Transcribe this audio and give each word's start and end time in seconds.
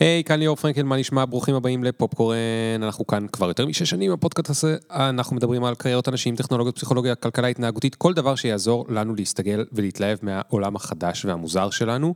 היי, 0.00 0.24
כאן 0.24 0.38
ליאור 0.38 0.56
פרנקל, 0.56 0.82
מה 0.82 0.96
נשמע? 0.96 1.24
ברוכים 1.24 1.54
הבאים 1.54 1.84
לפופקורן. 1.84 2.36
אנחנו 2.82 3.06
כאן 3.06 3.26
כבר 3.32 3.48
יותר 3.48 3.66
משש 3.66 3.90
שנים, 3.90 4.12
הפודקאסט 4.12 4.50
הזה, 4.50 4.76
אנחנו 4.90 5.36
מדברים 5.36 5.64
על 5.64 5.74
קריירות 5.74 6.08
אנשים, 6.08 6.36
טכנולוגיות, 6.36 6.76
פסיכולוגיה, 6.76 7.14
כלכלה 7.14 7.48
התנהגותית, 7.48 7.94
כל 7.94 8.14
דבר 8.14 8.34
שיעזור 8.34 8.86
לנו 8.88 9.14
להסתגל 9.14 9.64
ולהתלהב 9.72 10.18
מהעולם 10.22 10.76
החדש 10.76 11.24
והמוזר 11.24 11.70
שלנו. 11.70 12.14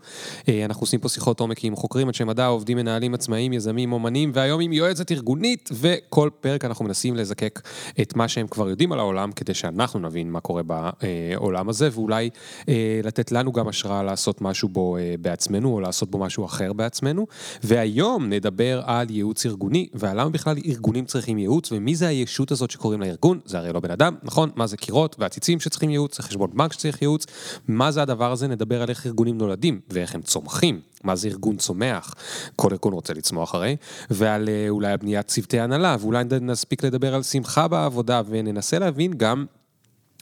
אה, 0.48 0.64
אנחנו 0.64 0.82
עושים 0.82 1.00
פה 1.00 1.08
שיחות 1.08 1.40
עומק 1.40 1.64
עם 1.64 1.76
חוקרים, 1.76 2.08
אנשי 2.08 2.24
מדע, 2.24 2.46
עובדים, 2.46 2.76
מנהלים, 2.76 3.14
עצמאים, 3.14 3.52
יזמים, 3.52 3.92
אומנים, 3.92 4.30
והיום 4.34 4.60
עם 4.60 4.72
יועצת 4.72 5.12
ארגונית, 5.12 5.68
וכל 5.72 6.30
פרק 6.40 6.64
אנחנו 6.64 6.84
מנסים 6.84 7.16
לזקק 7.16 7.60
את 8.02 8.16
מה 8.16 8.28
שהם 8.28 8.46
כבר 8.46 8.68
יודעים 8.68 8.92
על 8.92 8.98
העולם, 8.98 9.32
כדי 9.32 9.54
שאנחנו 9.54 10.00
נבין 10.00 10.30
מה 10.30 10.40
קורה 10.40 10.62
בעולם 10.62 11.68
הזה, 11.68 11.88
ואולי 11.92 12.30
אה, 12.68 13.00
לתת 13.04 13.32
לנו 13.32 13.52
גם 13.52 13.68
השראה 13.68 14.02
לעשות 14.02 14.40
משהו 14.40 14.68
בו 14.68 14.96
אה, 14.96 15.14
בעצמנו, 15.20 15.74
או 15.74 15.80
לעשות 15.80 16.10
בו 16.10 16.18
משהו 16.18 16.44
אחר 16.44 16.72
בעצמנו. 16.72 17.26
והיום 17.73 18.29
נדבר 18.29 18.80
על 18.84 19.11
ייעוץ 19.11 19.46
ארגוני, 19.46 19.88
ועל 19.95 20.20
למה 20.20 20.30
בכלל 20.30 20.56
ארגונים 20.66 21.05
צריכים 21.05 21.38
ייעוץ, 21.38 21.73
ומי 21.73 21.96
זה 21.96 22.09
הישות 22.09 22.51
הזאת 22.51 22.70
שקוראים 22.70 23.01
לה 23.01 23.06
ארגון, 23.06 23.41
זה 23.45 23.59
הרי 23.59 23.73
לא 23.73 23.80
בן 23.80 23.91
אדם, 23.91 24.15
נכון? 24.23 24.51
מה 24.56 24.66
זה 24.66 24.77
קירות 24.77 25.16
ועציצים 25.19 25.60
שצריכים 25.60 25.91
ייעוץ, 25.91 26.16
זה 26.16 26.23
חשבון 26.23 26.51
בנק 26.55 26.73
שצריך 26.73 27.02
ייעוץ, 27.02 27.27
מה 27.69 27.91
זה 27.91 28.02
הדבר 28.02 28.32
הזה? 28.32 28.48
נדבר 28.48 28.82
על 28.82 28.88
איך 28.88 29.06
ארגונים 29.06 29.38
נולדים, 29.38 29.80
ואיך 29.91 30.15
הם 30.15 30.23
צומחים. 30.23 30.80
מה 31.05 31.16
זה 31.16 31.29
ארגון 31.29 31.56
צומח, 31.56 32.15
כל 32.56 32.69
ארגון 32.73 32.93
רוצה 32.93 33.15
לצמוח 33.15 33.55
הרי, 33.55 33.77
ועל 34.10 34.48
אה, 34.48 34.68
אולי 34.68 34.96
בניית 34.96 35.27
צוותי 35.27 35.60
הנהלה, 35.60 35.96
ואולי 36.01 36.24
נספיק 36.41 36.84
לדבר 36.84 37.15
על 37.15 37.23
שמחה 37.23 37.68
בעבודה, 37.68 38.23
וננסה 38.29 38.79
להבין 38.79 39.12
גם 39.16 39.45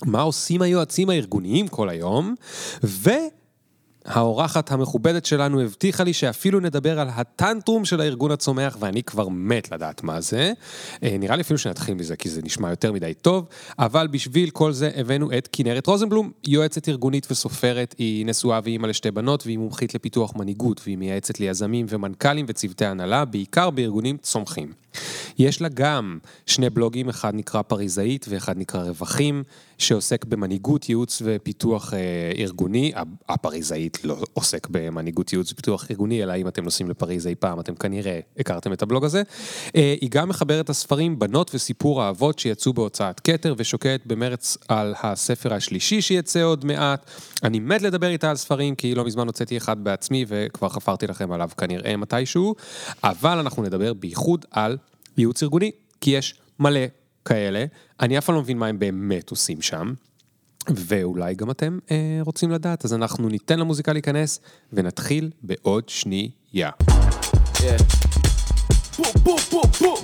מה 0.04 0.20
עושים 0.20 0.62
היועצים 0.62 1.10
הארגוניים 1.10 1.68
כל 1.68 1.88
היום, 1.88 2.34
ו... 2.84 3.10
האורחת 4.04 4.72
המכובדת 4.72 5.26
שלנו 5.26 5.60
הבטיחה 5.60 6.04
לי 6.04 6.12
שאפילו 6.12 6.60
נדבר 6.60 7.00
על 7.00 7.08
הטנטרום 7.10 7.84
של 7.84 8.00
הארגון 8.00 8.30
הצומח, 8.30 8.76
ואני 8.80 9.02
כבר 9.02 9.28
מת 9.28 9.72
לדעת 9.72 10.02
מה 10.02 10.20
זה. 10.20 10.52
אה, 11.02 11.16
נראה 11.18 11.36
לי 11.36 11.42
אפילו 11.42 11.58
שנתחיל 11.58 11.94
מזה, 11.94 12.16
כי 12.16 12.28
זה 12.28 12.40
נשמע 12.42 12.70
יותר 12.70 12.92
מדי 12.92 13.14
טוב, 13.14 13.48
אבל 13.78 14.06
בשביל 14.06 14.50
כל 14.50 14.72
זה 14.72 14.90
הבאנו 14.96 15.32
את 15.38 15.48
כנרת 15.52 15.86
רוזנבלום, 15.86 16.30
יועצת 16.46 16.88
ארגונית 16.88 17.26
וסופרת, 17.30 17.94
היא 17.98 18.26
נשואה 18.26 18.60
ואימא 18.64 18.86
לשתי 18.86 19.10
בנות, 19.10 19.46
והיא 19.46 19.58
מומחית 19.58 19.94
לפיתוח 19.94 20.36
מנהיגות, 20.36 20.80
והיא 20.84 20.98
מייעצת 20.98 21.40
ליזמים 21.40 21.86
ומנכ"לים 21.88 22.46
וצוותי 22.48 22.84
הנהלה, 22.84 23.24
בעיקר 23.24 23.70
בארגונים 23.70 24.16
צומחים. 24.16 24.72
יש 25.38 25.60
לה 25.60 25.68
גם 25.68 26.18
שני 26.46 26.70
בלוגים, 26.70 27.08
אחד 27.08 27.34
נקרא 27.34 27.62
פריזאית 27.62 28.26
ואחד 28.28 28.58
נקרא 28.58 28.82
רווחים, 28.82 29.42
שעוסק 29.80 30.24
במנהיגות, 30.24 30.88
ייעוץ 30.88 31.22
ופיתוח 31.24 31.94
אה, 31.94 31.98
ארגוני. 32.38 32.92
הפריזאית 33.28 34.04
לא 34.04 34.16
עוסק 34.32 34.66
במנהיגות, 34.70 35.32
ייעוץ 35.32 35.52
ופיתוח 35.52 35.86
ארגוני, 35.90 36.22
אלא 36.22 36.36
אם 36.36 36.48
אתם 36.48 36.64
נוסעים 36.64 36.90
לפריז 36.90 37.26
אי 37.26 37.34
פעם, 37.34 37.60
אתם 37.60 37.74
כנראה 37.74 38.20
הכרתם 38.38 38.72
את 38.72 38.82
הבלוג 38.82 39.04
הזה. 39.04 39.22
אה, 39.76 39.94
היא 40.00 40.10
גם 40.10 40.28
מחברת 40.28 40.70
הספרים 40.70 41.18
בנות 41.18 41.50
וסיפור 41.54 42.02
האבות 42.02 42.38
שיצאו 42.38 42.72
בהוצאת 42.72 43.20
כתר, 43.20 43.54
ושוקדת 43.56 44.06
במרץ 44.06 44.56
על 44.68 44.94
הספר 45.02 45.54
השלישי 45.54 46.02
שיצא 46.02 46.42
עוד 46.42 46.64
מעט. 46.64 47.10
אני 47.42 47.60
מת 47.60 47.82
לדבר 47.82 48.08
איתה 48.08 48.30
על 48.30 48.36
ספרים, 48.36 48.74
כי 48.74 48.94
לא 48.94 49.04
מזמן 49.04 49.26
הוצאתי 49.26 49.56
אחד 49.56 49.84
בעצמי, 49.84 50.24
וכבר 50.28 50.68
חפרתי 50.68 51.06
לכם 51.06 51.32
עליו 51.32 51.50
כנראה 51.58 51.96
מתישהו, 51.96 52.54
אבל 53.04 53.38
אנחנו 53.38 53.62
נדבר 53.62 53.94
בייחוד 53.94 54.44
על 54.50 54.76
ייעוץ 55.18 55.42
ארגוני, 55.42 55.70
כי 56.00 56.10
יש 56.10 56.34
מלא 56.58 56.80
כאלה, 57.24 57.64
אני 58.00 58.18
אף 58.18 58.24
פעם 58.24 58.34
לא 58.34 58.40
מבין 58.40 58.58
מה 58.58 58.66
הם 58.66 58.78
באמת 58.78 59.30
עושים 59.30 59.62
שם, 59.62 59.92
ואולי 60.68 61.34
גם 61.34 61.50
אתם 61.50 61.78
אה, 61.90 62.18
רוצים 62.20 62.50
לדעת, 62.50 62.84
אז 62.84 62.94
אנחנו 62.94 63.28
ניתן 63.28 63.58
למוזיקה 63.58 63.92
להיכנס, 63.92 64.40
ונתחיל 64.72 65.30
בעוד 65.42 65.88
שנייה. 65.88 66.30
Yeah. 67.56 68.10
Boom, 69.00 69.14
boom, 69.24 69.40
boom, 69.50 69.70
boom. 69.80 70.00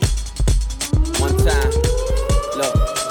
One 1.21 1.37
time. 1.47 1.73
Look. 2.57 3.06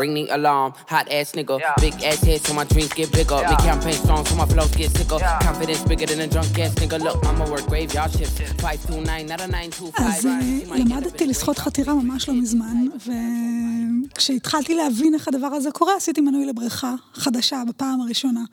Ring 0.00 0.12
the 0.18 0.24
alarm. 0.36 0.70
Hot 0.92 1.06
ass 1.18 1.28
nigga, 1.38 1.54
yeah. 1.60 1.74
big 1.84 1.94
ass 2.10 2.20
head 2.28 2.40
so 2.46 2.52
my 2.60 2.64
dreams 2.72 2.92
get 2.98 3.08
bigger. 3.18 3.38
Yeah. 3.40 3.50
Make 3.50 3.64
campaign 3.70 3.96
strong 4.04 4.22
so 4.28 4.34
my 4.42 4.46
flows 4.52 4.72
get 4.80 4.90
sicker. 4.96 5.18
Yeah. 5.20 5.46
Confidence 5.48 5.82
bigger 5.90 6.06
than 6.10 6.20
a 6.26 6.28
drunk 6.34 6.58
ass 6.64 6.74
nigga. 6.80 6.98
Look, 7.06 7.18
I'ma 7.28 7.44
work 7.52 7.66
graveyard 7.70 8.10
shift. 8.16 8.34
529, 8.60 9.26
not 9.32 9.40
a 9.40 9.48
925. 9.48 10.00
אז 10.06 10.26
למדתי 10.80 11.26
לשחות 11.26 11.58
חתירה 11.58 11.94
ממש 11.94 12.28
לא 12.28 12.34
מזמן, 12.34 12.76
וכשהתחלתי 14.14 14.74
להבין 14.74 15.14
איך 15.14 15.28
הדבר 15.28 15.46
הזה 15.46 15.70
קורה, 15.70 15.96
עשיתי 15.96 16.20
מנוי 16.20 16.46
לבריכה 16.46 16.94
חדשה 17.14 17.62
בפעם 17.68 18.00
הראשונה. 18.00 18.44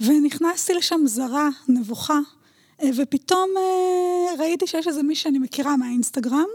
ונכנסתי 0.00 0.74
לשם 0.74 1.00
זרה, 1.06 1.48
נבוכה. 1.68 2.18
ופתאום 2.96 3.50
ראיתי 4.38 4.66
שיש 4.66 4.88
איזה 4.88 5.02
מישהו 5.02 5.22
שאני 5.24 5.38
מכירה 5.38 5.76
מהאינסטגרם, 5.76 6.46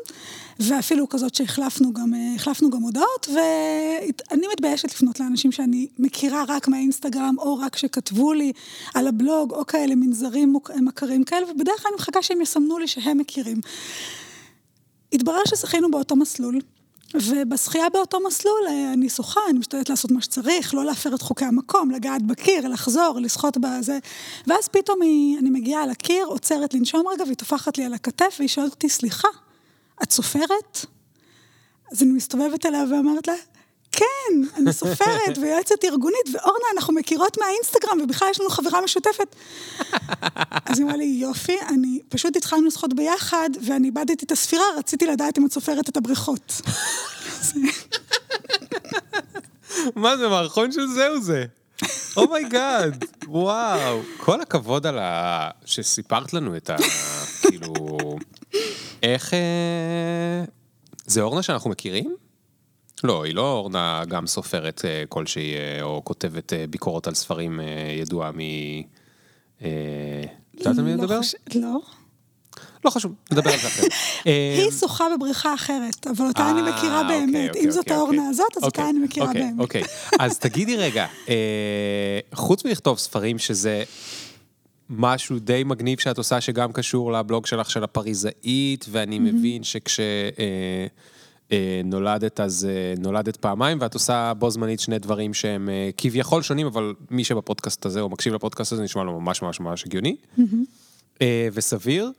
ואפילו 0.59 1.09
כזאת 1.09 1.35
שהחלפנו 1.35 1.93
גם, 1.93 2.13
החלפנו 2.35 2.69
גם 2.69 2.81
הודעות, 2.81 3.27
ואני 3.27 4.47
מתביישת 4.53 4.91
לפנות 4.91 5.19
לאנשים 5.19 5.51
שאני 5.51 5.87
מכירה 5.99 6.43
רק 6.47 6.67
מהאינסטגרם, 6.67 7.35
או 7.37 7.57
רק 7.57 7.75
שכתבו 7.75 8.33
לי 8.33 8.53
על 8.93 9.07
הבלוג, 9.07 9.51
או 9.51 9.65
כאלה 9.65 9.95
מנזרים 9.95 10.55
מכרים 10.81 11.23
כאלה, 11.23 11.51
ובדרך 11.51 11.81
כלל 11.81 11.91
אני 11.91 11.95
מחכה 11.95 12.21
שהם 12.21 12.41
יסמנו 12.41 12.79
לי 12.79 12.87
שהם 12.87 13.17
מכירים. 13.17 13.61
התברר 15.13 15.41
שזכינו 15.47 15.91
באותו 15.91 16.15
מסלול. 16.15 16.59
ובשחייה 17.13 17.89
באותו 17.89 18.19
מסלול 18.27 18.67
אני 18.93 19.09
שוחה, 19.09 19.41
אני 19.49 19.59
משתדלת 19.59 19.89
לעשות 19.89 20.11
מה 20.11 20.21
שצריך, 20.21 20.73
לא 20.73 20.85
להפר 20.85 21.15
את 21.15 21.21
חוקי 21.21 21.45
המקום, 21.45 21.91
לגעת 21.91 22.21
בקיר, 22.21 22.67
לחזור, 22.67 23.19
לשחות 23.19 23.57
בזה. 23.57 23.99
ואז 24.47 24.67
פתאום 24.67 25.01
היא, 25.01 25.39
אני 25.39 25.49
מגיעה 25.49 25.83
על 25.83 25.89
הקיר, 25.89 26.25
עוצרת 26.25 26.73
לנשום 26.73 27.07
רגע, 27.07 27.23
והיא 27.23 27.35
טופחת 27.35 27.77
לי 27.77 27.85
על 27.85 27.93
הכתף, 27.93 28.35
והיא 28.39 28.49
שואלת 28.49 28.71
אותי, 28.71 28.89
סליחה, 28.89 29.27
את 30.03 30.11
סופרת? 30.11 30.85
אז 31.91 32.03
אני 32.03 32.11
מסתובבת 32.11 32.65
אליה 32.65 32.83
ואומרת 32.91 33.27
לה, 33.27 33.33
כן, 33.91 34.33
אני 34.57 34.73
סופרת 34.73 35.37
ויועצת 35.41 35.83
ארגונית, 35.83 36.25
ואורנה, 36.33 36.65
אנחנו 36.75 36.93
מכירות 36.93 37.37
מהאינסטגרם, 37.37 38.01
ובכלל 38.03 38.27
יש 38.31 38.39
לנו 38.39 38.49
חברה 38.49 38.81
משותפת. 38.81 39.35
אז 40.65 40.79
היא 40.79 40.85
אמרה 40.85 40.97
לי, 40.97 41.05
יופי, 41.05 41.57
אני 41.69 41.99
פשוט 42.09 42.35
התחלנו 42.35 42.67
לשחות 42.67 42.93
ביחד, 42.93 43.49
ואני 43.61 43.87
איבדתי 43.87 44.25
את 44.25 44.31
הספירה, 44.31 44.63
רציתי 44.77 45.05
לדעת 45.05 45.37
אם 45.37 45.45
את 45.45 45.51
סופרת 45.51 45.89
את 45.89 45.97
הבריכות. 45.97 46.61
מה 49.95 50.17
זה, 50.17 50.27
מערכון 50.27 50.71
של 50.71 50.87
זהו 50.87 51.21
זה. 51.21 51.45
oh 52.17 53.27
my 53.27 53.40
god, 53.40 53.64
oh 53.64 53.77
wow. 53.77 54.01
כל 54.17 54.41
הכבוד 54.41 54.85
על 54.85 54.99
ה... 54.99 55.49
שסיפרת 55.65 56.33
לנו 56.33 56.57
את 56.57 56.69
ה... 56.69 56.75
כאילו... 57.41 57.73
איך... 59.03 59.33
אה, 59.33 60.43
זה 61.05 61.21
אורנה 61.21 61.41
שאנחנו 61.41 61.69
מכירים? 61.69 62.15
לא, 63.03 63.23
היא 63.23 63.35
לא 63.35 63.51
אורנה 63.51 64.03
גם 64.07 64.27
סופרת 64.27 64.81
אה, 64.85 65.03
כלשהי, 65.09 65.55
אה, 65.55 65.81
או 65.81 66.01
כותבת 66.05 66.53
ביקורות 66.69 67.07
על 67.07 67.13
ספרים 67.13 67.59
ידועה 67.99 68.31
מ... 68.31 68.39
את 69.57 69.65
יודעת 70.53 70.77
על 70.77 70.83
מי 70.83 70.93
לדבר? 70.93 71.19
לא. 71.55 71.79
לא 72.85 72.89
חשוב, 72.89 73.13
נדבר 73.31 73.51
על 73.51 73.59
זה 73.59 73.67
אחרת. 73.67 73.91
היא 74.25 74.71
שוחה 74.79 75.05
בבריכה 75.15 75.53
אחרת, 75.53 76.07
אבל 76.07 76.25
אותה 76.25 76.49
אני 76.49 76.61
מכירה 76.61 77.01
אוקיי, 77.01 77.19
באמת. 77.19 77.49
אוקיי, 77.49 77.65
אם 77.65 77.71
זאת 77.71 77.79
אוקיי, 77.79 77.95
האורנה 77.95 78.29
הזאת, 78.29 78.57
אז 78.57 78.63
אותה 78.63 78.89
אני 78.89 78.99
מכירה 78.99 79.33
באמת. 79.33 79.59
אוקיי, 79.59 79.83
אז 80.19 80.39
תגידי 80.39 80.77
רגע, 80.77 81.05
חוץ 82.33 82.65
מלכתוב 82.65 82.97
ספרים 82.97 83.39
שזה 83.39 83.83
משהו 84.89 85.39
די 85.39 85.63
מגניב 85.63 85.99
שאת 85.99 86.17
עושה, 86.17 86.41
שגם 86.41 86.71
קשור 86.71 87.11
לבלוג 87.11 87.45
שלך 87.45 87.71
של 87.71 87.83
הפריזאית, 87.83 88.85
ואני 88.91 89.19
מבין 89.19 89.63
שכש... 89.63 89.99
נולדת 91.83 92.39
אז 92.39 92.67
נולדת 92.99 93.37
פעמיים 93.37 93.77
ואת 93.81 93.93
עושה 93.93 94.33
בו 94.33 94.49
זמנית 94.49 94.79
שני 94.79 94.99
דברים 94.99 95.33
שהם 95.33 95.69
כביכול 95.97 96.41
שונים 96.41 96.67
אבל 96.67 96.93
מי 97.11 97.23
שבפודקאסט 97.23 97.85
הזה 97.85 98.01
או 98.01 98.09
מקשיב 98.09 98.33
לפודקאסט 98.33 98.71
הזה 98.71 98.83
נשמע 98.83 99.03
לו 99.03 99.19
ממש 99.19 99.41
ממש 99.41 99.59
ממש 99.59 99.83
הגיוני. 99.85 100.15
וסביר. 101.53 102.11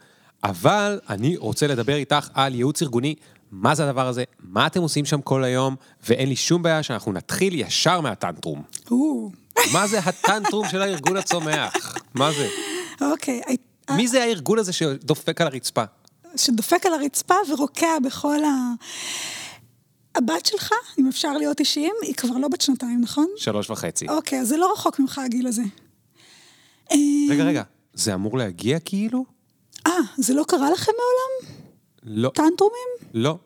אבל 0.45 1.01
אני 1.09 1.37
רוצה 1.37 1.66
לדבר 1.66 1.95
איתך 1.95 2.28
על 2.34 2.55
ייעוץ 2.55 2.83
ארגוני. 2.83 3.15
מה 3.53 3.75
זה 3.75 3.89
הדבר 3.89 4.07
הזה? 4.07 4.25
מה 4.41 4.66
אתם 4.66 4.81
עושים 4.81 5.05
שם 5.05 5.21
כל 5.21 5.45
היום? 5.45 5.77
ואין 6.09 6.28
לי 6.28 6.37
שום 6.37 6.63
בעיה 6.63 6.83
שאנחנו 6.83 7.13
נתחיל 7.13 7.61
ישר 7.61 8.01
מהטנטרום. 8.01 8.63
מה 9.73 9.87
זה 9.87 9.99
הטנטרום 9.99 10.69
של 10.69 10.83
הארגון 10.83 11.17
הצומח? 11.17 11.97
מה 12.15 12.33
זה? 12.33 12.49
אוקיי. 13.01 13.41
מי 13.91 14.09
זה 14.09 14.23
הארגון 14.23 14.59
הזה 14.59 14.73
שדופק 14.73 15.41
על 15.41 15.47
הרצפה? 15.47 15.85
שדופק 16.37 16.87
על 16.87 16.95
הרצפה 16.95 17.35
ורוקע 17.49 17.99
בכל 18.05 18.45
ה... 18.45 18.73
הבת 20.15 20.47
שלך, 20.47 20.73
אם 20.99 21.09
אפשר 21.09 21.33
להיות 21.33 21.61
אישיים, 21.61 21.95
היא 22.03 22.15
כבר 22.15 22.37
לא 22.37 22.49
בת 22.49 22.61
שנתיים, 22.61 23.01
נכון? 23.01 23.27
שלוש 23.37 23.71
וחצי. 23.71 24.09
אוקיי, 24.09 24.41
אז 24.41 24.49
זה 24.49 24.57
לא 24.57 24.73
רחוק 24.73 24.99
ממך 24.99 25.19
הגיל 25.19 25.47
הזה. 25.47 25.63
רגע, 27.31 27.45
רגע, 27.45 27.63
זה 27.95 28.15
אמור 28.15 28.39
להגיע 28.39 28.79
כאילו? 28.79 29.25
אה, 29.87 29.93
זה 30.19 30.35
לא 30.35 30.45
קרה 30.49 30.71
לכם 30.71 30.93
מעולם? 30.93 31.57
לא. 32.05 32.31
טנטרומים? 32.35 32.89
לא. 33.15 33.39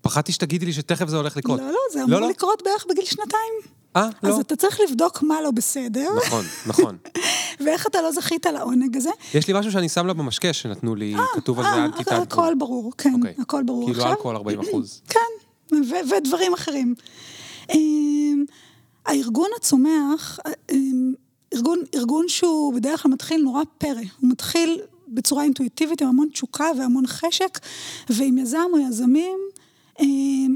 פחדתי 0.00 0.32
שתגידי 0.32 0.66
לי 0.66 0.72
שתכף 0.72 1.08
זה 1.08 1.16
הולך 1.16 1.36
לקרות. 1.36 1.60
לא, 1.60 1.66
לא, 1.66 1.78
זה 1.92 1.98
אמור 1.98 2.10
לא, 2.10 2.20
לא. 2.20 2.28
לקרות 2.28 2.62
בערך 2.64 2.86
בגיל 2.90 3.04
שנתיים. 3.04 3.81
אה, 3.96 4.08
לא. 4.22 4.28
אז 4.28 4.38
אתה 4.38 4.56
צריך 4.56 4.78
לבדוק 4.88 5.22
מה 5.22 5.42
לא 5.42 5.50
בסדר, 5.50 6.08
נכון, 6.26 6.44
נכון. 6.66 6.96
ואיך 7.64 7.86
אתה 7.86 8.02
לא 8.02 8.12
זכית 8.12 8.46
לעונג 8.46 8.96
הזה. 8.96 9.10
יש 9.34 9.48
לי 9.48 9.54
משהו 9.58 9.72
שאני 9.72 9.88
שם 9.88 10.06
לה 10.06 10.12
במשקה 10.12 10.52
שנתנו 10.52 10.94
לי, 10.94 11.14
כתוב 11.34 11.58
על 11.58 11.64
זה 11.64 11.70
אה, 11.70 11.84
אנטי 11.84 12.00
הכל- 12.02 12.10
טנטרום. 12.10 12.44
הכל 12.44 12.54
ברור, 12.58 12.92
כן, 12.98 13.14
אוקיי. 13.14 13.34
הכל 13.38 13.62
ברור 13.62 13.92
כאילו. 13.92 14.06
אלכוהול 14.06 14.36
40 14.36 14.60
אחוז. 14.60 15.02
כן, 15.12 15.76
ודברים 16.16 16.54
אחרים. 16.54 16.94
אמ, 17.74 18.44
הארגון 19.06 19.48
הצומח, 19.56 20.38
אמ, 20.72 21.12
ארגון, 21.54 21.78
ארגון 21.94 22.28
שהוא 22.28 22.74
בדרך 22.74 23.02
כלל 23.02 23.12
מתחיל 23.12 23.42
נורא 23.42 23.62
פרא, 23.78 23.90
הוא 24.20 24.30
מתחיל 24.30 24.80
בצורה 25.08 25.44
אינטואיטיבית 25.44 26.02
עם 26.02 26.08
המון 26.08 26.28
תשוקה 26.32 26.66
והמון 26.78 27.06
חשק, 27.06 27.58
ועם 28.10 28.38
יזם 28.38 28.58
או 28.72 28.78
יזמים 28.78 29.38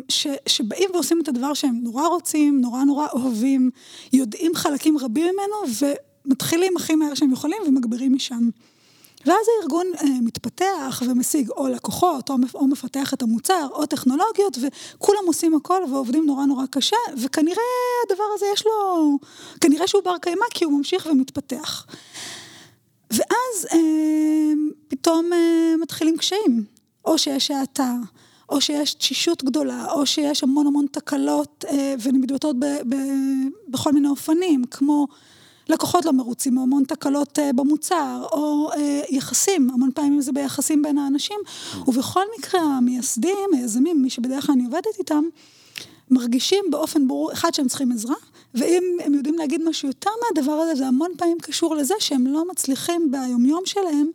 ש, 0.08 0.26
שבאים 0.46 0.90
ועושים 0.94 1.20
את 1.22 1.28
הדבר 1.28 1.54
שהם 1.54 1.80
נורא 1.82 2.06
רוצים, 2.06 2.60
נורא 2.60 2.84
נורא 2.84 3.06
אוהבים, 3.12 3.70
יודעים 4.12 4.54
חלקים 4.54 4.98
רבים 4.98 5.34
ממנו, 5.34 5.86
ומתחילים 6.26 6.76
הכי 6.76 6.94
מהר 6.94 7.14
שהם 7.14 7.32
יכולים 7.32 7.58
ומגבירים 7.66 8.14
משם. 8.14 8.48
ואז 9.26 9.46
הארגון 9.60 9.86
אה, 10.00 10.20
מתפתח 10.22 11.02
ומשיג 11.08 11.50
או 11.50 11.68
לקוחות, 11.68 12.30
או, 12.30 12.36
או 12.54 12.66
מפתח 12.66 13.14
את 13.14 13.22
המוצר, 13.22 13.68
או 13.72 13.86
טכנולוגיות, 13.86 14.58
וכולם 14.60 15.22
עושים 15.26 15.54
הכל 15.54 15.82
ועובדים 15.90 16.26
נורא 16.26 16.44
נורא 16.44 16.66
קשה, 16.70 16.96
וכנראה 17.22 17.62
הדבר 18.06 18.24
הזה 18.34 18.46
יש 18.52 18.66
לו, 18.66 19.18
כנראה 19.60 19.86
שהוא 19.86 20.02
בר 20.02 20.18
קיימא, 20.18 20.46
כי 20.50 20.64
הוא 20.64 20.72
ממשיך 20.72 21.06
ומתפתח. 21.10 21.86
ואז 23.10 23.66
אה, 23.72 24.52
פתאום 24.88 25.32
אה, 25.32 25.74
מתחילים 25.82 26.16
קשיים, 26.16 26.64
או 27.04 27.18
שיש 27.18 27.50
האטה, 27.50 27.94
או 28.48 28.60
שיש 28.60 28.94
תשישות 28.94 29.44
גדולה, 29.44 29.92
או 29.92 30.06
שיש 30.06 30.42
המון 30.42 30.66
המון 30.66 30.86
תקלות 30.90 31.64
אה, 31.68 31.94
ומתבטאות 32.02 32.56
ב- 32.58 32.64
ב- 32.64 33.46
בכל 33.68 33.92
מיני 33.92 34.08
אופנים, 34.08 34.64
כמו 34.64 35.06
לקוחות 35.68 36.04
לא 36.04 36.12
מרוצים, 36.12 36.58
או 36.58 36.62
המון 36.62 36.84
תקלות 36.84 37.38
אה, 37.38 37.52
במוצר, 37.52 38.26
או 38.32 38.70
אה, 38.76 39.00
יחסים, 39.08 39.70
המון 39.74 39.90
פעמים 39.94 40.20
זה 40.20 40.32
ביחסים 40.32 40.82
בין 40.82 40.98
האנשים, 40.98 41.36
ובכל 41.86 42.24
מקרה 42.38 42.60
המייסדים, 42.60 43.48
היזמים, 43.52 44.02
מי 44.02 44.10
שבדרך 44.10 44.46
כלל 44.46 44.54
אני 44.54 44.64
עובדת 44.64 44.98
איתם, 44.98 45.24
מרגישים 46.10 46.64
באופן 46.70 47.08
ברור, 47.08 47.32
אחד, 47.32 47.54
שהם 47.54 47.68
צריכים 47.68 47.92
עזרה, 47.92 48.14
ואם 48.54 48.82
הם 49.04 49.14
יודעים 49.14 49.34
להגיד 49.34 49.62
משהו 49.68 49.88
יותר 49.88 50.10
מהדבר 50.22 50.52
הזה, 50.52 50.74
זה 50.74 50.86
המון 50.86 51.10
פעמים 51.16 51.38
קשור 51.38 51.76
לזה 51.76 51.94
שהם 51.98 52.26
לא 52.26 52.44
מצליחים 52.50 53.10
ביומיום 53.10 53.62
שלהם 53.64 54.10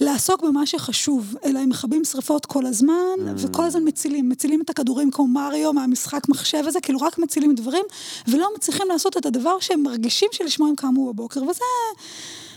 לעסוק 0.00 0.42
במה 0.42 0.66
שחשוב, 0.66 1.34
אלא 1.44 1.58
הם 1.58 1.68
מכבים 1.68 2.04
שריפות 2.04 2.46
כל 2.46 2.66
הזמן, 2.66 3.16
וכל 3.36 3.64
הזמן 3.64 3.82
מצילים, 3.84 4.28
מצילים 4.28 4.60
את 4.60 4.70
הכדורים 4.70 5.10
כמו 5.10 5.26
מריו 5.26 5.72
מהמשחק 5.72 6.28
מחשב 6.28 6.64
הזה, 6.66 6.80
כאילו 6.80 7.00
רק 7.00 7.18
מצילים 7.18 7.54
דברים, 7.54 7.84
ולא 8.28 8.48
מצליחים 8.56 8.86
לעשות 8.88 9.16
את 9.16 9.26
הדבר 9.26 9.60
שהם 9.60 9.82
מרגישים 9.82 10.28
שלשמו 10.32 10.66
הם 10.66 10.74
קמו 10.76 11.12
בבוקר, 11.12 11.42
וזה 11.42 11.64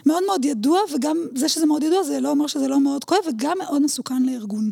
מאוד 0.05 0.23
מאוד 0.25 0.45
ידוע, 0.45 0.79
וגם 0.95 1.17
זה 1.35 1.49
שזה 1.49 1.65
מאוד 1.65 1.83
ידוע, 1.83 2.03
זה 2.03 2.19
לא 2.19 2.29
אומר 2.29 2.47
שזה 2.47 2.67
לא 2.67 2.79
מאוד 2.79 3.03
כואב, 3.03 3.19
וגם 3.27 3.57
מאוד 3.57 3.81
מסוכן 3.81 4.23
לארגון. 4.23 4.71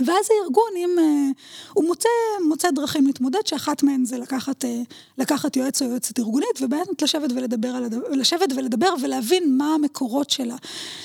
ואז 0.00 0.28
הארגון, 0.30 0.70
אם 0.76 0.96
אה, 0.98 1.30
הוא 1.72 1.84
מוצא, 1.84 2.08
מוצא 2.48 2.70
דרכים 2.70 3.06
להתמודד, 3.06 3.46
שאחת 3.46 3.82
מהן 3.82 4.04
זה 4.04 4.18
לקחת, 4.18 4.64
אה, 4.64 4.82
לקחת 5.18 5.56
יועץ 5.56 5.82
או 5.82 5.86
יועצת 5.86 6.18
ארגונית, 6.18 6.62
ובאמת 6.62 7.02
לשבת 7.02 7.32
ולדבר, 7.32 7.68
על 7.68 7.88
לשבת 8.10 8.52
ולדבר 8.56 8.94
ולהבין 9.02 9.58
מה 9.58 9.74
המקורות 9.74 10.30
של, 10.30 10.50
ה, 10.50 10.56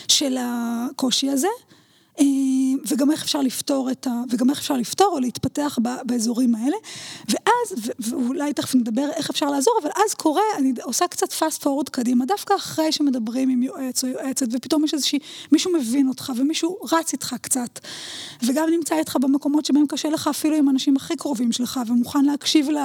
של 0.08 0.38
הקושי 0.40 1.30
הזה. 1.30 1.48
אה, 2.20 2.26
וגם 2.88 3.12
איך 3.12 3.24
אפשר 3.24 3.42
לפתור 3.42 3.92
את 3.92 4.08
ה... 4.08 4.12
וגם 4.30 4.50
איך 4.50 4.60
אפשר 4.60 4.78
לפתור 4.78 5.08
או 5.14 5.20
להתפתח 5.20 5.80
באזורים 6.04 6.56
האלה. 6.56 6.78
ואז, 7.30 7.92
ואולי 8.00 8.54
תכף 8.54 8.76
נדבר 8.76 9.10
איך 9.16 9.30
אפשר 9.30 9.46
לעזור, 9.46 9.74
אבל 9.82 9.90
אז 10.06 10.14
קורה, 10.14 10.42
אני 10.58 10.74
עושה 10.84 11.08
קצת 11.08 11.32
fast 11.32 11.64
forward 11.64 11.90
קדימה, 11.92 12.26
דווקא 12.26 12.56
אחרי 12.56 12.92
שמדברים 12.92 13.50
עם 13.50 13.64
יועץ 13.64 14.04
או 14.04 14.10
יועצת, 14.10 14.48
ופתאום 14.52 14.84
יש 14.84 14.94
איזושהי, 14.94 15.20
מישהו 15.52 15.74
מבין 15.74 16.08
אותך, 16.08 16.32
ומישהו 16.36 16.78
רץ 16.92 17.14
איתך 17.14 17.36
קצת, 17.42 17.80
וגם 18.44 18.70
נמצא 18.70 18.96
איתך 18.96 19.18
במקומות 19.22 19.66
שבהם 19.66 19.86
קשה 19.88 20.10
לך 20.10 20.28
אפילו 20.28 20.56
עם 20.56 20.68
האנשים 20.68 20.96
הכי 20.96 21.16
קרובים 21.16 21.52
שלך, 21.52 21.80
ומוכן 21.88 22.26
להקשיב, 22.26 22.70
ל, 22.70 22.78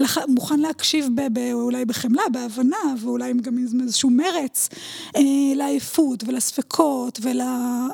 לח, 0.00 0.18
מוכן 0.28 0.60
להקשיב 0.60 1.08
ב, 1.14 1.20
ב, 1.32 1.52
אולי 1.52 1.84
בחמלה, 1.84 2.22
בהבנה, 2.32 2.76
ואולי 3.00 3.32
גם 3.32 3.58
עם 3.58 3.80
איזשהו 3.80 4.10
מרץ, 4.10 4.68
אה, 5.16 5.22
לעייפות 5.54 6.24
ולספקות 6.26 7.18
ול, 7.22 7.40
אה, 7.40 7.86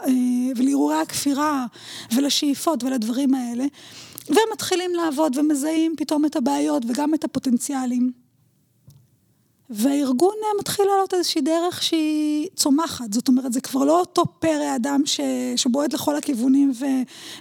ולהרהורי 0.64 1.00
הכפירה 1.00 1.66
ולשאיפות 2.14 2.84
ולדברים 2.84 3.34
האלה. 3.34 3.64
ומתחילים 4.28 4.94
לעבוד 4.94 5.36
ומזהים 5.38 5.94
פתאום 5.96 6.24
את 6.24 6.36
הבעיות 6.36 6.82
וגם 6.88 7.14
את 7.14 7.24
הפוטנציאלים. 7.24 8.12
והארגון 9.70 10.34
מתחיל 10.60 10.84
לעלות 10.84 11.14
איזושהי 11.14 11.40
דרך 11.40 11.82
שהיא 11.82 12.48
צומחת, 12.56 13.12
זאת 13.12 13.28
אומרת, 13.28 13.52
זה 13.52 13.60
כבר 13.60 13.84
לא 13.84 14.00
אותו 14.00 14.24
פרא 14.38 14.76
אדם 14.76 15.00
ש... 15.04 15.20
שבועט 15.56 15.94
לכל 15.94 16.16
הכיוונים 16.16 16.72
ו... 16.74 16.84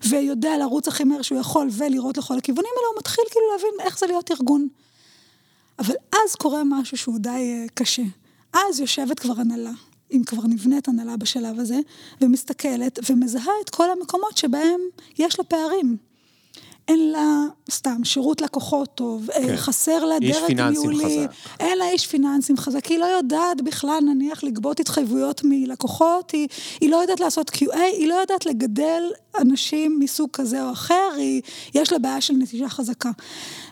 ויודע 0.09 0.57
לרוץ 0.57 0.87
הכי 0.87 1.03
מהר 1.03 1.21
שהוא 1.21 1.39
יכול 1.39 1.67
ולראות 1.71 2.17
לכל 2.17 2.37
הכיוונים, 2.37 2.71
אלא 2.79 2.87
הוא 2.87 2.99
מתחיל 2.99 3.23
כאילו 3.29 3.45
להבין 3.51 3.87
איך 3.87 3.99
זה 3.99 4.05
להיות 4.05 4.31
ארגון. 4.31 4.67
אבל 5.79 5.95
אז 6.13 6.35
קורה 6.35 6.61
משהו 6.65 6.97
שהוא 6.97 7.17
די 7.19 7.29
אה, 7.29 7.65
קשה. 7.73 8.03
אז 8.53 8.79
יושבת 8.79 9.19
כבר 9.19 9.33
הנהלה, 9.37 9.71
אם 10.13 10.23
כבר 10.25 10.43
נבנית 10.47 10.87
הנהלה 10.87 11.17
בשלב 11.17 11.59
הזה, 11.59 11.79
ומסתכלת 12.21 12.99
ומזהה 13.09 13.53
את 13.63 13.69
כל 13.69 13.91
המקומות 13.91 14.37
שבהם 14.37 14.79
יש 15.19 15.39
לה 15.39 15.45
פערים. 15.45 15.97
אין 16.87 17.11
לה, 17.11 17.43
סתם, 17.71 18.03
שירות 18.03 18.41
לקוחות 18.41 18.89
טוב, 18.95 19.27
כן. 19.33 19.55
חסר 19.55 20.05
לה 20.05 20.15
דרג 20.19 20.61
ניהולי. 20.61 21.27
אין 21.59 21.77
לה 21.77 21.89
איש 21.89 22.07
פיננסים 22.07 22.57
חזק, 22.57 22.85
היא 22.85 22.99
לא 22.99 23.05
יודעת 23.05 23.61
בכלל 23.61 23.99
נניח 24.01 24.43
לגבות 24.43 24.79
התחייבויות 24.79 25.41
מלקוחות, 25.43 26.31
היא, 26.31 26.47
היא 26.81 26.89
לא 26.89 26.95
יודעת 26.95 27.19
לעשות 27.19 27.49
QA, 27.49 27.77
היא 27.77 28.07
לא 28.07 28.13
יודעת 28.13 28.45
לגדל 28.45 29.03
אנשים 29.39 29.99
מסוג 29.99 30.29
כזה 30.33 30.63
או 30.63 30.71
אחר, 30.71 31.09
היא, 31.17 31.41
יש 31.73 31.91
לה 31.91 31.99
בעיה 31.99 32.21
של 32.21 32.33
נטישה 32.33 32.69
חזקה. 32.69 33.11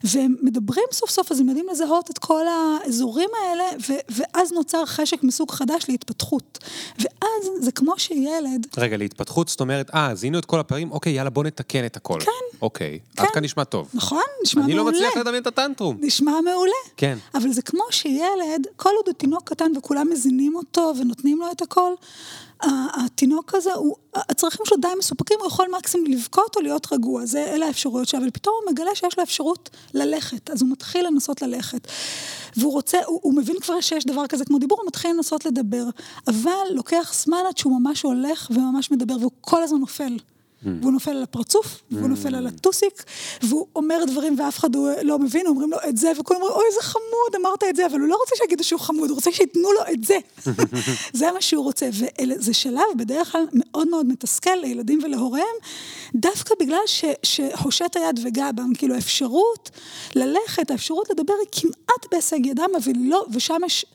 והם 0.04 0.36
מדברים 0.42 0.86
סוף 0.92 1.10
סוף, 1.10 1.32
אז 1.32 1.40
הם 1.40 1.48
יודעים 1.48 1.66
לזהות 1.72 2.12
את 2.12 2.18
כל 2.18 2.46
האזורים 2.48 3.30
האלה, 3.44 3.64
ו, 3.90 3.94
ואז 4.10 4.52
נוצר 4.52 4.86
חשק 4.86 5.24
מסוג 5.24 5.52
חדש 5.52 5.86
להתפתחות. 5.90 6.60
ואז 7.00 7.50
זה 7.60 7.72
כמו 7.72 7.94
שילד... 7.98 8.68
רגע, 8.78 8.98
להתפתחות, 8.98 9.48
זאת 9.48 9.60
אומרת, 9.60 9.90
אה, 9.96 10.16
זיהינו 10.16 10.40
את 10.40 10.46
כל 10.46 10.60
הפערים, 10.60 10.92
אוקיי, 10.92 11.14
יאללה, 11.14 11.30
בוא 11.30 11.44
נתקן 11.44 11.86
את 11.86 11.98
הכל. 11.98 12.20
כן. 12.20 12.58
אוקיי, 12.62 13.00
עד 13.18 13.28
כאן 13.34 13.44
נשמע 13.44 13.64
טוב. 13.64 13.90
נכון? 13.94 14.24
נשמע 14.44 14.64
אני 14.64 14.74
מעולה. 14.74 14.92
לא 14.92 14.98
מצליח 14.98 15.18
לדמיין 15.18 15.42
את 15.42 15.48
הטנטרום. 15.48 15.98
נשמע 16.00 16.42
מעולה. 16.42 16.72
כן. 16.98 17.18
אבל 17.34 17.52
זה 17.52 17.62
כמו 17.62 17.84
שילד, 17.90 18.68
כל 18.76 18.90
עוד 18.98 19.08
הוא 19.08 19.14
תינוק 19.14 19.50
קטן 19.50 19.72
וכולם 19.78 20.10
מזינים 20.12 20.56
אותו 20.56 20.94
ונותנים 20.98 21.40
לו 21.40 21.52
את 21.52 21.62
הכל, 21.62 21.94
התינוק 22.94 23.56
הזה, 23.56 23.74
הוא, 23.74 23.96
הצרכים 24.16 24.66
שלו 24.66 24.78
די 24.78 24.88
מסופקים, 25.00 25.38
הוא 25.40 25.48
יכול 25.48 25.68
מקסימום 25.78 26.08
לבכות 26.08 26.56
או 26.56 26.62
להיות 26.62 26.94
רגוע, 26.94 27.26
זה, 27.26 27.44
אלה 27.44 27.66
האפשרויות 27.68 28.08
שלו, 28.08 28.20
אבל 28.20 28.30
פתאום 28.30 28.56
הוא 28.64 28.72
מגלה 28.72 28.96
שיש 28.96 29.18
לו 29.18 29.24
אפשרות 29.24 29.70
ללכת, 29.94 30.50
אז 30.50 30.62
הוא 30.62 30.72
מתחיל 30.72 31.08
לנסות 31.08 31.42
ללכת. 31.42 31.88
והוא 32.58 32.74
רוצה, 32.74 32.98
הוא, 33.06 33.20
הוא 33.24 33.34
מבין 33.34 33.60
כבר 33.60 33.82
שיש 33.82 34.06
דבר 34.06 34.28
כזה 34.28 34.46
כמו 34.46 34.60
דיבור, 34.60 34.78
הוא 34.80 34.88
מתחיל 34.88 35.12
לנסות 35.12 35.46
לדבר, 35.46 35.84
אבל 36.28 36.66
לוקח 36.72 37.14
זמן 37.16 37.38
עד 37.48 37.58
שהוא 37.58 37.80
ממש 37.80 38.02
הולך 38.02 38.52
וממש 38.56 38.92
מדבר, 38.92 39.18
והוא 39.20 39.32
כל 39.42 39.64
הזמן 39.64 39.80
נופל. 39.80 40.18
והוא 40.64 40.92
נופל 40.92 41.12
על 41.12 41.24
הפרצוף, 41.24 41.82
והוא 41.92 42.08
נופל 42.10 42.36
על 42.36 42.48
הטוסיק, 42.48 43.04
והוא 43.42 43.68
אומר 43.76 44.04
דברים 44.08 44.40
ואף 44.40 44.60
אחד 44.60 44.70
לא 45.02 45.20
מבין, 45.20 45.48
אומרים 45.48 45.72
לו 45.72 45.78
את 45.90 45.98
זה, 45.98 46.12
וכולם 46.20 46.42
אומרים, 46.42 46.56
אוי, 46.58 46.66
איזה 46.70 46.82
חמוד, 46.82 47.36
אמרת 47.42 47.64
את 47.70 47.76
זה, 47.76 47.86
אבל 47.86 48.00
הוא 48.00 48.08
לא 48.08 48.16
רוצה 48.16 48.36
שיגידו 48.36 48.64
שהוא 48.64 48.80
חמוד, 48.80 49.10
הוא 49.10 49.16
רוצה 49.16 49.32
שייתנו 49.32 49.72
לו 49.72 49.82
את 49.94 50.04
זה. 50.04 50.18
זה 51.20 51.32
מה 51.32 51.42
שהוא 51.42 51.64
רוצה, 51.64 51.90
וזה 51.94 52.54
שלב 52.54 52.84
בדרך 52.98 53.32
כלל 53.32 53.46
מאוד 53.54 53.88
מאוד 53.88 54.06
מתסכל 54.06 54.56
לילדים 54.56 55.00
ולהוריהם, 55.04 55.56
דווקא 56.16 56.56
בגלל 56.60 56.86
ש, 56.86 57.06
שהושט 57.24 57.96
היד 57.96 58.20
וגע 58.24 58.52
בם, 58.52 58.74
כאילו 58.74 58.96
האפשרות 58.96 59.70
ללכת, 60.16 60.72
האפשרות 60.72 61.10
לדבר 61.10 61.34
היא 61.40 61.62
כמעט 61.62 62.12
בהישג 62.12 62.46
ידם, 62.46 62.70
אבל 62.78 62.92
לא, 62.96 63.26
ושם 63.34 63.58
יש... 63.66 63.86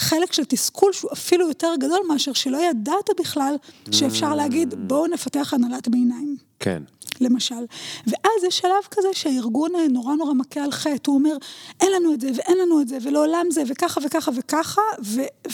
חלק 0.00 0.32
של 0.32 0.44
תסכול 0.44 0.92
שהוא 0.92 1.10
אפילו 1.12 1.48
יותר 1.48 1.68
גדול 1.78 2.00
מאשר 2.08 2.32
שלא 2.32 2.58
ידעת 2.70 3.10
בכלל 3.20 3.54
שאפשר 3.90 4.34
להגיד 4.34 4.74
בואו 4.88 5.06
נפתח 5.06 5.54
הנהלת 5.54 5.88
ביניים. 5.88 6.36
כן. 6.60 6.82
למשל. 7.20 7.64
ואז 8.06 8.44
יש 8.48 8.58
שלב 8.58 8.84
כזה 8.90 9.08
שהארגון 9.12 9.72
נורא 9.90 10.14
נורא 10.14 10.34
מכה 10.34 10.64
על 10.64 10.70
חטא, 10.70 11.10
הוא 11.10 11.14
אומר, 11.14 11.36
אין 11.80 11.92
לנו 11.92 12.14
את 12.14 12.20
זה 12.20 12.30
ואין 12.34 12.58
לנו 12.58 12.80
את 12.80 12.88
זה, 12.88 12.98
ולעולם 13.02 13.46
זה, 13.50 13.62
וככה 13.66 14.00
וככה 14.04 14.30
וככה, 14.36 14.82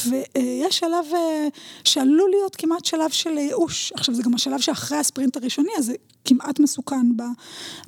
ויש 0.07 0.79
שלב 0.79 1.05
אה, 1.15 1.49
שעלול 1.85 2.31
להיות 2.31 2.57
כמעט 2.57 2.85
שלב 2.85 3.11
של 3.11 3.39
ייאוש. 3.39 3.93
עכשיו, 3.93 4.15
זה 4.15 4.23
גם 4.23 4.35
השלב 4.35 4.61
שאחרי 4.61 4.99
הספרינט 4.99 5.37
הראשוני, 5.37 5.71
אז 5.79 5.87
זה 5.87 5.95
כמעט 6.25 6.61
מסוכן 6.61 7.17
ב, 7.17 7.23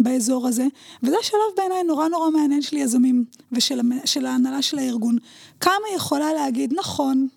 באזור 0.01 0.49
הזה. 0.49 0.67
וזה 1.03 1.17
שלב 1.23 1.57
בעיניי 1.57 1.83
נורא 1.83 2.09
נורא 2.09 2.31
מעניין 2.31 2.63
של 2.63 2.77
יזמים 2.77 3.25
ושל 3.53 3.81
של 4.05 4.27
ההנהלה 4.27 4.63
של 4.63 4.79
הארגון. 4.79 5.17
כמה 5.61 5.85
יכולה 5.97 6.33
להגיד, 6.33 6.75
נכון, 6.77 7.29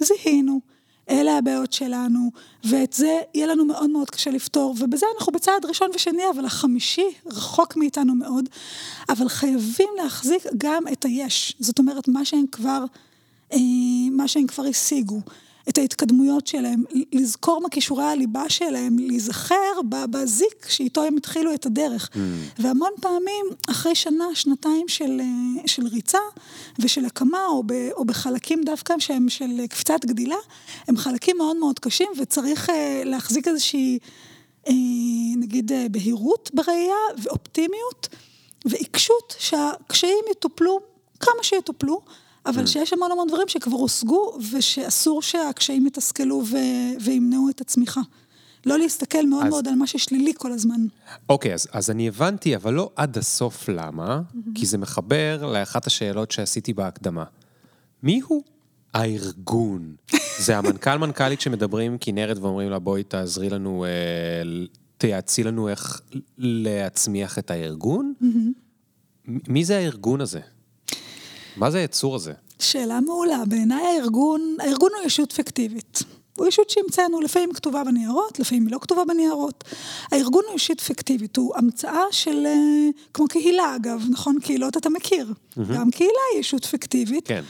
זיהינו. 0.00 0.77
אלה 1.10 1.38
הבעיות 1.38 1.72
שלנו, 1.72 2.30
ואת 2.64 2.92
זה 2.92 3.20
יהיה 3.34 3.46
לנו 3.46 3.64
מאוד 3.64 3.90
מאוד 3.90 4.10
קשה 4.10 4.30
לפתור, 4.30 4.74
ובזה 4.78 5.06
אנחנו 5.18 5.32
בצעד 5.32 5.64
ראשון 5.64 5.90
ושני, 5.94 6.22
אבל 6.34 6.44
החמישי 6.44 7.06
רחוק 7.26 7.76
מאיתנו 7.76 8.14
מאוד, 8.14 8.48
אבל 9.08 9.28
חייבים 9.28 9.88
להחזיק 10.02 10.42
גם 10.58 10.82
את 10.92 11.04
היש, 11.04 11.56
זאת 11.60 11.78
אומרת, 11.78 12.08
מה 12.08 12.24
שהם 12.24 12.44
כבר, 12.52 12.84
אה, 13.52 13.58
מה 14.12 14.28
שהם 14.28 14.46
כבר 14.46 14.64
השיגו. 14.64 15.20
את 15.68 15.78
ההתקדמויות 15.78 16.46
שלהם, 16.46 16.84
לזכור 17.12 17.60
מה 17.60 17.68
כישורי 17.68 18.04
הליבה 18.04 18.48
שלהם, 18.48 18.98
להיזכר 18.98 19.72
בזיק 19.88 20.66
שאיתו 20.68 21.04
הם 21.04 21.16
התחילו 21.16 21.54
את 21.54 21.66
הדרך. 21.66 22.10
Mm. 22.12 22.18
והמון 22.58 22.90
פעמים, 23.00 23.46
אחרי 23.70 23.94
שנה, 23.94 24.24
שנתיים 24.34 24.88
של, 24.88 25.20
אה, 25.20 25.68
של 25.68 25.86
ריצה 25.86 26.18
ושל 26.78 27.04
הקמה, 27.04 27.46
או, 27.46 27.62
ב, 27.66 27.72
או 27.92 28.04
בחלקים 28.04 28.62
דווקא 28.64 28.94
שהם 28.98 29.28
של 29.28 29.66
קפיצת 29.66 30.04
גדילה, 30.04 30.36
הם 30.88 30.96
חלקים 30.96 31.36
מאוד 31.36 31.56
מאוד 31.56 31.78
קשים, 31.78 32.08
וצריך 32.18 32.70
אה, 32.70 33.02
להחזיק 33.04 33.48
איזושהי, 33.48 33.98
אה, 34.68 34.72
נגיד, 35.36 35.72
בהירות 35.90 36.50
בראייה 36.54 36.96
ואופטימיות 37.22 38.08
ועיקשות 38.64 39.34
שהקשיים 39.38 40.24
יטופלו 40.30 40.80
כמה 41.20 41.42
שיטופלו. 41.42 42.00
אבל 42.48 42.64
mm. 42.64 42.66
שיש 42.66 42.92
המון 42.92 43.12
המון 43.12 43.28
דברים 43.28 43.48
שכבר 43.48 43.76
הושגו, 43.76 44.38
ושאסור 44.52 45.22
שהקשיים 45.22 45.86
יתסכלו 45.86 46.42
ו... 46.46 46.56
וימנעו 47.00 47.50
את 47.50 47.60
הצמיחה. 47.60 48.00
לא 48.66 48.78
להסתכל 48.78 49.26
מאוד 49.26 49.44
אז... 49.44 49.50
מאוד 49.50 49.68
על 49.68 49.74
מה 49.74 49.86
ששלילי 49.86 50.32
כל 50.36 50.52
הזמן. 50.52 50.80
אוקיי, 51.28 51.54
אז, 51.54 51.68
אז 51.72 51.90
אני 51.90 52.08
הבנתי, 52.08 52.56
אבל 52.56 52.74
לא 52.74 52.90
עד 52.96 53.18
הסוף 53.18 53.68
למה, 53.68 54.20
mm-hmm. 54.20 54.50
כי 54.54 54.66
זה 54.66 54.78
מחבר 54.78 55.46
לאחת 55.52 55.86
השאלות 55.86 56.30
שעשיתי 56.30 56.72
בהקדמה. 56.72 57.24
מי 58.02 58.20
הוא 58.26 58.42
הארגון? 58.94 59.94
זה 60.44 60.58
המנכ"ל 60.58 60.96
מנכ"לית 60.96 61.40
שמדברים 61.40 61.96
כנרת 62.00 62.38
ואומרים 62.38 62.70
לה, 62.70 62.78
בואי 62.78 63.02
תעזרי 63.02 63.50
לנו, 63.50 63.84
אה, 63.84 64.66
תייעצי 64.98 65.42
לנו 65.42 65.68
איך 65.68 66.00
להצמיח 66.38 67.38
את 67.38 67.50
הארגון? 67.50 68.14
Mm-hmm. 68.22 69.30
מי 69.48 69.64
זה 69.64 69.78
הארגון 69.78 70.20
הזה? 70.20 70.40
מה 71.58 71.70
זה 71.70 71.78
היצור 71.78 72.14
הזה? 72.14 72.32
שאלה 72.58 73.00
מעולה. 73.00 73.42
בעיניי 73.48 73.86
הארגון, 73.86 74.56
הארגון 74.60 74.90
הוא 74.98 75.06
ישות 75.06 75.32
פיקטיבית. 75.32 76.02
הוא 76.36 76.46
ישות 76.46 76.70
שהמצאנו, 76.70 77.20
לפעמים 77.20 77.52
כתובה 77.52 77.84
בניירות, 77.84 78.38
לפעמים 78.38 78.66
היא 78.66 78.72
לא 78.72 78.78
כתובה 78.78 79.02
בניירות. 79.08 79.64
הארגון 80.12 80.42
הוא 80.48 80.54
ישות 80.54 80.80
פיקטיבית, 80.80 81.36
הוא 81.36 81.56
המצאה 81.56 82.02
של, 82.10 82.46
אה, 82.46 82.88
כמו 83.14 83.28
קהילה 83.28 83.76
אגב, 83.76 84.02
נכון? 84.10 84.36
קהילות 84.42 84.76
אתה 84.76 84.90
מכיר. 84.90 85.32
Mm-hmm. 85.32 85.60
גם 85.74 85.90
קהילה 85.90 86.20
היא 86.32 86.40
ישות 86.40 86.64
פיקטיבית. 86.64 87.26
כן. 87.26 87.42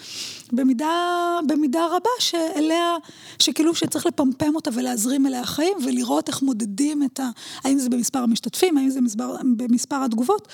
במידה, 0.52 1.38
במידה 1.46 1.86
רבה 1.86 2.10
שאליה, 2.18 2.96
שכאילו 3.38 3.74
שצריך 3.74 4.06
לפמפם 4.06 4.54
אותה 4.54 4.70
ולהזרים 4.74 5.26
אליה 5.26 5.46
חיים 5.46 5.76
ולראות 5.84 6.28
איך 6.28 6.42
מודדים 6.42 7.02
את 7.02 7.20
ה... 7.20 7.30
האם 7.64 7.78
זה 7.78 7.88
במספר 7.88 8.18
המשתתפים, 8.18 8.76
האם 8.76 8.90
זה 8.90 9.00
במספר, 9.00 9.36
במספר 9.56 10.04
התגובות. 10.04 10.48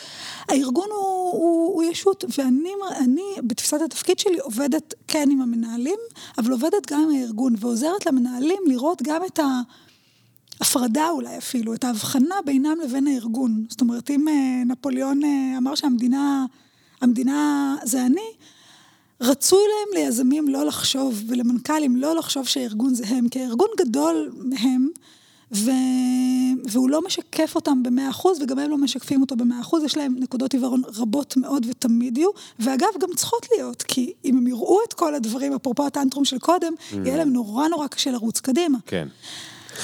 הארגון 0.48 0.88
הוא, 0.90 1.32
הוא, 1.32 1.74
הוא 1.74 1.82
ישות, 1.82 2.24
ואני 2.38 2.70
אני, 2.96 3.22
בתפיסת 3.42 3.80
התפקיד 3.80 4.18
שלי 4.18 4.38
עובדת 4.38 4.94
כן 5.08 5.28
עם 5.30 5.40
המנהלים, 5.40 5.98
אבל 6.38 6.52
עובדת 6.52 6.92
גם 6.92 7.00
עם 7.00 7.10
הארגון 7.10 7.54
ועוזרת 7.58 8.06
למנהלים 8.06 8.62
לראות 8.66 9.02
גם 9.02 9.20
את 9.26 9.38
ה... 9.38 9.60
הפרדה 10.60 11.10
אולי 11.10 11.38
אפילו, 11.38 11.74
את 11.74 11.84
ההבחנה 11.84 12.34
בינם 12.44 12.76
לבין 12.84 13.06
הארגון. 13.06 13.64
זאת 13.68 13.80
אומרת, 13.80 14.10
אם 14.10 14.28
אה, 14.28 14.62
נפוליאון 14.66 15.24
אה, 15.24 15.58
אמר 15.58 15.74
שהמדינה, 15.74 16.46
המדינה 17.00 17.76
זה 17.84 18.06
אני, 18.06 18.30
רצוי 19.24 19.58
להם 19.58 20.04
ליזמים 20.04 20.48
לא 20.48 20.66
לחשוב, 20.66 21.22
ולמנכ"לים 21.28 21.96
לא 21.96 22.16
לחשוב 22.16 22.46
שהארגון 22.46 22.94
זה 22.94 23.04
הם, 23.06 23.28
כי 23.28 23.40
הארגון 23.40 23.68
גדול 23.78 24.32
מהם, 24.36 24.88
ו... 25.52 25.70
והוא 26.64 26.90
לא 26.90 27.00
משקף 27.06 27.52
אותם 27.54 27.82
במאה 27.82 28.10
אחוז, 28.10 28.42
וגם 28.42 28.58
הם 28.58 28.70
לא 28.70 28.78
משקפים 28.78 29.20
אותו 29.20 29.36
במאה 29.36 29.60
אחוז, 29.60 29.84
יש 29.84 29.96
להם 29.96 30.16
נקודות 30.18 30.52
עיוורון 30.52 30.82
רבות 30.96 31.36
מאוד 31.36 31.66
ותמיד 31.70 32.18
יהיו, 32.18 32.30
ואגב, 32.58 32.88
גם 33.00 33.08
צריכות 33.16 33.46
להיות, 33.52 33.82
כי 33.82 34.12
אם 34.24 34.36
הם 34.36 34.46
יראו 34.46 34.78
את 34.88 34.92
כל 34.92 35.14
הדברים, 35.14 35.52
אפרופו 35.52 35.86
הטנטרום 35.86 36.24
של 36.24 36.38
קודם, 36.38 36.72
mm. 36.72 36.94
יהיה 37.04 37.16
להם 37.16 37.32
נורא 37.32 37.68
נורא 37.68 37.86
קשה 37.86 38.10
לרוץ 38.10 38.40
קדימה. 38.40 38.78
כן. 38.86 39.08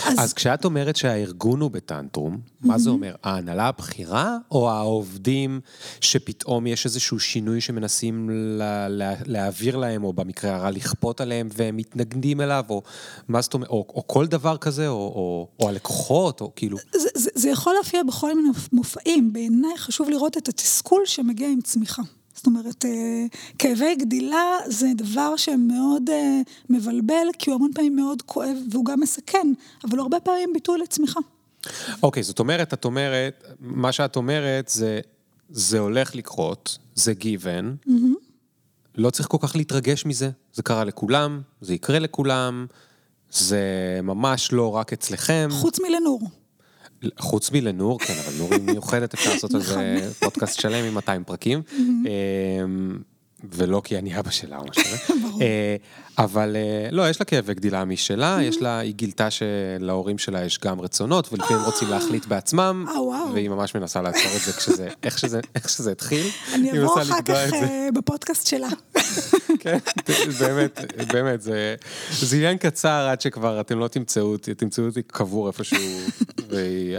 אז, 0.06 0.18
אז 0.18 0.32
כשאת 0.32 0.64
אומרת 0.64 0.96
שהארגון 0.96 1.60
הוא 1.60 1.70
בטנטרום, 1.70 2.34
mm-hmm. 2.34 2.66
מה 2.68 2.78
זה 2.78 2.90
אומר? 2.90 3.14
ההנהלה 3.22 3.68
הבכירה, 3.68 4.38
או 4.50 4.70
העובדים 4.70 5.60
שפתאום 6.00 6.66
יש 6.66 6.86
איזשהו 6.86 7.20
שינוי 7.20 7.60
שמנסים 7.60 8.30
לה, 8.32 8.88
לה, 8.88 9.14
להעביר 9.26 9.76
להם, 9.76 10.04
או 10.04 10.12
במקרה 10.12 10.56
הרע 10.56 10.70
לכפות 10.70 11.20
עליהם, 11.20 11.48
והם 11.52 11.76
מתנגדים 11.76 12.40
אליו, 12.40 12.64
או 12.68 12.82
מה 13.28 13.40
זאת 13.40 13.54
אומרת, 13.54 13.68
או, 13.68 13.86
או 13.94 14.06
כל 14.06 14.26
דבר 14.26 14.56
כזה, 14.56 14.88
או, 14.88 14.94
או, 14.94 15.48
או 15.60 15.68
הלקוחות, 15.68 16.40
או 16.40 16.52
כאילו... 16.56 16.78
זה, 16.92 17.08
זה, 17.14 17.30
זה 17.34 17.50
יכול 17.50 17.74
להופיע 17.74 18.02
בכל 18.02 18.34
מיני 18.34 18.48
מופעים. 18.72 19.32
בעיניי 19.32 19.78
חשוב 19.78 20.10
לראות 20.10 20.36
את 20.36 20.48
התסכול 20.48 21.02
שמגיע 21.06 21.48
עם 21.48 21.60
צמיחה. 21.60 22.02
זאת 22.40 22.46
אומרת, 22.46 22.84
אה, 22.84 23.24
כאבי 23.58 23.94
גדילה 23.94 24.58
זה 24.66 24.86
דבר 24.96 25.36
שמאוד 25.36 26.10
אה, 26.10 26.40
מבלבל, 26.70 27.26
כי 27.38 27.50
הוא 27.50 27.56
המון 27.56 27.70
פעמים 27.74 27.96
מאוד 27.96 28.22
כואב 28.22 28.56
והוא 28.70 28.84
גם 28.84 29.00
מסכן, 29.00 29.52
אבל 29.84 29.98
הוא 29.98 30.02
הרבה 30.02 30.20
פעמים 30.20 30.52
ביטוי 30.52 30.78
לצמיחה. 30.78 31.20
אוקיי, 32.02 32.20
okay, 32.20 32.26
זאת 32.26 32.38
אומרת, 32.38 32.74
את 32.74 32.84
אומרת, 32.84 33.44
מה 33.60 33.92
שאת 33.92 34.16
אומרת 34.16 34.68
זה, 34.68 35.00
זה 35.50 35.78
הולך 35.78 36.14
לקרות, 36.14 36.78
זה 36.94 37.12
given, 37.20 37.88
mm-hmm. 37.88 37.92
לא 38.94 39.10
צריך 39.10 39.28
כל 39.28 39.38
כך 39.40 39.56
להתרגש 39.56 40.06
מזה, 40.06 40.30
זה 40.52 40.62
קרה 40.62 40.84
לכולם, 40.84 41.40
זה 41.60 41.74
יקרה 41.74 41.98
לכולם, 41.98 42.66
זה 43.30 43.60
ממש 44.02 44.52
לא 44.52 44.76
רק 44.76 44.92
אצלכם. 44.92 45.48
חוץ 45.50 45.80
מלנור. 45.80 46.20
חוץ 47.18 47.50
מלנור, 47.50 47.98
כן, 47.98 48.14
אבל 48.24 48.38
נור 48.38 48.54
היא 48.54 48.60
מיוחדת, 48.62 49.14
אפשר 49.14 49.30
לעשות 49.30 49.54
על 49.54 49.62
זה 49.62 49.96
נכון. 49.96 50.12
פודקאסט 50.18 50.60
שלם 50.60 50.84
עם 50.84 50.94
200 50.94 51.24
פרקים. 51.24 51.62
אמ, 51.76 52.98
ולא 53.44 53.82
כי 53.84 53.98
אני 53.98 54.18
אבא 54.18 54.30
שלה 54.30 54.58
או 54.58 54.64
משהו 54.70 54.84
כזה. 54.84 54.96
אה, 55.42 55.76
אבל 56.18 56.56
אה, 56.56 56.88
לא, 56.90 57.10
יש 57.10 57.20
לה 57.20 57.24
כאבי 57.24 57.54
גדילה 57.54 57.84
משלה, 57.84 58.38
יש 58.42 58.62
לה, 58.62 58.78
היא 58.78 58.94
גילתה 58.94 59.28
שלהורים 59.30 60.18
שלה 60.18 60.44
יש 60.44 60.58
גם 60.58 60.80
רצונות, 60.80 61.32
ולפעמים 61.32 61.64
רוצים 61.64 61.88
להחליט 61.88 62.26
בעצמם, 62.26 62.84
אה, 62.88 63.32
והיא 63.32 63.48
ממש 63.48 63.74
מנסה 63.74 64.02
לעצור 64.02 64.30
את 64.36 64.40
זה 64.40 64.52
כשזה, 64.52 65.40
איך 65.54 65.68
שזה 65.68 65.92
התחיל. 65.92 66.26
אני 66.54 66.82
אבוא 66.82 67.02
אחר 67.02 67.22
כך 67.22 67.54
בפודקאסט 67.94 68.46
שלה. 68.46 68.68
כן, 69.60 69.78
באמת, 70.40 70.80
באמת, 71.12 71.40
זה 71.40 72.36
עניין 72.36 72.58
קצר 72.58 73.08
עד 73.10 73.20
שכבר 73.20 73.60
אתם 73.60 73.78
לא 73.78 73.88
תמצאו 73.88 74.22
אותי, 74.22 74.54
תמצאו 74.54 74.86
אותי 74.86 75.02
קבור 75.02 75.48
איפשהו, 75.48 75.78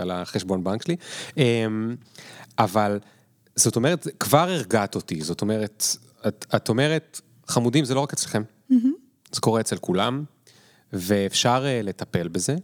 על 0.02 0.12
החשבון 0.12 0.64
בנק 0.64 0.84
שלי. 0.84 0.96
אמ, 1.38 1.96
אבל, 2.60 3.00
זאת 3.56 3.76
אומרת, 3.76 4.08
כבר 4.20 4.50
הרגעת 4.50 4.96
אותי, 4.96 5.22
זאת 5.22 5.42
אומרת, 5.42 5.86
את, 6.28 6.46
את 6.56 6.70
אומרת, 6.70 7.22
חמודים 7.48 7.86
זה 7.86 7.96
לא 7.96 8.00
רק 8.00 8.14
אצלכם, 8.14 8.44
mm-hmm. 8.72 8.76
זה 9.32 9.42
קורה 9.42 9.62
אצל 9.62 9.78
כולם, 9.78 10.24
ואפשר 10.94 11.64
uh, 11.64 11.86
לטפל 11.86 12.28
בזה, 12.28 12.56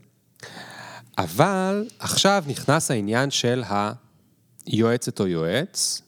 אבל 1.18 1.88
עכשיו 2.00 2.44
נכנס 2.48 2.92
העניין 2.92 3.32
של 3.32 3.64
היועצת 4.68 5.20
או 5.20 5.28
יועץ. 5.28 6.02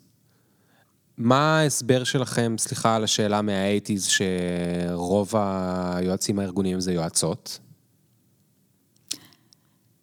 מה 1.19 1.59
ההסבר 1.59 2.03
שלכם, 2.03 2.55
סליחה 2.57 2.95
על 2.95 3.03
השאלה 3.03 3.41
מה 3.41 3.53
eighties, 3.53 4.07
שרוב 4.07 5.33
היועצים 5.35 6.39
הארגוניים 6.39 6.79
זה 6.79 6.93
יועצות? 6.93 7.59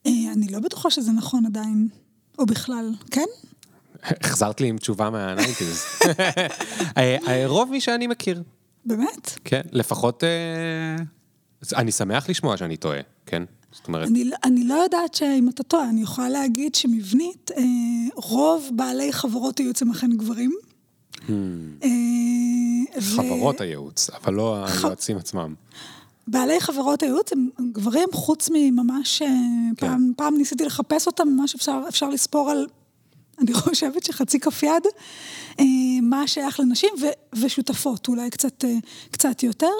אה, 0.07 0.13
אני 0.33 0.49
לא 0.49 0.61
בטוחה 0.61 0.91
שזה 0.91 1.13
נכון 1.13 1.47
עדיין, 1.47 1.89
או 2.39 2.47
בכלל, 2.47 2.91
כן? 3.11 3.25
החזרת 4.03 4.61
לי 4.61 4.69
עם 4.69 4.79
תשובה 4.79 5.11
מה 5.11 5.24
nineties. 5.24 5.83
אה, 6.99 7.17
אה, 7.29 7.47
רוב 7.47 7.71
מי 7.71 7.81
שאני 7.81 8.07
מכיר. 8.07 8.43
באמת? 8.85 9.31
כן, 9.45 9.63
לפחות... 9.73 10.25
אני 11.77 11.93
שמח 11.93 12.29
לשמוע 12.29 12.57
שאני 12.57 12.77
טועה, 12.77 13.01
כן? 13.27 13.43
זאת 13.73 13.89
אומרת... 13.89 14.09
אני, 14.09 14.25
לא- 14.25 14.37
אני 14.45 14.65
לא 14.65 14.75
יודעת 14.75 15.15
שאם 15.15 15.49
אתה 15.49 15.63
טועה, 15.63 15.89
אני 15.89 16.03
יכולה 16.03 16.29
להגיד 16.29 16.75
שמבנית, 16.75 17.51
רוב 18.17 18.71
בעלי 18.77 19.13
חברות 19.13 19.59
הייעוץ 19.59 19.83
הם 19.83 19.91
אכן 19.91 20.11
גברים. 20.17 20.53
Hmm. 21.27 21.31
חברות 23.01 23.61
הייעוץ, 23.61 24.11
אבל 24.11 24.35
לא 24.35 24.65
היועצים 24.67 25.17
עצמם. 25.17 25.55
בעלי 26.29 26.61
חברות 26.61 27.03
הייעוץ 27.03 27.33
הם 27.33 27.49
גברים, 27.73 28.09
חוץ 28.13 28.49
מממש, 28.53 29.23
כן. 29.23 29.75
פעם, 29.77 30.13
פעם 30.17 30.37
ניסיתי 30.37 30.65
לחפש 30.65 31.07
אותם, 31.07 31.29
ממש 31.29 31.55
אפשר, 31.55 31.81
אפשר 31.89 32.09
לספור 32.09 32.51
על 32.51 32.67
אני 33.39 33.53
חושבת 33.55 34.05
שחצי 34.05 34.41
כף 34.41 34.63
יד, 34.63 34.87
אה, 35.61 35.65
מה 36.03 36.27
שייך 36.27 36.61
לנשים 36.61 36.91
ו- 37.01 37.39
ושותפות, 37.41 38.09
אולי 38.09 38.31
קצת, 38.31 38.65
אה, 38.65 38.75
קצת 39.11 39.43
יותר. 39.43 39.73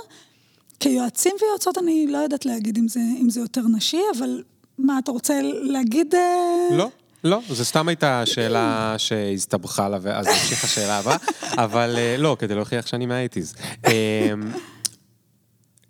כיועצים 0.81 1.33
ויועצות 1.43 1.79
אני 1.79 2.07
לא 2.07 2.19
יודעת 2.19 2.47
להגיד 2.47 2.79
אם 2.79 2.89
זה, 2.89 3.01
אם 3.21 3.31
זה 3.31 3.41
יותר 3.41 3.63
נשי, 3.69 4.01
אבל 4.19 4.43
מה, 4.79 4.99
אתה 4.99 5.11
רוצה 5.11 5.41
להגיד... 5.43 6.15
אה? 6.15 6.77
לא. 6.77 6.89
לא, 7.27 7.41
זו 7.51 7.65
סתם 7.65 7.89
הייתה 7.89 8.27
שאלה 8.27 8.95
שהסתבכה 8.99 9.89
לה, 9.89 9.99
ואז 10.03 10.27
נמשיך 10.27 10.65
השאלה 10.65 10.99
הבאה, 10.99 11.17
אבל 11.65 11.97
לא, 12.19 12.37
כדי 12.41 12.55
להוכיח 12.55 12.87
שאני 12.87 13.07
מהאייטיז. 13.07 13.55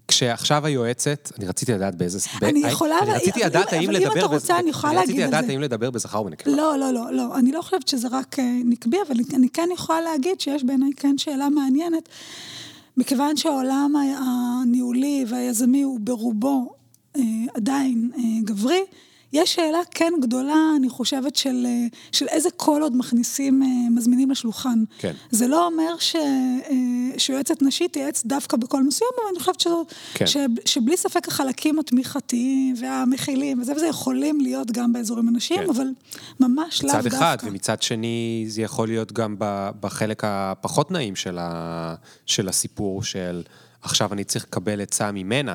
כשעכשיו 0.09 0.67
היועצת, 0.67 1.33
אני 1.39 1.47
רציתי 1.47 1.73
לדעת 1.73 1.95
באיזה... 1.95 2.19
אני 2.43 2.59
יכולה, 2.69 2.99
אני 3.03 3.11
רציתי 3.13 3.41
לדעת 3.41 3.73
אם- 3.73 3.79
האם 3.79 3.89
אבל 3.89 3.97
אם 3.97 4.03
לדבר... 4.03 4.19
אתה 4.19 4.27
רוצה, 4.35 4.59
אני 4.59 4.71
יכולה 4.71 4.91
אני 4.93 4.97
להגיד 4.97 5.11
רציתי 5.11 5.23
על 5.23 5.29
לדעת 5.29 5.45
זה. 5.47 5.53
האם 5.53 5.61
לדבר 5.61 5.91
בזכר 5.91 6.21
ובנקבה. 6.21 6.53
לא, 6.57 6.79
לא, 6.79 6.93
לא, 6.93 7.13
לא. 7.13 7.37
אני 7.39 7.53
לא 7.53 7.63
חושבת 7.63 7.89
שזה 7.89 8.09
רק 8.11 8.39
אה, 8.39 8.45
נקבי, 8.65 8.97
אבל 9.09 9.17
אני 9.35 9.49
כן 9.49 9.69
יכולה 9.75 10.01
להגיד 10.01 10.41
שיש 10.41 10.65
בעיניי 10.65 10.91
כן 10.97 11.19
שאלה 11.19 11.49
מעניינת, 11.49 12.09
מכיוון 12.97 13.37
שהעולם 13.37 13.93
הניהולי 14.19 15.25
והיזמי 15.29 15.83
הוא 15.83 16.01
ברובו 16.01 16.75
אה, 17.17 17.23
עדיין 17.55 18.11
אה, 18.19 18.23
גברי, 18.45 18.81
יש 19.37 19.55
שאלה 19.55 19.79
כן 19.91 20.13
גדולה, 20.23 20.71
אני 20.77 20.89
חושבת, 20.89 21.37
של, 21.37 21.67
אה, 21.67 21.87
של 22.13 22.29
איזה 22.29 22.49
קול 22.57 22.83
עוד 22.83 22.97
מכניסים, 22.97 23.63
אה, 23.63 23.69
מזמינים 23.91 24.31
לשולחן. 24.31 24.85
כן. 24.99 25.13
זה 25.31 25.47
לא 25.47 25.67
אומר 25.67 25.99
ש, 25.99 26.17
אה, 26.17 27.19
שיועצת 27.19 27.63
נשית 27.63 27.93
תייעץ 27.93 28.23
דווקא 28.27 28.57
בקול 28.57 28.83
מסוים, 28.83 29.11
אבל 29.17 29.29
אני 29.31 29.41
חושבת 29.41 29.61
שזו, 29.61 29.85
כן. 30.15 30.27
ש, 30.27 30.37
שבלי 30.65 30.97
ספק 30.97 31.29
החלקים 31.29 31.79
התמיכתיים 31.79 32.75
והמכילים 32.81 33.61
וזה 33.61 33.73
וזה 33.73 33.87
יכולים 33.87 34.41
להיות 34.41 34.71
גם 34.71 34.93
באזורים 34.93 35.29
הנשיים, 35.29 35.61
כן. 35.61 35.71
אבל 35.71 35.87
ממש 36.41 36.85
לאו 36.85 36.93
מצד 36.93 37.03
דווקא. 37.03 37.17
אחד, 37.17 37.37
ומצד 37.43 37.83
שני 37.83 38.45
זה 38.49 38.63
יכול 38.63 38.89
להיות 38.89 39.13
גם 39.13 39.37
בחלק 39.81 40.23
הפחות 40.25 40.91
נעים 40.91 41.17
של, 41.17 41.39
ה, 41.39 41.95
של 42.27 42.49
הסיפור 42.49 43.03
של 43.03 43.43
עכשיו 43.83 44.13
אני 44.13 44.25
צריך 44.25 44.45
לקבל 44.45 44.81
עצה 44.81 45.13
ממנה, 45.13 45.55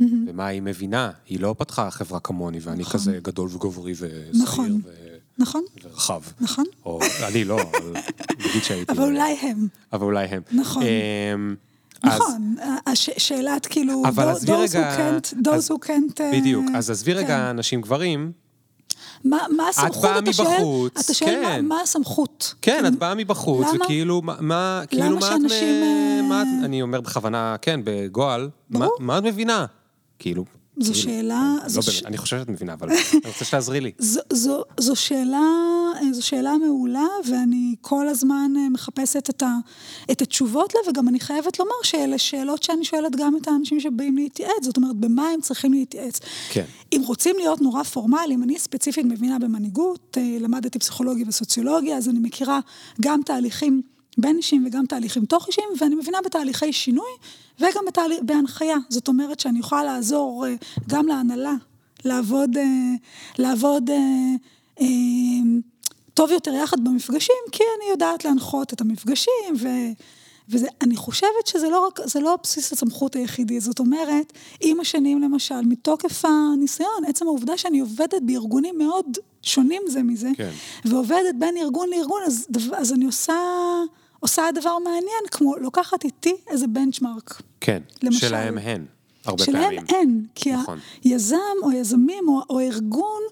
ומה 0.00 0.46
היא 0.46 0.62
מבינה. 0.62 1.10
היא 1.26 1.40
לא 1.40 1.54
פתחה 1.58 1.90
חברה 1.90 2.20
כמוני, 2.20 2.58
ואני 2.62 2.80
נכון. 2.80 2.92
כזה 2.92 3.18
גדול 3.22 3.48
וגוברי 3.52 3.92
ושעיר 3.92 4.32
נכון. 4.42 4.80
ו... 4.84 4.90
נכון, 5.38 5.62
ורחב. 5.84 6.22
נכון. 6.40 6.64
או 6.84 7.00
אני 7.28 7.44
לא, 7.44 7.60
אבל 7.62 7.92
נגיד 8.48 8.62
שהייתי... 8.62 8.92
אבל 8.92 9.02
אולי 9.02 9.32
הם. 9.32 9.68
אבל 9.92 10.04
אולי 10.04 10.26
הם. 10.26 10.42
נכון. 10.52 10.82
אמ, 11.34 11.54
נכון, 12.04 12.56
שאלת 13.18 13.66
כאילו, 13.66 14.02
אבל 14.08 14.32
those 14.32 14.36
עזבי 14.36 14.52
who 14.52 14.56
רגע... 14.56 14.96
can't, 15.18 15.34
those 15.46 15.68
who 15.70 15.86
can't... 15.86 16.20
אה, 16.20 16.30
בדיוק. 16.32 16.64
אז 16.74 16.90
עזבי 16.90 17.12
כן. 17.12 17.18
רגע 17.18 17.52
נשים 17.52 17.80
גברים. 17.80 18.32
מה, 19.24 19.38
מה 19.56 19.68
הסמכות, 19.68 20.02
באה 20.02 20.18
אתה 20.18 20.32
שואל? 20.32 20.48
מבחוץ, 20.56 20.92
אתה 21.04 21.14
שואל 21.14 21.30
כן. 21.30 21.64
מה, 21.64 21.76
מה 21.76 21.82
הסמכות? 21.82 22.54
כן, 22.62 22.72
כאילו, 22.74 22.88
את 22.88 22.94
באה 22.98 23.14
מבחוץ, 23.14 23.66
למה? 23.74 23.84
וכאילו, 23.84 24.22
מה- 24.22 24.82
כאילו, 24.88 25.04
למה 25.04 25.20
מה 25.20 25.26
את, 25.26 25.40
שאנשים, 25.40 25.82
אה, 25.82 26.20
מה 26.28 26.42
את, 26.42 26.64
אני 26.64 26.82
אומר 26.82 27.00
בכוונה, 27.00 27.56
כן, 27.62 27.80
בגועל. 27.84 28.50
מה 29.00 29.18
את 29.18 29.24
מבינה? 29.24 29.66
כאילו, 30.18 30.44
זו 30.80 30.92
כאילו, 30.92 30.94
שאלה- 31.04 31.54
לא 31.62 31.68
זו 31.68 31.80
באמת, 31.80 31.92
ש- 31.92 32.02
אני 32.02 32.16
חושב 32.18 32.38
שאת 32.38 32.48
מבינה, 32.48 32.72
אבל 32.72 32.88
אני 32.90 32.98
רוצה 33.24 33.44
שתעזרי 33.44 33.80
לי. 33.80 33.92
זו, 33.98 34.20
זו, 34.32 34.62
זו, 34.80 34.96
שאלה, 34.96 35.40
זו 36.12 36.26
שאלה 36.26 36.54
מעולה, 36.66 37.06
ואני 37.30 37.74
כל 37.80 38.08
הזמן 38.08 38.52
אה, 38.58 38.68
מחפשת 38.68 39.30
את, 39.30 39.42
ה, 39.42 39.56
את 40.10 40.22
התשובות 40.22 40.74
לה, 40.74 40.80
וגם 40.90 41.08
אני 41.08 41.20
חייבת 41.20 41.58
לומר 41.58 41.70
שאלה 41.82 42.18
שאלות 42.18 42.62
שאני 42.62 42.84
שואלת 42.84 43.16
גם 43.16 43.36
את 43.42 43.48
האנשים 43.48 43.80
שבאים 43.80 44.16
להתייעץ, 44.16 44.52
זאת 44.62 44.76
אומרת, 44.76 44.96
במה 44.96 45.28
הם 45.28 45.40
צריכים 45.40 45.72
להתייעץ. 45.72 46.20
כן. 46.50 46.64
אם 46.92 47.02
רוצים 47.06 47.36
להיות 47.38 47.60
נורא 47.60 47.82
פורמליים, 47.82 48.42
אני 48.42 48.58
ספציפית 48.58 49.04
מבינה 49.06 49.38
במנהיגות, 49.38 50.18
אה, 50.20 50.36
למדתי 50.40 50.78
פסיכולוגיה 50.78 51.24
וסוציולוגיה, 51.28 51.96
אז 51.96 52.08
אני 52.08 52.18
מכירה 52.18 52.60
גם 53.00 53.20
תהליכים 53.24 53.82
בין 54.18 54.36
אישיים 54.36 54.66
וגם 54.66 54.86
תהליכים 54.86 55.24
תוך 55.24 55.46
אישיים, 55.46 55.68
ואני 55.80 55.94
מבינה 55.94 56.18
בתהליכי 56.24 56.72
שינוי 56.72 57.10
וגם 57.60 57.84
בתהליך, 57.88 58.18
בהנחיה. 58.22 58.76
זאת 58.88 59.08
אומרת 59.08 59.40
שאני 59.40 59.58
יכולה 59.58 59.84
לעזור 59.84 60.46
אה, 60.46 60.54
גם 60.88 61.06
להנהלה, 61.06 61.54
לעבוד, 62.04 62.56
אה, 62.56 62.94
לעבוד 63.38 63.90
אה, 63.90 64.86
טוב 66.14 66.30
יותר 66.30 66.54
יחד 66.54 66.84
במפגשים, 66.84 67.36
כי 67.52 67.62
אני 67.78 67.90
יודעת 67.90 68.24
להנחות 68.24 68.72
את 68.72 68.80
המפגשים, 68.80 69.54
ו... 69.60 69.68
וזה, 70.48 70.66
אני 70.82 70.96
חושבת 70.96 71.46
שזה 71.46 71.68
לא 71.68 71.86
רק, 71.86 72.00
זה 72.04 72.20
לא 72.20 72.38
בסיס 72.42 72.72
הסמכות 72.72 73.16
היחידי, 73.16 73.60
זאת 73.60 73.78
אומרת, 73.78 74.32
עם 74.60 74.80
השנים 74.80 75.22
למשל, 75.22 75.60
מתוקף 75.60 76.24
הניסיון, 76.24 77.04
עצם 77.06 77.26
העובדה 77.26 77.56
שאני 77.56 77.80
עובדת 77.80 78.22
בארגונים 78.22 78.78
מאוד 78.78 79.18
שונים 79.42 79.82
זה 79.88 80.02
מזה, 80.02 80.28
כן. 80.36 80.50
ועובדת 80.84 81.34
בין 81.38 81.56
ארגון 81.56 81.90
לארגון, 81.90 82.22
אז, 82.26 82.46
אז 82.76 82.92
אני 82.92 83.04
עושה, 83.04 83.34
עושה 84.20 84.42
דבר 84.54 84.78
מעניין, 84.78 85.24
כמו 85.30 85.56
לוקחת 85.56 86.04
איתי 86.04 86.34
איזה 86.46 86.66
בנצ'מארק. 86.66 87.42
כן, 87.60 87.82
למשל. 88.02 88.28
שלהם 88.28 88.58
הן, 88.58 88.84
הרבה 89.24 89.44
שלהם 89.44 89.62
פעמים. 89.62 89.84
אין, 89.88 90.26
כי 90.34 90.52
נכון. 90.52 90.78
היזם 91.04 91.36
או 91.62 91.72
יזמים 91.72 92.28
או, 92.28 92.42
או 92.50 92.60
ארגון, 92.60 93.22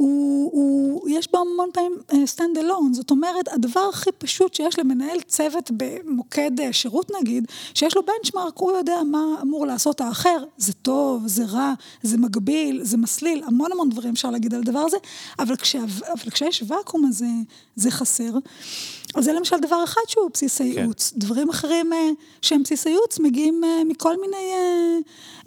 הוא, 0.00 0.50
הוא, 0.52 1.08
יש 1.08 1.32
בו 1.32 1.38
המון 1.38 1.68
פעמים 1.72 1.96
stand 2.36 2.58
alone, 2.58 2.92
זאת 2.92 3.10
אומרת, 3.10 3.48
הדבר 3.48 3.88
הכי 3.92 4.10
פשוט 4.18 4.54
שיש 4.54 4.78
למנהל 4.78 5.20
צוות 5.20 5.70
במוקד 5.76 6.60
אה, 6.60 6.72
שירות 6.72 7.10
נגיד, 7.20 7.44
שיש 7.74 7.96
לו 7.96 8.02
בנצ'מארק, 8.02 8.58
הוא 8.58 8.72
יודע 8.72 9.02
מה 9.06 9.24
אמור 9.42 9.66
לעשות 9.66 10.00
האחר, 10.00 10.44
זה 10.56 10.72
טוב, 10.72 11.26
זה 11.26 11.44
רע, 11.44 11.72
זה 12.02 12.18
מגביל, 12.18 12.84
זה 12.84 12.96
מסליל, 12.96 13.42
המון 13.46 13.72
המון 13.72 13.88
דברים 13.88 14.12
אפשר 14.12 14.30
להגיד 14.30 14.54
על 14.54 14.60
הדבר 14.60 14.78
הזה, 14.78 14.96
אבל, 15.38 15.56
כשה, 15.56 15.78
אבל 16.12 16.30
כשיש 16.30 16.64
ואקום 16.66 17.04
הזה, 17.04 17.26
זה 17.76 17.90
חסר. 17.90 18.32
אז 19.14 19.24
זה 19.24 19.32
למשל 19.32 19.56
דבר 19.62 19.84
אחד 19.84 20.00
שהוא 20.06 20.30
בסיס 20.34 20.60
הייעוץ. 20.60 21.10
כן. 21.10 21.18
דברים 21.20 21.50
אחרים 21.50 21.92
אה, 21.92 22.10
שהם 22.42 22.62
בסיס 22.62 22.86
הייעוץ 22.86 23.18
מגיעים 23.18 23.64
אה, 23.64 23.84
מכל 23.84 24.20
מיני, 24.20 24.52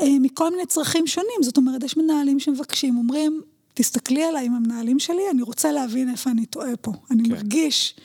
אה, 0.02 0.08
מכל 0.20 0.52
מיני 0.52 0.66
צרכים 0.66 1.08
שונים. 1.08 1.44
זאת 1.44 1.58
אומרת, 1.58 1.84
יש 1.84 1.98
מנהלים 1.98 2.40
שמבקשים, 2.40 2.98
אומרים, 2.98 3.42
תסתכלי 3.74 4.24
עליי 4.24 4.46
עם 4.46 4.56
המנהלים 4.56 5.00
שלי, 5.00 5.22
אני 5.32 5.42
רוצה 5.42 5.72
להבין 5.72 6.10
איפה 6.10 6.30
אני 6.30 6.46
טועה 6.46 6.76
פה. 6.82 6.92
אני 7.12 7.24
כן. 7.24 7.32
מרגיש... 7.32 7.96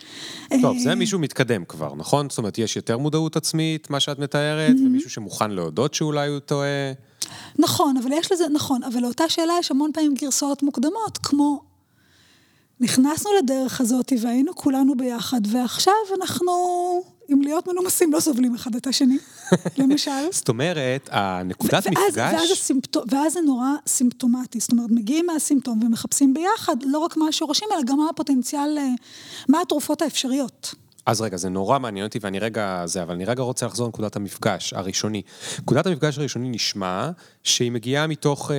טוב, 0.61 0.79
זה 0.79 0.95
מישהו 0.95 1.19
מתקדם 1.19 1.65
כבר, 1.65 1.95
נכון? 1.95 2.29
זאת 2.31 2.39
אומרת, 2.39 2.59
יש 2.59 2.77
יותר 2.77 2.99
מודעות 2.99 3.37
עצמית, 3.37 3.91
מה 3.91 4.01
שאת 4.01 4.19
מתארת, 4.19 4.77
ומישהו 4.85 5.11
שמוכן 5.11 5.51
להודות 5.51 5.95
שאולי 5.95 6.29
הוא 6.29 6.39
טועה. 6.39 6.93
נכון, 7.59 7.97
אבל 7.97 8.13
יש 8.13 8.33
לזה, 8.33 8.45
נכון, 8.53 8.83
אבל 8.83 9.01
לאותה 9.01 9.29
שאלה 9.29 9.53
יש 9.61 9.71
המון 9.71 9.91
פעמים 9.95 10.15
גרסאות 10.15 10.63
מוקדמות, 10.63 11.19
כמו 11.23 11.63
נכנסנו 12.81 13.31
לדרך 13.39 13.81
הזאת 13.81 14.13
והיינו 14.23 14.55
כולנו 14.55 14.97
ביחד, 14.97 15.41
ועכשיו 15.51 15.93
אנחנו, 16.21 16.53
אם 17.33 17.41
להיות 17.43 17.69
מנומסים, 17.69 18.13
לא 18.13 18.21
סובלים 18.21 18.55
אחד 18.55 18.75
את 18.75 18.87
השני, 18.87 19.19
למשל. 19.79 20.11
זאת 20.31 20.49
אומרת, 20.49 21.09
הנקודת 21.13 21.73
ואז, 21.73 21.87
מפגש... 21.87 22.35
ואז, 22.35 22.51
הסימפטום, 22.51 23.03
ואז 23.11 23.33
זה 23.33 23.41
נורא 23.41 23.69
סימפטומטי, 23.87 24.61
זאת 24.61 24.73
אומרת, 24.73 24.91
מגיעים 24.91 25.27
מהסימפטום 25.27 25.83
ומחפשים 25.83 26.35
ביחד 26.35 26.77
לא 26.83 26.99
רק 26.99 27.17
מה 27.17 27.29
השורשים, 27.29 27.69
אלא 27.73 27.83
גם 27.87 27.97
מה 27.97 28.07
הפוטנציאל, 28.11 28.79
אה, 28.79 28.89
מה 29.49 29.61
התרופות 29.61 30.03
האפשריות. 30.03 30.75
אז 31.09 31.21
רגע, 31.21 31.37
זה 31.37 31.49
נורא 31.49 31.79
מעניין 31.79 32.07
אותי, 32.07 32.19
ואני 32.23 32.39
רגע, 32.39 32.83
זה, 32.87 33.03
אבל 33.03 33.15
אני 33.15 33.25
רגע 33.25 33.43
רוצה 33.43 33.67
לחזור 33.67 33.87
לנקודת 33.87 34.17
המפגש 34.17 34.73
הראשוני. 34.73 35.23
נקודת 35.59 35.87
המפגש 35.87 36.19
הראשוני 36.19 36.49
נשמע 36.49 37.11
שהיא 37.43 37.73
מגיעה 37.73 38.07
מתוך 38.07 38.51
אה, 38.51 38.57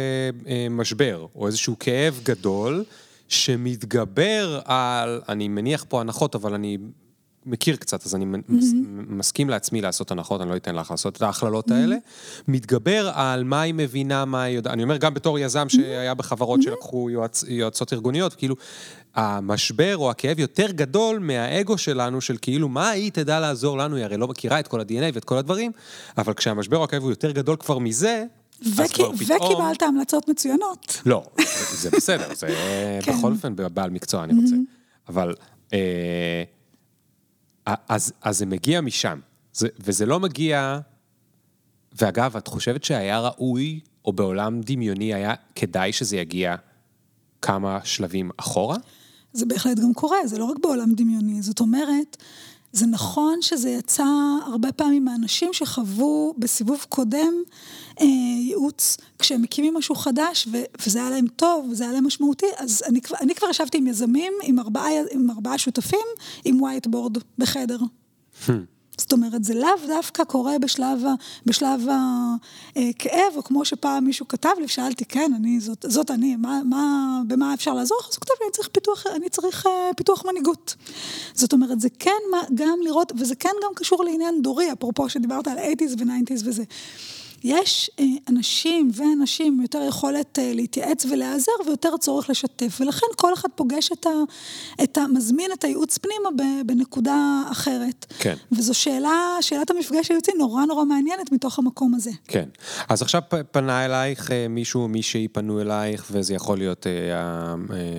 אה, 0.48 0.68
משבר, 0.70 1.26
או 1.36 1.48
איזשהו 1.48 1.76
כאב 1.80 2.20
גדול, 2.24 2.84
שמתגבר 3.30 4.60
על, 4.66 5.22
אני 5.30 5.48
מניח 5.48 5.86
פה 5.90 6.02
הנחות, 6.02 6.36
אבל 6.36 6.54
אני 6.54 6.78
מכיר 7.46 7.76
קצת, 7.76 8.06
אז 8.06 8.16
אני 8.16 8.26
מס, 8.26 8.74
מסכים 9.08 9.50
לעצמי 9.50 9.82
לעשות 9.82 10.12
הנחות, 10.12 10.42
אני 10.42 10.50
לא 10.50 10.56
אתן 10.56 10.76
לך 10.76 10.92
לעשות 10.92 11.18
את 11.18 11.22
ההכללות 11.22 11.72
האלה. 11.72 11.96
מתגבר 12.48 13.12
על 13.14 13.44
מה 13.44 13.62
היא 13.62 13.74
מבינה, 13.74 14.26
מה 14.26 14.44
היא 14.44 14.56
יודעת. 14.56 14.74
אני 14.74 14.84
אומר, 14.84 14.98
גם 14.98 15.14
בתור 15.14 15.40
יזם 15.40 15.70
שהיה 15.70 16.14
בחברות 16.14 16.62
שלקחו 16.62 17.10
יועצ, 17.10 17.44
יועצות 17.48 17.94
ארגוניות, 17.94 18.34
כאילו, 18.34 18.56
המשבר 19.16 19.98
או 19.98 20.12
הכאב 20.12 20.40
יותר 20.40 20.72
גדול 20.72 21.20
מהאגו 21.20 21.78
שלנו, 21.78 22.22
של 22.22 22.38
כאילו, 22.42 22.70
מה 22.70 22.90
היא 22.90 23.12
תדע 23.12 23.40
לעזור 23.40 23.78
לנו, 23.78 23.96
היא 23.96 24.04
הרי 24.04 24.18
לא 24.18 24.28
מכירה 24.28 24.60
את 24.60 24.68
כל 24.68 24.80
ה-DNA 24.80 25.12
ואת 25.14 25.26
כל 25.26 25.38
הדברים, 25.38 25.72
אבל 26.18 26.34
כשהמשבר 26.34 26.78
או 26.78 26.84
הכאב 26.84 27.02
הוא 27.02 27.10
יותר 27.10 27.32
גדול 27.32 27.56
כבר 27.56 27.80
מזה, 27.80 28.26
וכי, 28.62 28.94
כבר 28.94 29.12
פתאום... 29.18 29.42
וקיבלת 29.42 29.82
המלצות 29.82 30.28
מצוינות. 30.28 31.02
לא, 31.06 31.24
זה 31.72 31.90
בסדר, 31.90 32.36
זה 32.36 32.48
כן. 33.06 33.18
בכל 33.18 33.32
אופן 33.32 33.54
בעל 33.74 33.90
מקצוע, 33.90 34.24
אני 34.24 34.34
רוצה. 34.42 34.56
אבל, 35.10 35.34
אה, 35.74 36.44
אז, 37.66 38.14
אז 38.22 38.38
זה 38.38 38.46
מגיע 38.46 38.82
משם, 38.82 39.20
זה, 39.54 39.68
וזה 39.80 40.06
לא 40.06 40.20
מגיע... 40.20 40.80
ואגב, 42.02 42.38
את 42.38 42.48
חושבת 42.48 42.84
שהיה 42.84 43.20
ראוי, 43.20 43.80
או 44.06 44.14
בעולם 44.14 44.62
דמיוני 44.62 45.14
היה 45.14 45.34
כדאי 45.56 45.94
שזה 45.94 46.18
יגיע 46.18 46.56
כמה 47.42 47.80
שלבים 47.84 48.30
אחורה? 48.38 48.78
זה 49.34 49.46
בהחלט 49.46 49.80
גם 49.80 49.94
קורה, 49.94 50.18
זה 50.26 50.38
לא 50.38 50.44
רק 50.44 50.58
בעולם 50.62 50.94
דמיוני. 50.94 51.42
זאת 51.42 51.60
אומרת, 51.60 52.18
זה 52.72 52.86
נכון 52.88 53.42
שזה 53.42 53.70
יצא 53.70 54.06
הרבה 54.46 54.72
פעמים 54.72 55.06
מאנשים 55.06 55.54
שחוו 55.54 56.34
בסיבוב 56.38 56.86
קודם 56.90 57.34
אה, 58.02 58.06
ייעוץ, 58.40 58.98
כשהם 59.20 59.42
מקימים 59.42 59.74
משהו 59.74 59.96
חדש, 59.96 60.48
ו- 60.52 60.86
וזה 60.86 61.00
היה 61.00 61.10
להם 61.10 61.28
טוב, 61.28 61.68
וזה 61.72 61.84
היה 61.84 61.94
להם 61.94 62.08
משמעותי, 62.08 62.46
אז 62.58 62.84
אני, 62.88 63.00
אני 63.22 63.36
כבר 63.36 63.50
ישבתי 63.50 63.78
עם 63.78 63.88
יזמים, 63.88 64.34
עם 64.44 64.60
ארבעה, 64.60 64.90
עם 65.12 65.32
ארבעה 65.32 65.58
שותפים, 65.58 66.08
עם 66.46 66.62
whiteboard 66.62 67.18
בחדר. 67.38 67.78
זאת 69.00 69.12
אומרת, 69.12 69.44
זה 69.44 69.54
לאו 69.54 69.70
דווקא 69.88 70.24
קורה 70.24 70.60
בשלב, 70.60 71.06
ה- 71.06 71.14
בשלב 71.46 71.88
הכאב, 72.76 73.34
או 73.36 73.44
כמו 73.44 73.66
שפעם 73.66 74.06
מישהו 74.06 74.28
כתב 74.28 74.50
לי, 74.60 74.68
שאלתי, 74.68 75.06
כן, 75.06 75.32
אני, 75.36 75.60
זאת, 75.60 75.86
זאת 75.90 76.12
אני, 76.12 76.36
מה, 76.36 76.62
מה, 76.66 77.22
במה 77.28 77.54
אפשר 77.54 77.74
לעזור? 77.74 77.98
אז 78.10 78.16
הוא 78.16 78.22
כתב 78.22 78.34
לי, 78.40 78.46
אני 78.46 78.52
צריך 78.52 78.68
פיתוח, 78.68 79.08
אני 79.16 79.30
צריך 79.30 79.66
uh, 79.66 79.70
פיתוח 79.98 80.26
מנהיגות. 80.26 80.76
זאת 81.34 81.54
אומרת, 81.54 81.80
זה 81.80 81.90
כן 82.00 82.12
גם 82.54 82.80
לראות, 82.84 83.12
וזה 83.18 83.36
כן 83.36 83.50
גם 83.64 83.72
קשור 83.76 84.04
לעניין 84.04 84.42
דורי, 84.42 84.72
אפרופו 84.72 85.10
שדיברת 85.10 85.48
על 85.48 85.58
80's 85.58 85.96
ו-90's 85.98 86.42
וזה. 86.46 86.64
יש 87.44 87.92
אה, 88.00 88.06
אנשים 88.30 88.92
ואנשים 88.94 89.54
עם 89.54 89.62
יותר 89.62 89.80
יכולת 89.88 90.40
אה, 90.40 90.52
להתייעץ 90.54 91.06
ולהיעזר 91.06 91.52
ויותר 91.66 91.98
צורך 91.98 92.30
לשתף, 92.30 92.78
ולכן 92.80 93.06
כל 93.16 93.34
אחד 93.34 93.50
פוגש 93.56 93.92
את 93.92 94.06
ה... 94.06 94.10
את 94.84 94.98
ה 94.98 95.06
מזמין 95.14 95.52
את 95.54 95.64
הייעוץ 95.64 95.98
פנימה 95.98 96.30
בנקודה 96.66 97.44
אחרת. 97.52 98.06
כן. 98.20 98.36
וזו 98.52 98.74
שאלה, 98.74 99.38
שאלת 99.42 99.70
המפגש 99.70 100.10
הייעוצי 100.10 100.32
נורא 100.38 100.66
נורא 100.66 100.86
מעניינת 100.86 101.32
מתוך 101.32 101.60
המקום 101.60 101.96
הזה. 101.96 102.12
כן. 102.28 102.50
אז 102.90 103.02
עכשיו 103.02 103.22
פנה 103.52 103.86
אלייך 103.86 104.32
מישהו, 104.50 104.88
מישהי 104.88 105.28
פנו 105.28 105.62
אלייך, 105.62 106.06
וזה 106.12 106.34
יכול 106.34 106.58
להיות 106.58 106.88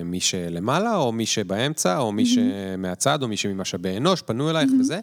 מי 0.05 0.19
שלמעלה, 0.19 0.95
או 0.95 1.11
מי 1.11 1.25
שבאמצע, 1.25 1.97
או 1.97 2.11
מי 2.11 2.25
שמהצד, 2.25 3.23
או 3.23 3.27
מי 3.27 3.37
שממשאבי 3.37 3.97
אנוש, 3.97 4.21
פנו 4.21 4.49
אלייך 4.49 4.69
וזה. 4.79 4.99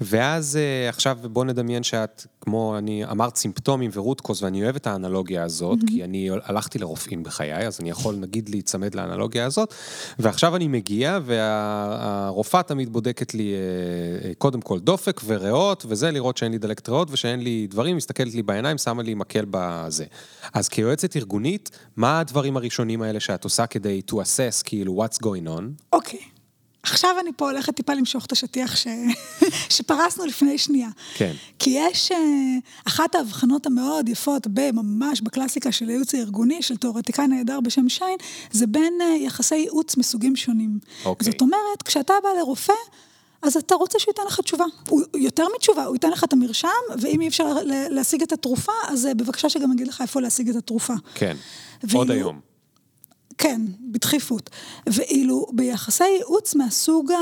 ואז 0.00 0.58
עכשיו 0.88 1.18
בוא 1.22 1.44
נדמיין 1.44 1.82
שאת, 1.82 2.26
כמו 2.40 2.78
אני 2.78 3.04
אמרת, 3.04 3.36
סימפטומים 3.74 3.90
ורות 3.94 4.20
קוז, 4.20 4.42
ואני 4.42 4.64
אוהב 4.64 4.76
את 4.76 4.86
האנלוגיה 4.86 5.44
הזאת, 5.44 5.78
mm-hmm. 5.78 5.90
כי 5.90 6.04
אני 6.04 6.28
הלכתי 6.44 6.78
לרופאים 6.78 7.22
בחיי, 7.22 7.66
אז 7.66 7.80
אני 7.80 7.90
יכול 7.90 8.14
נגיד 8.14 8.48
להיצמד 8.48 8.94
לאנלוגיה 8.94 9.46
הזאת, 9.46 9.74
ועכשיו 10.18 10.56
אני 10.56 10.68
מגיע, 10.68 11.18
והרופאה 11.24 12.62
תמיד 12.62 12.92
בודקת 12.92 13.34
לי 13.34 13.52
אה, 13.54 14.28
אה, 14.28 14.34
קודם 14.34 14.60
כל 14.60 14.80
דופק 14.80 15.20
וריאות, 15.26 15.84
וזה 15.88 16.10
לראות 16.10 16.36
שאין 16.36 16.52
לי 16.52 16.58
דלקת 16.58 16.88
ריאות 16.88 17.08
ושאין 17.10 17.40
לי 17.40 17.66
דברים, 17.70 17.96
מסתכלת 17.96 18.34
לי 18.34 18.42
בעיניים, 18.42 18.78
שמה 18.78 19.02
לי 19.02 19.14
מקל 19.14 19.44
בזה. 19.50 20.04
אז 20.52 20.68
כיועצת 20.68 21.16
ארגונית, 21.16 21.70
מה 21.96 22.20
הדברים 22.20 22.56
הראשונים 22.56 23.02
האלה 23.02 23.20
שאת 23.20 23.44
עושה 23.44 23.66
כדי 23.66 24.02
to 24.10 24.14
assess, 24.14 24.62
כאילו, 24.64 25.04
what's 25.04 25.18
going 25.22 25.48
on? 25.58 25.62
אוקיי. 25.92 26.18
Okay. 26.18 26.33
עכשיו 26.84 27.16
אני 27.20 27.30
פה 27.36 27.50
הולכת 27.50 27.76
טיפה 27.76 27.94
למשוך 27.94 28.26
את 28.26 28.32
השטיח 28.32 28.76
ש... 28.76 28.86
שפרסנו 29.74 30.26
לפני 30.26 30.58
שנייה. 30.58 30.88
כן. 31.14 31.32
כי 31.58 31.70
יש 31.70 32.12
uh, 32.12 32.14
אחת 32.84 33.14
ההבחנות 33.14 33.66
המאוד 33.66 34.08
יפות, 34.08 34.46
ממש 34.72 35.20
בקלאסיקה 35.20 35.72
של 35.72 35.88
הייעוץ 35.88 36.14
הארגוני, 36.14 36.62
של 36.62 36.76
תיאורטיקאי 36.76 37.26
נהדר 37.26 37.60
בשם 37.60 37.88
שיין, 37.88 38.16
זה 38.50 38.66
בין 38.66 38.98
uh, 39.00 39.22
יחסי 39.22 39.54
ייעוץ 39.54 39.96
מסוגים 39.96 40.36
שונים. 40.36 40.78
אוקיי. 41.04 41.32
זאת 41.32 41.40
אומרת, 41.40 41.82
כשאתה 41.84 42.14
בא 42.22 42.28
לרופא, 42.38 42.72
אז 43.42 43.56
אתה 43.56 43.74
רוצה 43.74 43.98
שהוא 43.98 44.10
ייתן 44.10 44.22
לך 44.26 44.40
תשובה. 44.40 44.64
הוא, 44.88 45.02
יותר 45.16 45.46
מתשובה, 45.56 45.84
הוא 45.84 45.94
ייתן 45.94 46.10
לך 46.10 46.24
את 46.24 46.32
המרשם, 46.32 46.68
ואם 46.98 47.20
אי 47.20 47.28
אפשר 47.28 47.56
להשיג 47.90 48.22
את 48.22 48.32
התרופה, 48.32 48.72
אז 48.88 49.08
uh, 49.10 49.14
בבקשה 49.14 49.48
שגם 49.48 49.72
אגיד 49.72 49.88
לך 49.88 50.00
איפה 50.00 50.20
להשיג 50.20 50.48
את 50.48 50.56
התרופה. 50.56 50.94
כן, 51.14 51.36
ואילו... 51.82 51.98
עוד 51.98 52.10
היום. 52.10 52.53
כן, 53.38 53.60
בדחיפות. 53.80 54.50
ואילו 54.86 55.46
ביחסי 55.52 56.04
ייעוץ 56.04 56.54
מהסוג, 56.54 57.12
ה... 57.12 57.16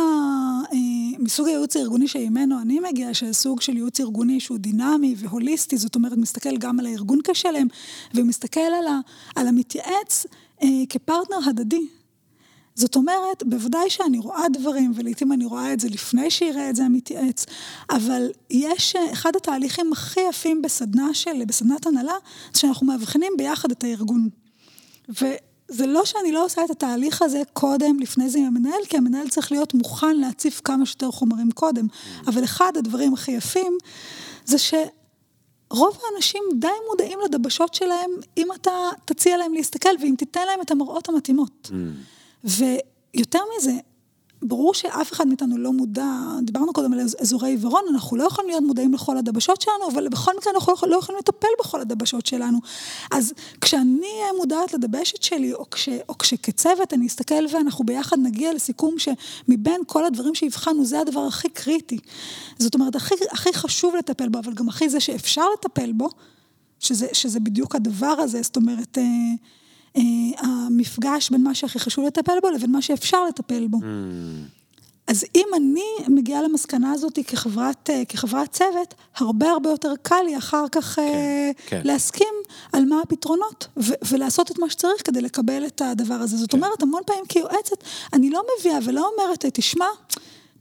אה, 0.72 1.18
מסוג 1.18 1.46
הייעוץ 1.46 1.76
הארגוני 1.76 2.08
שממנו 2.08 2.60
אני 2.60 2.80
מגיעה, 2.80 3.14
שזה 3.14 3.32
סוג 3.32 3.60
של 3.60 3.76
ייעוץ 3.76 4.00
ארגוני 4.00 4.40
שהוא 4.40 4.58
דינמי 4.58 5.14
והוליסטי, 5.18 5.76
זאת 5.76 5.94
אומרת, 5.94 6.16
מסתכל 6.16 6.56
גם 6.56 6.80
על 6.80 6.86
הארגון 6.86 7.18
כשלם, 7.24 7.66
ומסתכל 8.14 8.60
על, 8.60 8.86
ה... 8.86 9.00
על 9.36 9.48
המתייעץ 9.48 10.26
אה, 10.62 10.68
כפרטנר 10.88 11.38
הדדי. 11.46 11.86
זאת 12.74 12.96
אומרת, 12.96 13.42
בוודאי 13.46 13.90
שאני 13.90 14.18
רואה 14.18 14.48
דברים, 14.52 14.92
ולעיתים 14.94 15.32
אני 15.32 15.44
רואה 15.44 15.72
את 15.72 15.80
זה 15.80 15.88
לפני 15.88 16.30
שיראה 16.30 16.70
את 16.70 16.76
זה 16.76 16.84
המתייעץ, 16.84 17.46
אבל 17.90 18.30
יש, 18.50 18.96
אה, 18.96 19.12
אחד 19.12 19.36
התהליכים 19.36 19.92
הכי 19.92 20.20
יפים 20.28 20.62
בסדנה 20.62 21.14
של, 21.14 21.44
בסדנת 21.46 21.86
הנהלה, 21.86 22.14
זה 22.52 22.60
שאנחנו 22.60 22.86
מאבחנים 22.86 23.32
ביחד 23.38 23.70
את 23.70 23.84
הארגון. 23.84 24.28
ו... 25.20 25.26
זה 25.68 25.86
לא 25.86 26.04
שאני 26.04 26.32
לא 26.32 26.44
עושה 26.44 26.64
את 26.64 26.70
התהליך 26.70 27.22
הזה 27.22 27.42
קודם, 27.52 27.98
לפני 28.00 28.30
זה 28.30 28.38
עם 28.38 28.44
המנהל, 28.44 28.84
כי 28.88 28.96
המנהל 28.96 29.28
צריך 29.28 29.52
להיות 29.52 29.74
מוכן 29.74 30.16
להציף 30.16 30.60
כמה 30.64 30.86
שיותר 30.86 31.10
חומרים 31.10 31.50
קודם. 31.50 31.86
Mm. 31.86 32.28
אבל 32.30 32.44
אחד 32.44 32.72
הדברים 32.76 33.14
הכי 33.14 33.32
יפים, 33.32 33.78
זה 34.44 34.58
שרוב 34.58 35.98
האנשים 36.04 36.42
די 36.58 36.68
מודעים 36.90 37.18
לדבשות 37.24 37.74
שלהם, 37.74 38.10
אם 38.36 38.48
אתה 38.52 38.70
תציע 39.04 39.36
להם 39.36 39.54
להסתכל 39.54 39.88
ואם 40.00 40.14
תיתן 40.18 40.46
להם 40.46 40.60
את 40.60 40.70
המראות 40.70 41.08
המתאימות. 41.08 41.70
Mm. 41.72 42.46
ויותר 43.14 43.40
מזה, 43.56 43.72
ברור 44.42 44.74
שאף 44.74 45.12
אחד 45.12 45.26
מאיתנו 45.26 45.58
לא 45.58 45.72
מודע, 45.72 46.12
דיברנו 46.42 46.72
קודם 46.72 46.92
על 46.92 47.00
אזורי 47.20 47.50
עיוורון, 47.50 47.82
אנחנו 47.90 48.16
לא 48.16 48.24
יכולים 48.24 48.50
להיות 48.50 48.62
מודעים 48.62 48.94
לכל 48.94 49.16
הדבשות 49.16 49.60
שלנו, 49.60 49.88
אבל 49.92 50.08
בכל 50.08 50.32
מקרה 50.38 50.52
אנחנו 50.52 50.72
לא 50.88 50.96
יכולים 50.96 51.18
לטפל 51.18 51.48
בכל 51.60 51.80
הדבשות 51.80 52.26
שלנו. 52.26 52.58
אז 53.10 53.32
כשאני 53.60 54.06
אהיה 54.20 54.32
מודעת 54.38 54.74
לדבשת 54.74 55.22
שלי, 55.22 55.52
או, 55.52 55.70
כש, 55.70 55.88
או 56.08 56.18
כשכצוות 56.18 56.92
אני 56.92 57.06
אסתכל 57.06 57.44
ואנחנו 57.52 57.84
ביחד 57.84 58.16
נגיע 58.18 58.54
לסיכום 58.54 58.94
שמבין 58.98 59.80
כל 59.86 60.04
הדברים 60.04 60.34
שהבחנו, 60.34 60.84
זה 60.84 61.00
הדבר 61.00 61.20
הכי 61.20 61.48
קריטי. 61.48 61.98
זאת 62.58 62.74
אומרת, 62.74 62.96
הכי, 62.96 63.14
הכי 63.30 63.52
חשוב 63.52 63.96
לטפל 63.96 64.28
בו, 64.28 64.38
אבל 64.38 64.54
גם 64.54 64.68
הכי 64.68 64.88
זה 64.88 65.00
שאפשר 65.00 65.44
לטפל 65.58 65.92
בו, 65.92 66.08
שזה, 66.80 67.06
שזה 67.12 67.40
בדיוק 67.40 67.74
הדבר 67.74 68.06
הזה, 68.06 68.42
זאת 68.42 68.56
אומרת... 68.56 68.98
אה, 69.96 70.02
אה, 70.42 70.48
המפגש 70.66 71.30
בין 71.30 71.42
מה 71.42 71.54
שהכי 71.54 71.78
חשוב 71.78 72.04
לטפל 72.04 72.40
בו 72.42 72.50
לבין 72.50 72.72
מה 72.72 72.82
שאפשר 72.82 73.24
לטפל 73.24 73.66
בו. 73.66 73.78
Mm. 73.78 73.82
אז 75.06 75.24
אם 75.34 75.46
אני 75.56 75.84
מגיעה 76.08 76.42
למסקנה 76.42 76.92
הזאת 76.92 77.18
כחברת, 77.26 77.90
אה, 77.90 78.02
כחברת 78.08 78.52
צוות, 78.52 78.94
הרבה 79.16 79.50
הרבה 79.50 79.70
יותר 79.70 79.92
קל 80.02 80.22
לי 80.26 80.38
אחר 80.38 80.64
כך 80.72 80.94
כן, 80.94 81.02
uh, 81.02 81.62
כן. 81.66 81.80
להסכים 81.84 82.34
על 82.72 82.84
מה 82.84 83.00
הפתרונות 83.00 83.66
ו- 83.76 83.92
ולעשות 84.08 84.50
את 84.50 84.58
מה 84.58 84.70
שצריך 84.70 85.06
כדי 85.06 85.20
לקבל 85.20 85.66
את 85.66 85.82
הדבר 85.84 86.14
הזה. 86.14 86.36
זאת 86.36 86.50
כן. 86.50 86.56
אומרת, 86.56 86.82
המון 86.82 87.02
פעמים 87.06 87.24
כיועצת, 87.28 87.84
אני 88.12 88.30
לא 88.30 88.42
מביאה 88.60 88.78
ולא 88.84 89.10
אומרת, 89.12 89.44
תשמע, 89.52 89.86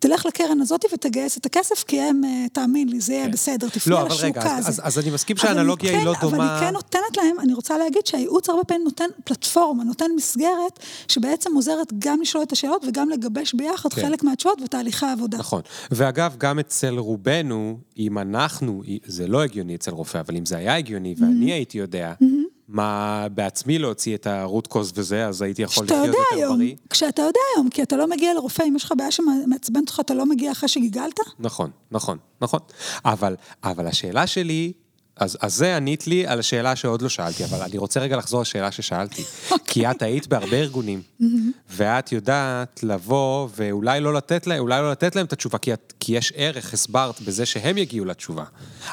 תלך 0.02 0.26
לקרן 0.26 0.62
הזאת 0.62 0.86
ותגייס 0.94 1.38
את 1.38 1.46
הכסף, 1.46 1.84
כי 1.84 2.02
הם, 2.02 2.22
אה, 2.26 2.46
תאמין 2.54 2.90
לי, 2.90 3.00
זה 3.00 3.14
יהיה 3.14 3.26
כן. 3.26 3.32
בסדר, 3.32 3.70
תפנה 3.70 3.96
לא, 3.96 4.08
לשוק 4.08 4.24
רגע, 4.24 4.56
הזה. 4.56 4.70
אז, 4.70 4.82
אז 4.84 5.00
אני 5.00 5.10
מסכים 5.10 5.38
שהאנלוגיה 5.38 5.98
היא 5.98 6.06
לא 6.06 6.14
דומה. 6.22 6.38
אבל 6.38 6.46
אני 6.46 6.60
כן 6.60 6.74
נותנת 6.74 7.18
להם, 7.18 7.40
אני 7.40 7.54
רוצה 7.54 7.78
להגיד 7.78 8.06
שהייעוץ 8.06 8.50
הרבה 8.50 8.64
פעמים 8.64 8.84
נותן 8.84 9.06
פלטפורמה, 9.24 9.84
נותן 9.84 10.06
מסגרת, 10.16 10.80
שבעצם 11.08 11.56
עוזרת 11.56 11.94
גם 12.00 12.22
לשאול 12.22 12.44
את 12.44 12.52
השאלות 12.52 12.86
וגם 12.88 13.10
לגבש 13.10 13.54
ביחד 13.54 13.94
כן. 13.94 14.02
חלק 14.02 14.24
מהתשובות 14.24 14.62
ותהליכי 14.62 15.06
העבודה. 15.06 15.38
נכון. 15.38 15.62
ואגב, 15.92 16.36
גם 16.38 16.60
אצל 16.60 16.98
רובנו, 16.98 17.78
אם 17.98 18.18
אנחנו, 18.18 18.82
זה 19.06 19.28
לא 19.28 19.44
הגיוני 19.44 19.76
אצל 19.76 19.92
רופא, 19.92 20.18
אבל 20.18 20.36
אם 20.38 20.46
זה 20.46 20.58
היה 20.58 20.78
הגיוני 20.78 21.16
ואני 21.18 21.52
הייתי 21.52 21.78
יודע, 21.78 22.14
מה 22.72 23.28
בעצמי 23.34 23.80
להוציא 23.80 24.16
את 24.16 24.28
הרות 24.28 24.68
קוז 24.68 24.92
וזה, 24.96 25.28
אז 25.28 25.42
הייתי 25.42 25.62
יכול 25.62 25.86
לחיות 25.86 26.06
יותר 26.08 26.20
היום, 26.32 26.58
בריא. 26.58 26.76
כשאתה 26.90 27.22
יודע 27.22 27.40
היום, 27.56 27.70
כי 27.70 27.84
אתה 27.84 27.98
לא 27.98 28.08
מגיע 28.08 28.34
לרופא, 28.34 28.64
אם 28.64 28.76
יש 28.76 28.84
לך 28.84 28.94
בעיה 28.98 29.12
שמעצבנת 29.12 29.90
אותך, 29.90 30.00
אתה 30.00 30.14
לא 30.14 30.26
מגיע 30.26 30.52
אחרי 30.52 30.70
שגיגלת? 30.70 31.20
נכון, 31.40 31.70
נכון, 31.92 32.18
נכון. 32.42 32.60
אבל, 33.06 33.36
אבל 33.64 33.88
השאלה 33.88 34.28
שלי, 34.28 34.74
אז, 35.16 35.38
אז 35.42 35.56
זה 35.56 35.78
ענית 35.78 36.08
לי 36.08 36.28
על 36.28 36.40
השאלה 36.40 36.76
שעוד 36.76 37.02
לא 37.02 37.10
שאלתי, 37.10 37.46
אבל 37.46 37.62
אני 37.62 37.78
רוצה 37.78 38.00
רגע 38.00 38.18
לחזור 38.18 38.42
לשאלה 38.42 38.72
ששאלתי. 38.72 39.22
Okay. 39.22 39.50
כי 39.68 39.80
אוקיי. 39.80 39.92
את 39.92 40.02
היית 40.02 40.28
בהרבה 40.28 40.58
ארגונים, 40.58 41.02
ואת 41.70 42.12
יודעת 42.12 42.84
לבוא 42.84 43.48
ואולי 43.56 44.00
לא 44.00 44.14
לתת 44.14 44.48
אולי 44.60 44.82
לא 44.82 44.92
לתת 44.92 45.16
להם 45.16 45.26
את 45.26 45.34
התשובה, 45.34 45.58
כי, 45.58 45.74
את, 45.74 45.94
כי 46.00 46.18
יש 46.18 46.34
ערך, 46.36 46.74
הסברת, 46.74 47.22
בזה 47.22 47.46
שהם 47.46 47.78
יגיעו 47.78 48.06
לתשובה. 48.06 48.44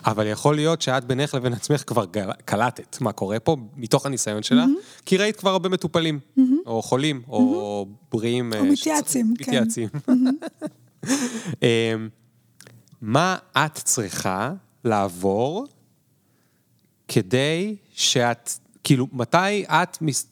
אבל 0.07 0.27
יכול 0.27 0.55
להיות 0.55 0.83
שאת 0.83 1.05
בינך 1.05 1.35
לבין 1.35 1.53
עצמך 1.53 1.83
כבר 1.87 2.05
קלטת 2.45 2.97
מה 3.01 3.13
קורה 3.13 3.41
פה, 3.41 3.57
מתוך 3.77 4.07
הניסיון 4.07 4.43
שלה, 4.43 4.65
כי 5.07 5.17
ראית 5.17 5.37
כבר 5.37 5.51
הרבה 5.51 5.69
מטופלים, 5.69 6.19
או 6.67 6.83
חולים, 6.83 7.23
או 7.29 7.87
בריאים. 8.13 8.53
או 8.59 8.65
מתייעצים, 8.65 9.35
כן. 9.39 9.45
מתייעצים. 9.45 9.89
אמ, 11.63 12.09
מה 13.01 13.37
את 13.57 13.75
צריכה 13.75 14.53
לעבור 14.85 15.67
כדי 17.09 17.77
שאת, 17.95 18.51
כאילו, 18.85 19.07
מתי 19.13 19.65
את, 19.67 20.03
מס... 20.03 20.27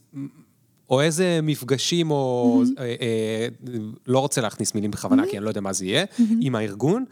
או 0.90 1.00
איזה 1.00 1.40
מפגשים, 1.42 2.10
או 2.10 2.62
mm-hmm. 2.64 2.80
אה, 2.80 2.84
אה, 2.84 3.48
לא 4.06 4.18
רוצה 4.18 4.40
להכניס 4.40 4.74
מילים 4.74 4.90
בכוונה, 4.90 5.22
mm-hmm. 5.22 5.30
כי 5.30 5.36
אני 5.36 5.44
לא 5.44 5.50
יודע 5.50 5.60
מה 5.60 5.72
זה 5.72 5.84
יהיה, 5.84 6.04
mm-hmm. 6.04 6.22
עם 6.40 6.54
הארגון, 6.54 7.04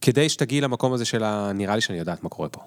כדי 0.00 0.28
שתגיעי 0.28 0.60
למקום 0.60 0.92
הזה 0.92 1.04
של 1.04 1.24
ה... 1.24 1.52
נראה 1.54 1.74
לי 1.74 1.80
שאני 1.80 1.98
יודעת 1.98 2.22
מה 2.22 2.28
קורה 2.28 2.48
פה. 2.48 2.60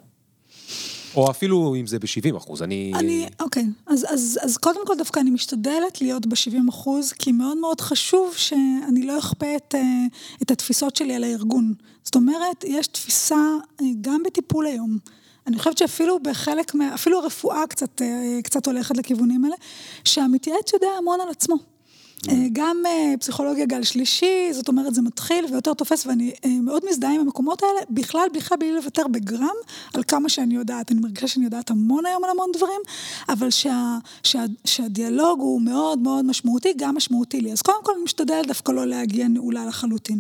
או 1.16 1.32
אפילו 1.32 1.76
אם 1.76 1.88
זה 1.88 2.00
ב-70 2.00 2.38
אחוז, 2.38 2.62
אני... 2.62 2.92
אני, 2.96 3.28
אוקיי. 3.40 3.66
אז, 3.88 4.06
אז, 4.10 4.40
אז 4.42 4.58
קודם 4.58 4.88
כל 4.88 4.94
דווקא 4.98 5.20
אני 5.20 5.30
משתדלת 5.30 6.02
להיות 6.02 6.26
ב-70 6.26 6.70
אחוז, 6.70 7.12
כי 7.12 7.32
מאוד 7.32 7.58
מאוד 7.58 7.82
חשוב 7.82 8.34
שאני 8.38 9.08
לא 9.08 9.20
אכפה 9.20 9.56
את, 9.56 9.76
אה, 9.76 10.06
את 10.42 10.52
התפיסות 10.52 10.96
שלי 10.96 11.16
על 11.16 11.24
הארגון. 11.24 11.74
זאת 12.04 12.16
אומרת, 12.16 12.64
יש 12.68 12.88
תפיסה 12.88 13.36
אה, 13.82 13.86
גם 14.02 14.24
בטיפול 14.26 14.66
היום. 14.66 14.98
אני 15.48 15.58
חושבת 15.58 15.78
שאפילו 15.78 16.20
בחלק, 16.20 16.76
מה, 16.76 16.94
אפילו 16.94 17.20
הרפואה 17.20 17.68
קצת, 17.70 18.02
אה, 18.02 18.40
קצת 18.44 18.68
הולכת 18.68 18.98
לכיוונים 18.98 19.46
האלה, 19.46 19.56
שהמתייעץ 20.04 20.74
יודע 20.74 20.88
המון 20.98 21.22
על 21.22 21.30
עצמו. 21.30 21.56
אה, 22.30 22.36
גם 22.54 22.78
אה, 22.86 23.14
פסיכולוגיה 23.20 23.66
גל 23.66 23.84
שלישי, 23.84 24.50
זאת 24.52 24.68
אומרת, 24.68 24.96
זה 24.96 25.02
מתחיל 25.02 25.46
ויותר 25.52 25.74
תופס, 25.74 26.06
ואני 26.06 26.34
מאוד 26.62 26.84
מזדהה 26.90 27.14
עם 27.14 27.22
המקומות 27.22 27.64
האלה, 27.64 27.80
בכלל, 27.90 28.28
בכלל 28.34 28.58
בלי 28.58 28.72
לוותר 28.72 29.08
בגרם 29.08 29.56
על 29.94 30.04
כמה 30.04 30.30
שאני 30.30 30.56
יודעת. 30.56 30.92
אני 30.92 31.00
מרגישה 31.00 31.28
שאני 31.28 31.46
יודעת 31.46 31.70
המון 31.70 32.06
היום 32.06 32.24
על 32.24 32.30
המון 32.30 32.50
דברים, 32.54 32.82
אבל 33.30 33.50
שה, 33.50 33.98
שה, 34.24 34.46
שהדיאלוג 34.66 35.40
הוא 35.40 35.62
מאוד 35.62 36.00
מאוד 36.00 36.26
משמעותי, 36.26 36.74
גם 36.78 36.96
משמעותי 36.96 37.42
לי. 37.42 37.52
אז 37.52 37.62
קודם 37.62 37.84
כל 37.84 37.92
אני 37.96 38.04
משתדלת 38.04 38.48
דווקא 38.48 38.72
לא 38.72 38.86
להגיע 38.86 39.28
נעולה 39.28 39.66
לחלוטין. 39.66 40.20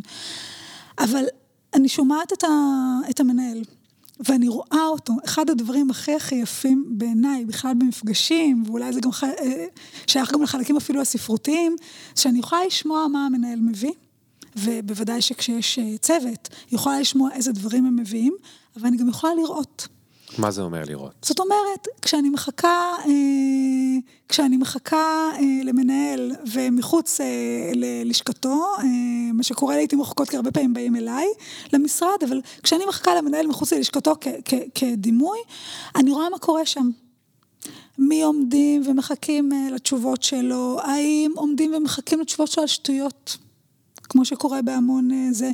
אבל 0.99 1.23
אני 1.73 1.89
שומעת 1.89 2.33
את, 2.33 2.43
ה, 2.43 2.47
את 3.09 3.19
המנהל. 3.19 3.61
ואני 4.19 4.47
רואה 4.47 4.85
אותו, 4.87 5.13
אחד 5.25 5.49
הדברים 5.49 5.89
הכי 5.89 6.15
הכי 6.15 6.35
יפים 6.35 6.85
בעיניי, 6.89 7.45
בכלל 7.45 7.73
במפגשים, 7.73 8.63
ואולי 8.65 8.93
זה 8.93 9.01
גם 9.01 9.11
ח... 9.11 9.23
אה, 9.23 9.65
שייך 10.07 10.33
גם 10.33 10.43
לחלקים 10.43 10.77
אפילו 10.77 11.01
הספרותיים, 11.01 11.75
שאני 12.15 12.39
יכולה 12.39 12.65
לשמוע 12.65 13.07
מה 13.07 13.25
המנהל 13.25 13.59
מביא, 13.59 13.93
ובוודאי 14.55 15.21
שכשיש 15.21 15.79
אה, 15.79 15.97
צוות, 15.97 16.49
יכולה 16.71 16.99
לשמוע 16.99 17.29
איזה 17.33 17.51
דברים 17.51 17.85
הם 17.85 17.95
מביאים, 17.95 18.35
אבל 18.77 18.87
אני 18.87 18.97
גם 18.97 19.09
יכולה 19.09 19.33
לראות. 19.35 19.87
מה 20.37 20.51
זה 20.51 20.61
אומר 20.61 20.83
לראות? 20.87 21.13
זאת 21.21 21.39
אומרת, 21.39 21.87
כשאני 22.01 22.29
מחכה, 22.29 22.93
אה, 23.05 23.11
כשאני 24.29 24.57
מחכה 24.57 25.29
אה, 25.35 25.39
למנהל 25.63 26.31
ומחוץ 26.53 27.21
אה, 27.21 27.25
ללשכתו, 27.75 28.65
אה, 28.79 28.83
מה 29.33 29.43
שקורה 29.43 29.75
לעיתים 29.75 30.01
רחוקות, 30.01 30.29
כי 30.29 30.35
הרבה 30.35 30.51
פעמים 30.51 30.73
באים 30.73 30.95
אליי 30.95 31.27
למשרד, 31.73 32.17
אבל 32.27 32.41
כשאני 32.63 32.85
מחכה 32.85 33.15
למנהל 33.15 33.47
מחוץ 33.47 33.73
ללשכתו 33.73 34.13
כדימוי, 34.75 35.39
אני 35.95 36.11
רואה 36.11 36.29
מה 36.29 36.39
קורה 36.39 36.65
שם. 36.65 36.89
מי 37.97 38.21
עומדים 38.21 38.81
ומחכים 38.85 39.53
אה, 39.53 39.67
לתשובות 39.71 40.23
שלו, 40.23 40.79
האם 40.81 41.31
עומדים 41.35 41.73
ומחכים 41.73 42.19
לתשובות 42.19 42.47
שלו 42.47 42.61
על 42.61 42.67
שטויות, 42.67 43.37
כמו 44.03 44.25
שקורה 44.25 44.61
בהמון 44.61 45.11
אה, 45.11 45.27
זה, 45.31 45.51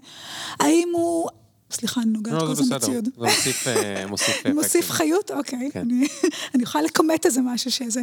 האם 0.59 0.89
הוא 0.93 1.29
סליחה, 1.71 2.01
אני 2.01 2.09
נוגעת 2.11 2.33
לא, 2.33 2.39
כל 2.39 2.51
הזמן. 2.51 2.75
בציוד. 2.77 3.05
זה 3.05 3.25
מוסיף, 3.25 3.67
אה, 3.67 4.05
מוסיף 4.09 4.29
אפקטים. 4.29 4.55
מוסיף 4.55 4.91
חיות? 4.91 5.31
אוקיי. 5.31 5.69
כן. 5.73 5.79
אני- 5.79 6.07
אני 6.55 6.63
יכולה 6.63 6.83
לכמת 6.83 7.25
איזה 7.25 7.41
משהו 7.41 7.71
שזה. 7.71 8.01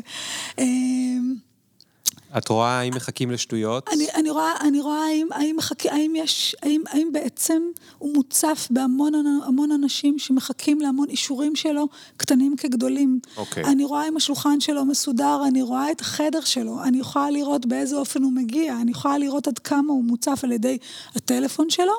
את 2.39 2.49
רואה 2.49 2.79
האם 2.79 2.95
מחכים 2.95 3.31
לשטויות? 3.31 3.89
אני, 3.93 4.07
אני 4.15 4.31
רואה, 4.31 4.53
אני 4.61 4.81
רואה 4.81 5.05
האם, 5.07 5.29
האם, 5.33 5.57
מחכה, 5.57 5.93
האם 5.93 6.13
יש, 6.17 6.57
האם, 6.63 6.83
האם 6.89 7.09
בעצם 7.13 7.63
הוא 7.99 8.15
מוצף 8.15 8.69
בהמון 8.71 9.13
המון 9.47 9.73
אנשים 9.73 10.19
שמחכים 10.19 10.81
להמון 10.81 11.09
אישורים 11.09 11.57
שלו, 11.57 11.89
קטנים 12.17 12.57
כגדולים. 12.57 13.21
אוקיי. 13.37 13.65
אני 13.65 13.85
רואה 13.85 14.09
אם 14.09 14.17
השולחן 14.17 14.61
שלו 14.61 14.85
מסודר, 14.85 15.43
אני 15.49 15.63
רואה 15.63 15.91
את 15.91 16.01
החדר 16.01 16.41
שלו, 16.41 16.83
אני 16.83 16.99
יכולה 16.99 17.31
לראות 17.31 17.67
באיזה 17.67 17.97
אופן 17.97 18.23
הוא 18.23 18.33
מגיע, 18.33 18.77
אני 18.81 18.91
יכולה 18.91 19.19
לראות 19.19 19.49
עד 19.49 19.59
כמה 19.59 19.93
הוא 19.93 20.05
מוצף 20.05 20.41
על 20.43 20.53
ידי 20.53 20.79
הטלפון 21.15 21.71
שלו, 21.71 21.95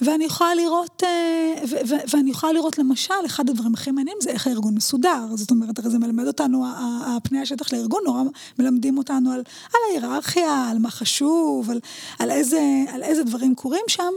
ואני 0.00 0.24
יכולה 0.24 0.54
לראות, 0.54 1.02
אה, 1.04 1.54
ו- 1.70 1.88
ו- 1.88 2.14
ואני 2.14 2.30
יכולה 2.30 2.52
לראות 2.52 2.78
למשל, 2.78 3.14
אחד 3.26 3.50
הדברים 3.50 3.74
הכי 3.74 3.90
מעניינים 3.90 4.18
זה 4.22 4.30
איך 4.30 4.46
הארגון 4.46 4.74
מסודר. 4.74 5.24
זאת 5.34 5.50
אומרת, 5.50 5.78
הרי 5.78 5.90
זה 5.90 5.98
מלמד 5.98 6.26
אותנו, 6.26 6.66
הפני 7.06 7.40
השטח 7.40 7.72
לארגון, 7.72 8.02
נורא 8.06 8.22
מלמדים 8.58 8.98
אותנו 8.98 9.32
על, 9.32 9.42
על 9.64 9.80
ההיררכיה, 9.88 10.68
על 10.70 10.78
מה 10.78 10.90
חשוב, 10.90 11.70
על, 11.70 11.80
על, 12.18 12.30
איזה, 12.30 12.60
על 12.92 13.02
איזה 13.02 13.24
דברים 13.24 13.54
קורים 13.54 13.84
שם. 13.88 14.12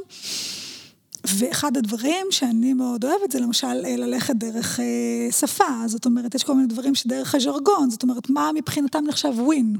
ואחד 1.27 1.77
הדברים 1.77 2.25
שאני 2.31 2.73
מאוד 2.73 3.05
אוהבת 3.05 3.31
זה 3.31 3.39
למשל 3.39 3.85
אה, 3.85 3.95
ללכת 3.95 4.35
דרך 4.35 4.79
אה, 4.79 5.31
שפה, 5.31 5.63
זאת 5.85 6.05
אומרת, 6.05 6.35
יש 6.35 6.43
כל 6.43 6.53
מיני 6.53 6.67
דברים 6.67 6.95
שדרך 6.95 7.35
הז'רגון, 7.35 7.89
זאת 7.89 8.03
אומרת, 8.03 8.29
מה 8.29 8.51
מבחינתם 8.55 9.03
נחשב 9.07 9.33
ווין. 9.35 9.75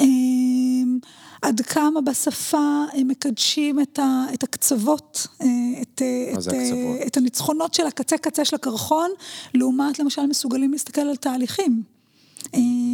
אמ, 0.00 0.98
עד 1.42 1.60
כמה 1.60 2.00
בשפה 2.00 2.84
הם 2.92 3.08
מקדשים 3.08 3.80
את, 3.80 3.98
ה, 3.98 4.24
את 4.34 4.42
הקצוות, 4.42 5.26
אה, 5.40 5.46
את, 5.82 6.02
אה, 6.02 6.32
את, 6.32 6.48
אה, 6.48 6.54
הקצוות? 6.54 7.06
את 7.06 7.16
הניצחונות 7.16 7.74
של 7.74 7.86
הקצה 7.86 8.18
קצה 8.18 8.44
של 8.44 8.56
הקרחון, 8.56 9.10
לעומת 9.54 9.98
למשל 9.98 10.26
מסוגלים 10.26 10.72
להסתכל 10.72 11.00
על 11.00 11.16
תהליכים. 11.16 11.95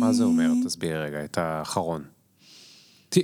מה 0.00 0.12
זה 0.12 0.24
אומר? 0.24 0.50
אה, 0.50 0.64
תסבירי 0.64 0.98
רגע 0.98 1.24
את 1.24 1.38
האחרון. 1.38 2.02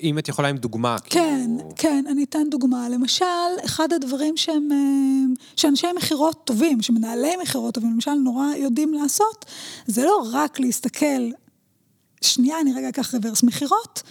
אם 0.03 0.19
את 0.19 0.29
יכולה 0.29 0.49
עם 0.49 0.57
דוגמה, 0.57 0.97
כן, 1.05 1.51
כאילו... 1.57 1.73
כן, 1.77 2.05
אני 2.09 2.25
אתן 2.25 2.51
דוגמה. 2.51 2.89
למשל, 2.89 3.25
אחד 3.65 3.93
הדברים 3.93 4.37
שהם, 4.37 4.69
אה, 4.73 5.35
שאנשי 5.57 5.87
מכירות 5.97 6.41
טובים, 6.45 6.83
שמנהלי 6.83 7.37
מכירות 7.43 7.75
טובים, 7.75 7.93
למשל, 7.93 8.15
נורא 8.15 8.47
יודעים 8.57 8.95
לעשות, 8.95 9.45
זה 9.87 10.05
לא 10.05 10.29
רק 10.33 10.61
להסתכל, 10.61 11.31
שנייה, 12.21 12.61
אני 12.61 12.73
רגע 12.73 12.89
אקח 12.89 13.15
רוורס, 13.15 13.43
מכירות, 13.43 14.03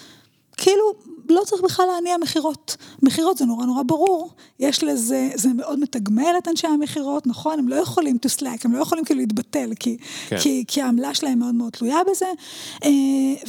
כאילו, 0.57 0.93
לא 1.29 1.41
צריך 1.45 1.61
בכלל 1.61 1.85
להניע 1.85 2.17
מכירות. 2.17 2.77
מכירות 3.03 3.37
זה 3.37 3.45
נורא 3.45 3.65
נורא 3.65 3.83
ברור, 3.83 4.29
יש 4.59 4.83
לזה, 4.83 5.29
זה 5.35 5.49
מאוד 5.49 5.79
מתגמל 5.79 6.33
את 6.37 6.47
אנשי 6.47 6.67
המכירות, 6.67 7.27
נכון? 7.27 7.59
הם 7.59 7.67
לא 7.67 7.75
יכולים 7.75 8.17
to 8.25 8.39
slack, 8.39 8.61
הם 8.63 8.73
לא 8.73 8.81
יכולים 8.81 9.05
כאילו 9.05 9.19
להתבטל, 9.19 9.69
כי, 9.79 9.97
כן. 10.27 10.39
כי, 10.39 10.63
כי 10.67 10.81
העמלה 10.81 11.13
שלהם 11.13 11.39
מאוד 11.39 11.55
מאוד 11.55 11.73
תלויה 11.73 11.99
בזה. 12.11 12.25
אה, 12.83 12.89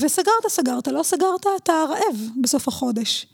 וסגרת, 0.01 0.47
סגרת, 0.49 0.89
לא 0.89 1.03
סגרת, 1.03 1.47
אתה 1.57 1.85
רעב 1.89 2.31
בסוף 2.41 2.69
החודש. 2.69 3.27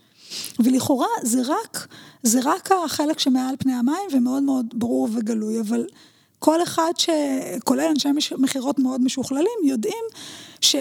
ולכאורה 0.59 1.07
זה 1.23 1.41
רק, 1.45 1.87
זה 2.23 2.39
רק 2.43 2.69
החלק 2.85 3.19
שמעל 3.19 3.55
פני 3.59 3.73
המים 3.73 4.07
ומאוד 4.11 4.43
מאוד 4.43 4.65
ברור 4.73 5.09
וגלוי, 5.13 5.59
אבל 5.59 5.85
כל 6.39 6.63
אחד, 6.63 6.91
ש... 6.97 7.09
כולל 7.63 7.87
אנשי 7.89 8.09
מכירות 8.37 8.79
מאוד 8.79 9.01
משוכללים, 9.01 9.59
יודעים 9.63 10.03
ש... 10.61 10.75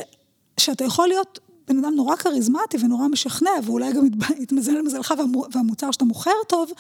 שאתה 0.61 0.85
יכול 0.85 1.09
להיות 1.09 1.39
בן 1.69 1.79
אדם 1.79 1.95
נורא 1.95 2.17
כריזמטי 2.17 2.77
ונורא 2.81 3.09
משכנע, 3.09 3.51
ואולי 3.65 3.93
גם 3.93 4.07
יתמזל 4.39 4.73
למזלך 4.73 5.15
והמו- 5.19 5.47
והמוצר 5.53 5.91
שאתה 5.91 6.05
מוכר 6.05 6.31
טוב, 6.49 6.71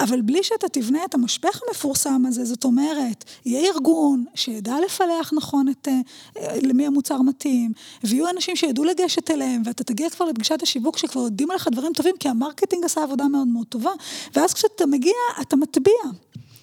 אבל 0.00 0.20
בלי 0.20 0.42
שאתה 0.42 0.68
תבנה 0.68 1.04
את 1.04 1.14
המשפך 1.14 1.60
המפורסם 1.68 2.22
הזה, 2.26 2.44
זאת 2.44 2.64
אומרת, 2.64 3.24
יהיה 3.44 3.72
ארגון 3.72 4.24
שידע 4.34 4.74
לפלח 4.84 5.32
נכון 5.32 5.68
את 5.68 5.88
אה, 5.88 6.58
למי 6.62 6.86
המוצר 6.86 7.22
מתאים, 7.22 7.72
ויהיו 8.04 8.30
אנשים 8.30 8.56
שידעו 8.56 8.84
לגשת 8.84 9.30
אליהם, 9.30 9.62
ואתה 9.64 9.84
תגיע 9.84 10.10
כבר 10.10 10.26
לפגישת 10.26 10.62
השיווק 10.62 10.98
שכבר 10.98 11.20
יודעים 11.20 11.50
עליך 11.50 11.68
דברים 11.72 11.92
טובים, 11.92 12.14
כי 12.20 12.28
ה 12.28 12.34
marketing 12.34 12.84
עשה 12.84 13.02
עבודה 13.02 13.28
מאוד 13.28 13.48
מאוד 13.48 13.66
טובה, 13.66 13.90
ואז 14.34 14.54
כשאתה 14.54 14.86
מגיע, 14.86 15.14
אתה 15.40 15.56
מטביע. 15.56 15.94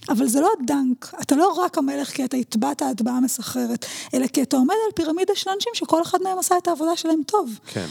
אבל 0.09 0.27
זה 0.27 0.41
לא 0.41 0.49
הדנק, 0.59 1.13
אתה 1.21 1.35
לא 1.35 1.47
רק 1.47 1.77
המלך 1.77 2.09
כי 2.09 2.25
אתה 2.25 2.37
הטבעת 2.37 2.81
הטבעה 2.81 3.19
מסחררת, 3.19 3.85
אלא 4.13 4.27
כי 4.27 4.41
אתה 4.41 4.57
עומד 4.57 4.75
על 4.85 4.91
פירמידה 4.95 5.35
של 5.35 5.49
אנשים 5.49 5.71
שכל 5.75 6.01
אחד 6.01 6.17
מהם 6.23 6.39
עשה 6.39 6.57
את 6.57 6.67
העבודה 6.67 6.95
שלהם 6.95 7.23
טוב. 7.25 7.59
כן. 7.67 7.85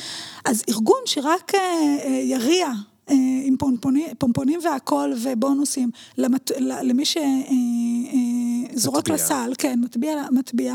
אז 0.45 0.63
ארגון 0.69 1.01
שרק 1.05 1.55
אה, 1.55 1.61
אה, 2.05 2.09
יריע 2.09 2.67
אה, 3.11 3.15
עם 3.43 3.57
פומפונים, 3.57 4.07
פומפונים 4.19 4.61
והכול 4.63 5.15
ובונוסים 5.23 5.91
למת, 6.19 6.51
למי 6.59 7.05
שזורק 7.05 8.99
מטביע. 8.99 9.15
לסל, 9.15 9.53
כן, 9.59 9.81
מטביע, 9.83 10.25
מטביע, 10.31 10.75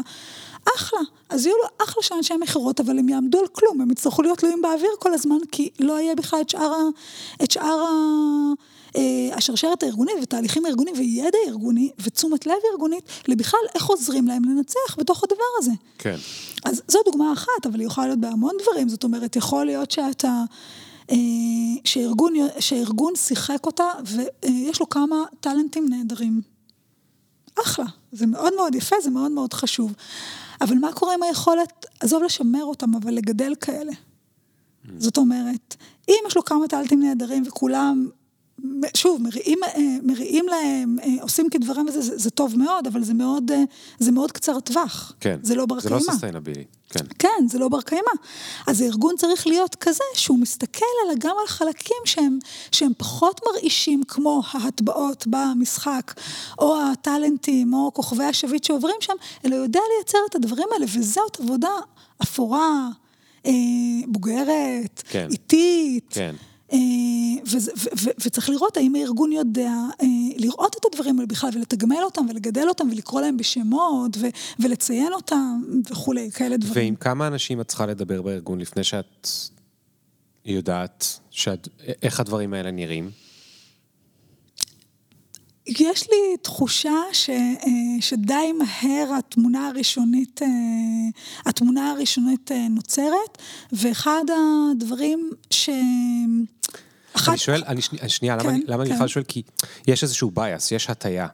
אחלה. 0.75 0.99
אז 1.29 1.45
יהיו 1.45 1.55
לו 1.57 1.85
אחלה 1.85 2.03
של 2.03 2.15
אנשי 2.15 2.33
מכירות, 2.39 2.79
אבל 2.79 2.99
הם 2.99 3.09
יעמדו 3.09 3.39
על 3.39 3.47
כלום, 3.47 3.81
הם 3.81 3.91
יצטרכו 3.91 4.21
להיות 4.21 4.37
תלויים 4.37 4.61
באוויר 4.61 4.91
כל 4.99 5.13
הזמן, 5.13 5.37
כי 5.51 5.69
לא 5.79 5.99
יהיה 5.99 6.15
בכלל 6.15 6.41
את 6.41 6.49
שאר, 6.49 6.73
ה, 6.73 6.81
את 7.43 7.51
שאר 7.51 7.63
ה, 7.63 7.85
אה, 7.85 8.53
השרשרת 9.33 9.83
הארגונית 9.83 10.15
ותהליכים 10.21 10.65
הארגוניים 10.65 10.95
וידע 10.97 11.37
ארגוני 11.47 11.91
ותשומת 11.99 12.45
לב 12.45 12.53
ארגונית 12.71 13.03
לבכלל 13.27 13.59
איך 13.75 13.85
עוזרים 13.85 14.27
להם 14.27 14.43
לנצח 14.45 14.97
בתוך 14.97 15.23
הדבר 15.23 15.43
הזה. 15.57 15.71
כן. 15.97 16.15
אז 16.65 16.81
זו 16.87 16.99
דוגמה 17.05 17.33
אחת, 17.33 17.65
אבל 17.65 17.79
היא 17.79 17.87
יכולה 17.87 18.07
להיות 18.07 18.19
בהמון 18.19 18.55
דברים. 18.63 18.89
זאת 18.89 19.03
אומרת, 19.03 19.35
יכול 19.35 19.65
להיות 19.65 19.91
שאתה, 19.91 20.43
אה, 21.11 21.15
שארגון, 21.85 22.33
שארגון 22.59 23.13
שיחק 23.15 23.65
אותה 23.65 23.85
ויש 24.05 24.79
לו 24.79 24.89
כמה 24.89 25.15
טאלנטים 25.39 25.89
נהדרים. 25.89 26.41
אחלה, 27.63 27.85
זה 28.11 28.25
מאוד 28.25 28.53
מאוד 28.55 28.75
יפה, 28.75 28.95
זה 29.03 29.09
מאוד 29.09 29.31
מאוד 29.31 29.53
חשוב. 29.53 29.93
אבל 30.61 30.75
מה 30.75 30.93
קורה 30.93 31.13
עם 31.13 31.23
היכולת, 31.23 31.85
עזוב 31.99 32.23
לשמר 32.23 32.63
אותם, 32.63 32.95
אבל 32.95 33.13
לגדל 33.13 33.55
כאלה? 33.61 33.91
זאת 34.97 35.17
אומרת, 35.17 35.75
אם 36.09 36.15
יש 36.27 36.35
לו 36.35 36.45
כמה 36.45 36.67
טאלנטים 36.67 36.99
נהדרים 36.99 37.43
וכולם, 37.47 38.09
שוב, 38.97 39.21
מריעים, 39.21 39.59
אה, 39.63 39.81
מריעים 40.03 40.45
להם, 40.47 40.97
אה, 41.03 41.09
עושים 41.21 41.49
כדברם 41.49 41.85
וזה, 41.87 42.01
זה, 42.01 42.17
זה 42.17 42.29
טוב 42.29 42.57
מאוד, 42.57 42.87
אבל 42.87 43.03
זה 43.03 43.13
מאוד, 43.13 43.51
אה, 43.51 43.63
זה 43.99 44.11
מאוד 44.11 44.31
קצר 44.31 44.59
טווח. 44.59 45.13
כן. 45.19 45.39
זה 45.43 45.55
לא 45.55 45.65
בר 45.65 45.79
זה 45.79 45.89
לא 45.89 45.97
קיימא. 45.97 46.11
סוסטיינבילי. 46.11 46.63
כן. 46.89 47.05
כן, 47.19 47.47
זה 47.49 47.59
לא 47.59 47.69
בר 47.69 47.81
קיימא. 47.81 48.11
אז 48.67 48.81
הארגון 48.81 49.15
צריך 49.17 49.47
להיות 49.47 49.75
כזה 49.75 50.03
שהוא 50.13 50.39
מסתכל 50.39 50.85
על, 51.09 51.15
גם 51.19 51.35
על 51.41 51.47
חלקים 51.47 51.97
שהם, 52.05 52.39
שהם 52.71 52.91
פחות 52.97 53.41
מרעישים 53.47 54.03
כמו 54.07 54.41
ההטבעות 54.51 55.27
במשחק, 55.27 56.13
או 56.59 56.81
הטאלנטים, 56.81 57.73
או 57.73 57.91
כוכבי 57.93 58.23
השביט 58.23 58.63
שעוברים 58.63 58.95
שם, 58.99 59.13
אלא 59.45 59.55
יודע 59.55 59.79
לייצר 59.95 60.17
את 60.29 60.35
הדברים 60.35 60.67
האלה, 60.73 60.85
וזאת 60.93 61.39
עבודה 61.39 61.71
אפורה, 62.23 62.89
אה, 63.45 63.51
בוגרת, 64.07 65.03
כן. 65.09 65.27
איטית. 65.31 66.07
כן. 66.09 66.35
אה, 66.73 66.77
וזה- 67.45 67.71
ו- 67.77 67.89
ו- 68.01 68.09
וצריך 68.25 68.49
לראות 68.49 68.77
האם 68.77 68.95
הארגון 68.95 69.31
יודע 69.31 69.71
אה, 70.01 70.07
לראות 70.37 70.75
את 70.79 70.85
הדברים 70.85 71.15
האלה 71.15 71.27
בכלל 71.27 71.49
ולתגמל 71.53 72.03
אותם 72.03 72.25
ולגדל 72.29 72.67
אותם 72.69 72.87
ולקרוא 72.91 73.21
להם 73.21 73.37
בשמות 73.37 74.17
ו- 74.17 74.27
ולציין 74.59 75.13
אותם 75.13 75.61
וכולי, 75.89 76.31
כאלה 76.31 76.57
דברים. 76.57 76.83
ועם 76.83 76.95
כמה 76.95 77.27
אנשים 77.27 77.61
את 77.61 77.67
צריכה 77.67 77.85
לדבר 77.85 78.21
בארגון 78.21 78.59
לפני 78.59 78.83
שאת 78.83 79.27
יודעת 80.45 81.19
שאת, 81.31 81.67
איך 82.01 82.19
הדברים 82.19 82.53
האלה 82.53 82.71
נראים? 82.71 83.09
יש 85.67 86.09
לי 86.09 86.37
תחושה 86.41 86.95
ש, 87.13 87.29
אה, 87.29 88.01
שדי 88.01 88.51
מהר 88.57 89.13
התמונה 89.17 89.67
הראשונית, 89.67 90.41
התמונה 91.45 91.91
הראשונית 91.91 92.51
נוצרת, 92.69 93.37
ואחד 93.71 94.23
הדברים 94.29 95.29
ש... 95.49 95.69
אחת, 97.15 97.29
אני 97.29 97.37
שואל, 97.37 97.63
אני 97.67 97.81
שני- 97.81 98.09
שנייה, 98.09 98.35
למה 98.35 98.43
כן, 98.51 98.59
למה 98.67 98.81
אני 98.83 98.89
כן. 98.89 98.95
בכלל 98.95 99.07
שואל? 99.07 99.23
כי 99.27 99.41
יש 99.87 100.03
איזשהו 100.03 100.31
bias, 100.35 100.75
יש 100.75 100.89
הטיה. 100.89 101.27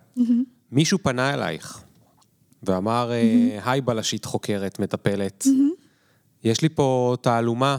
מישהו 0.72 1.00
פנה 1.04 1.34
אלייך 1.34 1.84
ואמר, 2.64 3.12
אה, 3.12 3.60
היי 3.72 3.82
בלשית 3.82 4.26
חוקרת, 4.26 4.80
מטפלת, 4.80 5.48
יש 6.44 6.62
לי 6.62 6.70
פה 6.70 7.16
תעלומה, 7.22 7.78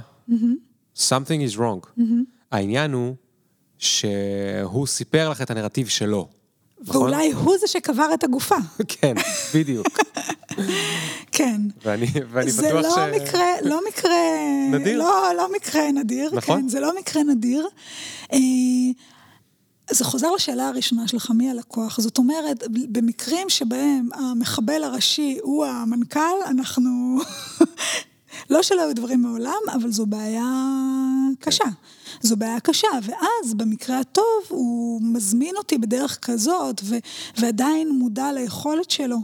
something 0.97 1.53
is 1.53 1.57
wrong. 1.59 2.01
העניין 2.53 2.93
הוא 2.93 3.15
שהוא 3.79 4.87
סיפר 4.87 5.29
לך 5.31 5.43
את 5.43 5.51
הנרטיב 5.51 5.89
שלו. 5.89 6.29
נכון? 6.81 7.03
ואולי 7.03 7.33
הוא 7.33 7.57
זה 7.61 7.67
שקבר 7.67 8.15
את 8.15 8.25
הגופה. 8.25 8.57
כן, 9.01 9.15
בדיוק. 9.55 9.87
כן. 11.37 11.61
ואני, 11.85 12.07
ואני 12.31 12.51
זה 12.51 12.69
בטוח 12.69 12.83
לא 12.83 12.91
ש... 12.91 13.21
מקרה, 13.23 13.47
לא 13.63 13.81
מקרה... 13.89 14.11
נדיר. 14.71 14.99
לא, 14.99 15.29
לא 15.37 15.53
מקרה 15.57 15.93
נדיר. 15.93 16.31
נכון. 16.33 16.61
כן, 16.61 16.69
זה 16.69 16.81
לא 16.81 16.99
מקרה 16.99 17.23
נדיר. 17.23 17.69
אה, 18.33 18.39
זה 19.91 20.05
חוזר 20.05 20.31
לשאלה 20.33 20.69
הראשונה 20.69 21.09
שלך, 21.09 21.31
מי 21.31 21.51
הלקוח? 21.51 22.01
זאת 22.01 22.19
אומרת, 22.19 22.65
במקרים 22.69 23.49
שבהם 23.49 24.09
המחבל 24.15 24.85
הראשי 24.85 25.39
הוא 25.43 25.67
המנכ"ל, 25.67 26.21
אנחנו... 26.47 27.19
לא 28.51 28.63
שלא 28.63 28.83
היו 28.83 28.95
דברים 28.95 29.23
מעולם, 29.23 29.61
אבל 29.73 29.91
זו 29.93 30.07
בעיה 30.07 30.47
קשה. 31.41 31.65
זו 32.21 32.37
בעיה 32.37 32.61
קשה, 32.61 32.89
ואז 33.03 33.55
במקרה 33.55 34.01
הטוב 34.01 34.25
הוא 34.49 35.03
מזמין 35.03 35.57
אותי 35.57 35.79
בדרך 35.79 36.19
כזאת, 36.23 36.81
ו- 36.85 36.97
ועדיין 37.39 37.89
מודע 37.89 38.33
ליכולת 38.33 38.91
שלו, 38.91 39.19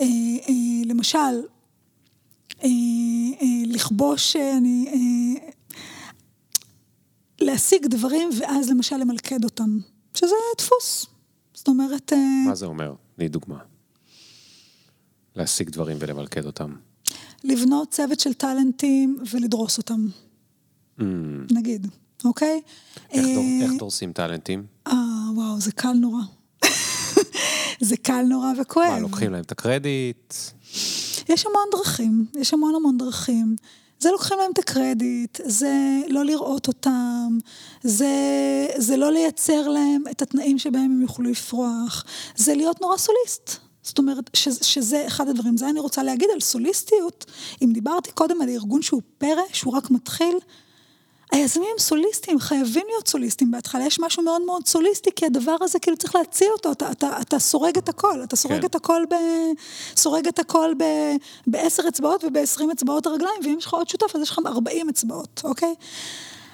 אה, 0.00 0.04
אה, 0.48 0.54
למשל, 0.84 1.18
אה, 1.18 2.68
אה, 3.42 3.46
לכבוש, 3.66 4.36
אה, 4.36 4.56
אני, 4.56 4.86
אה, 4.88 5.48
להשיג 7.40 7.86
דברים 7.86 8.28
ואז 8.38 8.70
למשל 8.70 8.96
למלכד 8.96 9.44
אותם, 9.44 9.78
שזה 10.14 10.34
דפוס. 10.58 11.06
זאת 11.54 11.68
אומרת, 11.68 12.12
אה, 12.12 12.18
מה 12.46 12.54
זה 12.54 12.66
אומר? 12.66 12.94
תני 13.16 13.28
דוגמה. 13.28 13.58
להשיג 15.36 15.70
דברים 15.70 15.96
ולמלכד 16.00 16.46
אותם. 16.46 16.74
לבנות 17.46 17.90
צוות 17.90 18.20
של 18.20 18.32
טאלנטים 18.32 19.18
ולדרוס 19.30 19.78
אותם, 19.78 20.06
Mm, 20.98 21.02
נגיד, 21.50 21.86
אוקיי? 22.24 22.60
איך, 23.10 23.24
דור, 23.34 23.44
אה, 23.44 23.62
איך 23.62 23.72
דורסים 23.78 24.12
טאלנטים? 24.12 24.66
אה, 24.86 24.92
וואו, 25.34 25.60
זה 25.60 25.72
קל 25.72 25.92
נורא. 25.92 26.20
זה 27.88 27.96
קל 27.96 28.22
נורא 28.22 28.52
וכואב. 28.60 28.88
מה, 28.90 28.98
לוקחים 28.98 29.32
להם 29.32 29.42
את 29.42 29.52
הקרדיט? 29.52 30.34
יש 31.28 31.46
המון 31.46 31.62
דרכים, 31.72 32.26
יש 32.34 32.54
המון 32.54 32.74
המון 32.74 32.98
דרכים. 32.98 33.56
זה 33.98 34.10
לוקחים 34.10 34.38
להם 34.38 34.50
את 34.52 34.58
הקרדיט, 34.58 35.40
זה 35.44 36.00
לא 36.08 36.24
לראות 36.24 36.68
אותם, 36.68 37.38
זה, 37.82 38.08
זה 38.76 38.96
לא 38.96 39.12
לייצר 39.12 39.68
להם 39.68 40.02
את 40.10 40.22
התנאים 40.22 40.58
שבהם 40.58 40.82
הם 40.84 41.02
יוכלו 41.02 41.30
לפרוח, 41.30 42.04
זה 42.36 42.54
להיות 42.54 42.80
נורא 42.80 42.96
סוליסט. 42.96 43.65
זאת 43.86 43.98
אומרת, 43.98 44.30
ש, 44.34 44.48
שזה 44.48 45.06
אחד 45.06 45.28
הדברים. 45.28 45.56
זה 45.56 45.68
אני 45.68 45.80
רוצה 45.80 46.02
להגיד 46.02 46.28
על 46.34 46.40
סוליסטיות. 46.40 47.24
אם 47.62 47.72
דיברתי 47.72 48.12
קודם 48.12 48.42
על 48.42 48.48
ארגון 48.48 48.82
שהוא 48.82 49.02
פרא, 49.18 49.42
שהוא 49.52 49.76
רק 49.76 49.90
מתחיל, 49.90 50.38
היזמים 51.32 51.68
הם 51.72 51.78
סוליסטים, 51.78 52.38
חייבים 52.38 52.82
להיות 52.88 53.08
סוליסטים 53.08 53.50
בהתחלה. 53.50 53.86
יש 53.86 54.00
משהו 54.00 54.22
מאוד 54.22 54.42
מאוד 54.42 54.66
סוליסטי, 54.66 55.10
כי 55.16 55.26
הדבר 55.26 55.56
הזה 55.60 55.78
כאילו 55.78 55.96
צריך 55.96 56.14
להציל 56.14 56.48
אותו, 56.52 56.72
אתה, 56.72 56.90
אתה, 56.90 57.20
אתה 57.20 57.38
סורג 57.38 57.78
את 57.78 57.88
הכל, 57.88 58.22
אתה 58.24 58.36
סורג 58.36 58.60
כן. 58.60 58.66
את 58.66 58.74
הכל, 58.74 59.02
ב, 59.10 59.14
סורג 59.96 60.28
את 60.28 60.38
הכל 60.38 60.72
ב, 60.78 60.84
בעשר 61.46 61.82
אצבעות 61.88 62.24
ובעשרים 62.24 62.70
אצבעות 62.70 63.06
הרגליים, 63.06 63.40
ואם 63.44 63.56
יש 63.58 63.66
לך 63.66 63.74
עוד 63.74 63.88
שותף, 63.88 64.16
אז 64.16 64.22
יש 64.22 64.30
לך 64.30 64.38
ארבעים 64.46 64.88
אצבעות, 64.88 65.40
אוקיי? 65.44 65.74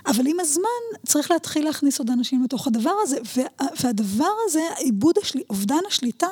אבל 0.06 0.26
עם 0.26 0.40
הזמן 0.40 0.68
צריך 1.06 1.30
להתחיל 1.30 1.64
להכניס 1.64 1.98
עוד 1.98 2.10
אנשים 2.10 2.44
לתוך 2.44 2.66
הדבר 2.66 2.94
הזה, 3.02 3.18
וה, 3.36 3.66
והדבר 3.82 4.32
הזה, 4.46 4.62
עיבוד, 4.78 5.18
השל... 5.22 5.38
אובדן 5.50 5.80
השליטה, 5.88 6.28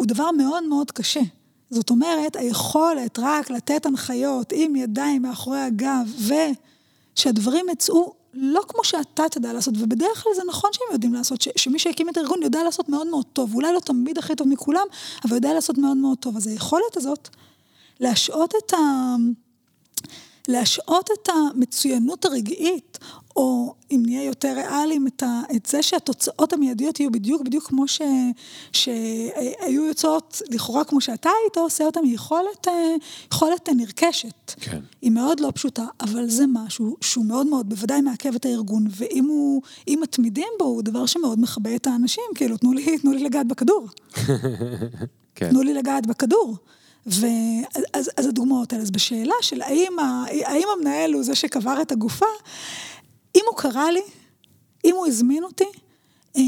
הוא 0.00 0.06
דבר 0.06 0.30
מאוד 0.30 0.64
מאוד 0.64 0.90
קשה. 0.90 1.20
זאת 1.70 1.90
אומרת, 1.90 2.36
היכולת 2.36 3.18
רק 3.18 3.50
לתת 3.50 3.86
הנחיות 3.86 4.52
עם 4.56 4.76
ידיים 4.76 5.22
מאחורי 5.22 5.60
הגב, 5.60 6.12
ושהדברים 7.16 7.66
יצאו 7.72 8.14
לא 8.34 8.62
כמו 8.68 8.84
שאתה 8.84 9.22
תדע 9.30 9.52
לעשות, 9.52 9.74
ובדרך 9.78 10.22
כלל 10.22 10.32
זה 10.36 10.42
נכון 10.48 10.70
שהם 10.72 10.86
יודעים 10.92 11.14
לעשות, 11.14 11.42
ש, 11.42 11.48
שמי 11.56 11.78
שהקים 11.78 12.08
את 12.08 12.16
הארגון 12.16 12.42
יודע 12.42 12.62
לעשות 12.64 12.88
מאוד 12.88 13.06
מאוד 13.06 13.24
טוב, 13.32 13.54
אולי 13.54 13.72
לא 13.72 13.80
תמיד 13.80 14.18
הכי 14.18 14.34
טוב 14.34 14.48
מכולם, 14.48 14.86
אבל 15.24 15.34
יודע 15.34 15.54
לעשות 15.54 15.78
מאוד 15.78 15.96
מאוד 15.96 16.18
טוב. 16.18 16.36
אז 16.36 16.46
היכולת 16.46 16.96
הזאת, 16.96 17.28
להשעות 18.00 18.54
את 18.64 18.74
ה... 18.74 18.76
להשעות 20.48 21.10
את 21.12 21.28
המצוינות 21.28 22.24
הרגעית, 22.24 22.98
או 23.40 23.74
אם 23.90 24.02
נהיה 24.06 24.24
יותר 24.24 24.52
ריאליים, 24.56 25.06
את, 25.06 25.22
ה, 25.22 25.42
את 25.56 25.66
זה 25.66 25.82
שהתוצאות 25.82 26.52
המיידיות 26.52 27.00
יהיו 27.00 27.10
בדיוק 27.10 27.42
בדיוק 27.42 27.66
כמו 27.66 27.88
ש, 27.88 28.02
שהיו 28.72 29.84
יוצאות 29.86 30.42
לכאורה 30.50 30.84
כמו 30.84 31.00
שאתה 31.00 31.30
היית 31.42 31.56
עושה 31.56 31.84
אותם, 31.84 32.00
היא 32.04 32.14
יכולת, 32.14 32.68
אה, 32.68 32.94
יכולת 33.32 33.68
נרכשת. 33.76 34.52
כן. 34.60 34.80
היא 35.02 35.10
מאוד 35.10 35.40
לא 35.40 35.52
פשוטה, 35.54 35.86
אבל 36.00 36.30
זה 36.30 36.44
משהו 36.48 36.96
שהוא 37.00 37.24
מאוד 37.24 37.46
מאוד, 37.46 37.68
בוודאי 37.68 38.00
מעכב 38.00 38.34
את 38.34 38.44
הארגון, 38.44 38.86
ואם 38.90 39.24
הוא, 39.24 39.62
אם 39.88 39.98
מתמידים 40.02 40.48
בו, 40.58 40.64
הוא 40.64 40.82
דבר 40.82 41.06
שמאוד 41.06 41.40
מכבה 41.40 41.76
את 41.76 41.86
האנשים, 41.86 42.24
כאילו, 42.34 42.56
תנו 42.56 42.72
לי, 42.72 42.98
תנו 42.98 43.12
לי 43.12 43.22
לגעת 43.24 43.46
בכדור. 43.46 43.88
כן. 45.34 45.50
תנו 45.50 45.62
לי 45.62 45.74
לגעת 45.74 46.06
בכדור. 46.06 46.56
ואז 47.06 48.10
אז 48.16 48.26
הדוגמאות 48.28 48.72
האלה, 48.72 48.82
אז 48.82 48.90
בשאלה 48.90 49.34
של 49.40 49.62
האם, 49.62 49.98
ה, 49.98 50.24
האם 50.44 50.68
המנהל 50.78 51.12
הוא 51.12 51.22
זה 51.22 51.34
שקבר 51.34 51.82
את 51.82 51.92
הגופה, 51.92 52.26
אם 53.36 53.40
הוא 53.50 53.56
קרא 53.56 53.90
לי, 53.90 54.00
אם 54.84 54.94
הוא 54.96 55.06
הזמין 55.06 55.44
אותי, 55.44 55.64
אה, 56.36 56.42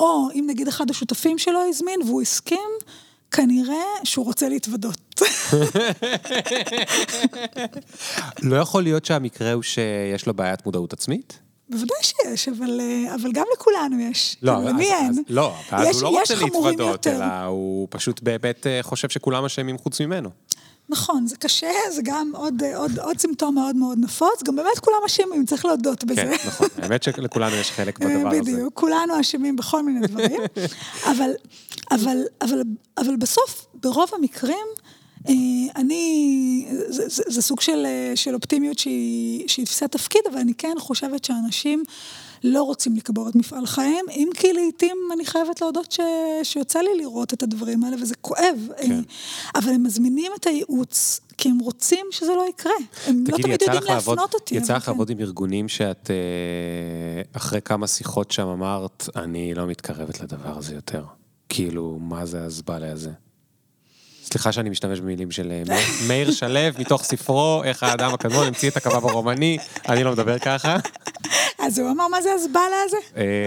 או 0.00 0.28
אם 0.34 0.44
נגיד 0.48 0.68
אחד 0.68 0.90
השותפים 0.90 1.38
שלו 1.38 1.60
הזמין 1.68 2.00
והוא 2.02 2.22
הסכים, 2.22 2.68
כנראה 3.30 3.74
שהוא 4.04 4.24
רוצה 4.24 4.48
להתוודות. 4.48 5.20
לא 8.42 8.56
יכול 8.56 8.82
להיות 8.82 9.04
שהמקרה 9.04 9.52
הוא 9.52 9.62
שיש 9.62 10.26
לו 10.26 10.34
בעיית 10.34 10.66
מודעות 10.66 10.92
עצמית? 10.92 11.38
בוודאי 11.70 11.98
שיש, 12.02 12.48
אבל, 12.48 12.80
אה, 12.80 13.14
אבל 13.14 13.32
גם 13.32 13.44
לכולנו 13.54 14.00
יש. 14.00 14.36
לא, 14.42 14.56
אבל 14.56 14.62
אז, 14.66 14.68
למי 14.74 14.92
אין? 14.92 15.10
אז, 15.10 15.18
לא, 15.28 15.54
יש- 15.90 15.96
הוא 15.96 16.02
לא 16.02 16.08
רוצה 16.20 16.34
להתוודות. 16.34 17.06
אלא 17.06 17.24
הוא 17.44 17.88
פשוט 17.90 18.20
באמת 18.22 18.66
אה, 18.66 18.78
חושב 18.82 19.08
שכולם 19.08 19.44
אשמים 19.44 19.78
חוץ 19.78 20.00
ממנו. 20.00 20.30
נכון, 20.88 21.26
זה 21.26 21.36
קשה, 21.36 21.70
זה 21.92 22.02
גם 22.04 22.32
עוד, 22.34 22.62
עוד, 22.74 22.98
עוד 22.98 23.18
סימפטום 23.18 23.54
מאוד 23.54 23.76
מאוד 23.76 23.98
נפוץ, 23.98 24.42
גם 24.44 24.56
באמת 24.56 24.78
כולם 24.78 24.96
אשמים, 25.06 25.46
צריך 25.46 25.64
להודות 25.64 26.04
בזה. 26.04 26.14
כן, 26.14 26.48
נכון. 26.48 26.68
האמת 26.76 27.02
שלכולנו 27.02 27.56
יש 27.56 27.70
חלק 27.70 28.02
אה, 28.02 28.06
בדבר 28.08 28.28
הזה. 28.28 28.40
בדיוק, 28.40 28.74
כולנו 28.74 29.20
אשמים 29.20 29.56
בכל 29.56 29.82
מיני 29.82 30.06
דברים, 30.06 30.40
אבל, 31.10 31.30
אבל, 31.90 32.18
אבל, 32.42 32.62
אבל 32.98 33.16
בסוף, 33.16 33.66
ברוב 33.74 34.08
המקרים, 34.18 34.66
אה, 35.28 35.34
אני, 35.76 36.66
זה, 36.88 37.08
זה, 37.08 37.22
זה 37.26 37.42
סוג 37.42 37.60
של, 37.60 37.86
אה, 37.86 38.12
של 38.14 38.34
אופטימיות 38.34 38.78
שהיא, 38.78 39.48
שהיא 39.48 39.66
תפיסת 39.66 39.92
תפקיד, 39.92 40.22
אבל 40.30 40.38
אני 40.38 40.54
כן 40.54 40.74
חושבת 40.78 41.24
שאנשים 41.24 41.82
לא 42.44 42.62
רוצים 42.62 42.96
לקבור 42.96 43.28
את 43.28 43.34
מפעל 43.34 43.66
חייהם, 43.66 44.04
אם 44.10 44.28
כי 44.34 44.52
לעיתים 44.52 44.96
אני 45.14 45.26
חייבת 45.26 45.60
להודות 45.60 45.92
ש, 45.92 46.00
שיוצא 46.42 46.80
לי 46.80 46.90
לראות 46.98 47.32
את 47.34 47.42
הדברים 47.42 47.84
האלה, 47.84 47.96
וזה 48.02 48.14
כואב. 48.20 48.68
כן. 48.82 49.00
אבל 49.54 49.70
הם 49.70 49.82
מזמינים 49.82 50.32
את 50.40 50.46
הייעוץ, 50.46 51.20
כי 51.38 51.48
הם 51.48 51.58
רוצים 51.58 52.06
שזה 52.10 52.34
לא 52.34 52.46
יקרה. 52.48 52.72
הם 53.06 53.24
לא 53.28 53.36
תגידי, 53.36 53.42
תמיד 53.42 53.62
יודעים 53.62 53.82
לך 53.82 53.88
לעבוד, 53.88 54.18
להפנות 54.18 54.34
אותי. 54.34 54.54
יצא 54.54 54.76
לך 54.76 54.84
כן. 54.84 54.90
לעבוד 54.90 55.10
עם 55.10 55.20
ארגונים 55.20 55.68
שאת, 55.68 56.10
אה, 56.10 57.22
אחרי 57.32 57.60
כמה 57.62 57.86
שיחות 57.86 58.30
שם 58.30 58.46
אמרת, 58.46 59.08
אני 59.16 59.54
לא 59.54 59.66
מתקרבת 59.66 60.20
לדבר 60.20 60.58
הזה 60.58 60.74
יותר. 60.74 61.04
כאילו, 61.48 61.98
מה 62.00 62.26
זה 62.26 62.44
הזבלה 62.44 62.92
הזה? 62.92 63.10
סליחה 64.24 64.52
שאני 64.52 64.70
משתמש 64.70 65.00
במילים 65.00 65.30
של 65.30 65.52
אה, 65.70 65.76
מאיר 66.08 66.30
שלו, 66.30 66.60
מתוך 66.78 67.04
ספרו, 67.04 67.62
איך 67.64 67.82
האדם 67.82 68.14
הקדמון 68.14 68.46
המציא 68.46 68.70
את 68.70 68.76
הקבב 68.76 69.06
הרומני, 69.06 69.58
אני 69.88 70.04
לא 70.04 70.12
מדבר 70.12 70.38
ככה. 70.38 70.76
אז 71.68 71.78
הוא 71.78 71.90
אמר, 71.90 72.08
מה 72.08 72.22
זה 72.22 72.32
הזבלה 72.32 72.76
הזה? 72.84 72.96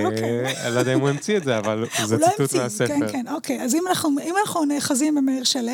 אוקיי. 0.05 0.45
אה, 0.45 0.67
אני 0.67 0.75
לא 0.75 0.79
יודע 0.79 0.93
אם 0.93 0.99
הוא 0.99 1.09
המציא 1.09 1.37
את 1.37 1.43
זה, 1.43 1.57
אבל 1.57 1.85
זה 2.05 2.17
לא 2.17 2.27
ציטוט 2.27 2.53
מהספר. 2.55 2.87
כן, 2.87 3.11
כן, 3.11 3.25
אוקיי. 3.27 3.61
אז 3.61 3.75
אם 3.75 3.83
אנחנו, 4.37 4.65
נאחזים 4.65 5.15
במאיר 5.15 5.43
שלו, 5.43 5.71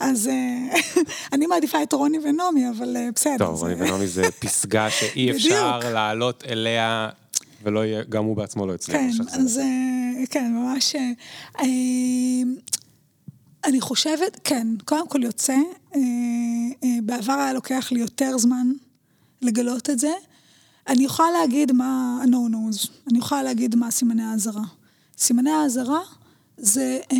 אז 0.00 0.28
אה, 0.28 0.78
אני 1.32 1.46
מעדיפה 1.46 1.82
את 1.82 1.92
רוני 1.92 2.18
ונעמי, 2.18 2.70
אבל 2.70 2.96
אה, 2.96 3.08
בסדר. 3.14 3.38
טוב, 3.38 3.62
רוני 3.62 3.74
ונעמי 3.74 4.06
זה 4.06 4.30
פסגה 4.40 4.90
שאי 4.90 5.30
אפשר. 5.30 5.78
לעלות 5.92 6.44
אליה, 6.48 7.08
ולא 7.62 7.84
יהיה, 7.84 8.02
גם 8.08 8.24
הוא 8.24 8.36
בעצמו 8.36 8.66
לא 8.66 8.74
הצליח 8.74 8.96
כן. 8.96 9.40
אז 9.40 9.60
כן, 10.30 10.52
ממש... 10.54 10.96
אני 13.64 13.80
חושבת, 13.80 14.40
כן, 14.44 14.66
קודם 14.84 15.08
כל 15.08 15.22
יוצא, 15.22 15.56
בעבר 17.02 17.32
היה 17.32 17.52
לוקח 17.52 17.88
לי 17.92 18.00
יותר 18.00 18.38
זמן 18.38 18.72
לגלות 19.42 19.90
את 19.90 19.98
זה. 19.98 20.12
אני 20.88 21.04
יכולה 21.04 21.30
להגיד 21.30 21.72
מה 21.72 22.18
ה-no-nos, 22.22 22.88
אני 23.10 23.18
יכולה 23.18 23.42
להגיד 23.42 23.76
מה 23.76 23.90
סימני 23.90 24.22
האזהרה. 24.22 24.62
סימני 25.18 25.50
האזהרה 25.50 26.00
זה 26.56 27.00
אה, 27.12 27.16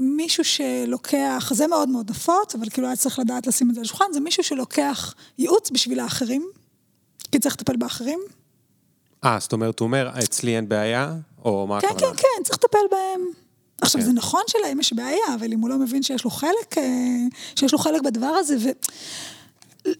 מישהו 0.00 0.44
שלוקח, 0.44 1.52
זה 1.54 1.66
מאוד 1.66 1.88
מאוד 1.88 2.10
נפוץ, 2.10 2.54
אבל 2.54 2.68
כאילו 2.70 2.86
היה 2.86 2.96
צריך 2.96 3.18
לדעת 3.18 3.46
לשים 3.46 3.70
את 3.70 3.74
זה 3.74 3.80
על 3.80 3.84
השולחן, 3.84 4.04
זה 4.12 4.20
מישהו 4.20 4.42
שלוקח 4.42 5.14
ייעוץ 5.38 5.70
בשביל 5.70 6.00
האחרים, 6.00 6.46
כי 7.32 7.38
צריך 7.38 7.54
לטפל 7.54 7.76
באחרים. 7.76 8.18
אה, 9.24 9.36
זאת 9.40 9.52
אומרת, 9.52 9.80
הוא 9.80 9.86
אומר, 9.86 10.10
אצלי 10.18 10.56
אין 10.56 10.68
בעיה? 10.68 11.14
או 11.44 11.66
מה 11.66 11.80
כן, 11.80 11.86
הכוונה? 11.86 12.14
כן, 12.14 12.22
כן, 12.22 12.42
צריך 12.44 12.58
לטפל 12.58 12.78
בהם. 12.90 13.26
עכשיו, 13.80 14.00
כן. 14.00 14.06
זה 14.06 14.12
נכון 14.12 14.42
שלהם 14.46 14.80
יש 14.80 14.92
בעיה, 14.92 15.34
אבל 15.34 15.52
אם 15.52 15.60
הוא 15.60 15.68
לא 15.68 15.76
מבין 15.78 16.02
שיש 16.02 16.24
לו 16.24 16.30
חלק, 16.30 16.78
אה, 16.78 16.82
שיש 17.56 17.72
לו 17.72 17.78
חלק 17.78 18.02
בדבר 18.02 18.26
הזה, 18.26 18.56
ו... 18.60 18.68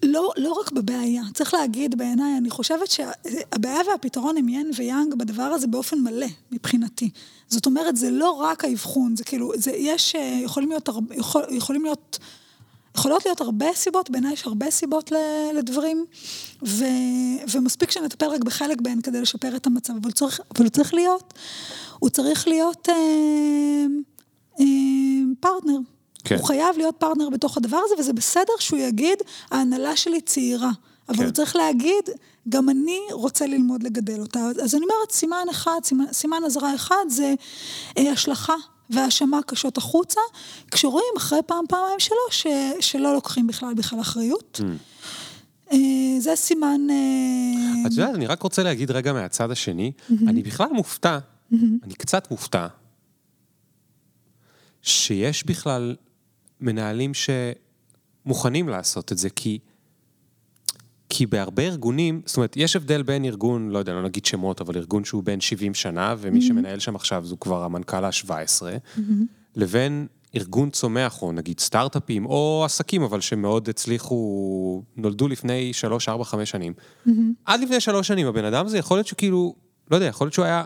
לא, 0.02 0.32
לא 0.36 0.52
רק 0.52 0.72
בבעיה, 0.72 1.22
צריך 1.34 1.54
להגיד 1.54 1.98
בעיניי, 1.98 2.38
אני 2.38 2.50
חושבת 2.50 2.90
שהבעיה 2.90 3.80
והפתרון 3.90 4.36
הם 4.36 4.48
ין 4.48 4.70
ויאנג 4.76 5.14
בדבר 5.14 5.42
הזה 5.42 5.66
באופן 5.66 5.98
מלא, 5.98 6.26
מבחינתי. 6.52 7.10
זאת 7.48 7.66
אומרת, 7.66 7.96
זה 7.96 8.10
לא 8.10 8.30
רק 8.30 8.64
האבחון, 8.64 9.16
זה 9.16 9.24
כאילו, 9.24 9.52
זה, 9.54 9.70
יש, 9.70 10.14
אה, 10.16 10.40
יכולים 10.44 10.68
להיות, 10.68 10.88
יכול, 11.10 11.42
יכולים 11.50 11.82
להיות, 11.84 12.18
יכולות 12.96 13.24
להיות 13.26 13.40
הרבה 13.40 13.66
סיבות, 13.74 14.10
בעיניי 14.10 14.32
יש 14.32 14.46
הרבה 14.46 14.70
סיבות 14.70 15.12
לדברים, 15.54 16.04
ו, 16.62 16.84
ומספיק 17.52 17.90
שנטפל 17.90 18.26
רק 18.26 18.40
בחלק 18.40 18.80
בהן 18.80 19.00
כדי 19.00 19.20
לשפר 19.20 19.56
את 19.56 19.66
המצב, 19.66 19.92
אבל 20.02 20.10
צריך, 20.10 20.40
אבל 20.54 20.64
הוא 20.64 20.70
צריך 20.70 20.94
להיות, 20.94 21.34
הוא 21.98 22.10
צריך 22.10 22.48
להיות 22.48 22.88
אה, 22.88 23.86
אה, 24.60 24.66
פרטנר. 25.40 25.78
כן. 26.26 26.36
הוא 26.36 26.44
חייב 26.44 26.76
להיות 26.76 26.94
פרטנר 26.98 27.28
בתוך 27.30 27.56
הדבר 27.56 27.78
הזה, 27.84 27.94
וזה 27.98 28.12
בסדר 28.12 28.52
שהוא 28.58 28.78
יגיד, 28.78 29.18
ההנהלה 29.50 29.96
שלי 29.96 30.20
צעירה. 30.20 30.70
אבל 31.08 31.16
כן. 31.18 31.24
הוא 31.24 31.32
צריך 31.32 31.56
להגיד, 31.56 32.10
גם 32.48 32.68
אני 32.68 32.98
רוצה 33.12 33.46
ללמוד 33.46 33.82
לגדל 33.82 34.20
אותה. 34.20 34.40
אז 34.40 34.74
אני 34.74 34.84
אומרת, 34.84 35.10
סימן 35.10 35.46
אחד, 35.50 35.80
סימן, 35.84 36.04
סימן 36.12 36.36
אזהרה 36.46 36.74
אחד 36.74 37.04
זה 37.08 37.34
אה, 37.98 38.12
השלכה 38.12 38.54
והאשמה 38.90 39.42
קשות 39.46 39.78
החוצה, 39.78 40.20
כשרואים 40.70 41.14
אחרי 41.16 41.38
פעם, 41.46 41.64
פעמיים, 41.68 42.00
שלוש, 42.00 42.42
ש, 42.42 42.46
שלא 42.80 43.14
לוקחים 43.14 43.46
בכלל 43.46 43.74
בכלל 43.74 44.00
אחריות. 44.00 44.60
אה, 45.72 45.78
זה 46.18 46.36
סימן... 46.36 46.80
אה, 46.90 47.86
את 47.86 47.90
יודעת, 47.90 48.14
אני 48.14 48.26
רק 48.26 48.42
רוצה 48.42 48.62
להגיד 48.62 48.90
רגע 48.90 49.12
מהצד 49.12 49.50
השני, 49.50 49.92
אני 50.26 50.42
בכלל 50.42 50.68
מופתע, 50.72 51.18
אני 51.52 51.94
קצת 51.94 52.30
מופתע, 52.30 52.66
שיש 54.82 55.44
בכלל 55.46 55.96
מנהלים 56.60 57.12
שמוכנים 57.14 58.68
לעשות 58.68 59.12
את 59.12 59.18
זה, 59.18 59.30
כי... 59.30 59.58
כי 61.08 61.26
בהרבה 61.26 61.62
ארגונים, 61.62 62.22
זאת 62.26 62.36
אומרת, 62.36 62.56
יש 62.56 62.76
הבדל 62.76 63.02
בין 63.02 63.24
ארגון, 63.24 63.70
לא 63.70 63.78
יודע, 63.78 63.92
לא 63.92 64.02
נגיד 64.02 64.24
שמות, 64.24 64.60
אבל 64.60 64.76
ארגון 64.76 65.04
שהוא 65.04 65.22
בן 65.22 65.40
70 65.40 65.74
שנה, 65.74 66.14
ומי 66.18 66.42
שמנהל 66.42 66.78
שם 66.78 66.96
עכשיו 66.96 67.24
זו 67.26 67.40
כבר 67.40 67.64
המנכ"ל 67.64 68.04
ה-17, 68.04 68.62
לבין 69.56 70.06
ארגון 70.36 70.70
צומח, 70.70 71.22
או 71.22 71.32
נגיד 71.32 71.60
סטארט-אפים, 71.60 72.26
או 72.26 72.62
עסקים, 72.64 73.02
אבל 73.02 73.20
שמאוד 73.20 73.68
הצליחו, 73.68 74.82
נולדו 74.96 75.28
לפני 75.28 75.72
3, 75.72 76.08
4, 76.08 76.24
5 76.24 76.50
שנים. 76.50 76.72
עד 77.44 77.60
לפני 77.60 77.80
3 77.80 78.06
שנים, 78.06 78.26
הבן 78.26 78.44
אדם 78.44 78.66
הזה 78.66 78.78
יכול 78.78 78.96
להיות 78.96 79.06
שכאילו, 79.06 79.54
לא 79.90 79.96
יודע, 79.96 80.06
יכול 80.06 80.24
להיות 80.24 80.34
שהוא 80.34 80.44
היה 80.44 80.64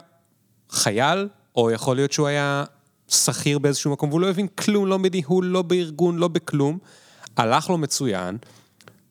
חייל, 0.71 1.29
או 1.57 1.71
יכול 1.71 1.97
להיות 1.97 2.13
שהוא 2.13 2.27
היה 2.27 2.65
שכיר 3.11 3.59
באיזשהו 3.59 3.93
מקום, 3.93 4.09
והוא 4.09 4.21
לא 4.21 4.31
הבין 4.31 4.47
כלום, 4.49 4.87
לא 4.87 4.99
בניהול, 4.99 5.47
לא 5.47 5.63
בארגון, 5.63 6.17
לא 6.17 6.29
בכלום. 6.29 6.79
הלך 7.37 7.71
לו 7.71 7.79
מצוין. 7.79 8.39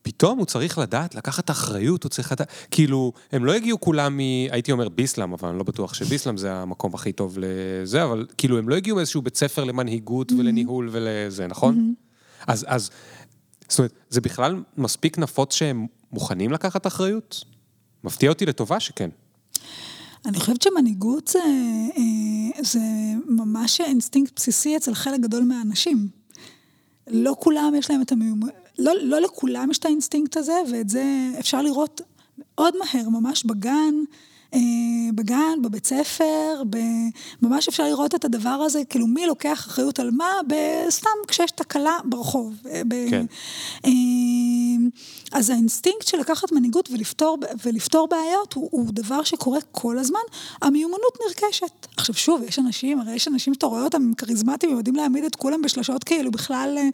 פתאום 0.02 0.38
הוא 0.38 0.46
צריך 0.46 0.78
לדעת, 0.78 1.16
לקחת 1.16 1.50
אחריות, 1.50 2.04
הוא 2.04 2.10
צריך 2.10 2.32
לדעת, 2.32 2.48
כאילו, 2.72 3.14
הם 3.32 3.46
לא 3.46 3.54
הגיעו 3.54 3.80
כולם 3.80 4.18
מ... 4.18 4.20
הייתי 4.52 4.72
אומר 4.72 4.90
ביסלאם, 4.90 5.34
אבל 5.34 5.50
אני 5.50 5.58
לא 5.58 5.64
בטוח 5.64 5.94
שביסלאם 5.94 6.38
זה 6.38 6.54
המקום 6.54 6.94
הכי 6.94 7.12
טוב 7.12 7.38
לזה, 7.40 8.04
אבל 8.04 8.26
כאילו, 8.38 8.58
הם 8.58 8.70
לא 8.70 8.76
הגיעו 8.76 8.98
מאיזשהו 8.98 9.22
בית 9.22 9.38
ספר 9.38 9.64
למנהיגות 9.64 10.32
ולניהול 10.32 10.90
ולזה, 10.92 11.48
נכון? 11.48 11.94
אז, 12.48 12.66
אז, 12.68 12.90
זאת 13.70 13.80
אומרת, 13.80 13.94
זה 14.10 14.22
בכלל 14.22 14.64
מספיק 14.78 15.18
נפוץ 15.18 15.54
שהם 15.54 15.88
מוכנים 16.12 16.52
לקחת 16.52 16.88
אחריות? 16.88 17.44
מפתיע 18.04 18.30
אותי 18.30 18.46
לטובה 18.46 18.80
שכן. 18.80 19.10
אני 20.26 20.40
חושבת 20.40 20.62
שמנהיגות 20.62 21.28
זה, 21.28 21.40
אה, 21.98 22.64
זה 22.64 22.80
ממש 23.26 23.82
אינסטינקט 23.82 24.34
בסיסי 24.36 24.78
אצל 24.78 24.94
חלק 24.94 25.20
גדול 25.20 25.44
מהאנשים. 25.44 26.08
לא 27.08 27.36
כולם 27.40 27.74
יש 27.78 27.92
להם 27.92 28.02
את 28.02 28.12
המיומנות, 28.12 28.50
לא, 28.80 28.94
לא 29.02 29.22
לכולם 29.22 29.72
יש 29.72 29.78
את 29.78 29.86
האינסטינקט 29.86 30.38
הזה, 30.38 30.54
ואת 30.72 30.90
זה 30.90 31.32
אפשר 31.40 31.62
לראות 31.62 32.02
מאוד 32.38 32.74
מהר, 32.78 33.10
ממש 33.10 33.46
בגן, 33.46 33.94
אה, 34.54 34.60
בגן, 35.16 35.62
בבית 35.64 35.86
ספר, 35.86 36.64
ב... 36.70 36.78
ממש 37.42 37.68
אפשר 37.68 37.84
לראות 37.84 38.16
את 38.16 38.26
הדבר 38.26 38.50
הזה, 38.50 38.82
כאילו 38.90 39.08
מי 39.08 39.26
לוקח 39.28 39.66
אחריות 39.68 40.00
על 40.00 40.12
מה, 40.12 40.32
סתם 40.90 41.10
כשיש 41.28 41.52
תקלה 41.52 41.98
ברחוב. 42.06 42.54
ב... 42.88 43.10
כן. 43.10 43.26
אז 45.32 45.50
האינסטינקט 45.50 46.08
של 46.08 46.18
לקחת 46.18 46.52
מנהיגות 46.52 46.90
ולפתור, 46.92 47.38
ולפתור 47.66 48.08
בעיות 48.08 48.54
הוא, 48.54 48.70
הוא 48.72 48.86
דבר 48.92 49.24
שקורה 49.24 49.60
כל 49.72 49.98
הזמן. 49.98 50.20
המיומנות 50.62 51.18
נרכשת. 51.28 51.88
עכשיו 51.98 52.16
שוב, 52.16 52.42
יש 52.44 52.60
אנשים, 52.60 53.00
הרי 53.00 53.16
יש 53.16 53.28
אנשים 53.28 53.54
שאתה 53.54 53.66
רואה 53.66 53.84
אותם, 53.84 54.02
הם 54.02 54.14
כריזמטיים, 54.14 54.72
הם 54.72 54.78
יודעים 54.78 54.96
להעמיד 54.96 55.24
את 55.24 55.36
כולם 55.36 55.62
בשלשות 55.62 56.04
כאילו 56.04 56.32
בכלל, 56.32 56.76
אה, 56.78 56.90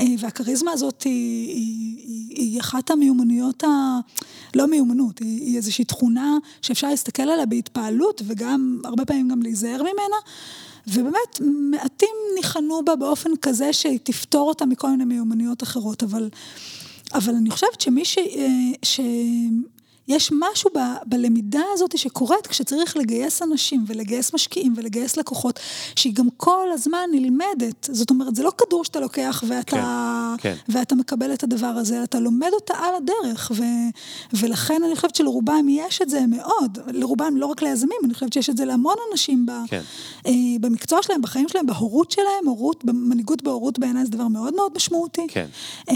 אה, 0.00 0.14
והכריזמה 0.18 0.72
הזאת 0.72 1.02
היא, 1.02 1.48
היא, 1.48 1.96
היא, 2.06 2.36
היא 2.36 2.60
אחת 2.60 2.90
המיומנויות, 2.90 3.64
ה... 3.64 3.98
לא 4.54 4.66
מיומנות, 4.66 5.18
היא, 5.18 5.40
היא 5.40 5.56
איזושהי 5.56 5.84
תכונה 5.84 6.38
שאפשר 6.62 6.88
להסתכל 6.88 7.22
עליה 7.22 7.46
בהתפעלות 7.46 8.22
וגם, 8.26 8.80
הרבה 8.84 9.04
פעמים 9.04 9.28
גם 9.28 9.42
להיזהר 9.42 9.82
ממנה. 9.82 10.16
ובאמת, 10.86 11.40
מעטים 11.40 12.16
ניחנו 12.34 12.84
בה 12.84 12.96
באופן 12.96 13.30
כזה 13.42 13.72
שהיא 13.72 13.98
תפתור 14.02 14.48
אותה 14.48 14.66
מכל 14.66 14.90
מיני 14.90 15.04
מיומנויות 15.04 15.62
אחרות, 15.62 16.02
אבל, 16.02 16.28
אבל 17.12 17.34
אני 17.34 17.50
חושבת 17.50 17.80
שמי 17.80 18.04
ש... 18.04 19.00
יש 20.08 20.32
משהו 20.32 20.70
ב, 20.76 20.78
בלמידה 21.06 21.62
הזאת 21.72 21.98
שקורית 21.98 22.46
כשצריך 22.46 22.96
לגייס 22.96 23.42
אנשים 23.42 23.84
ולגייס 23.86 24.34
משקיעים 24.34 24.74
ולגייס 24.76 25.16
לקוחות, 25.16 25.60
שהיא 25.96 26.14
גם 26.14 26.28
כל 26.36 26.66
הזמן 26.72 27.08
נלמדת. 27.12 27.88
זאת 27.92 28.10
אומרת, 28.10 28.34
זה 28.34 28.42
לא 28.42 28.52
כדור 28.58 28.84
שאתה 28.84 29.00
לוקח 29.00 29.44
ואתה, 29.48 30.34
כן, 30.38 30.54
כן. 30.54 30.72
ואתה 30.72 30.94
מקבל 30.94 31.32
את 31.32 31.42
הדבר 31.42 31.66
הזה, 31.66 32.04
אתה 32.04 32.20
לומד 32.20 32.50
אותה 32.52 32.74
על 32.74 32.94
הדרך. 32.94 33.52
ו, 33.54 33.62
ולכן 34.32 34.82
אני 34.86 34.96
חושבת 34.96 35.14
שלרובם 35.14 35.66
יש 35.68 36.02
את 36.02 36.10
זה 36.10 36.20
מאוד, 36.28 36.78
לרובם, 36.86 37.36
לא 37.36 37.46
רק 37.46 37.62
ליזמים, 37.62 37.98
אני 38.04 38.14
חושבת 38.14 38.32
שיש 38.32 38.50
את 38.50 38.56
זה 38.56 38.64
להמון 38.64 38.96
אנשים 39.12 39.46
ב, 39.46 39.52
כן. 39.68 39.80
אה, 40.26 40.32
במקצוע 40.60 41.02
שלהם, 41.02 41.22
בחיים 41.22 41.48
שלהם, 41.48 41.66
בהורות 41.66 42.10
שלהם, 42.10 42.46
הורות, 42.46 42.84
מנהיגות 42.84 43.42
בהורות 43.42 43.78
בעיניי 43.78 44.04
זה 44.04 44.10
דבר 44.10 44.28
מאוד 44.28 44.54
מאוד 44.54 44.72
משמעותי. 44.76 45.26
כן. 45.28 45.46
אה, 45.90 45.94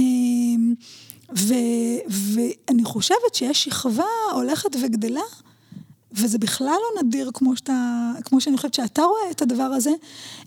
ו, 1.37 1.55
ואני 2.09 2.85
חושבת 2.85 3.35
שיש 3.35 3.65
שכבה 3.65 4.05
הולכת 4.33 4.77
וגדלה, 4.83 5.21
וזה 6.13 6.39
בכלל 6.39 6.67
לא 6.67 7.03
נדיר 7.03 7.31
כמו, 7.35 7.57
שאתה, 7.57 8.13
כמו 8.25 8.41
שאני 8.41 8.57
חושבת 8.57 8.75
שאתה 8.75 9.03
רואה 9.03 9.31
את 9.31 9.43
הדבר 9.43 9.63
הזה, 9.63 9.91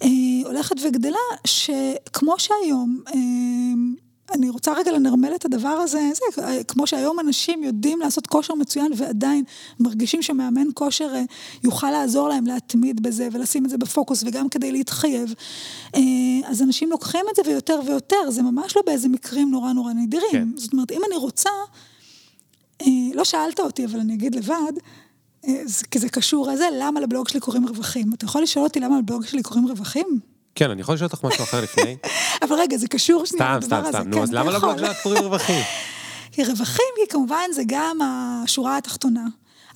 אה, 0.03 0.07
הולכת 0.45 0.75
וגדלה, 0.88 1.17
שכמו 1.47 2.36
שהיום, 2.38 2.99
אה, 3.07 3.13
אני 4.34 4.49
רוצה 4.49 4.73
רגע 4.73 4.91
לנרמל 4.91 5.36
את 5.36 5.45
הדבר 5.45 5.69
הזה, 5.69 6.09
זה, 6.13 6.63
כמו 6.67 6.88
שהיום 6.88 7.19
אנשים 7.19 7.63
יודעים 7.63 7.99
לעשות 7.99 8.27
כושר 8.27 8.55
מצוין 8.55 8.91
ועדיין 8.95 9.43
מרגישים 9.79 10.21
שמאמן 10.21 10.67
כושר 10.73 11.15
אה, 11.15 11.23
יוכל 11.63 11.91
לעזור 11.91 12.29
להם 12.29 12.47
להתמיד 12.47 13.03
בזה 13.03 13.27
ולשים 13.32 13.65
את 13.65 13.69
זה 13.69 13.77
בפוקוס 13.77 14.23
וגם 14.25 14.49
כדי 14.49 14.71
להתחייב. 14.71 15.34
אה, 15.95 16.01
אז 16.45 16.61
אנשים 16.61 16.89
לוקחים 16.89 17.25
את 17.32 17.36
זה 17.36 17.41
ויותר 17.51 17.79
ויותר, 17.86 18.29
זה 18.29 18.41
ממש 18.41 18.75
לא 18.75 18.82
באיזה 18.86 19.09
מקרים 19.09 19.51
נורא 19.51 19.73
נורא 19.73 19.93
נדירים. 19.93 20.32
כן. 20.32 20.47
זאת 20.55 20.73
אומרת, 20.73 20.91
אם 20.91 21.01
אני 21.07 21.15
רוצה, 21.15 21.49
אה, 22.82 22.88
לא 23.13 23.23
שאלת 23.23 23.59
אותי, 23.59 23.86
אבל 23.86 23.99
אני 23.99 24.13
אגיד 24.13 24.36
לבד, 24.36 24.73
כי 25.91 25.99
זה 25.99 26.09
קשור 26.09 26.47
לזה, 26.47 26.65
למה 26.79 26.99
לבלוג 26.99 27.29
שלי 27.29 27.39
קוראים 27.39 27.67
רווחים? 27.67 28.13
אתה 28.13 28.25
יכול 28.25 28.41
לשאול 28.41 28.65
אותי 28.65 28.79
למה 28.79 28.99
לבלוג 28.99 29.25
שלי 29.25 29.43
קוראים 29.43 29.67
רווחים? 29.67 30.30
כן, 30.55 30.71
אני 30.71 30.81
יכול 30.81 30.95
לשאול 30.95 31.09
אותך 31.13 31.23
משהו 31.23 31.43
אחר 31.43 31.61
לפני? 31.61 31.97
אבל 32.43 32.55
רגע, 32.55 32.77
זה 32.77 32.87
קשור 32.87 33.25
שנייה 33.25 33.45
סתם, 33.45 33.59
לדבר 33.61 33.81
סתם, 33.81 33.89
הזה. 33.89 33.97
סתם. 33.97 34.09
נו, 34.09 34.15
כן, 34.15 34.23
אז 34.23 34.29
אתה 34.29 34.39
למה 34.39 34.53
יכול. 34.53 34.69
לבלוג 34.69 34.87
שלך 34.87 35.01
קוראים 35.03 35.23
רווחים? 35.23 35.63
כי 36.31 36.43
רווחים, 36.43 36.85
כי 36.95 37.09
כמובן 37.09 37.43
זה 37.53 37.63
גם 37.67 37.99
השורה 38.01 38.77
התחתונה, 38.77 39.25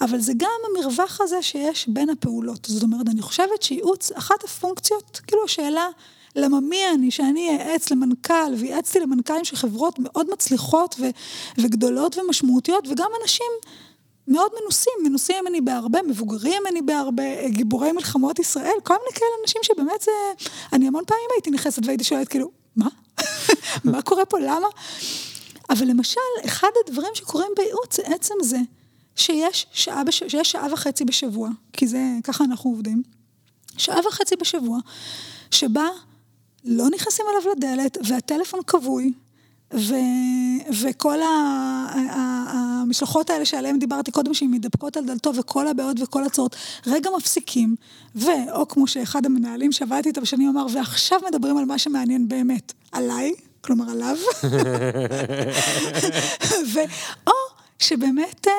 אבל 0.02 0.20
זה 0.20 0.34
גם 0.38 0.50
המרווח 0.70 1.22
הזה 1.22 1.42
שיש 1.42 1.86
בין 1.88 2.10
הפעולות. 2.10 2.66
זאת 2.70 2.84
אומרת, 2.84 3.10
אני 3.10 3.22
חושבת 3.22 3.62
שייעוץ, 3.62 4.12
אחת 4.12 4.44
הפונקציות, 4.44 5.22
כאילו 5.28 5.44
השאלה, 5.46 5.88
למה 6.36 6.60
מי 6.60 6.80
אני, 6.94 7.12
שאני 7.12 7.50
אייעץ 7.50 7.92
למנכ"ל, 7.92 8.54
וייעצתי 8.58 9.00
למנכ"לים 9.00 9.46
של 9.46 9.56
חברות 9.56 10.00
מאוד 10.00 10.28
מצליחות 10.34 10.96
ו- 11.00 11.10
וגדולות 11.58 12.18
ומשמעותיות, 12.18 12.88
וגם 12.88 13.08
אנשים 13.22 13.52
מאוד 14.28 14.52
מנוסים, 14.62 14.94
מנוסים 15.04 15.36
ממני 15.42 15.62
בהרבה, 15.62 16.02
מבוגרים 16.02 16.62
ממני 16.62 16.82
בהרבה, 16.82 17.24
גיבורי 17.48 17.92
מלחמות 17.92 18.40
ישראל, 18.40 18.74
כל 18.84 18.94
מיני 18.94 19.14
כאלה 19.20 19.30
אנשים 19.44 19.62
שבאמת 19.64 20.02
זה... 20.02 20.12
אני 20.74 20.88
המון 20.88 21.04
פעמים 21.08 21.28
הייתי 21.36 21.52
נכנסת 21.52 21.86
והייתי 21.86 22.04
שואלת, 22.04 22.28
כאילו, 22.28 22.52
מה? 22.76 22.88
מה 23.84 24.02
קורה 24.02 24.26
פה? 24.26 24.40
למה? 24.40 24.68
אבל 25.70 25.88
למשל, 25.88 26.20
אחד 26.46 26.68
הדברים 26.86 27.12
שקורים 27.14 27.52
בייעוץ 27.58 27.96
זה 27.96 28.04
עצם 28.06 28.34
זה 28.42 28.58
שיש 29.16 29.68
שעה, 29.72 30.04
בש... 30.04 30.24
שיש 30.28 30.52
שעה 30.52 30.68
וחצי 30.74 31.06
בשבוע, 31.06 31.50
כי 31.74 31.88
זה, 31.88 32.00
ככה 32.24 32.44
אנחנו 32.44 32.70
עובדים, 32.70 33.04
שעה 33.78 34.08
וחצי 34.08 34.36
בשבוע, 34.36 34.80
שבה 35.52 35.88
לא 36.64 36.90
נכנסים 36.90 37.26
אליו 37.30 37.52
לדלת 37.52 37.98
והטלפון 38.08 38.60
כבוי, 38.68 39.14
ו, 39.78 39.94
וכל 40.82 41.22
ה, 41.22 41.26
ה, 41.26 42.82
המשלחות 42.82 43.30
האלה 43.30 43.46
שעליהן 43.46 43.80
דיברתי 43.80 44.12
קודם, 44.12 44.34
שהן 44.34 44.52
מתדפקות 44.52 44.98
על 44.98 45.06
דלתו, 45.06 45.32
וכל 45.36 45.68
הבעיות 45.68 45.98
וכל 46.02 46.24
הצורות, 46.24 46.56
רגע 46.88 47.10
מפסיקים, 47.18 47.76
ואו 48.16 48.68
כמו 48.68 48.88
שאחד 48.88 49.26
המנהלים 49.26 49.72
שעבדתי 49.72 50.10
איתו 50.10 50.22
בשנים 50.22 50.50
אמר, 50.50 50.66
ועכשיו 50.74 51.20
מדברים 51.28 51.58
על 51.58 51.66
מה 51.66 51.78
שמעניין 51.78 52.28
באמת, 52.28 52.74
עליי, 52.92 53.32
כלומר 53.62 53.92
עליו, 53.92 54.18
ו, 56.74 56.80
או 57.28 57.34
שבאמת 57.80 58.48
אה, 58.48 58.54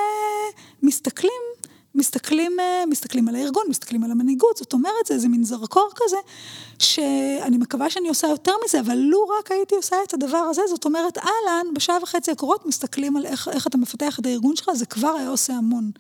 מסתכלים 0.83 1.56
מסתכלים, 1.97 2.61
אה, 2.61 2.87
מסתכלים 2.87 3.29
על 3.29 3.35
הארגון, 3.35 3.65
מסתכלים 3.69 4.05
על 4.05 4.11
המנהיגות, 4.11 4.57
זאת 4.57 4.73
אומרת, 4.73 5.07
זה 5.07 5.15
איזה 5.15 5.29
מין 5.29 5.45
זרקור 5.45 5.91
כזה, 5.97 6.17
שאני 6.79 7.57
מקווה 7.57 7.91
שאני 7.91 8.09
עושה 8.09 8.27
יותר 8.27 8.53
מזה, 8.65 8.81
אבל 8.81 8.95
לו 8.95 9.29
רק 9.39 9.51
הייתי 9.51 9.75
עושה 9.75 9.97
את 10.07 10.15
הדבר 10.15 10.39
הזה, 10.39 10.63
זאת 10.69 10.85
אומרת, 10.85 11.19
אהלן, 11.19 11.67
בשעה 11.75 11.99
וחצי 12.03 12.31
הקרובות 12.31 12.67
מסתכלים 12.67 13.17
על 13.17 13.27
איך, 13.27 13.49
איך 13.49 13.67
אתה 13.67 13.79
מפתח 13.79 14.19
את 14.19 14.27
הארגון 14.27 14.57
שלך, 14.57 14.71
זה 14.75 14.87
כבר 14.87 15.15
היה 15.19 15.29
עושה 15.29 15.53
המון. 15.53 15.91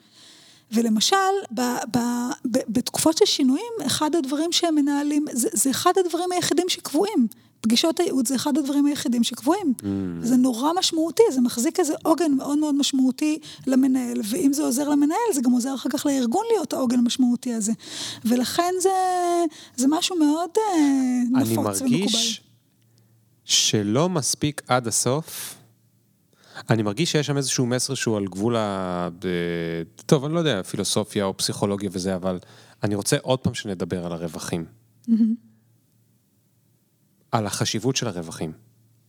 ולמשל, 0.72 1.16
ב, 1.54 1.60
ב, 1.90 1.98
ב, 2.50 2.58
בתקופות 2.68 3.18
של 3.18 3.24
שינויים, 3.24 3.72
אחד 3.86 4.16
הדברים 4.16 4.52
שהם 4.52 4.74
מנהלים, 4.74 5.24
זה, 5.32 5.48
זה 5.52 5.70
אחד 5.70 5.92
הדברים 6.04 6.32
היחידים 6.32 6.68
שקבועים. 6.68 7.26
פגישות 7.66 8.00
הייעוץ 8.00 8.28
זה 8.28 8.34
אחד 8.34 8.58
הדברים 8.58 8.86
היחידים 8.86 9.24
שקבועים. 9.24 9.74
Mm. 9.78 9.84
זה 10.20 10.36
נורא 10.36 10.72
משמעותי, 10.78 11.22
זה 11.32 11.40
מחזיק 11.40 11.80
איזה 11.80 11.94
עוגן 12.02 12.32
מאוד 12.32 12.58
מאוד 12.58 12.74
משמעותי 12.74 13.38
למנהל, 13.66 14.20
ואם 14.30 14.52
זה 14.52 14.62
עוזר 14.62 14.88
למנהל, 14.88 15.32
זה 15.34 15.40
גם 15.40 15.52
עוזר 15.52 15.74
אחר 15.74 15.88
כך 15.90 16.06
לארגון 16.06 16.44
להיות 16.52 16.72
העוגן 16.72 16.98
המשמעותי 16.98 17.54
הזה. 17.54 17.72
ולכן 18.24 18.72
זה, 18.80 18.90
זה 19.76 19.86
משהו 19.88 20.16
מאוד 20.16 20.50
uh, 20.56 20.60
נפוץ 21.38 21.56
ומקובל. 21.56 21.76
אני 21.80 22.00
מרגיש 22.00 22.40
שלא 23.44 24.08
מספיק 24.08 24.62
עד 24.68 24.86
הסוף. 24.86 25.54
אני 26.70 26.82
מרגיש 26.82 27.12
שיש 27.12 27.26
שם 27.26 27.36
איזשהו 27.36 27.66
מסר 27.66 27.94
שהוא 27.94 28.16
על 28.16 28.26
גבול 28.26 28.56
ה... 28.56 29.08
טוב, 30.06 30.24
אני 30.24 30.34
לא 30.34 30.38
יודע, 30.38 30.62
פילוסופיה 30.62 31.24
או 31.24 31.36
פסיכולוגיה 31.36 31.90
וזה, 31.92 32.14
אבל 32.14 32.38
אני 32.82 32.94
רוצה 32.94 33.16
עוד 33.22 33.38
פעם 33.38 33.54
שנדבר 33.54 34.06
על 34.06 34.12
הרווחים. 34.12 34.64
Mm-hmm. 35.08 35.55
על 37.32 37.46
החשיבות 37.46 37.96
של 37.96 38.08
הרווחים. 38.08 38.52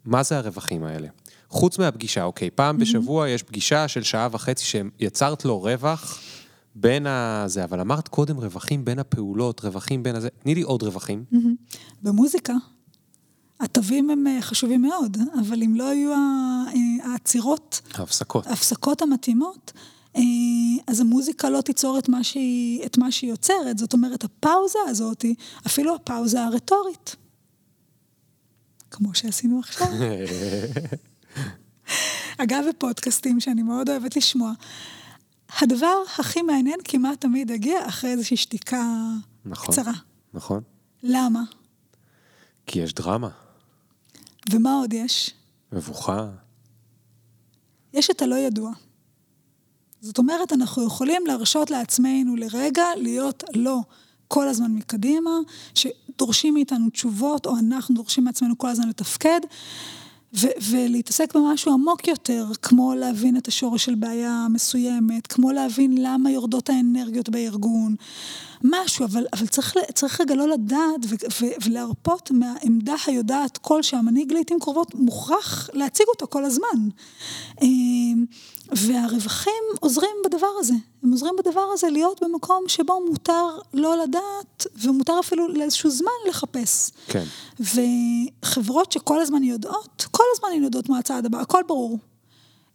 מה 0.06 0.24
זה 0.24 0.38
הרווחים 0.38 0.84
האלה? 0.84 1.08
חוץ 1.50 1.80
מהפגישה, 1.80 2.24
אוקיי, 2.24 2.50
פעם. 2.50 2.78
בשבוע 2.78 3.30
יש 3.30 3.44
פגישה 3.44 3.88
של 3.88 4.04
שעה 4.04 4.28
וחצי 4.32 4.66
שיצרת 4.66 5.46
לו 5.46 5.62
רווח 5.62 6.20
בין 6.76 7.08
הזה, 7.08 7.64
אבל 7.64 7.80
אמרת 7.80 8.08
קודם 8.08 8.38
רווחים 8.38 8.86
בין 8.86 9.00
הפעולות, 9.00 9.64
רווחים 9.64 10.04
בין 10.04 10.16
הזה, 10.16 10.30
תני 10.30 10.56
לי 10.56 10.62
עוד 10.62 10.84
רווחים. 10.84 11.24
במוזיקה, 12.04 12.54
התווים 13.60 14.10
הם 14.10 14.28
אה, 14.28 14.42
חשובים 14.42 14.82
מאוד, 14.82 15.18
אבל 15.40 15.64
אם 15.64 15.76
לא 15.76 15.84
יהיו 15.84 16.12
אה, 16.12 17.12
העצירות, 17.12 17.82
ההפסקות, 17.94 18.48
ההפסקות 18.48 19.02
המתאימות, 19.02 19.72
אה, 20.16 20.22
אז 20.88 21.00
המוזיקה 21.00 21.50
לא 21.50 21.62
תיצור 21.62 22.00
את 22.00 22.10
מה 22.10 22.24
שהיא, 22.24 22.86
את 22.86 22.98
מה 22.98 23.12
שהיא 23.12 23.30
יוצרת, 23.30 23.78
זאת 23.78 23.94
אומרת, 23.94 24.24
הפאוזה 24.24 24.80
הזאת, 24.88 25.26
אפילו 25.68 25.96
הפאוזה 25.96 26.44
הרטורית. 26.44 27.16
כמו 28.92 29.16
שעשינו 29.16 29.60
עכשיו. 29.60 29.88
אגב, 32.38 32.64
בפודקאסטים 32.70 33.40
שאני 33.40 33.64
מאוד 33.64 33.90
אוהבת 33.90 34.16
לשמוע, 34.16 34.52
הדבר 35.62 35.96
הכי 36.20 36.42
מעניין 36.42 36.80
כמעט 36.84 37.22
תמיד 37.22 37.52
הגיע 37.52 37.88
אחרי 37.88 38.12
איזושהי 38.12 38.38
שתיקה 38.38 38.84
נכון, 39.46 39.74
קצרה. 39.74 39.94
נכון. 40.34 40.64
למה? 41.04 41.44
כי 42.68 42.80
יש 42.80 42.94
דרמה. 42.94 43.30
ומה 44.52 44.74
עוד 44.74 44.94
יש? 44.94 45.34
מבוכה. 45.72 46.30
יש 47.94 48.10
את 48.10 48.22
הלא 48.22 48.36
ידוע. 48.36 48.72
זאת 50.02 50.18
אומרת, 50.18 50.54
אנחנו 50.54 50.88
יכולים 50.88 51.26
להרשות 51.28 51.72
לעצמנו 51.72 52.36
לרגע 52.36 52.84
להיות 52.98 53.44
לא 53.56 53.82
כל 54.28 54.48
הזמן 54.48 54.72
מקדימה, 54.72 55.32
שדורשים 55.74 56.54
מאיתנו 56.54 56.90
תשובות, 56.90 57.46
או 57.46 57.58
אנחנו 57.58 57.96
דורשים 57.96 58.24
מעצמנו 58.24 58.58
כל 58.58 58.68
הזמן 58.68 58.90
לתפקד, 58.90 59.40
ו- 60.34 60.58
ולהתעסק 60.70 61.36
במשהו 61.36 61.74
עמוק 61.74 62.08
יותר, 62.08 62.46
כמו 62.62 62.94
להבין 62.96 63.38
את 63.38 63.48
השורש 63.48 63.86
של 63.86 63.96
בעיה 63.96 64.48
מסוימת, 64.50 65.28
כמו 65.28 65.52
להבין 65.52 65.98
למה 65.98 66.32
יורדות 66.32 66.70
האנרגיות 66.70 67.30
בארגון, 67.30 67.96
משהו, 68.64 69.06
אבל, 69.06 69.26
אבל 69.34 69.48
צריך, 69.48 69.76
צריך 69.94 70.22
רגע 70.22 70.36
לא 70.36 70.48
לדעת 70.48 71.06
ו- 71.06 71.16
ו- 71.42 71.66
ולהרפות 71.66 72.32
מהעמדה 72.32 72.96
היודעת 73.06 73.58
כל 73.58 73.84
שהמנהיג 73.84 74.34
לעיתים 74.34 74.60
קרובות 74.60 74.96
מוכרח 74.96 75.70
להציג 75.74 76.06
אותו 76.08 76.28
כל 76.30 76.46
הזמן. 76.46 76.90
והרווחים 78.72 79.64
עוזרים 79.80 80.16
בדבר 80.26 80.48
הזה, 80.60 80.74
הם 81.04 81.12
עוזרים 81.12 81.34
בדבר 81.40 81.66
הזה 81.74 81.90
להיות 81.90 82.24
במקום 82.24 82.64
שבו 82.68 83.06
מותר 83.10 83.46
לא 83.74 83.98
לדעת, 84.04 84.68
ומותר 84.82 85.20
אפילו 85.20 85.48
לאיזשהו 85.48 85.90
זמן 85.90 86.12
לחפש. 86.30 86.92
כן. 87.08 87.24
וחברות 87.60 88.92
שכל 88.92 89.22
הזמן 89.22 89.44
יודעות, 89.44 90.06
כל 90.12 90.24
הזמן 90.36 90.50
הן 90.56 90.64
יודעות 90.64 90.90
מה 90.90 91.00
הצעד 91.00 91.26
הבא, 91.26 91.40
הכל 91.40 91.62
ברור. 91.68 92.00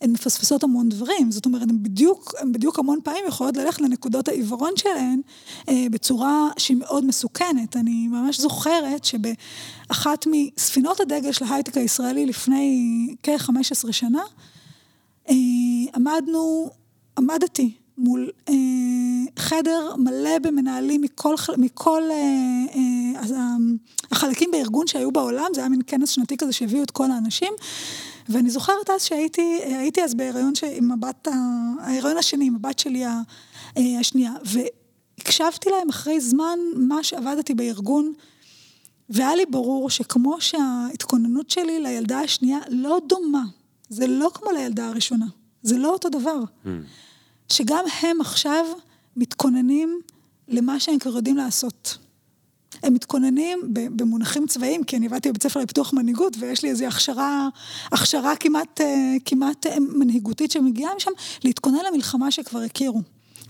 הן 0.02 0.10
מפספסות 0.10 0.62
המון 0.62 0.88
דברים, 0.88 1.30
זאת 1.30 1.46
אומרת, 1.46 1.62
הן 1.62 1.82
בדיוק, 1.82 2.34
הן 2.38 2.52
בדיוק 2.52 2.78
המון 2.78 2.98
פעמים 3.04 3.24
יכולות 3.28 3.56
ללכת 3.56 3.80
לנקודות 3.80 4.28
העיוורון 4.28 4.72
שלהן 4.76 5.20
אה, 5.68 5.86
בצורה 5.90 6.48
שהיא 6.56 6.76
מאוד 6.76 7.04
מסוכנת. 7.04 7.76
אני 7.76 8.08
ממש 8.08 8.40
זוכרת 8.40 9.04
שבאחת 9.04 10.26
מספינות 10.26 11.00
הדגל 11.00 11.32
של 11.32 11.44
ההייטק 11.44 11.76
הישראלי 11.76 12.26
לפני 12.26 13.14
כ-15 13.22 13.92
שנה, 13.92 14.22
אה, 15.28 15.34
עמדנו, 15.94 16.70
עמדתי 17.18 17.72
מול 17.98 18.30
אה, 18.48 18.54
חדר 19.38 19.96
מלא 19.96 20.38
במנהלים 20.38 21.00
מכל, 21.00 21.34
מכל 21.58 22.02
אה, 22.10 22.16
אה, 22.74 23.56
החלקים 24.10 24.50
בארגון 24.50 24.86
שהיו 24.86 25.12
בעולם, 25.12 25.46
זה 25.54 25.60
היה 25.60 25.68
מין 25.68 25.80
כנס 25.86 26.10
שנתי 26.10 26.36
כזה 26.36 26.52
שהביאו 26.52 26.82
את 26.82 26.90
כל 26.90 27.10
האנשים. 27.10 27.52
ואני 28.28 28.50
זוכרת 28.50 28.90
אז 28.90 29.02
שהייתי, 29.02 29.58
הייתי 29.64 30.02
אז 30.04 30.14
בהיריון 30.14 30.52
עם 30.72 30.92
הבת, 30.92 31.28
ההיריון 31.80 32.16
השני, 32.16 32.46
עם 32.46 32.56
הבת 32.56 32.78
שלי 32.78 33.06
אה, 33.06 33.20
השנייה, 34.00 34.32
והקשבתי 34.44 35.70
להם 35.70 35.88
אחרי 35.88 36.20
זמן 36.20 36.58
מה 36.76 37.02
שעבדתי 37.02 37.54
בארגון, 37.54 38.12
והיה 39.10 39.34
לי 39.34 39.46
ברור 39.46 39.90
שכמו 39.90 40.40
שההתכוננות 40.40 41.50
שלי 41.50 41.80
לילדה 41.80 42.20
השנייה 42.20 42.58
לא 42.68 42.98
דומה, 43.08 43.44
זה 43.92 44.06
לא 44.06 44.30
כמו 44.34 44.50
לילדה 44.50 44.88
הראשונה, 44.88 45.26
זה 45.62 45.78
לא 45.78 45.92
אותו 45.92 46.08
דבר. 46.08 46.38
Mm. 46.64 46.68
שגם 47.48 47.84
הם 48.02 48.20
עכשיו 48.20 48.64
מתכוננים 49.16 50.00
למה 50.48 50.80
שהם 50.80 50.98
כבר 50.98 51.16
יודעים 51.16 51.36
לעשות. 51.36 51.98
הם 52.82 52.94
מתכוננים 52.94 53.58
במונחים 53.72 54.46
צבאיים, 54.46 54.84
כי 54.84 54.96
אני 54.96 55.06
עבדתי 55.06 55.28
בבית 55.28 55.42
ספר 55.42 55.60
לפיתוח 55.60 55.92
מנהיגות, 55.92 56.36
ויש 56.40 56.62
לי 56.62 56.70
איזו 56.70 56.84
הכשרה, 56.84 57.48
הכשרה 57.92 58.36
כמעט, 58.36 58.80
אה, 58.80 59.14
כמעט 59.24 59.66
אה, 59.66 59.80
מנהיגותית 59.80 60.50
שמגיעה 60.50 60.94
משם, 60.96 61.10
להתכונן 61.44 61.78
למלחמה 61.92 62.30
שכבר 62.30 62.60
הכירו. 62.60 63.00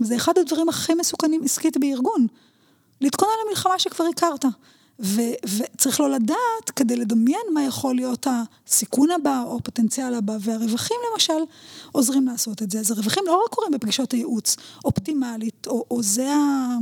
וזה 0.00 0.16
אחד 0.16 0.38
הדברים 0.38 0.68
הכי 0.68 0.94
מסוכנים 0.94 1.44
עסקית 1.44 1.76
בארגון, 1.76 2.26
להתכונן 3.00 3.32
למלחמה 3.46 3.78
שכבר 3.78 4.04
הכרת. 4.04 4.44
וצריך 5.02 6.00
לא 6.00 6.10
לדעת 6.10 6.70
כדי 6.76 6.96
לדמיין 6.96 7.46
מה 7.54 7.64
יכול 7.64 7.94
להיות 7.94 8.26
הסיכון 8.66 9.10
הבא 9.10 9.42
או 9.46 9.56
הפוטנציאל 9.56 10.14
הבא, 10.14 10.36
והרווחים 10.40 10.96
למשל 11.12 11.32
עוזרים 11.92 12.26
לעשות 12.26 12.62
את 12.62 12.70
זה. 12.70 12.80
אז 12.80 12.90
הרווחים 12.90 13.24
לא 13.26 13.42
רק 13.44 13.50
קורים 13.50 13.72
בפגישות 13.72 14.12
הייעוץ 14.12 14.56
אופטימלית, 14.84 15.66
או, 15.66 15.84
או 15.90 16.02
זה 16.02 16.32
ה... 16.32 16.76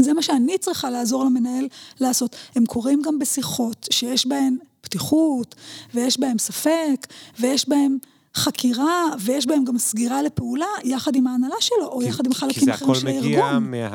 זה 0.00 0.12
מה 0.12 0.22
שאני 0.22 0.58
צריכה 0.58 0.90
לעזור 0.90 1.24
למנהל 1.24 1.68
לעשות. 2.00 2.36
הם 2.56 2.66
קורים 2.66 3.02
גם 3.02 3.18
בשיחות 3.18 3.88
שיש 3.90 4.26
בהן 4.26 4.56
פתיחות, 4.80 5.54
ויש 5.94 6.20
בהן 6.20 6.38
ספק, 6.38 7.06
ויש 7.40 7.68
בהן 7.68 7.98
חקירה, 8.34 9.04
ויש 9.20 9.46
בהן 9.46 9.64
גם 9.64 9.78
סגירה 9.78 10.22
לפעולה, 10.22 10.66
יחד 10.84 11.16
עם 11.16 11.26
ההנהלה 11.26 11.54
שלו, 11.60 11.86
או 11.86 12.02
יחד 12.02 12.26
עם 12.26 12.34
חלקים 12.34 12.70
אחרים 12.70 12.94
של 12.94 13.06
הארגון. 13.06 13.22
כי 13.22 13.34
זה 13.34 13.44
הכל 13.44 13.58
מגיע 13.58 13.90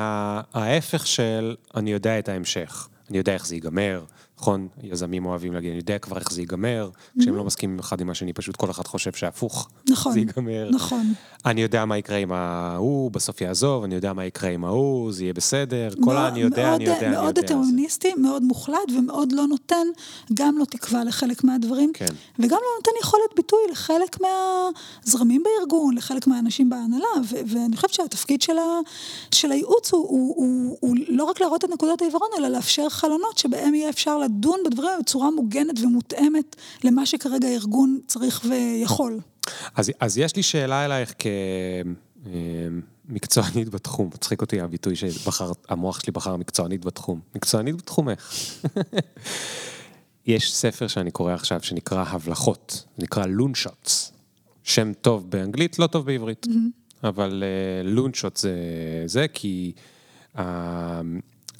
מההפך 0.54 1.06
של 1.06 1.54
אני 1.74 1.92
יודע 1.92 2.18
את 2.18 2.28
ההמשך. 2.28 2.88
אני 3.14 3.18
יודע 3.18 3.34
איך 3.34 3.46
זה 3.46 3.54
ייגמר, 3.54 4.04
נכון? 4.38 4.68
יזמים 4.82 5.26
אוהבים 5.26 5.52
להגיד, 5.52 5.70
אני 5.70 5.78
יודע 5.78 5.98
כבר 5.98 6.18
איך 6.18 6.32
זה 6.32 6.40
ייגמר, 6.40 6.90
כשהם 7.20 7.36
לא 7.36 7.44
מסכימים 7.44 7.78
אחד 7.78 8.00
עם 8.00 8.10
השני, 8.10 8.32
פשוט 8.32 8.56
כל 8.56 8.70
אחד 8.70 8.86
חושב 8.86 9.12
שהפוך, 9.12 9.68
נכון, 9.90 10.12
זה 10.12 10.18
ייגמר. 10.18 10.70
נכון. 10.70 11.12
אני 11.46 11.62
יודע 11.62 11.84
מה 11.84 11.98
יקרה 11.98 12.16
עם 12.16 12.32
ההוא, 12.32 13.10
בסוף 13.10 13.40
יעזוב, 13.40 13.84
אני 13.84 13.94
יודע 13.94 14.12
מה 14.12 14.24
יקרה 14.24 14.50
עם 14.50 14.64
ההוא, 14.64 15.12
זה 15.12 15.22
יהיה 15.22 15.32
בסדר, 15.32 15.88
כל 16.04 16.16
ה... 16.16 16.28
אני 16.28 16.40
יודע, 16.40 16.74
אני 16.74 16.84
יודע, 16.84 16.98
אני 16.98 17.06
יודע. 17.06 17.20
מאוד 17.20 17.38
דטרמיניסטי, 17.38 18.14
מאוד 18.14 18.42
מוחלט, 18.42 18.92
ומאוד 18.98 19.32
לא 19.32 19.46
נותן, 19.46 19.86
גם 20.34 20.58
לא 20.58 20.64
תקווה 20.64 21.04
לחלק 21.04 21.44
מהדברים, 21.44 21.90
כן. 21.94 22.06
וגם 22.38 22.58
לא 22.62 22.68
נותן 22.78 22.90
יכולת 23.00 23.30
ביטוי 23.36 23.60
לחלק 23.70 24.16
מהזרמים 24.20 25.42
בארגון, 25.42 25.96
לחלק 25.96 26.26
מהאנשים 26.26 26.70
בהנהלה, 26.70 27.06
ואני 27.46 27.76
חושבת 27.76 27.92
שהתפקיד 27.92 28.42
של 29.32 29.50
הייעוץ 29.50 29.92
הוא 29.92 30.96
לא 31.08 31.24
רק 31.24 31.40
להראות 31.40 31.64
את 31.64 31.70
נקודות 31.70 32.02
העיוורון, 32.02 32.28
אלא 32.38 32.48
לאפשר 32.48 32.88
חלונות 32.88 33.38
שבהם 33.38 33.74
יהיה 33.74 33.88
אפשר 33.88 34.18
לדון 34.24 34.60
בדברים 34.66 35.00
בצורה 35.00 35.30
מוגנת 35.30 35.80
ומותאמת 35.82 36.56
למה 36.84 37.06
שכרגע 37.06 37.48
הארגון 37.48 37.98
צריך 38.06 38.44
ויכול. 38.50 39.20
אז, 39.74 39.90
אז 40.00 40.18
יש 40.18 40.36
לי 40.36 40.42
שאלה 40.42 40.84
אלייך 40.84 41.14
כמקצוענית 43.08 43.68
בתחום, 43.68 44.10
מצחיק 44.14 44.40
אותי 44.40 44.60
הביטוי 44.60 44.94
שהמוח 44.96 46.00
שלי 46.00 46.12
בחר 46.12 46.36
מקצוענית 46.36 46.84
בתחום. 46.84 47.20
מקצוענית 47.34 47.76
בתחומך. 47.76 48.32
יש 50.26 50.54
ספר 50.54 50.86
שאני 50.86 51.10
קורא 51.10 51.32
עכשיו 51.32 51.62
שנקרא 51.62 52.04
הבלחות, 52.08 52.84
נקרא 52.98 53.26
לונשוטס. 53.26 54.12
שם 54.62 54.92
טוב 55.00 55.30
באנגלית, 55.30 55.78
לא 55.78 55.86
טוב 55.86 56.06
בעברית. 56.06 56.46
Mm-hmm. 56.46 56.84
אבל 57.08 57.42
uh, 57.42 57.86
לונשוט 57.86 58.36
זה 58.36 58.54
זה, 59.06 59.26
כי 59.28 59.72
uh, 60.36 60.40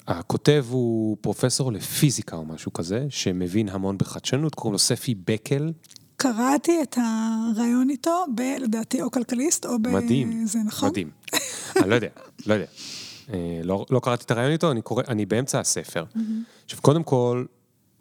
הכותב 0.07 0.65
הוא 0.69 1.17
פרופסור 1.21 1.71
לפיזיקה 1.71 2.35
או 2.35 2.45
משהו 2.45 2.73
כזה, 2.73 3.05
שמבין 3.09 3.69
המון 3.69 3.97
בחדשנות, 3.97 4.55
קוראים 4.55 4.73
לו 4.73 4.79
ספי 4.79 5.15
בקל. 5.15 5.71
קראתי 6.17 6.71
את 6.83 6.97
הרעיון 6.97 7.89
איתו, 7.89 8.25
ב, 8.35 8.41
לדעתי, 8.59 9.01
או 9.01 9.11
כלכליסט, 9.11 9.65
או 9.65 9.79
ב... 9.81 9.87
מדהים. 9.87 10.45
זה 10.45 10.59
נכון? 10.65 10.89
מדהים. 10.89 11.09
אני 11.81 11.89
לא 11.89 11.95
יודע, 11.95 12.07
לא 12.45 12.53
יודע. 12.53 12.65
אה, 13.33 13.61
לא, 13.63 13.85
לא 13.89 13.99
קראתי 13.99 14.23
את 14.25 14.31
הרעיון 14.31 14.51
איתו, 14.51 14.71
אני, 14.71 14.81
קורא, 14.81 15.03
אני 15.07 15.25
באמצע 15.25 15.59
הספר. 15.59 16.03
עכשיו, 16.65 16.81
קודם 16.81 17.03
כל, 17.03 17.45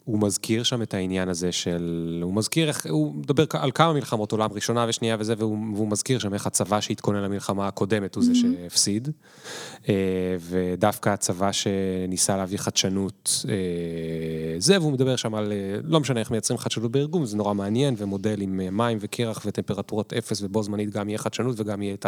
הוא 0.05 0.19
מזכיר 0.19 0.63
שם 0.63 0.83
את 0.83 0.95
העניין 0.95 1.29
הזה 1.29 1.53
של, 1.53 2.21
הוא 2.23 2.35
מזכיר 2.35 2.69
איך, 2.69 2.87
הוא 2.91 3.15
מדבר 3.15 3.45
על 3.53 3.71
כמה 3.71 3.93
מלחמות 3.93 4.33
עולם, 4.33 4.53
ראשונה 4.53 4.87
ושנייה 4.89 5.17
וזה, 5.19 5.35
והוא, 5.39 5.59
והוא 5.75 5.89
מזכיר 5.89 6.19
שם 6.19 6.35
איך 6.35 6.47
הצבא 6.47 6.81
שהתכונן 6.81 7.23
למלחמה 7.23 7.69
הקודמת 7.69 8.15
הוא 8.15 8.23
mm-hmm. 8.23 8.27
זה 8.27 8.35
שהפסיד, 8.35 9.09
אה, 9.89 9.95
ודווקא 10.41 11.09
הצבא 11.09 11.51
שניסה 11.53 12.37
להביא 12.37 12.59
חדשנות, 12.59 13.45
אה, 13.49 14.61
זה, 14.61 14.81
והוא 14.81 14.93
מדבר 14.93 15.17
שם 15.17 15.35
על, 15.35 15.53
אה, 15.53 15.81
לא 15.85 16.01
משנה 16.01 16.21
איך 16.21 16.31
מייצרים 16.31 16.59
חדשנות 16.59 16.93
בארגון, 16.93 17.27
זה 17.27 17.37
נורא 17.37 17.55
מעניין, 17.55 17.95
ומודל 17.99 18.41
עם 18.41 18.77
מים 18.77 18.99
וקרח 19.01 19.43
וטמפרטורות 19.47 20.13
אפס, 20.13 20.43
ובו 20.43 20.63
זמנית 20.63 20.91
גם 20.91 21.09
יהיה 21.09 21.19
חדשנות 21.19 21.61
וגם 21.61 21.83
יהיה 21.83 21.95
את 21.95 22.07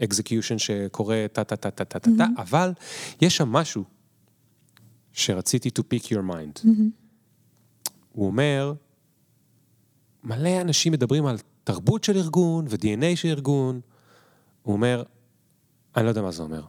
האקזקיושן 0.00 0.58
שקורה 0.58 1.26
טה-טה-טה-טה-טה, 1.32 2.08
mm-hmm. 2.08 2.40
אבל 2.42 2.72
יש 3.20 3.36
שם 3.36 3.48
משהו 3.48 3.84
שרציתי 5.12 5.70
to 5.78 5.82
pick 5.94 6.04
your 6.04 6.30
mind. 6.30 6.64
Mm-hmm. 6.64 6.97
הוא 8.18 8.26
אומר, 8.26 8.72
מלא 10.24 10.60
אנשים 10.60 10.92
מדברים 10.92 11.26
על 11.26 11.36
תרבות 11.64 12.04
של 12.04 12.16
ארגון 12.16 12.64
ו-DNA 12.68 13.16
של 13.16 13.28
ארגון. 13.28 13.80
הוא 14.62 14.72
אומר, 14.72 15.02
אני 15.96 16.04
לא 16.04 16.08
יודע 16.08 16.22
מה 16.22 16.30
זה 16.30 16.42
אומר. 16.42 16.62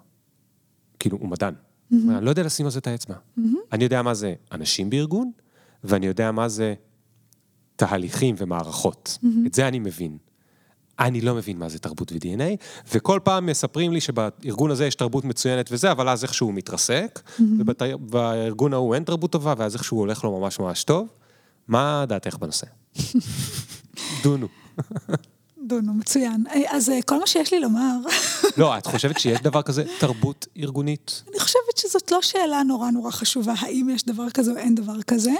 כאילו, 0.99 1.17
הוא 1.17 1.29
מדען. 1.29 1.53
Mm-hmm. 1.53 1.95
אני 2.09 2.25
לא 2.25 2.29
יודע 2.29 2.43
לשים 2.43 2.65
על 2.65 2.71
זה 2.71 2.79
את 2.79 2.87
האצבע. 2.87 3.15
Mm-hmm. 3.15 3.41
אני 3.71 3.83
יודע 3.83 4.01
מה 4.01 4.13
זה 4.13 4.33
אנשים 4.51 4.89
בארגון, 4.89 5.31
ואני 5.83 6.05
יודע 6.05 6.31
מה 6.31 6.49
זה 6.49 6.73
תהליכים 7.75 8.35
ומערכות. 8.37 9.17
Mm-hmm. 9.21 9.47
את 9.47 9.53
זה 9.53 9.67
אני 9.67 9.79
מבין. 9.79 10.17
אני 10.99 11.21
לא 11.21 11.35
מבין 11.35 11.57
מה 11.57 11.69
זה 11.69 11.79
תרבות 11.79 12.11
ו-DNA, 12.11 12.55
וכל 12.93 13.19
פעם 13.23 13.45
מספרים 13.45 13.93
לי 13.93 14.01
שבארגון 14.01 14.71
הזה 14.71 14.85
יש 14.85 14.95
תרבות 14.95 15.25
מצוינת 15.25 15.69
וזה, 15.71 15.91
אבל 15.91 16.09
אז 16.09 16.23
איכשהו 16.23 16.47
הוא 16.47 16.53
מתרסק, 16.53 17.19
mm-hmm. 17.25 17.41
ובארגון 17.41 18.73
ההוא 18.73 18.95
אין 18.95 19.03
תרבות 19.03 19.31
טובה, 19.31 19.53
ואז 19.57 19.73
איכשהו 19.75 19.97
הולך 19.97 20.23
לו 20.23 20.39
ממש 20.39 20.59
ממש 20.59 20.83
טוב. 20.83 21.07
מה 21.69 22.05
דעתך 22.07 22.37
בנושא? 22.37 22.65
דונו. 24.23 24.47
דונו, 25.67 25.93
מצוין. 25.93 26.43
אז 26.69 26.89
אה, 26.89 27.01
כל 27.01 27.19
מה 27.19 27.27
שיש 27.27 27.53
לי 27.53 27.59
לומר... 27.59 27.95
לא, 28.57 28.77
את 28.77 28.85
חושבת 28.85 29.19
שיש 29.19 29.41
דבר 29.41 29.61
כזה 29.61 29.83
תרבות 29.99 30.47
ארגונית? 30.57 31.21
אני 31.31 31.39
חושבת 31.39 31.77
שזאת 31.77 32.11
לא 32.11 32.21
שאלה 32.21 32.63
נורא 32.63 32.89
נורא 32.89 33.11
חשובה, 33.11 33.53
האם 33.59 33.89
יש 33.89 34.03
דבר 34.03 34.29
כזה 34.29 34.51
או 34.51 34.57
אין 34.57 34.75
דבר 34.75 35.01
כזה. 35.01 35.31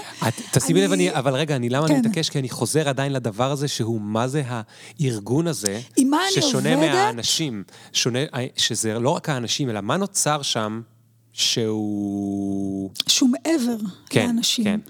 תשימי 0.52 0.80
לב, 0.80 0.92
אבל 1.12 1.34
רגע, 1.34 1.56
אני 1.56 1.68
למה 1.68 1.86
אני 1.86 1.94
כן. 1.94 2.00
מתעקש? 2.00 2.30
כי 2.30 2.38
אני 2.38 2.48
חוזר 2.48 2.88
עדיין 2.88 3.12
לדבר 3.12 3.50
הזה, 3.50 3.68
שהוא 3.68 4.00
מה 4.00 4.28
זה 4.28 4.42
הארגון 4.46 5.46
הזה, 5.46 5.80
ששונה 6.30 6.76
מהאנשים, 6.76 7.64
שזה 8.56 8.98
לא 8.98 9.10
רק 9.10 9.28
האנשים, 9.28 9.70
אלא 9.70 9.80
מה 9.80 9.96
נוצר 9.96 10.42
שם 10.42 10.80
שהוא... 11.32 12.90
שהוא 13.08 13.30
מעבר 13.30 13.76
כן, 14.10 14.26
לאנשים. 14.26 14.64
כן. 14.64 14.80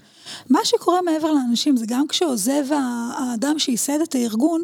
מה 0.49 0.59
שקורה 0.63 1.01
מעבר 1.01 1.31
לאנשים 1.31 1.77
זה 1.77 1.85
גם 1.85 2.07
כשעוזב 2.07 2.65
האדם 3.17 3.59
שייסד 3.59 4.01
את 4.01 4.15
הארגון, 4.15 4.61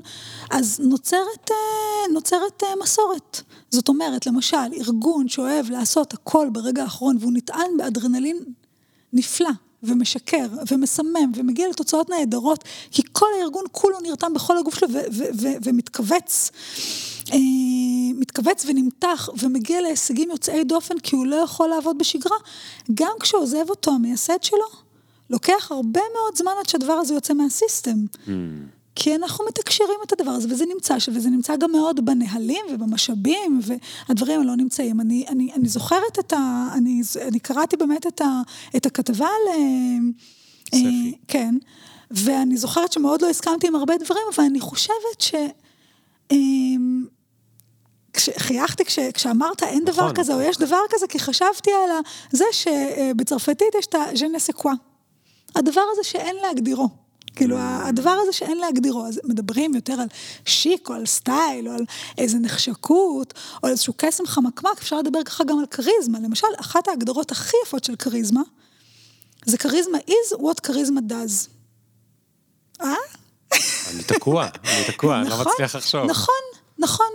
אז 0.52 0.80
נוצרת, 0.84 1.52
אה, 1.52 2.14
נוצרת 2.14 2.64
אה, 2.64 2.70
מסורת. 2.84 3.42
זאת 3.72 3.90
אומרת, 3.90 4.28
למשל, 4.28 4.58
ארגון 4.74 5.28
שאוהב 5.28 5.70
לעשות 5.70 6.14
הכל 6.14 6.48
ברגע 6.52 6.84
האחרון 6.84 7.18
והוא 7.20 7.32
נטען 7.34 7.78
באדרנלין 7.78 8.38
נפלא. 9.14 9.50
ומשקר, 9.84 10.48
ומסמם, 10.72 11.32
ומגיע 11.36 11.70
לתוצאות 11.70 12.10
נהדרות, 12.10 12.64
כי 12.92 13.02
כל 13.12 13.26
הארגון 13.40 13.64
כולו 13.72 14.00
נרתם 14.00 14.34
בכל 14.34 14.58
הגוף 14.58 14.80
שלו 14.80 14.88
ומתכווץ. 15.64 16.52
אה, 17.34 17.38
מתכווץ 18.16 18.66
ונמתח 18.68 19.30
ומגיע 19.40 19.82
להישגים 19.82 20.32
יוצאי 20.32 20.64
דופן 20.64 21.00
כי 21.00 21.16
הוא 21.16 21.26
לא 21.26 21.36
יכול 21.36 21.70
לעבוד 21.70 21.98
בשגרה, 21.98 22.38
גם 22.94 23.12
כשעוזב 23.20 23.70
אותו 23.70 23.92
המייסד 23.92 24.44
שלו, 24.44 24.87
לוקח 25.30 25.72
הרבה 25.72 26.02
מאוד 26.14 26.38
זמן 26.38 26.52
עד 26.60 26.70
שהדבר 26.70 26.94
הזה 26.94 27.14
יוצא 27.14 27.34
מהסיסטם. 27.34 28.06
Mm. 28.26 28.30
כי 29.00 29.16
אנחנו 29.16 29.46
מתקשרים 29.46 29.98
את 30.06 30.14
הדבר 30.14 30.32
הזה, 30.32 30.48
וזה 30.52 30.66
נמצא, 30.74 30.98
וזה 31.14 31.30
נמצא 31.30 31.56
גם 31.56 31.72
מאוד 31.72 32.06
בנהלים 32.06 32.66
ובמשאבים, 32.72 33.60
והדברים 33.62 34.44
לא 34.44 34.56
נמצאים. 34.56 35.02
אני, 35.02 35.26
אני, 35.28 35.54
אני 35.54 35.68
זוכרת 35.68 36.20
את 36.20 36.34
ה... 36.34 36.68
אני, 36.74 37.02
אני 37.22 37.40
קראתי 37.40 37.78
באמת 37.78 38.08
את, 38.08 38.22
ה, 38.22 38.42
את 38.76 38.86
הכתבה 38.86 39.26
על... 39.26 39.56
אה, 39.56 39.98
ספי. 40.68 40.86
אה, 40.86 41.18
כן, 41.28 41.56
ואני 42.12 42.58
זוכרת 42.58 42.94
שמאוד 42.94 43.22
לא 43.22 43.30
הסכמתי 43.30 43.68
עם 43.68 43.76
הרבה 43.76 43.98
דברים, 43.98 44.24
אבל 44.36 44.44
אני 44.44 44.60
חושבת 44.60 45.20
ש... 45.20 45.36
אה, 46.32 46.38
חייכתי 48.38 48.86
כש, 48.86 49.00
כשאמרת 49.00 49.64
אין 49.64 49.84
נכון, 49.84 49.94
דבר 49.94 50.14
כזה, 50.14 50.34
או 50.34 50.42
יש 50.42 50.58
דבר 50.58 50.82
כזה, 50.90 51.08
כי 51.08 51.20
חשבתי 51.20 51.72
על 51.72 51.90
זה 52.32 52.46
שבצרפתית 52.52 53.76
יש 53.80 53.86
את 53.86 53.96
ה-je 53.96 54.28
הדבר 55.56 55.82
הזה 55.92 56.04
שאין 56.04 56.36
להגדירו. 56.36 56.90
כאילו, 57.36 57.58
הדבר 57.60 58.10
הזה 58.10 58.34
שאין 58.34 58.58
להגדירו, 58.58 59.06
אז 59.06 59.20
מדברים 59.24 59.76
יותר 59.76 59.94
על 59.94 60.08
שיק 60.46 60.90
או 60.90 60.94
על 60.94 61.06
סטייל 61.06 61.68
או 61.70 61.74
על 61.74 61.86
איזה 62.18 62.38
נחשקות 62.38 63.34
או 63.54 63.68
על 63.68 63.72
איזשהו 63.72 63.94
קסם 63.98 64.26
חמקמק, 64.26 64.78
אפשר 64.80 65.00
לדבר 65.00 65.24
ככה 65.24 65.44
גם 65.44 65.60
על 65.60 65.66
כריזמה. 65.66 66.20
למשל, 66.20 66.48
אחת 66.60 66.88
ההגדרות 66.88 67.32
הכי 67.32 67.58
יפות 67.64 67.84
של 67.84 67.96
כריזמה, 67.96 68.42
זה 69.46 69.58
כריזמה 69.58 69.98
is 69.98 70.38
what 70.38 70.62
כריזמה 70.64 71.02
does. 71.10 71.48
אה? 72.82 72.94
אני 73.92 74.04
תקוע, 74.04 74.48
אני 74.64 74.84
תקוע, 74.88 75.20
אני 75.20 75.30
לא 75.30 75.36
נכון, 75.36 75.54
מצליח 75.54 75.76
לחשוב. 75.76 76.06
נכון, 76.06 76.44
נכון. 76.80 77.12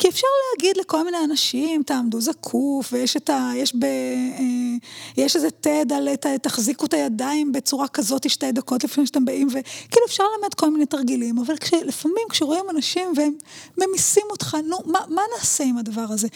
כי 0.00 0.08
אפשר 0.08 0.26
להגיד 0.52 0.76
לכל 0.76 1.04
מיני 1.04 1.16
אנשים, 1.24 1.82
תעמדו 1.82 2.20
זקוף, 2.20 2.92
ויש 2.92 3.16
את 3.16 3.30
ה... 3.30 3.50
יש 3.56 3.74
ב... 3.74 3.84
אה, 3.84 4.76
יש 5.16 5.36
איזה 5.36 5.48
TED 5.62 5.94
על 5.94 6.08
תחזיקו 6.42 6.86
את 6.86 6.94
הידיים 6.94 7.52
בצורה 7.52 7.88
כזאת 7.88 8.30
שתי 8.30 8.52
דקות 8.52 8.84
לפני 8.84 9.06
שאתם 9.06 9.24
באים, 9.24 9.48
וכאילו 9.48 10.06
אפשר 10.06 10.24
ללמד 10.24 10.54
כל 10.54 10.70
מיני 10.70 10.86
תרגילים, 10.86 11.38
אבל 11.38 11.56
כש... 11.56 11.74
לפעמים 11.74 12.24
כשרואים 12.30 12.64
אנשים 12.70 13.12
והם 13.16 13.32
ממיסים 13.78 14.24
אותך, 14.30 14.56
נו, 14.64 14.78
מה, 14.86 15.00
מה 15.08 15.22
נעשה 15.36 15.64
עם 15.64 15.78
הדבר 15.78 16.06
הזה? 16.08 16.28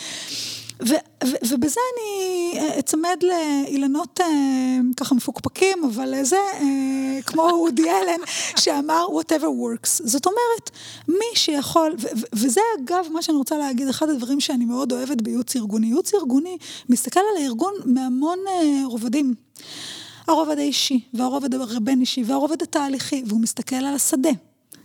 ו- 0.80 1.04
ו- 1.24 1.46
ובזה 1.48 1.80
אני 1.94 2.58
אה, 2.60 2.78
אצמד 2.78 3.16
לאילנות 3.22 4.20
אה, 4.20 4.26
ככה 4.96 5.14
מפוקפקים, 5.14 5.84
אבל 5.84 6.14
זה 6.22 6.36
אה, 6.36 7.22
כמו 7.26 7.42
וודי 7.62 7.90
אלן 7.90 8.20
שאמר 8.56 9.06
whatever 9.06 9.42
works. 9.42 9.88
זאת 10.04 10.26
אומרת, 10.26 10.70
מי 11.08 11.34
שיכול, 11.34 11.94
ו- 11.98 12.06
ו- 12.18 12.26
וזה 12.32 12.60
אגב 12.80 13.06
מה 13.10 13.22
שאני 13.22 13.38
רוצה 13.38 13.58
להגיד, 13.58 13.88
אחד 13.88 14.08
הדברים 14.08 14.40
שאני 14.40 14.64
מאוד 14.64 14.92
אוהבת 14.92 15.22
בייעוץ 15.22 15.56
ארגוני. 15.56 15.86
ייעוץ 15.86 16.14
ארגוני 16.14 16.56
מסתכל 16.88 17.20
על 17.20 17.42
הארגון 17.42 17.74
מהמון 17.84 18.38
רובדים. 18.84 19.34
הרובד 20.26 20.58
האישי, 20.58 21.00
והרובד 21.14 21.54
הבין-אישי, 21.54 22.24
והרובד 22.26 22.62
התהליכי, 22.62 23.22
והוא 23.26 23.40
מסתכל 23.40 23.76
על 23.76 23.94
השדה. 23.94 24.30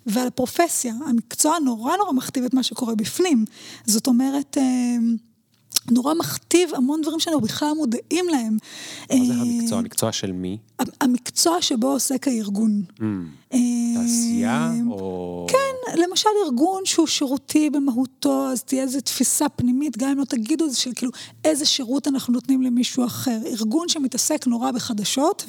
ועל 0.05 0.27
הפרופסיה, 0.27 0.93
המקצוע 1.05 1.59
נורא 1.59 1.97
נורא 1.97 2.11
מכתיב 2.11 2.43
את 2.43 2.53
מה 2.53 2.63
שקורה 2.63 2.95
בפנים. 2.95 3.45
זאת 3.85 4.07
אומרת, 4.07 4.57
נורא 5.91 6.13
מכתיב 6.13 6.69
המון 6.75 7.01
דברים 7.01 7.19
שאנחנו 7.19 7.41
בכלל 7.41 7.71
מודעים 7.77 8.25
להם. 8.31 8.57
מה 9.09 9.25
זה 9.25 9.33
המקצוע? 9.33 9.79
המקצוע 9.79 10.11
של 10.11 10.31
מי? 10.31 10.57
המקצוע 11.01 11.61
שבו 11.61 11.87
עוסק 11.87 12.27
הארגון. 12.27 12.81
תעשייה 13.49 14.71
או... 14.91 15.47
כן, 15.49 16.01
למשל 16.01 16.29
ארגון 16.45 16.85
שהוא 16.85 17.07
שירותי 17.07 17.69
במהותו, 17.69 18.47
אז 18.47 18.63
תהיה 18.63 18.83
איזו 18.83 19.01
תפיסה 19.01 19.49
פנימית, 19.49 19.97
גם 19.97 20.09
אם 20.09 20.17
לא 20.17 20.23
תגידו 20.23 20.65
את 20.65 20.71
זה, 20.71 20.77
של 20.77 20.91
כאילו 20.95 21.11
איזה 21.45 21.65
שירות 21.65 22.07
אנחנו 22.07 22.33
נותנים 22.33 22.61
למישהו 22.61 23.05
אחר. 23.05 23.37
ארגון 23.45 23.89
שמתעסק 23.89 24.47
נורא 24.47 24.71
בחדשות, 24.71 25.45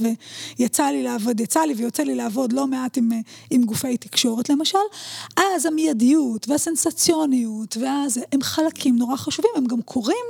ויצא 0.59 0.85
לי 0.85 1.03
לעבוד, 1.03 1.41
יצא 1.41 1.61
לי 1.61 1.75
ויוצא 1.75 2.03
לי 2.03 2.15
לעבוד 2.15 2.53
לא 2.53 2.67
מעט 2.67 2.97
עם, 2.97 3.11
עם 3.51 3.65
גופי 3.65 3.97
תקשורת 3.97 4.49
למשל, 4.49 4.79
אז 5.37 5.67
המיידיות 5.67 6.49
והסנסציוניות, 6.49 7.77
ואז 7.81 8.21
הם 8.33 8.43
חלקים 8.43 8.97
נורא 8.97 9.17
חשובים, 9.17 9.51
הם 9.57 9.67
גם 9.67 9.83
קורים 9.83 10.25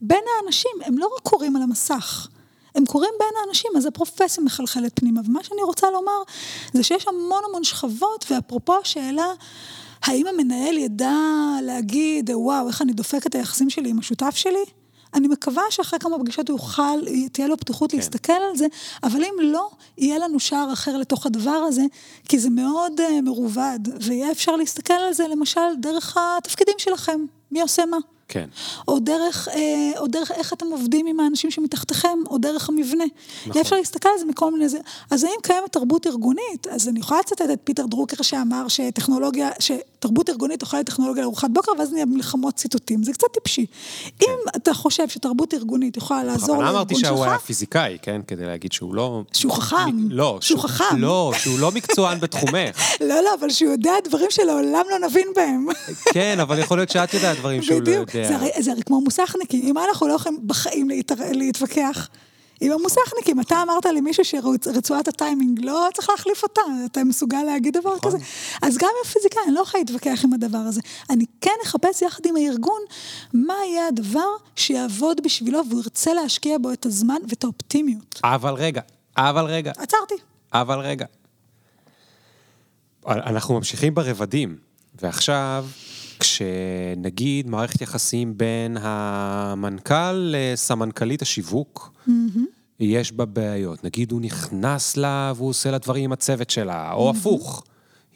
בין 0.00 0.24
האנשים, 0.36 0.72
הם 0.84 0.98
לא 0.98 1.10
רק 1.16 1.22
קורים 1.22 1.56
על 1.56 1.62
המסך. 1.62 2.28
הם 2.74 2.86
קורים 2.86 3.10
בין 3.18 3.28
האנשים, 3.40 3.70
אז 3.76 3.86
הפרופסיה 3.86 4.44
מחלחלת 4.44 4.92
פנימה. 4.94 5.20
ומה 5.24 5.44
שאני 5.44 5.62
רוצה 5.62 5.90
לומר, 5.90 6.22
זה 6.72 6.82
שיש 6.82 7.08
המון 7.08 7.42
המון 7.48 7.64
שכבות, 7.64 8.24
ואפרופו 8.30 8.76
השאלה, 8.82 9.32
האם 10.02 10.26
המנהל 10.26 10.78
ידע 10.78 11.16
להגיד, 11.62 12.30
וואו, 12.30 12.68
איך 12.68 12.82
אני 12.82 12.92
דופק 12.92 13.26
את 13.26 13.34
היחסים 13.34 13.70
שלי 13.70 13.90
עם 13.90 13.98
השותף 13.98 14.34
שלי? 14.34 14.64
אני 15.14 15.28
מקווה 15.28 15.62
שאחרי 15.70 15.98
כמה 15.98 16.18
פגישות 16.18 16.48
הוא 16.48 16.54
יוכל, 16.54 17.00
תהיה 17.32 17.48
לו 17.48 17.56
פתיחות 17.56 17.90
כן. 17.90 17.96
להסתכל 17.96 18.32
על 18.32 18.56
זה, 18.56 18.66
אבל 19.02 19.24
אם 19.24 19.34
לא, 19.42 19.70
יהיה 19.98 20.18
לנו 20.18 20.40
שער 20.40 20.72
אחר 20.72 20.96
לתוך 20.96 21.26
הדבר 21.26 21.50
הזה, 21.50 21.82
כי 22.28 22.38
זה 22.38 22.50
מאוד 22.50 23.00
uh, 23.00 23.22
מרובד, 23.22 23.78
ויהיה 24.00 24.32
אפשר 24.32 24.56
להסתכל 24.56 24.94
על 24.94 25.12
זה 25.12 25.28
למשל 25.28 25.60
דרך 25.80 26.16
התפקידים 26.16 26.74
שלכם, 26.78 27.24
מי 27.50 27.60
עושה 27.60 27.86
מה. 27.86 27.98
כן. 28.30 28.48
או 28.88 28.98
דרך, 28.98 29.48
אה, 29.48 29.90
או 29.98 30.06
דרך 30.06 30.30
איך 30.30 30.52
אתם 30.52 30.66
עובדים 30.66 31.06
עם 31.06 31.20
האנשים 31.20 31.50
שמתחתיכם, 31.50 32.18
או 32.30 32.38
דרך 32.38 32.68
המבנה. 32.68 33.04
נכון. 33.46 33.60
אפשר 33.60 33.76
להסתכל 33.76 34.08
על 34.08 34.18
זה 34.18 34.24
מכל 34.24 34.52
מיני... 34.52 34.68
זה. 34.68 34.78
אז 35.10 35.24
האם 35.24 35.40
קיימת 35.42 35.72
תרבות 35.72 36.06
ארגונית? 36.06 36.66
אז 36.70 36.88
אני 36.88 37.00
יכולה 37.00 37.20
לצטט 37.20 37.40
את 37.52 37.58
פיטר 37.64 37.86
דרוקר 37.86 38.22
שאמר 38.22 38.68
שטכנולוגיה, 38.68 39.50
שתרבות 39.58 40.30
ארגונית 40.30 40.62
אוכלת 40.62 40.86
טכנולוגיה 40.86 41.22
לארוחת 41.22 41.50
בוקר, 41.50 41.72
ואז 41.78 41.92
נהיה 41.92 42.04
מלחמות 42.04 42.54
ציטוטים. 42.54 43.02
זה 43.02 43.12
קצת 43.12 43.26
טיפשי. 43.32 43.66
כן. 44.18 44.26
אם 44.28 44.36
אתה 44.56 44.74
חושב 44.74 45.08
שתרבות 45.08 45.54
ארגונית 45.54 45.96
יכולה 45.96 46.24
לעזור 46.24 46.56
לארגון 46.56 46.66
שלך... 46.66 46.74
אמרתי 46.74 46.94
שהוא 46.94 47.24
היה 47.24 47.38
פיזיקאי, 47.38 47.98
כן? 48.02 48.20
כדי 48.26 48.46
להגיד 48.46 48.72
שהוא 48.72 48.94
לא... 48.94 49.22
שהוא 49.32 49.52
חכם. 49.52 50.08
לא. 50.10 50.38
שהוא 50.40 50.60
חכם. 50.60 50.96
לא, 50.98 51.32
שהוא 51.38 51.58
לא 51.58 51.72
מקצוען 51.72 52.20
בתחומך. 52.20 52.80
לא, 53.08 53.20
לא, 53.20 53.34
אבל 53.40 53.50
שהוא 53.50 53.72
יודע 53.72 53.92
דברים 54.04 54.30
שלעולם 54.30 54.84
לא 54.90 55.08
נבין 55.08 55.28
בהם. 55.36 55.66
כן, 56.12 56.40
אבל 56.40 56.58
יכול 56.58 56.78
להיות 56.78 56.90
שאת 56.90 57.14
יודעת 57.14 57.38
דברים 57.38 57.62
שהוא 57.62 57.80
לא 57.80 57.90
יודע. 57.90 58.19
זה 58.28 58.36
הרי, 58.36 58.50
זה 58.58 58.72
הרי 58.72 58.82
כמו 58.82 59.00
מוסכניקים, 59.00 59.60
עם 59.64 59.74
מה 59.74 59.84
אנחנו 59.88 60.08
לא 60.08 60.12
יכולים 60.12 60.40
בחיים 60.46 60.88
להתר... 60.88 61.14
להתווכח? 61.30 62.08
עם 62.60 62.72
המוסכניקים, 62.72 63.40
אתה 63.40 63.62
אמרת 63.62 63.84
למישהו 63.84 64.24
שרצועת 64.24 65.08
הטיימינג, 65.08 65.64
לא 65.64 65.88
צריך 65.94 66.10
להחליף 66.10 66.42
אותה, 66.42 66.60
אתה 66.84 67.04
מסוגל 67.04 67.42
להגיד 67.42 67.76
דבר 67.76 67.96
נכון. 67.96 68.12
כזה. 68.12 68.18
אז 68.62 68.78
גם 68.78 68.88
עם 68.88 69.10
הפיזיקאי, 69.10 69.42
אני 69.46 69.54
לא 69.54 69.60
יכולה 69.60 69.80
להתווכח 69.80 70.24
עם 70.24 70.32
הדבר 70.32 70.58
הזה. 70.58 70.80
אני 71.10 71.24
כן 71.40 71.54
אחפש 71.64 72.02
יחד 72.02 72.26
עם 72.26 72.36
הארגון, 72.36 72.80
מה 73.34 73.54
יהיה 73.66 73.88
הדבר 73.88 74.28
שיעבוד 74.56 75.20
בשבילו 75.24 75.60
והוא 75.68 75.80
ירצה 75.80 76.14
להשקיע 76.14 76.58
בו 76.58 76.72
את 76.72 76.86
הזמן 76.86 77.18
ואת 77.28 77.44
האופטימיות. 77.44 78.20
אבל 78.24 78.54
רגע, 78.54 78.80
אבל 79.16 79.44
רגע. 79.44 79.72
עצרתי. 79.76 80.14
אבל 80.52 80.78
רגע. 80.78 81.06
אנחנו 83.06 83.54
ממשיכים 83.54 83.94
ברבדים, 83.94 84.56
ועכשיו... 85.02 85.66
כשנגיד 86.20 87.48
מערכת 87.48 87.80
יחסים 87.80 88.38
בין 88.38 88.76
המנכ"ל 88.80 90.12
לסמנכ"לית 90.12 91.22
השיווק, 91.22 91.92
mm-hmm. 92.08 92.40
יש 92.80 93.12
בה 93.12 93.24
בעיות. 93.24 93.84
נגיד 93.84 94.12
הוא 94.12 94.20
נכנס 94.20 94.96
לה 94.96 95.32
והוא 95.36 95.48
עושה 95.48 95.70
לה 95.70 95.78
דברים 95.78 96.04
עם 96.04 96.12
הצוות 96.12 96.50
שלה, 96.50 96.92
או 96.92 97.10
mm-hmm. 97.10 97.16
הפוך. 97.16 97.64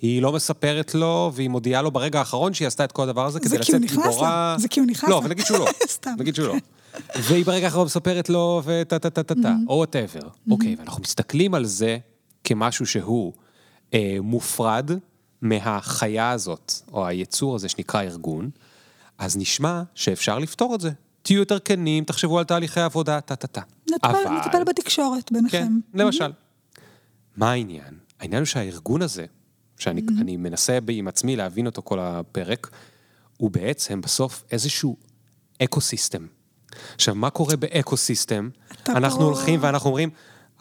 היא 0.00 0.22
לא 0.22 0.32
מספרת 0.32 0.94
לו, 0.94 1.32
והיא 1.34 1.48
מודיעה 1.48 1.82
לו 1.82 1.90
ברגע 1.90 2.18
האחרון 2.18 2.54
שהיא 2.54 2.68
עשתה 2.68 2.84
את 2.84 2.92
כל 2.92 3.02
הדבר 3.02 3.26
הזה 3.26 3.40
כדי 3.40 3.58
לצאת 3.58 3.80
גיבורה... 3.80 4.56
זה 4.58 4.68
כי 4.68 4.80
הוא 4.80 4.86
נכנס 4.86 5.02
לה. 5.02 5.10
לא, 5.10 5.18
אבל 5.18 5.30
נגיד 5.30 5.44
שהוא 5.46 5.58
לא. 5.58 5.66
סתם. 5.86 6.10
נגיד 6.18 6.34
שהוא 6.34 6.46
לא. 6.48 6.54
והיא 7.16 7.44
ברגע 7.44 7.66
האחרון 7.66 7.86
מספרת 7.86 8.28
לו, 8.28 8.62
וטה 8.64 8.98
טה 8.98 9.10
טה 9.10 9.22
טה 9.22 9.34
טה, 9.42 9.54
או 9.68 9.74
whatever. 9.74 10.28
אוקיי, 10.50 10.76
ואנחנו 10.78 11.02
מסתכלים 11.02 11.54
על 11.54 11.64
זה 11.64 11.98
כמשהו 12.44 12.86
שהוא 12.86 13.32
אה, 13.94 14.16
מופרד, 14.22 14.90
מהחיה 15.44 16.30
הזאת, 16.30 16.72
או 16.92 17.06
היצור 17.06 17.54
הזה 17.54 17.68
שנקרא 17.68 18.02
ארגון, 18.02 18.50
אז 19.18 19.36
נשמע 19.36 19.82
שאפשר 19.94 20.38
לפתור 20.38 20.74
את 20.74 20.80
זה. 20.80 20.90
תהיו 21.22 21.38
יותר 21.38 21.58
כנים, 21.58 22.04
תחשבו 22.04 22.38
על 22.38 22.44
תהליכי 22.44 22.80
עבודה, 22.80 23.20
טה-טה-טה. 23.20 23.60
אבל... 24.02 24.18
נטפל 24.38 24.64
בתקשורת 24.64 25.32
ביניכם. 25.32 25.58
כן, 25.58 25.72
למשל. 25.94 26.32
מה 27.36 27.50
העניין? 27.50 27.94
העניין 28.20 28.42
הוא 28.42 28.46
שהארגון 28.46 29.02
הזה, 29.02 29.26
שאני 29.78 30.00
mm-hmm. 30.00 30.36
מנסה 30.38 30.78
עם 30.88 31.08
עצמי 31.08 31.36
להבין 31.36 31.66
אותו 31.66 31.82
כל 31.82 31.98
הפרק, 32.00 32.70
הוא 33.36 33.50
בעצם 33.50 34.00
בסוף 34.00 34.44
איזשהו 34.50 34.96
ecosystem. 35.62 36.26
עכשיו, 36.94 37.14
מה 37.14 37.30
קורה 37.30 37.56
ב 37.56 37.65
ecosystem? 37.65 38.48
אנחנו 38.88 39.18
פה... 39.18 39.24
הולכים 39.24 39.60
ואנחנו 39.62 39.88
אומרים, 39.90 40.10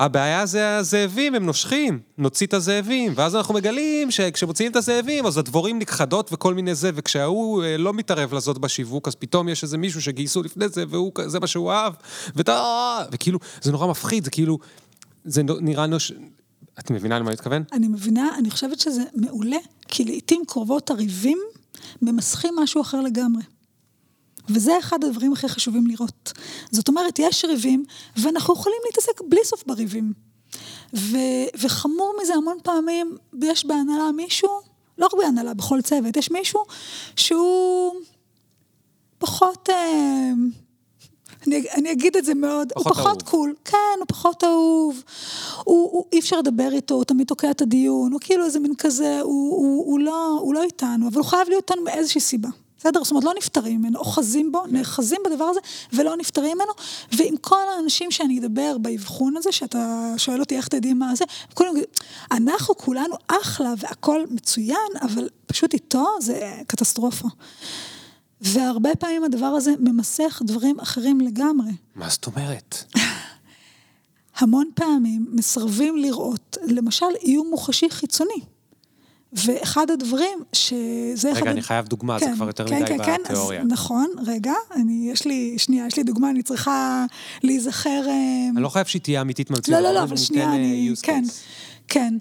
הבעיה 0.04 0.46
זה 0.46 0.78
הזאבים, 0.78 1.36
הם 1.36 1.46
נושכים, 1.46 2.00
נוציא 2.18 2.48
את 2.48 2.54
הזאבים, 2.54 3.14
ואז 3.16 3.36
אנחנו 3.36 3.54
מגלים 3.54 4.12
שכשמוציאים 4.12 4.72
את 4.72 4.76
הזאבים, 4.76 5.26
אז 5.26 5.38
הדבורים 5.38 5.80
נכחדות 5.80 6.34
וכל 6.34 6.54
מיני 6.54 6.76
זה, 6.76 6.92
וכשההוא 6.96 7.64
אה, 7.64 7.78
לא 7.78 7.94
מתערב 7.94 8.34
לזאת 8.34 8.58
בשיווק, 8.58 9.08
אז 9.08 9.16
פתאום 9.16 9.50
יש 9.50 9.64
איזה 9.64 9.78
מישהו 9.78 10.02
שגייסו 10.02 10.44
לפני 10.44 10.70
זה, 10.70 10.84
וזה 11.18 11.40
מה 11.40 11.48
שהוא 11.48 11.72
אהב, 11.72 11.94
ואתה... 12.36 13.04
וכאילו, 13.12 13.40
זה 13.62 13.72
נורא 13.72 13.88
מפחיד, 13.88 14.24
זה 14.24 14.32
כאילו, 14.32 14.60
זה 15.26 15.42
נראה 15.44 15.88
נוש... 15.88 16.12
את 16.80 16.92
מבינה 16.92 17.20
למה 17.20 17.28
אני 17.28 17.34
מתכוון? 17.34 17.64
אני 17.74 17.88
מבינה, 17.88 18.30
אני 18.38 18.52
חושבת 18.52 18.80
שזה 18.80 19.04
מעולה, 19.16 19.58
כי 19.88 20.06
לעיתים 20.06 20.42
קרובות 20.48 20.90
הריבים 20.90 21.38
ממסכים 22.02 22.54
משהו 22.64 22.82
אחר 22.82 23.02
לגמרי. 23.02 23.42
וזה 24.50 24.80
אחד 24.80 25.04
הדברים 25.04 25.34
הכי 25.34 25.48
חשובים 25.48 25.88
לראות. 25.88 26.34
זאת 26.72 26.88
אומרת, 26.88 27.20
יש 27.20 27.46
ריבים, 27.46 27.86
ואנחנו 28.18 28.54
יכולים 28.54 28.80
להתעסק 28.86 29.22
בלי 29.30 29.42
סוף 29.44 29.64
בריבים. 29.68 30.14
ו, 30.96 31.18
וחמור 31.60 32.16
מזה, 32.22 32.34
המון 32.34 32.58
פעמים 32.64 33.18
יש 33.42 33.66
בהנהלה 33.66 34.12
מישהו, 34.12 34.50
לא 34.98 35.06
רק 35.06 35.14
בהנהלה, 35.14 35.54
בכל 35.54 35.82
צוות, 35.82 36.18
יש 36.18 36.32
מישהו 36.32 36.64
שהוא 37.16 37.94
פחות, 39.18 39.70
אה, 39.70 40.32
אני, 41.48 41.66
אני 41.78 41.92
אגיד 41.92 42.18
את 42.18 42.26
זה 42.26 42.34
מאוד, 42.34 42.74
פחות 42.74 42.86
הוא 42.86 42.94
פחות 42.94 43.22
אהוב. 43.22 43.30
קול, 43.30 43.54
כן, 43.66 43.78
הוא 44.00 44.06
פחות 44.08 44.44
אהוב, 44.44 45.04
הוא, 45.64 45.92
הוא, 45.92 46.06
אי 46.12 46.20
אפשר 46.20 46.40
לדבר 46.40 46.70
איתו, 46.72 46.96
הוא 46.96 47.04
תמיד 47.04 47.28
תוקע 47.28 47.52
את 47.52 47.62
הדיון, 47.62 48.12
הוא 48.12 48.20
כאילו 48.24 48.46
איזה 48.46 48.60
מין 48.60 48.76
כזה, 48.76 49.22
הוא, 49.22 49.52
הוא, 49.52 49.86
הוא, 49.86 50.00
לא, 50.00 50.38
הוא 50.42 50.54
לא 50.54 50.64
איתנו, 50.64 51.08
אבל 51.08 51.18
הוא 51.18 51.26
חייב 51.26 51.50
להיות 51.50 51.72
איתנו 51.72 51.84
מאיזושהי 51.84 52.22
סיבה. 52.22 52.50
בסדר? 52.84 53.04
זאת 53.04 53.12
אומרת, 53.12 53.24
לא 53.24 53.34
נפטרים 53.38 53.80
ממנו, 53.80 54.00
אוחזים 54.00 54.52
בו, 54.52 54.64
כן. 54.64 54.76
נאחזים 54.76 55.20
בדבר 55.26 55.44
הזה, 55.44 55.60
ולא 55.94 56.18
נפטרים 56.18 56.58
ממנו. 56.58 56.72
ועם 57.12 57.38
כל 57.38 57.62
האנשים 57.78 58.12
שאני 58.12 58.40
אדבר 58.40 58.78
באבחון 58.78 59.38
הזה, 59.38 59.52
שאתה 59.52 60.14
שואל 60.18 60.40
אותי 60.40 60.58
איך 60.58 60.68
תדעי 60.68 60.94
מה 60.94 61.16
זה, 61.16 61.26
כולם 61.54 61.70
יגידו, 61.78 61.88
אנחנו 62.32 62.78
כולנו 62.78 63.16
אחלה 63.28 63.74
והכל 63.78 64.26
מצוין, 64.30 64.78
אבל 65.02 65.30
פשוט 65.46 65.74
איתו 65.74 66.06
זה 66.20 66.52
קטסטרופה. 66.68 67.28
והרבה 68.42 68.96
פעמים 68.96 69.24
הדבר 69.24 69.46
הזה 69.46 69.74
ממסך 69.80 70.42
דברים 70.46 70.80
אחרים 70.80 71.22
לגמרי. 71.22 71.72
מה 71.96 72.10
זאת 72.10 72.26
אומרת? 72.26 72.84
המון 74.40 74.70
פעמים 74.76 75.26
מסרבים 75.32 75.98
לראות, 75.98 76.58
למשל, 76.68 77.06
איום 77.22 77.50
מוחשי 77.50 77.90
חיצוני. 77.90 78.53
ואחד 79.34 79.92
הדברים 79.92 80.40
שזה... 80.54 81.32
רגע, 81.32 81.52
אני 81.52 81.62
חייב 81.62 81.88
דוגמה, 81.88 82.20
כן, 82.20 82.26
זה 82.26 82.32
כבר 82.36 82.48
יותר 82.48 82.68
כן, 82.68 82.84
מדי 82.84 82.98
כן, 83.06 83.18
בתיאוריה. 83.24 83.62
אז, 83.62 83.68
נכון, 83.68 84.08
רגע, 84.26 84.54
אני, 84.76 85.10
יש 85.12 85.26
לי, 85.26 85.56
שנייה, 85.58 85.88
יש 85.88 85.98
לי 85.98 86.04
דוגמה, 86.04 86.30
אני 86.30 86.44
צריכה 86.44 87.06
להיזכר... 87.44 88.04
אה, 88.08 88.50
אני 88.56 88.64
לא 88.64 88.70
חייב 88.70 88.86
שהיא 88.86 89.02
תהיה 89.02 89.22
אמיתית 89.22 89.50
מהמציאות. 89.50 89.82
לא, 89.82 89.90
לא, 89.90 89.96
לא, 89.96 90.04
אבל 90.04 90.18
שנייה, 90.18 90.48
אה, 90.50 90.56
אני... 90.56 90.94
כן, 91.04 91.24
כן. 91.88 92.14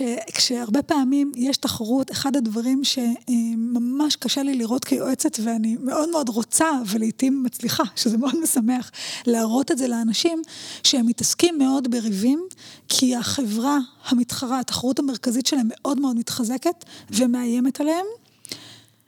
כש, 0.00 0.32
כשהרבה 0.34 0.82
פעמים 0.82 1.32
יש 1.36 1.56
תחרות, 1.56 2.10
אחד 2.10 2.36
הדברים 2.36 2.82
שממש 2.84 4.16
קשה 4.16 4.42
לי 4.42 4.54
לראות 4.54 4.84
כיועצת, 4.84 5.38
ואני 5.42 5.76
מאוד 5.80 6.10
מאוד 6.10 6.28
רוצה, 6.28 6.70
ולעיתים 6.86 7.42
מצליחה, 7.42 7.82
שזה 7.96 8.18
מאוד 8.18 8.40
משמח, 8.42 8.90
להראות 9.26 9.70
את 9.70 9.78
זה 9.78 9.88
לאנשים, 9.88 10.42
שהם 10.82 11.06
מתעסקים 11.06 11.58
מאוד 11.58 11.90
בריבים, 11.90 12.46
כי 12.88 13.16
החברה 13.16 13.78
המתחרה, 14.04 14.60
התחרות 14.60 14.98
המרכזית 14.98 15.46
שלהם 15.46 15.68
מאוד 15.70 16.00
מאוד 16.00 16.16
מתחזקת 16.16 16.84
ומאיימת 17.10 17.80
עליהם. 17.80 18.06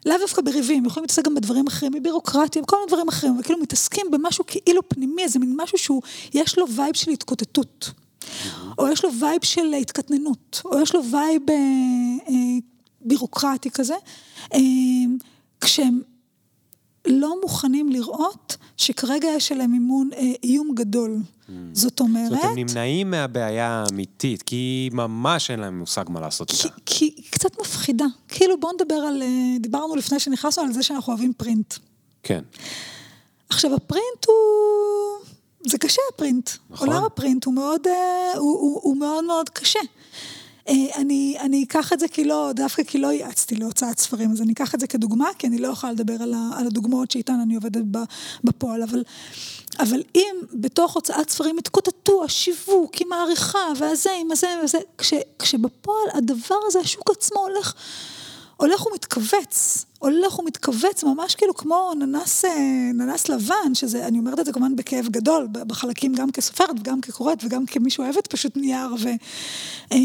לאו 0.06 0.18
דווקא 0.18 0.42
בריבים, 0.42 0.84
יכולים 0.86 1.04
להתעסק 1.04 1.24
גם 1.24 1.34
בדברים 1.34 1.66
אחרים, 1.66 1.92
בבירוקרטיה, 1.92 2.62
בכל 2.62 2.76
מיני 2.76 2.88
דברים 2.88 3.08
אחרים, 3.08 3.38
וכאילו 3.40 3.58
מתעסקים 3.58 4.06
במשהו 4.10 4.44
כאילו 4.46 4.88
פנימי, 4.88 5.22
איזה 5.22 5.38
מין 5.38 5.54
משהו 5.56 5.78
שהוא, 5.78 6.02
יש 6.34 6.58
לו 6.58 6.68
vibe 6.68 6.94
של 6.94 7.10
התקוטטות. 7.10 7.90
או 8.78 8.88
יש 8.88 9.04
לו 9.04 9.10
vibe 9.20 9.44
של 9.44 9.74
התקטננות, 9.80 10.62
או 10.64 10.80
יש 10.80 10.94
לו 10.94 11.00
vibe 11.04 11.42
אה, 11.50 11.54
אה, 12.28 12.34
בירוקרטי 13.00 13.70
כזה, 13.70 13.94
אה, 14.54 14.60
כשהם 15.60 16.00
לא 17.06 17.40
מוכנים 17.42 17.88
לראות 17.88 18.56
שכרגע 18.76 19.28
יש 19.28 19.52
עליהם 19.52 19.74
אימון 19.74 20.10
אה, 20.16 20.32
איום 20.42 20.74
גדול. 20.74 21.16
Mm. 21.16 21.52
זאת 21.72 22.00
אומרת... 22.00 22.30
זאת 22.30 22.38
אומרת, 22.38 22.44
הם 22.44 22.58
נמנעים 22.58 23.10
מהבעיה 23.10 23.68
האמיתית, 23.68 24.42
כי 24.42 24.90
ממש 24.92 25.50
אין 25.50 25.60
להם 25.60 25.78
מושג 25.78 26.04
מה 26.08 26.20
לעשות 26.20 26.50
איתה. 26.50 26.68
כי 26.86 27.04
היא 27.04 27.24
קצת 27.30 27.60
מפחידה. 27.60 28.04
כאילו, 28.28 28.60
בואו 28.60 28.72
נדבר 28.72 28.94
על... 28.94 29.22
דיברנו 29.60 29.96
לפני 29.96 30.20
שנכנסנו 30.20 30.64
על 30.64 30.72
זה 30.72 30.82
שאנחנו 30.82 31.12
אוהבים 31.12 31.32
print. 31.36 31.74
כן. 32.22 32.42
עכשיו, 33.48 33.74
הפרינט 33.74 34.26
הוא... 34.26 34.34
זה 35.66 35.78
קשה 35.78 36.02
הפרינט. 36.14 36.50
נכון. 36.70 36.88
עולם 36.88 37.04
הפרינט 37.04 37.44
הוא 37.44 37.54
מאוד, 37.54 37.86
אה, 37.86 38.32
הוא, 38.38 38.58
הוא, 38.60 38.80
הוא 38.82 38.96
מאוד 38.96 39.24
מאוד 39.24 39.48
קשה. 39.48 39.80
אה, 40.68 40.74
אני, 40.96 41.36
אני 41.40 41.64
אקח 41.64 41.92
את 41.92 42.00
זה 42.00 42.08
כי 42.08 42.24
לא, 42.24 42.50
דווקא 42.54 42.82
כי 42.82 42.98
לא 42.98 43.12
יעצתי 43.12 43.54
להוצאת 43.54 43.98
ספרים, 43.98 44.32
אז 44.32 44.42
אני 44.42 44.52
אקח 44.52 44.74
את 44.74 44.80
זה 44.80 44.86
כדוגמה, 44.86 45.28
כי 45.38 45.46
אני 45.46 45.58
לא 45.58 45.68
יכולה 45.68 45.92
לדבר 45.92 46.22
על, 46.22 46.34
ה, 46.34 46.50
על 46.56 46.66
הדוגמאות 46.66 47.10
שאיתן 47.10 47.40
אני 47.40 47.54
עובדת 47.54 47.84
בפועל, 48.44 48.82
אבל, 48.82 49.02
אבל 49.78 50.02
אם 50.14 50.36
בתוך 50.52 50.94
הוצאת 50.94 51.30
ספרים 51.30 51.58
התקוטטו, 51.58 52.24
השיווק 52.24 53.00
עם 53.00 53.12
העריכה, 53.12 53.58
והזה 53.78 54.10
עם 54.20 54.32
הזה 54.32 54.46
וזה, 54.64 54.78
כש, 54.98 55.14
כשבפועל 55.38 56.08
הדבר 56.14 56.58
הזה, 56.66 56.78
השוק 56.78 57.10
עצמו 57.10 57.40
הולך... 57.40 57.74
הולך 58.62 58.86
ומתכווץ, 58.86 59.84
הולך 59.98 60.38
ומתכווץ, 60.38 61.04
ממש 61.04 61.34
כאילו 61.34 61.54
כמו 61.54 61.92
ננס, 61.98 62.44
אה, 62.44 62.90
ננס 62.94 63.28
לבן, 63.28 63.74
שזה, 63.74 64.06
אני 64.06 64.18
אומרת 64.18 64.40
את 64.40 64.46
זה 64.46 64.52
כמובן 64.52 64.76
בכאב 64.76 65.08
גדול, 65.10 65.48
בחלקים 65.52 66.14
גם 66.14 66.30
כסופרת 66.30 66.80
וגם 66.80 67.00
כקוראת 67.00 67.44
וגם 67.44 67.66
כמי 67.66 67.90
שאוהבת 67.90 68.26
פשוט 68.26 68.56
נייר 68.56 68.94
ו... 69.00 69.08
אה, 69.92 69.98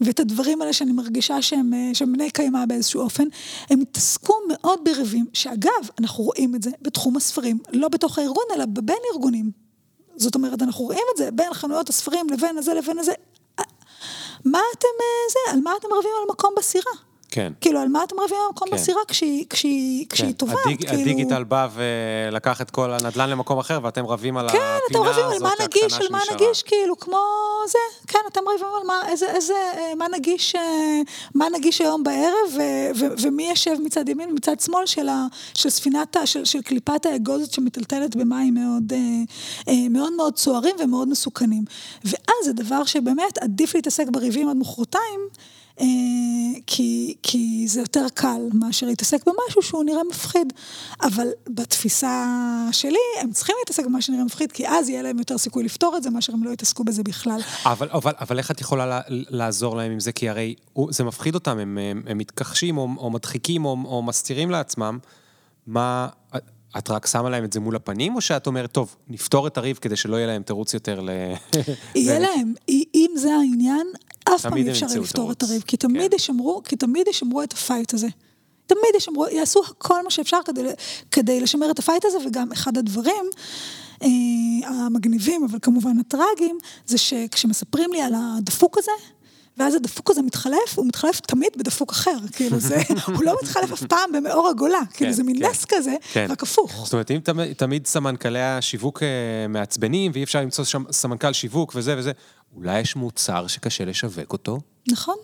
ואת 0.00 0.20
הדברים 0.20 0.62
האלה 0.62 0.72
שאני 0.72 0.92
מרגישה 0.92 1.42
שהם, 1.42 1.74
אה, 1.74 1.90
שהם 1.94 2.12
בני 2.12 2.30
קיימא 2.30 2.64
באיזשהו 2.64 3.00
אופן, 3.00 3.24
הם 3.70 3.80
התעסקו 3.80 4.34
מאוד 4.48 4.80
בריבים, 4.84 5.26
שאגב, 5.32 5.90
אנחנו 6.00 6.24
רואים 6.24 6.54
את 6.54 6.62
זה 6.62 6.70
בתחום 6.82 7.16
הספרים, 7.16 7.58
לא 7.72 7.88
בתוך 7.88 8.18
הארגון, 8.18 8.44
אלא 8.54 8.64
בין 8.66 8.96
ארגונים. 9.14 9.50
זאת 10.16 10.34
אומרת, 10.34 10.62
אנחנו 10.62 10.84
רואים 10.84 11.04
את 11.12 11.18
זה 11.18 11.30
בין 11.30 11.54
חנויות 11.54 11.88
הספרים 11.88 12.30
לבין 12.30 12.58
הזה 12.58 12.74
לבין 12.74 12.98
הזה. 12.98 13.12
מה 14.44 14.60
אתם, 14.78 14.88
זה, 15.32 15.52
על 15.52 15.60
מה 15.60 15.72
אתם 15.80 15.88
רבים 15.98 16.10
על 16.22 16.30
מקום 16.30 16.54
בסירה? 16.56 17.05
כן. 17.36 17.52
כאילו, 17.60 17.80
על 17.80 17.88
מה 17.88 18.04
אתם 18.04 18.16
רבים 18.20 18.38
במקום 18.48 18.68
כן. 18.68 18.76
בסירה 18.76 19.00
כשהיא, 19.08 19.44
כשהיא, 19.50 20.06
כשהיא 20.08 20.28
כן. 20.28 20.32
טובה? 20.32 20.54
הדיג, 20.64 20.86
כאילו... 20.86 21.02
הדיגיטל 21.02 21.44
בא 21.44 21.68
ולקח 21.74 22.60
את 22.60 22.70
כל 22.70 22.92
הנדל"ן 22.92 23.30
למקום 23.30 23.58
אחר, 23.58 23.78
ואתם 23.82 24.06
רבים 24.06 24.36
על 24.36 24.48
כן, 24.48 24.58
הפינה 24.58 24.76
הזאת, 24.76 24.82
כן, 24.88 24.98
אתם 24.98 25.08
רבים 25.08 25.24
על 25.24 25.42
מה 25.42 25.64
נגיש, 25.64 25.92
על 26.00 26.06
מה 26.10 26.18
נגיש, 26.34 26.62
כאילו, 26.62 26.98
כמו 26.98 27.18
זה, 27.68 27.78
כן, 28.06 28.18
אתם 28.32 28.40
רבים 28.54 28.66
על 28.80 28.86
מה, 28.86 29.02
איזה, 29.08 29.26
איזה, 29.26 29.54
מה 29.96 30.06
נגיש, 30.12 30.54
אה, 30.56 31.00
מה 31.34 31.46
נגיש 31.54 31.80
היום 31.80 32.04
בערב, 32.04 32.48
ו, 32.54 32.60
ו, 32.96 33.06
ומי 33.22 33.48
יושב 33.48 33.76
מצד 33.84 34.08
ימין 34.08 34.30
ומצד 34.30 34.60
שמאל 34.60 34.86
של, 34.86 35.08
ה, 35.08 35.26
של 35.54 35.70
ספינת, 35.70 36.16
של, 36.24 36.44
של 36.44 36.62
קליפת 36.62 37.06
האגוזת 37.06 37.52
שמטלטלת 37.52 38.16
במים 38.16 38.54
מאוד, 38.54 38.92
אה, 38.92 38.98
אה, 39.68 39.88
מאוד 39.90 40.12
מאוד 40.12 40.34
צוערים 40.34 40.76
ומאוד 40.78 41.08
מסוכנים. 41.08 41.64
ואז 42.04 42.44
זה 42.44 42.52
דבר 42.52 42.84
שבאמת 42.84 43.38
עדיף 43.38 43.74
להתעסק 43.74 44.06
בריבים 44.10 44.48
עד 44.48 44.56
מחרתיים, 44.56 45.20
אה, 45.38 45.55
כי, 46.66 47.14
כי 47.22 47.64
זה 47.68 47.80
יותר 47.80 48.06
קל 48.14 48.40
מאשר 48.54 48.86
להתעסק 48.86 49.24
במשהו 49.26 49.62
שהוא 49.62 49.84
נראה 49.84 50.04
מפחיד. 50.10 50.52
אבל 51.02 51.28
בתפיסה 51.48 52.26
שלי, 52.72 52.98
הם 53.20 53.32
צריכים 53.32 53.56
להתעסק 53.58 53.86
במה 53.86 54.02
שנראה 54.02 54.24
מפחיד, 54.24 54.52
כי 54.52 54.68
אז 54.68 54.88
יהיה 54.88 55.02
להם 55.02 55.18
יותר 55.18 55.38
סיכוי 55.38 55.64
לפתור 55.64 55.96
את 55.96 56.02
זה, 56.02 56.10
מאשר 56.10 56.32
הם 56.32 56.44
לא 56.44 56.50
יתעסקו 56.50 56.84
בזה 56.84 57.02
בכלל. 57.02 57.40
אבל, 57.64 57.88
אבל, 57.92 58.12
אבל 58.20 58.38
איך 58.38 58.50
את 58.50 58.60
יכולה 58.60 59.00
לעזור 59.08 59.76
להם 59.76 59.92
עם 59.92 60.00
זה? 60.00 60.12
כי 60.12 60.28
הרי 60.28 60.54
זה 60.90 61.04
מפחיד 61.04 61.34
אותם, 61.34 61.58
הם, 61.58 61.78
הם, 61.78 62.02
הם 62.06 62.18
מתכחשים 62.18 62.78
או, 62.78 62.88
או 62.96 63.10
מדחיקים 63.10 63.64
או, 63.64 63.76
או 63.84 64.02
מסתירים 64.02 64.50
לעצמם. 64.50 64.98
מה, 65.66 66.08
את 66.78 66.90
רק 66.90 67.06
שמה 67.06 67.30
להם 67.30 67.44
את 67.44 67.52
זה 67.52 67.60
מול 67.60 67.76
הפנים, 67.76 68.14
או 68.14 68.20
שאת 68.20 68.46
אומרת, 68.46 68.72
טוב, 68.72 68.96
נפתור 69.08 69.46
את 69.46 69.58
הריב 69.58 69.76
כדי 69.76 69.96
שלא 69.96 70.16
יהיה 70.16 70.26
להם 70.26 70.42
תירוץ 70.42 70.74
יותר 70.74 71.00
ל... 71.00 71.10
יהיה 71.94 72.18
להם, 72.18 72.54
אם 72.94 73.10
זה 73.16 73.34
העניין, 73.34 73.86
אף 74.34 74.42
פעם 74.42 74.56
אי 74.56 74.70
אפשר 74.70 74.86
לפתור 75.00 75.32
את 75.32 75.42
הריב, 75.42 75.62
כי 75.66 75.76
תמיד 75.76 76.10
כן. 76.10 76.16
ישמרו, 76.16 76.62
כי 76.64 76.76
תמיד 76.76 77.08
ישמרו 77.08 77.42
את 77.42 77.52
ה 77.52 77.59
fight 77.59 77.94
הזה. 77.94 78.08
תמיד 78.66 78.94
ישמרו, 78.96 79.26
יעשו 79.26 79.62
כל 79.78 80.04
מה 80.04 80.10
שאפשר 80.10 80.38
כדי, 80.44 80.60
כדי 81.10 81.40
לשמר 81.40 81.70
את 81.70 81.78
ה 81.78 81.82
fight 81.82 82.04
הזה, 82.04 82.18
וגם 82.26 82.52
אחד 82.52 82.78
הדברים 82.78 83.24
אה, 84.02 84.08
המגניבים, 84.68 85.44
אבל 85.44 85.58
כמובן 85.62 85.98
הטראגיים, 85.98 86.58
זה 86.86 86.98
שכשמספרים 86.98 87.92
לי 87.92 88.00
על 88.00 88.12
הדפוק 88.16 88.78
הזה, 88.78 88.90
ואז 89.56 89.74
הדפוק 89.74 90.10
הזה 90.10 90.22
מתחלף, 90.22 90.74
הוא 90.74 90.86
מתחלף 90.86 91.20
תמיד 91.20 91.48
בדפוק 91.56 91.92
אחר, 91.92 92.16
כאילו 92.32 92.60
זה, 92.60 92.82
הוא 93.16 93.24
לא 93.24 93.36
מתחלף 93.42 93.72
אף 93.72 93.82
פעם 93.84 94.12
במאור 94.12 94.48
הגולה, 94.48 94.80
כאילו 94.94 95.10
כן, 95.10 95.16
זה 95.16 95.22
מין 95.22 95.38
כן, 95.38 95.50
נס 95.50 95.64
כזה, 95.64 95.94
כן. 96.12 96.26
רק 96.30 96.42
הפוך. 96.42 96.82
זאת 96.84 96.92
אומרת, 96.92 97.10
אם 97.10 97.18
תמיד 97.56 97.86
סמנכ"לי 97.86 98.42
השיווק 98.42 99.02
אה, 99.02 99.08
מעצבנים, 99.48 100.12
ואי 100.14 100.22
אפשר 100.22 100.40
למצוא 100.40 100.64
שם 100.64 100.84
סמנכ"ל 100.90 101.32
שיווק 101.32 101.72
וזה 101.74 101.98
וזה, 101.98 102.12
אולי 102.56 102.80
יש 102.80 102.96
מוצר 102.96 103.46
שקשה 103.46 103.84
לשווק 103.84 104.32
אותו? 104.32 104.58
נכון. 104.88 105.16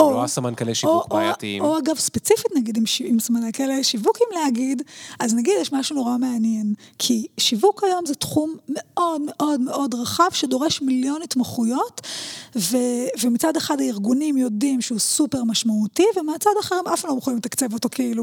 או, 0.00 0.12
לא 0.12 0.24
הסמנכ"לי 0.24 0.74
שיווק 0.74 1.08
בעייתיים. 1.08 1.62
או, 1.62 1.74
או 1.74 1.78
אגב, 1.78 1.96
ספציפית 1.96 2.52
נגיד 2.56 2.76
עם, 2.76 2.84
עם 3.04 3.20
סמנכ"לי 3.20 3.84
שיווק, 3.84 4.18
אם 4.20 4.38
להגיד, 4.42 4.82
אז 5.20 5.34
נגיד 5.34 5.54
יש 5.60 5.72
משהו 5.72 5.96
נורא 5.96 6.16
מעניין. 6.16 6.74
כי 6.98 7.26
שיווק 7.38 7.84
היום 7.84 8.06
זה 8.06 8.14
תחום 8.14 8.56
מאוד 8.68 9.22
מאוד 9.26 9.60
מאוד 9.60 9.94
רחב, 9.94 10.28
שדורש 10.32 10.82
מיליון 10.82 11.22
התמחויות, 11.22 12.00
ו, 12.56 12.76
ומצד 13.22 13.56
אחד 13.56 13.80
הארגונים 13.80 14.36
יודעים 14.36 14.80
שהוא 14.80 14.98
סופר 14.98 15.44
משמעותי, 15.44 16.06
ומהצד 16.16 16.50
אחר 16.60 16.74
הם 16.74 16.88
אף 16.88 17.00
פעם 17.00 17.10
לא 17.10 17.18
יכולים 17.18 17.38
לתקצב 17.38 17.72
אותו 17.72 17.88
כאילו 17.92 18.22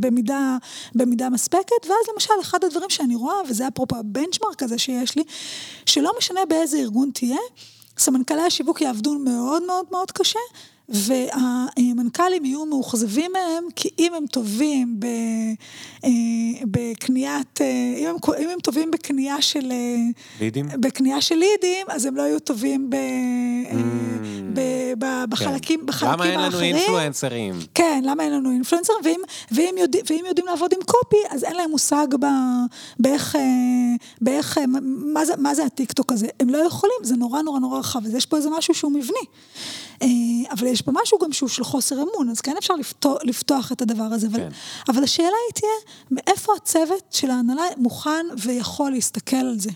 במידה, 0.00 0.56
במידה 0.94 1.30
מספקת. 1.30 1.86
ואז 1.88 2.14
למשל, 2.14 2.34
אחד 2.40 2.64
הדברים 2.64 2.90
שאני 2.90 3.14
רואה, 3.16 3.36
וזה 3.48 3.68
אפרופו 3.68 3.96
הבנצ'מרק 3.96 4.62
הזה 4.62 4.78
שיש 4.78 5.16
לי, 5.16 5.22
שלא 5.86 6.12
משנה 6.18 6.40
באיזה 6.48 6.78
ארגון 6.78 7.10
תהיה, 7.14 7.38
סמנכ"לי 7.98 8.42
השיווק 8.42 8.80
יעבדו 8.80 9.18
מאוד 9.18 9.62
מאוד 9.62 9.86
מאוד 9.90 10.10
קשה, 10.10 10.38
והמנכ"לים 10.88 12.44
יהיו 12.44 12.66
מאוכזבים 12.66 13.32
מהם, 13.32 13.64
כי 13.76 13.88
אם 13.98 14.14
הם 14.14 14.26
טובים 14.26 15.00
אה, 16.04 16.10
בקניית, 16.64 17.60
אה, 17.60 17.94
אם 17.98 18.06
הם, 18.06 18.16
אם 18.38 18.48
הם 18.48 18.58
טובים 18.60 18.90
בקנייה 18.90 19.42
של... 19.42 19.72
אה, 19.72 19.96
לידים? 20.40 20.68
בקנייה 20.80 21.20
של 21.20 21.34
לידים, 21.34 21.86
אז 21.88 22.06
הם 22.06 22.16
לא 22.16 22.22
יהיו 22.22 22.40
טובים 22.40 22.90
ב, 22.90 22.94
mm. 22.94 23.74
ב, 24.54 24.60
ב, 24.98 25.24
בחלקים, 25.28 25.80
כן. 25.80 25.86
בחלקים 25.86 26.08
האחרים. 26.08 26.34
למה 26.34 26.44
אין 26.44 26.52
לנו 26.52 26.60
אינפלואנסרים? 26.60 27.54
כן, 27.74 28.02
למה 28.04 28.22
אין 28.22 28.32
לנו 28.32 28.50
אינפלואנסרים? 28.50 29.00
ואם, 29.04 29.20
ואם, 29.52 29.74
יודע, 29.78 29.98
ואם 30.10 30.24
יודעים 30.28 30.46
לעבוד 30.46 30.72
עם 30.72 30.80
קופי, 30.86 31.16
אז 31.30 31.44
אין 31.44 31.56
להם 31.56 31.70
מושג 31.70 32.06
ב, 32.20 32.26
באיך, 33.00 33.38
באיך, 34.20 34.60
מה 34.86 35.24
זה, 35.24 35.32
מה 35.38 35.54
זה 35.54 35.64
הטיקטוק 35.64 36.12
הזה. 36.12 36.26
הם 36.40 36.50
לא 36.50 36.58
יכולים, 36.58 36.96
זה 37.02 37.16
נורא 37.16 37.42
נורא 37.42 37.58
נורא 37.58 37.78
רחב, 37.78 38.06
אז 38.06 38.14
יש 38.14 38.26
פה 38.26 38.36
איזה 38.36 38.48
משהו 38.50 38.74
שהוא 38.74 38.92
מבני. 38.92 39.26
אבל 40.50 40.66
יש 40.66 40.82
פה 40.82 40.92
משהו 41.02 41.18
גם 41.18 41.32
שהוא 41.32 41.48
של 41.48 41.64
חוסר 41.64 41.94
אמון, 41.94 42.30
אז 42.30 42.40
כן 42.40 42.54
אפשר 42.58 42.74
לפתוח, 42.74 43.18
לפתוח 43.24 43.72
את 43.72 43.82
הדבר 43.82 44.04
הזה. 44.04 44.26
אבל, 44.26 44.38
כן. 44.38 44.48
אבל 44.88 45.04
השאלה 45.04 45.28
היא 45.28 45.54
תהיה, 45.54 45.94
מאיפה 46.10 46.52
הצוות 46.56 47.02
של 47.10 47.30
ההנהלה 47.30 47.64
מוכן 47.76 48.26
ויכול 48.42 48.90
להסתכל 48.90 49.36
על 49.36 49.58
זה? 49.58 49.70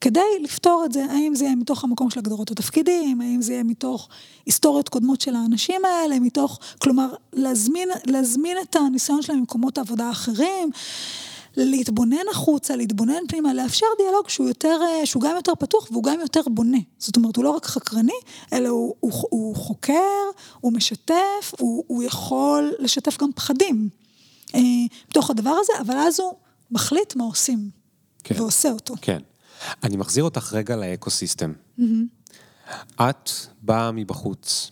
כדי 0.00 0.20
לפתור 0.40 0.82
את 0.84 0.92
זה, 0.92 1.04
האם 1.04 1.34
זה 1.34 1.44
יהיה 1.44 1.56
מתוך 1.56 1.84
המקום 1.84 2.10
של 2.10 2.18
הגדרות 2.18 2.50
התפקידים, 2.50 3.20
האם 3.20 3.42
זה 3.42 3.52
יהיה 3.52 3.64
מתוך 3.64 4.08
היסטוריות 4.46 4.88
קודמות 4.88 5.20
של 5.20 5.34
האנשים 5.34 5.84
האלה, 5.84 6.20
מתוך, 6.20 6.58
כלומר, 6.78 7.08
להזמין, 7.32 7.88
להזמין 8.06 8.56
את 8.62 8.76
הניסיון 8.76 9.22
שלהם 9.22 9.38
ממקומות 9.38 9.78
עבודה 9.78 10.10
אחרים. 10.10 10.70
להתבונן 11.64 12.28
החוצה, 12.30 12.76
להתבונן 12.76 13.26
פנימה, 13.28 13.54
לאפשר 13.54 13.86
דיאלוג 13.98 14.28
שהוא, 14.28 14.48
יותר, 14.48 14.78
אה, 14.82 15.06
שהוא 15.06 15.22
גם 15.22 15.36
יותר 15.36 15.52
פתוח 15.58 15.90
והוא 15.90 16.04
גם 16.04 16.20
יותר 16.20 16.40
בונה. 16.50 16.78
זאת 16.98 17.16
אומרת, 17.16 17.36
הוא 17.36 17.44
לא 17.44 17.50
רק 17.50 17.66
חקרני, 17.66 18.12
אלא 18.52 18.68
הוא, 18.68 18.94
הוא, 19.00 19.12
הוא 19.30 19.56
חוקר, 19.56 19.94
הוא 20.60 20.72
משתף, 20.72 21.52
הוא, 21.58 21.84
הוא 21.86 22.02
יכול 22.02 22.72
לשתף 22.78 23.18
גם 23.18 23.32
פחדים 23.32 23.88
אה, 24.54 24.60
בתוך 25.10 25.30
הדבר 25.30 25.54
הזה, 25.60 25.72
אבל 25.80 25.96
אז 25.96 26.20
הוא 26.20 26.32
מחליט 26.70 27.16
מה 27.16 27.24
עושים, 27.24 27.70
כן, 28.24 28.40
ועושה 28.40 28.70
אותו. 28.70 28.94
כן. 29.02 29.18
אני 29.82 29.96
מחזיר 29.96 30.24
אותך 30.24 30.52
רגע 30.52 30.76
ל 30.76 30.83
ecosystem. 30.83 31.52
Mm-hmm. 31.78 31.82
את 33.00 33.30
באה 33.62 33.92
מבחוץ, 33.92 34.70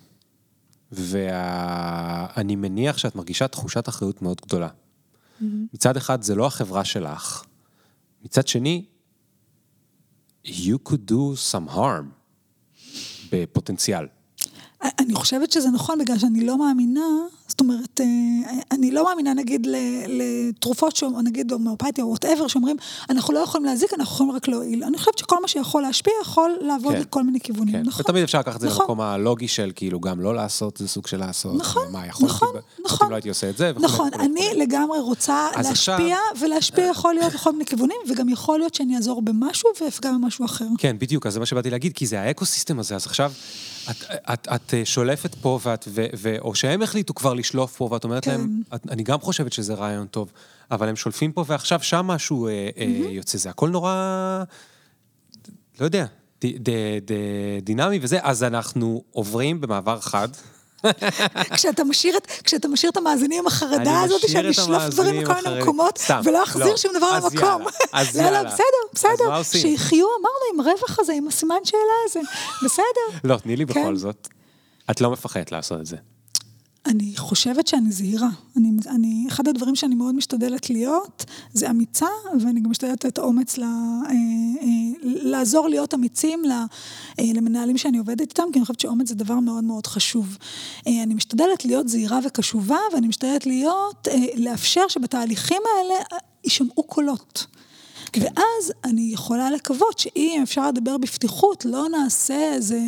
ואני 0.93 2.57
מניח 2.57 2.99
שאת 2.99 3.17
מרגישה 3.17 3.49
תחושת 3.49 3.89
אחריות 3.89 4.23
מאוד 4.23 4.41
גדולה. 4.47 4.69
Mm-hmm. 5.41 5.45
מצד 5.75 5.97
אחד, 5.97 6.23
זה 6.23 6.35
לא 6.35 6.47
החברה 6.47 6.85
שלך. 6.85 7.45
מצד 8.25 8.49
שני, 8.49 8.85
you 10.47 10.79
could 10.89 11.11
do 11.11 11.35
some 11.53 11.75
harm 11.75 12.05
בפוטנציאל. 13.33 14.07
אני 14.83 15.15
חושבת 15.15 15.53
שזה 15.53 15.71
נכון, 15.71 15.99
בגלל 15.99 16.19
שאני 16.19 16.47
לא 16.47 16.59
מאמינה, 16.59 17.01
זאת 17.49 17.61
אומרת, 17.61 18.01
אה, 18.01 18.07
אני 18.71 18.91
לא 18.91 19.05
מאמינה 19.05 19.35
נגיד 19.35 19.67
לתרופות, 20.09 21.03
או 21.03 21.23
נגיד 21.23 21.53
הומאופתיה 21.53 22.05
או 22.05 22.09
whatever, 22.09 22.47
שאומרים, 22.47 22.77
אנחנו 23.11 23.35
לא 23.35 23.39
יכולים 23.39 23.65
להזיק, 23.65 23.95
אנחנו 23.95 24.15
יכולים 24.15 24.33
רק 24.33 24.49
להועיל. 24.49 24.85
אני 24.85 24.99
חושבת 24.99 25.19
שכל 25.19 25.37
מה 25.43 25.49
שיכול 25.49 25.83
להשפיע 25.83 26.13
יכול 26.23 26.59
לעבוד 26.61 26.95
כן, 26.95 27.01
לכל 27.01 27.23
מיני 27.23 27.41
כיוונים, 27.41 27.75
כן. 27.75 27.83
נכון? 27.83 28.05
ותמיד 28.05 28.23
אפשר 28.23 28.39
לקחת 28.39 28.57
את 28.57 28.61
זה 28.61 28.67
נכון. 28.67 28.83
למקום 28.83 29.01
הלוגי 29.01 29.49
של 29.49 29.73
כאילו 29.75 30.01
גם 30.01 30.21
לא 30.21 30.35
לעשות, 30.35 30.77
זה 30.77 30.89
סוג 30.89 31.07
של 31.07 31.17
לעשות. 31.17 31.57
נכון, 31.57 31.93
מה 31.93 32.07
יכול 32.07 32.29
נכון, 32.29 32.49
נכון. 32.85 33.07
אם 33.07 33.11
לא 33.11 33.17
הייתי 33.17 33.29
עושה 33.29 33.51
את 33.51 33.57
זה 33.57 33.71
וכו'. 33.71 33.85
נכון, 33.85 34.09
וכו'. 34.15 34.25
אני 34.25 34.47
וכו'. 34.49 34.61
לגמרי 34.61 35.01
רוצה 35.01 35.49
להשפיע, 35.57 35.97
עכשיו... 35.97 36.09
ולהשפיע 36.41 36.87
יכול 36.87 37.15
להיות 37.15 37.35
לכל 37.35 37.53
מיני 37.53 37.67
כיוונים, 37.67 37.97
וגם 38.09 38.29
יכול 38.29 38.59
להיות 38.59 38.75
שאני 38.75 38.97
אעזור 38.97 39.23
במשהו 39.23 39.71
ואפגע 39.81 40.13
במשהו 40.13 40.45
אחר. 40.45 40.67
כן, 40.79 40.97
בדיוק, 40.99 41.27
אז 41.27 41.33
זה 41.33 41.41
מה 41.41 41.47
שבאתי 41.47 41.71
להגיד, 41.71 41.93
כי 41.93 42.07
זה 42.07 42.21
האקו-סיסטם 42.21 42.79
הזה, 42.79 42.97
אז 42.97 43.07
עכשיו... 43.07 43.33
את, 43.91 43.97
את, 44.33 44.49
את 44.55 44.75
אה, 44.75 44.85
שולפת 44.85 45.35
פה, 45.35 45.59
ואת, 45.63 45.89
ו, 45.89 46.07
ו, 46.17 46.37
או 46.39 46.55
שהם 46.55 46.83
החליטו 46.83 47.15
כבר 47.15 47.35
לשלוף 47.35 47.77
פה, 47.77 47.89
ואת 47.93 48.05
אומרת 48.05 48.25
כן. 48.25 48.31
להם, 48.31 48.63
את, 48.75 48.87
אני 48.91 49.03
גם 49.03 49.21
חושבת 49.21 49.53
שזה 49.53 49.75
רעיון 49.75 50.07
טוב, 50.07 50.33
אבל 50.71 50.89
הם 50.89 50.97
שולפים 50.97 51.33
פה, 51.33 51.45
ועכשיו 51.47 51.83
שם 51.83 52.07
משהו 52.07 52.49
mm-hmm. 52.49 52.81
אה, 52.81 53.11
יוצא. 53.11 53.39
זה 53.39 53.51
הכל 53.51 53.71
נורא, 53.71 54.45
לא 55.81 55.85
יודע, 55.85 56.07
ד, 56.45 56.69
ד, 56.69 56.71
ד, 57.13 57.13
דינמי 57.63 57.99
וזה, 58.03 58.19
אז 58.23 58.43
אנחנו 58.43 59.03
עוברים 59.13 59.61
במעבר 59.61 60.01
חד. 60.01 60.29
כשאתה 61.55 61.85
משאיר 61.85 62.17
את, 62.17 62.27
כשאתה 62.27 62.69
משאיר 62.69 62.93
את 62.93 62.97
המאזינים 62.97 63.39
עם 63.39 63.47
החרדה 63.47 64.01
הזאת, 64.01 64.29
שאני 64.29 64.51
אשלוף 64.51 64.83
דברים 64.83 65.23
מכל 65.23 65.35
מיני. 65.45 65.63
מקומות, 65.63 66.01
ולא 66.25 66.43
אחזיר 66.43 66.67
לא. 66.67 66.77
שום 66.77 66.93
דבר 66.97 67.07
אז 67.07 67.25
למקום. 67.25 67.63
יאללה, 67.63 67.71
אז 67.93 68.17
לא, 68.17 68.23
לא, 68.23 68.37
יאללה. 68.37 68.51
בסדר, 68.51 68.65
בסדר. 68.95 69.43
שיחיו, 69.43 70.07
אמרנו, 70.21 70.37
עם 70.55 70.61
הרווח 70.61 70.99
הזה, 70.99 71.13
עם 71.13 71.29
הסימן 71.29 71.65
שאלה 71.65 71.81
הזה. 72.07 72.21
בסדר. 72.65 73.19
לא, 73.25 73.37
תני 73.37 73.57
לי 73.57 73.67
כן. 73.67 73.83
בכל 73.83 73.97
זאת. 73.97 74.29
את 74.91 75.01
לא 75.01 75.11
מפחדת 75.11 75.53
לעשות 75.53 75.81
את 75.81 75.87
זה. 75.87 75.97
אני 76.87 77.13
חושבת 77.17 77.67
שאני 77.67 77.93
זהירה. 77.93 78.29
אני, 78.57 78.71
אני, 78.87 79.25
אחד 79.29 79.49
הדברים 79.49 79.77
שאני 79.77 79.95
מאוד 79.95 80.15
משתדלת 80.15 80.71
להיות, 80.71 81.25
זה 81.53 81.71
אמיצה, 81.71 82.07
ואני 82.41 82.61
גם 82.61 82.71
משתדלת 82.71 83.05
לתת 83.05 83.19
אומץ 83.19 83.59
ל, 83.59 83.63
אה, 83.63 83.69
אה, 84.09 84.67
לעזור 85.03 85.69
להיות 85.69 85.95
אמיצים 85.95 86.45
ל, 86.45 86.51
אה, 87.21 87.25
למנהלים 87.35 87.79
שאני 87.79 87.99
עובדת 87.99 88.21
איתם, 88.21 88.43
כי 88.53 88.59
אני 88.59 88.65
חושבת 88.65 88.81
שאומץ 88.81 89.09
זה 89.09 89.15
דבר 89.15 89.41
מאוד 89.41 89.65
מאוד 89.65 89.87
חשוב. 89.87 90.39
אה, 90.87 91.03
אני 91.03 91.15
משתדלת 91.15 91.65
להיות 91.65 91.89
זהירה 91.89 92.21
וקשובה, 92.25 92.79
ואני 92.95 93.09
משתדלת 93.09 93.47
להיות, 93.47 94.09
אה, 94.09 94.25
לאפשר 94.37 94.89
שבתהליכים 94.89 95.63
האלה 95.77 95.95
אה, 96.13 96.19
יישמעו 96.45 96.83
קולות. 96.83 97.47
ואז 98.21 98.73
אני 98.85 99.11
יכולה 99.13 99.51
לקוות 99.51 99.99
שאם 99.99 100.41
אפשר 100.43 100.69
לדבר 100.69 100.99
בפתיחות, 100.99 101.65
לא 101.65 101.87
נעשה 101.89 102.55
איזה, 102.55 102.81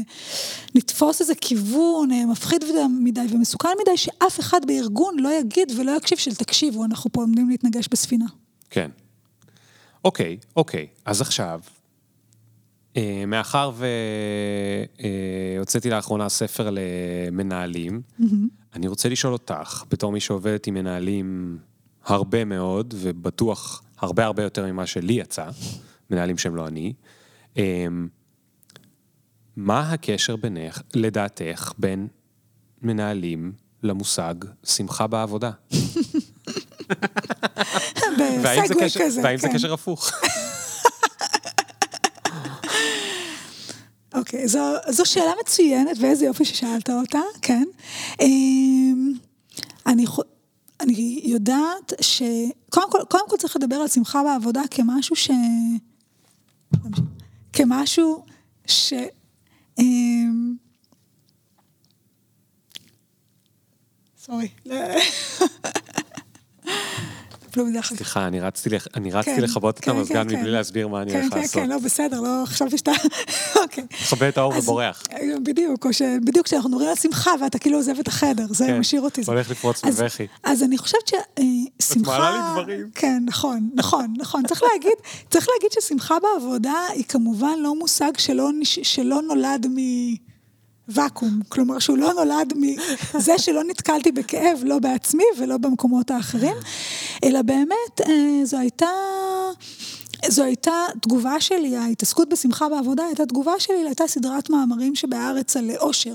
נתפוס 0.75 1.21
איזה 1.21 1.35
כיוון 1.35 2.11
אה, 2.13 2.27
מפחיד 2.27 2.65
מדי 3.01 3.27
ומסוכן 3.31 3.69
מדי, 3.83 3.97
שאף 3.97 4.41
אחד 4.41 4.61
בארגון 4.67 5.19
לא 5.19 5.29
יגיד 5.41 5.73
ולא 5.79 5.97
יקשיב 5.97 6.19
של 6.19 6.35
תקשיבו, 6.35 6.85
אנחנו 6.85 7.13
פה 7.13 7.21
עומדים 7.21 7.49
להתנגש 7.49 7.89
בספינה. 7.91 8.27
כן. 8.71 8.91
אוקיי, 10.05 10.37
אוקיי. 10.57 10.87
אז 11.05 11.21
עכשיו, 11.21 11.61
אה, 12.97 13.25
מאחר 13.27 13.71
והוצאתי 15.57 15.91
לאחרונה 15.91 16.29
ספר 16.29 16.71
למנהלים, 16.73 18.03
אני 18.75 18.89
רוצה 18.89 19.09
לשאול 19.09 19.33
אותך, 19.33 19.85
בתור 19.91 20.13
מי 20.13 20.21
שעובדת 20.21 20.67
עם 20.67 20.75
מנהלים 20.75 21.59
הרבה 22.05 22.45
מאוד, 22.45 22.95
ובטוח 22.97 23.83
הרבה 23.99 24.25
הרבה 24.25 24.43
יותר 24.43 24.67
ממה 24.67 24.87
שלי 24.87 25.13
יצא, 25.13 25.49
מנהלים 26.11 26.39
שהם 26.39 26.57
לא 26.57 26.67
אני, 26.67 26.93
אה, 27.59 27.87
מה 29.57 29.93
הקשר 29.93 30.37
בינך, 30.37 30.81
לדעתך, 30.95 31.73
בין 31.79 32.09
מנהלים 32.83 33.53
למושג 33.83 34.35
שמחה 34.65 35.07
בעבודה? 35.07 35.51
והאם 38.43 38.43
זה 38.43 38.63
בסגווי 38.65 38.85
קשר- 38.85 39.01
כזה, 39.05 39.21
והאם 39.25 39.39
זה 39.39 39.49
כן. 39.49 39.55
קשר 39.55 39.73
הפוך? 39.73 40.11
אוקיי, 44.15 44.49
זו, 44.49 44.61
זו 44.89 45.05
שאלה 45.07 45.33
מצוינת, 45.41 45.97
ואיזה 46.01 46.25
יופי 46.27 46.45
ששאלת 46.45 46.91
אותה, 46.91 47.19
כן. 47.43 47.65
אמ, 48.21 49.13
אני, 49.87 50.05
אני 50.81 51.21
יודעת 51.25 51.93
ש... 52.01 52.23
קודם 52.71 52.91
כל, 52.91 52.99
קודם 53.09 53.29
כל 53.29 53.37
צריך 53.37 53.57
לדבר 53.57 53.77
על 53.77 53.89
שמחה 53.89 54.23
בעבודה 54.23 54.63
כמשהו 54.71 55.17
ש... 55.17 55.31
כמשהו 57.53 58.25
ש... 58.67 58.93
אמ, 59.79 60.57
סורי. 64.19 64.49
בזה 67.65 67.79
אחר 67.81 67.89
כך. 67.89 67.97
סליחה, 67.97 68.27
אני 68.27 68.41
רצתי 68.41 68.71
לח- 68.71 68.87
אני 68.95 69.11
רצתי 69.11 69.37
כן, 69.37 69.41
לכבות 69.43 69.79
את 69.79 69.85
כן, 69.85 69.91
המזגן 69.91 70.15
כן, 70.29 70.35
מבלי 70.35 70.45
כן. 70.45 70.51
להסביר 70.51 70.89
מה 70.89 71.03
אני 71.03 71.11
כן, 71.13 71.21
הולך 71.21 71.35
כן, 71.35 71.41
לעשות. 71.41 71.63
כן, 71.63 71.69
לא, 71.69 71.79
בסדר, 71.79 72.21
לא 72.21 72.43
חשבתי 72.47 72.79
שאתה... 72.79 72.93
אוקיי. 73.63 73.85
מכבה 74.03 74.29
את 74.29 74.39
האור 74.39 74.53
ובורח. 74.59 75.03
בדיוק, 75.43 75.87
או 75.87 75.93
שבדיוק 75.93 76.47
כשאנחנו 76.47 76.69
מדברים 76.71 76.89
על 76.89 76.97
שמחה 76.97 77.31
ואתה 77.41 77.59
כאילו 77.59 77.77
עוזב 77.77 77.99
את 78.01 78.09
החדר, 78.09 78.47
זה 78.51 78.67
כן, 78.67 78.79
משאיר 78.79 79.01
אותי. 79.03 79.23
זה- 79.23 79.33
הולך 79.33 79.51
לפרוץ 79.51 79.85
בבכי. 79.85 80.27
אז 80.45 80.63
אני 80.63 80.79
חושבת 80.79 81.11
ששמחה... 81.81 82.11
מעלה 82.19 82.31
לי 82.31 82.63
דברים. 82.63 82.91
כן, 82.95 83.23
נכון, 83.27 83.71
נכון, 83.75 84.15
נכון. 84.19 84.47
צריך 84.47 84.63
להגיד, 84.73 84.93
צריך 85.31 85.47
להגיד 85.55 85.73
ששמחה 85.81 86.15
בעבודה 86.23 86.75
היא 86.95 87.05
כמובן 87.09 87.59
לא 87.63 87.75
מושג 87.75 88.13
שלא, 88.19 88.51
שלא 88.65 89.23
נולד 89.23 89.67
מ... 89.67 89.77
ואקום, 90.89 91.41
כלומר 91.49 91.79
שהוא 91.79 91.99
לא 91.99 92.13
נולד 92.13 92.53
מזה 92.57 93.39
שלא 93.39 93.65
נתקלתי 93.65 94.13
בכאב, 94.13 94.61
לא 94.65 94.79
בעצמי 94.79 95.25
ולא 95.39 95.57
במקומות 95.57 96.11
האחרים, 96.11 96.57
אלא 97.25 97.43
באמת 97.43 98.01
אה, 98.07 98.41
זו 98.45 98.59
הייתה, 98.59 98.87
זו 100.29 100.43
הייתה 100.45 100.73
תגובה 101.03 101.41
שלי, 101.41 101.77
ההתעסקות 101.77 102.29
בשמחה 102.29 102.69
בעבודה 102.69 103.05
הייתה 103.07 103.27
תגובה 103.27 103.53
שלי, 103.59 103.87
הייתה 103.87 104.07
סדרת 104.07 104.51
מאמרים 104.51 104.95
שבהארץ 104.95 105.57
על 105.57 105.71
אושר. 105.81 106.15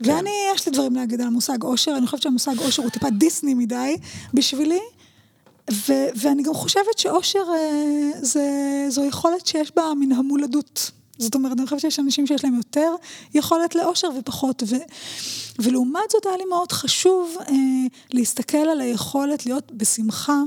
ואני, 0.00 0.30
יש 0.54 0.66
לי 0.66 0.72
דברים 0.72 0.96
להגיד 0.96 1.20
על 1.20 1.26
המושג 1.26 1.62
אושר, 1.62 1.94
אני 1.96 2.06
חושבת 2.06 2.22
שהמושג 2.22 2.58
אושר 2.58 2.82
הוא 2.82 2.90
טיפה 2.90 3.10
דיסני 3.10 3.54
מדי 3.54 3.96
בשבילי, 4.34 4.80
ו- 5.70 6.08
ואני 6.14 6.42
גם 6.42 6.54
חושבת 6.54 6.98
שאושר 6.98 7.44
אה, 7.54 8.10
זה, 8.22 8.42
זו 8.88 9.04
יכולת 9.04 9.46
שיש 9.46 9.72
בה 9.76 9.82
מן 10.00 10.12
המולדות. 10.12 10.90
זאת 11.20 11.34
אומרת, 11.34 11.58
אני 11.58 11.66
חושבת 11.66 11.80
שיש 11.80 11.98
אנשים 11.98 12.26
שיש 12.26 12.44
להם 12.44 12.54
יותר 12.54 12.94
יכולת 13.34 13.74
לאושר 13.74 14.08
ופחות. 14.18 14.62
ו- 14.66 14.76
ולעומת 15.58 16.10
זאת 16.10 16.26
היה 16.26 16.36
לי 16.36 16.44
מאוד 16.44 16.72
חשוב 16.72 17.36
אה, 17.48 17.54
להסתכל 18.12 18.58
על 18.58 18.80
היכולת 18.80 19.46
להיות 19.46 19.72
בשמחה. 19.72 20.42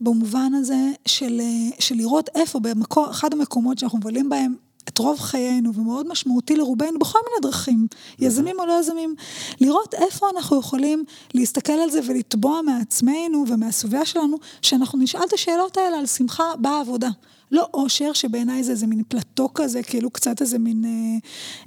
במובן 0.00 0.54
הזה 0.54 0.90
של, 1.06 1.40
אה, 1.40 1.70
של 1.78 1.94
לראות 1.94 2.28
איפה, 2.34 2.58
במקום, 2.60 3.04
אחד 3.04 3.32
המקומות 3.32 3.78
שאנחנו 3.78 3.98
מבלים 3.98 4.28
בהם 4.28 4.54
את 4.88 4.98
רוב 4.98 5.20
חיינו, 5.20 5.74
ומאוד 5.74 6.08
משמעותי 6.08 6.56
לרובנו 6.56 6.98
בכל 6.98 7.18
מיני 7.28 7.40
דרכים, 7.42 7.86
יזמים 8.18 8.60
או 8.60 8.66
לא 8.66 8.80
יזמים, 8.80 9.14
לראות 9.60 9.94
איפה 9.94 10.26
אנחנו 10.36 10.60
יכולים 10.60 11.04
להסתכל 11.34 11.72
על 11.72 11.90
זה 11.90 12.00
ולתבוע 12.06 12.62
מעצמנו 12.62 13.44
ומהסביבה 13.48 14.04
שלנו, 14.04 14.36
שאנחנו 14.62 14.98
נשאל 14.98 15.20
את 15.28 15.32
השאלות 15.32 15.76
האלה 15.76 15.98
על 15.98 16.06
שמחה 16.06 16.44
בעבודה. 16.58 17.08
לא 17.50 17.68
אושר, 17.74 18.12
שבעיניי 18.12 18.64
זה 18.64 18.72
איזה 18.72 18.86
מין 18.86 19.02
פלטו 19.08 19.48
כזה, 19.54 19.82
כאילו 19.82 20.10
קצת 20.10 20.40
איזה 20.40 20.58
מין 20.58 20.84
אה, 20.84 21.18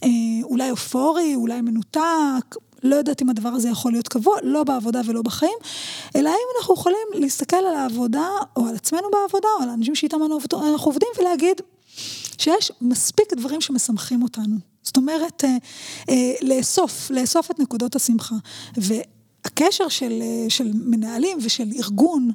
אה, 0.03 0.09
אולי 0.43 0.71
אופורי, 0.71 1.35
אולי 1.35 1.61
מנותק, 1.61 2.55
לא 2.83 2.95
יודעת 2.95 3.21
אם 3.21 3.29
הדבר 3.29 3.49
הזה 3.49 3.69
יכול 3.69 3.91
להיות 3.91 4.07
קבוע, 4.07 4.37
לא 4.43 4.63
בעבודה 4.63 5.01
ולא 5.05 5.21
בחיים, 5.21 5.57
אלא 6.15 6.29
האם 6.29 6.47
אנחנו 6.59 6.73
יכולים 6.73 7.07
להסתכל 7.13 7.55
על 7.55 7.75
העבודה, 7.75 8.27
או 8.55 8.67
על 8.67 8.75
עצמנו 8.75 9.07
בעבודה, 9.11 9.47
או 9.57 9.63
על 9.63 9.69
האנשים 9.69 9.95
שאיתם 9.95 10.17
אנחנו 10.53 10.85
עובדים, 10.85 11.09
ולהגיד 11.19 11.61
שיש 12.37 12.71
מספיק 12.81 13.33
דברים 13.33 13.61
שמשמחים 13.61 14.23
אותנו. 14.23 14.55
זאת 14.83 14.97
אומרת, 14.97 15.43
אה, 15.43 15.57
אה, 16.09 16.33
לאסוף, 16.41 17.11
לאסוף 17.11 17.51
את 17.51 17.59
נקודות 17.59 17.95
השמחה. 17.95 18.35
והקשר 18.77 19.87
של, 19.87 20.19
אה, 20.21 20.49
של 20.49 20.71
מנהלים 20.73 21.37
ושל 21.41 21.71
ארגון, 21.79 22.31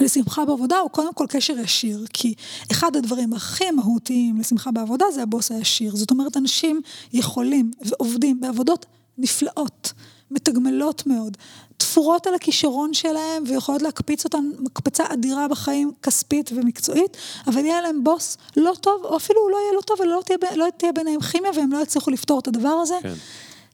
לשמחה 0.00 0.44
בעבודה 0.44 0.78
הוא 0.78 0.90
קודם 0.90 1.14
כל 1.14 1.26
קשר 1.28 1.58
ישיר, 1.58 2.04
כי 2.12 2.34
אחד 2.72 2.96
הדברים 2.96 3.32
הכי 3.32 3.70
מהותיים 3.70 4.36
לשמחה 4.38 4.70
בעבודה 4.70 5.06
זה 5.14 5.22
הבוס 5.22 5.50
הישיר. 5.52 5.96
זאת 5.96 6.10
אומרת, 6.10 6.36
אנשים 6.36 6.80
יכולים 7.12 7.70
ועובדים 7.86 8.40
בעבודות 8.40 8.86
נפלאות, 9.18 9.92
מתגמלות 10.30 11.06
מאוד, 11.06 11.36
תפורות 11.76 12.26
על 12.26 12.34
הכישרון 12.34 12.94
שלהם 12.94 13.42
ויכולות 13.46 13.82
להקפיץ 13.82 14.24
אותם 14.24 14.50
מקפצה 14.58 15.04
אדירה 15.12 15.48
בחיים, 15.48 15.92
כספית 16.02 16.50
ומקצועית, 16.54 17.16
אבל 17.46 17.64
יהיה 17.64 17.80
להם 17.80 18.04
בוס 18.04 18.36
לא 18.56 18.72
טוב, 18.80 19.04
או 19.04 19.16
אפילו 19.16 19.40
הוא 19.40 19.50
לא 19.50 19.56
יהיה 19.56 19.72
לא 19.76 19.80
טוב, 19.80 20.00
ולא 20.00 20.22
תהיה, 20.26 20.56
לא 20.56 20.66
תהיה 20.76 20.92
ביניהם 20.92 21.20
כימיה 21.20 21.50
והם 21.56 21.72
לא 21.72 21.82
יצליחו 21.82 22.10
לפתור 22.10 22.38
את 22.38 22.48
הדבר 22.48 22.68
הזה. 22.68 22.94
כן. 23.02 23.14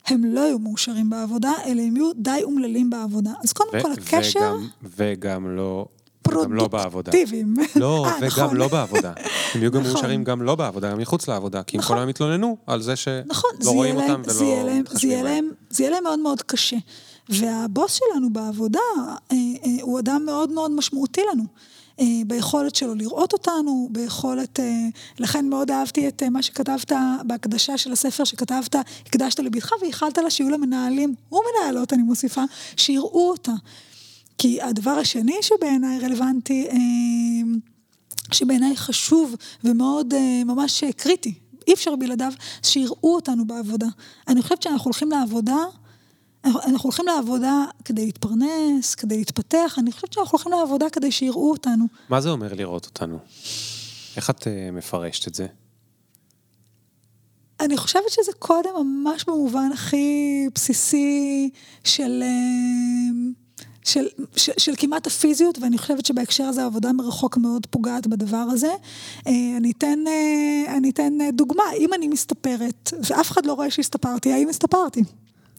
הם 0.07 0.25
לא 0.25 0.41
יהיו 0.41 0.59
מאושרים 0.59 1.11
בעבודה, 1.11 1.53
אלא 1.67 1.83
הם 1.83 1.97
יהיו 1.97 2.13
די 2.17 2.41
אומללים 2.43 2.91
בעבודה. 2.91 3.31
אז 3.45 3.53
קודם 3.53 3.71
ו- 3.79 3.83
כל 3.83 3.93
הקשר... 3.93 4.41
וגם- 4.57 4.69
וגם 4.97 5.57
לא... 5.57 5.87
לא. 6.29 6.69
פרודוקטיביים. 6.71 7.55
לא, 7.77 8.07
אה, 8.07 8.17
וגם 8.21 8.27
נכון. 8.27 8.57
לא 8.57 8.69
בעבודה. 8.69 9.13
הם 9.55 9.61
יהיו 9.61 9.71
גם 9.71 9.81
נכון. 9.81 9.93
מאושרים 9.93 10.25
גם 10.25 10.43
לא 10.43 10.55
בעבודה, 10.55 10.91
גם 10.91 10.99
מחוץ 10.99 11.29
לעבודה, 11.29 11.63
כי 11.63 11.77
הם 11.77 11.81
נכון. 11.81 11.97
כל 11.97 12.01
היום 12.01 12.11
התלוננו 12.11 12.57
על 12.67 12.83
זה 12.83 12.97
שלא 12.97 13.21
נכון, 13.27 13.51
רואים 13.65 13.97
אותם 13.97 14.07
ולא 14.09 14.19
מתחשבים 14.19 14.67
בהם. 15.25 15.51
זה 15.71 15.83
יהיה 15.83 15.91
להם 15.91 16.05
מאוד 16.05 16.19
מאוד 16.19 16.43
קשה. 16.43 16.77
והבוס 17.29 17.93
שלנו 17.93 18.33
בעבודה 18.33 18.79
אה, 19.33 19.37
אה, 19.37 19.71
הוא 19.83 19.99
אדם 19.99 20.23
מאוד 20.27 20.51
מאוד 20.51 20.71
משמעותי 20.71 21.21
לנו. 21.33 21.45
ביכולת 22.27 22.75
שלו 22.75 22.95
לראות 22.95 23.33
אותנו, 23.33 23.89
ביכולת, 23.91 24.61
לכן 25.19 25.49
מאוד 25.49 25.71
אהבתי 25.71 26.09
את 26.09 26.23
מה 26.23 26.43
שכתבת 26.43 26.93
בהקדשה 27.27 27.79
של 27.79 27.93
הספר 27.93 28.25
שכתבת, 28.25 28.77
הקדשת 29.07 29.39
לבתך 29.39 29.73
וייחלת 29.83 30.19
לה 30.19 30.31
שיהיו 30.31 30.51
לה 30.51 30.57
מנהלים, 30.57 31.15
ומנהלות 31.33 31.93
אני 31.93 32.03
מוסיפה, 32.03 32.43
שיראו 32.77 33.31
אותה. 33.31 33.53
כי 34.41 34.63
הדבר 34.63 34.91
השני 34.91 35.37
שבעיניי 35.43 35.99
רלוונטי, 35.99 36.67
אה, 36.71 36.77
שבעיניי 38.33 38.77
חשוב 38.77 39.35
ומאוד 39.65 40.15
אה, 40.15 40.43
ממש 40.45 40.85
קריטי, 40.97 41.35
אי 41.69 41.75
אפשר 41.75 41.97
בלעדיו, 41.97 42.33
שיראו 42.63 43.15
אותנו 43.15 43.47
בעבודה. 43.47 43.87
אני 44.29 44.43
חושבת 44.43 44.63
שאנחנו 44.63 44.85
הולכים 44.85 45.11
לעבודה, 45.11 45.57
אנחנו 46.45 46.83
הולכים 46.83 47.07
לעבודה 47.07 47.65
כדי 47.85 48.07
להתפרנס, 48.07 48.95
כדי 48.95 49.17
להתפתח, 49.19 49.77
אני 49.79 49.93
חושבת 49.93 50.13
שאנחנו 50.13 50.31
הולכים 50.31 50.53
לעבודה 50.53 50.91
כדי 50.91 51.13
שיראו 51.13 51.51
אותנו. 51.51 51.85
מה 52.09 52.21
זה 52.21 52.31
אומר 52.31 52.55
לראות 52.55 52.87
אותנו? 52.87 53.19
איך 54.17 54.31
את 54.31 54.47
אה, 54.47 54.71
מפרשת 54.73 55.29
את 55.29 55.35
זה? 55.35 55.47
אני 57.61 57.77
חושבת 57.77 58.11
שזה 58.11 58.33
קודם 58.39 58.71
ממש 58.77 59.25
במובן 59.25 59.71
הכי 59.73 60.47
בסיסי 60.55 61.51
של, 61.85 62.23
אה, 62.23 63.40
של, 63.85 64.07
של, 64.37 64.53
של 64.59 64.73
כמעט 64.77 65.07
הפיזיות, 65.07 65.59
ואני 65.59 65.79
חושבת 65.79 66.07
שבהקשר 66.07 66.45
הזה 66.45 66.63
העבודה 66.63 66.93
מרחוק 66.93 67.37
מאוד 67.37 67.67
פוגעת 67.67 68.07
בדבר 68.07 68.37
הזה. 68.37 68.73
אה, 69.27 69.33
אני 69.57 69.71
אתן, 69.71 69.99
אה, 70.07 70.77
אני 70.77 70.91
אתן 70.91 71.19
דוגמה, 71.33 71.65
אם 71.79 71.95
אני 71.95 72.09
מסתפרת, 72.09 72.93
ואף 73.11 73.31
אחד 73.31 73.47
לא 73.47 73.53
רואה 73.53 73.71
שהסתפרתי, 73.71 74.33
האם 74.33 74.49
הסתפרתי? 74.49 75.03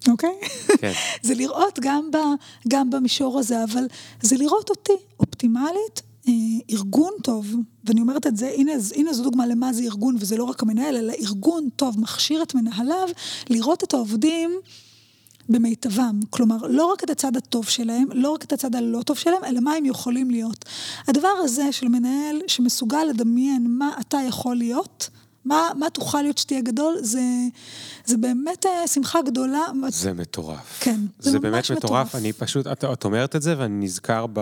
אוקיי? 0.08 0.34
כן. 0.68 0.92
זה 1.28 1.36
לראות 1.36 1.80
גם, 1.82 2.12
ב, 2.12 2.18
גם 2.68 2.90
במישור 2.90 3.40
הזה, 3.40 3.64
אבל 3.64 3.88
זה 4.22 4.38
לראות 4.38 4.70
אותי 4.70 4.94
אופטימלית, 5.20 6.02
אה, 6.28 6.34
ארגון 6.72 7.12
טוב, 7.24 7.56
ואני 7.86 8.02
אומרת 8.02 8.28
את 8.28 8.38
זה, 8.38 8.52
הנה, 8.58 8.72
הנה 8.96 9.14
זו 9.14 9.24
דוגמה 9.24 9.48
למה 9.48 9.74
זה 9.74 9.84
ארגון, 9.84 10.16
וזה 10.20 10.38
לא 10.38 10.44
רק 10.44 10.64
המנהל, 10.64 10.98
אלא 10.98 11.14
ארגון 11.22 11.70
טוב 11.76 12.00
מכשיר 12.00 12.44
את 12.44 12.56
מנהליו 12.56 13.08
לראות 13.50 13.84
את 13.84 13.94
העובדים 13.94 14.52
במיטבם. 15.50 16.20
כלומר, 16.30 16.58
לא 16.70 16.86
רק 16.86 17.04
את 17.04 17.10
הצד 17.10 17.38
הטוב 17.38 17.70
שלהם, 17.70 18.08
לא 18.14 18.30
רק 18.30 18.44
את 18.44 18.54
הצד 18.54 18.76
הלא 18.76 19.02
טוב 19.02 19.18
שלהם, 19.18 19.44
אלא 19.44 19.60
מה 19.60 19.74
הם 19.74 19.86
יכולים 19.86 20.32
להיות. 20.32 20.66
הדבר 21.08 21.34
הזה 21.44 21.72
של 21.72 21.88
מנהל 21.88 22.42
שמסוגל 22.48 23.04
לדמיין 23.10 23.68
מה 23.70 23.92
אתה 24.00 24.18
יכול 24.28 24.56
להיות, 24.56 25.10
מה, 25.46 25.70
מה 25.80 25.90
תוכל 25.90 26.22
להיות 26.22 26.38
שתהיה 26.38 26.62
גדול, 26.62 26.98
זה, 27.02 27.22
זה 28.06 28.18
באמת 28.18 28.66
אה, 28.66 28.88
שמחה 28.88 29.22
גדולה. 29.22 29.66
זה 29.90 30.14
מטורף. 30.14 30.80
כן, 30.80 31.00
זה, 31.20 31.32
זה 31.32 31.40
ממש 31.40 31.44
באמת 31.44 31.72
מטורף. 31.72 32.08
מטורף. 32.08 32.16
אני 32.16 32.34
פשוט, 32.34 32.68
את, 32.68 32.84
את 32.84 33.04
אומרת 33.06 33.36
את 33.36 33.42
זה 33.42 33.56
ואני 33.58 33.86
נזכר 33.86 34.26
ב... 34.34 34.40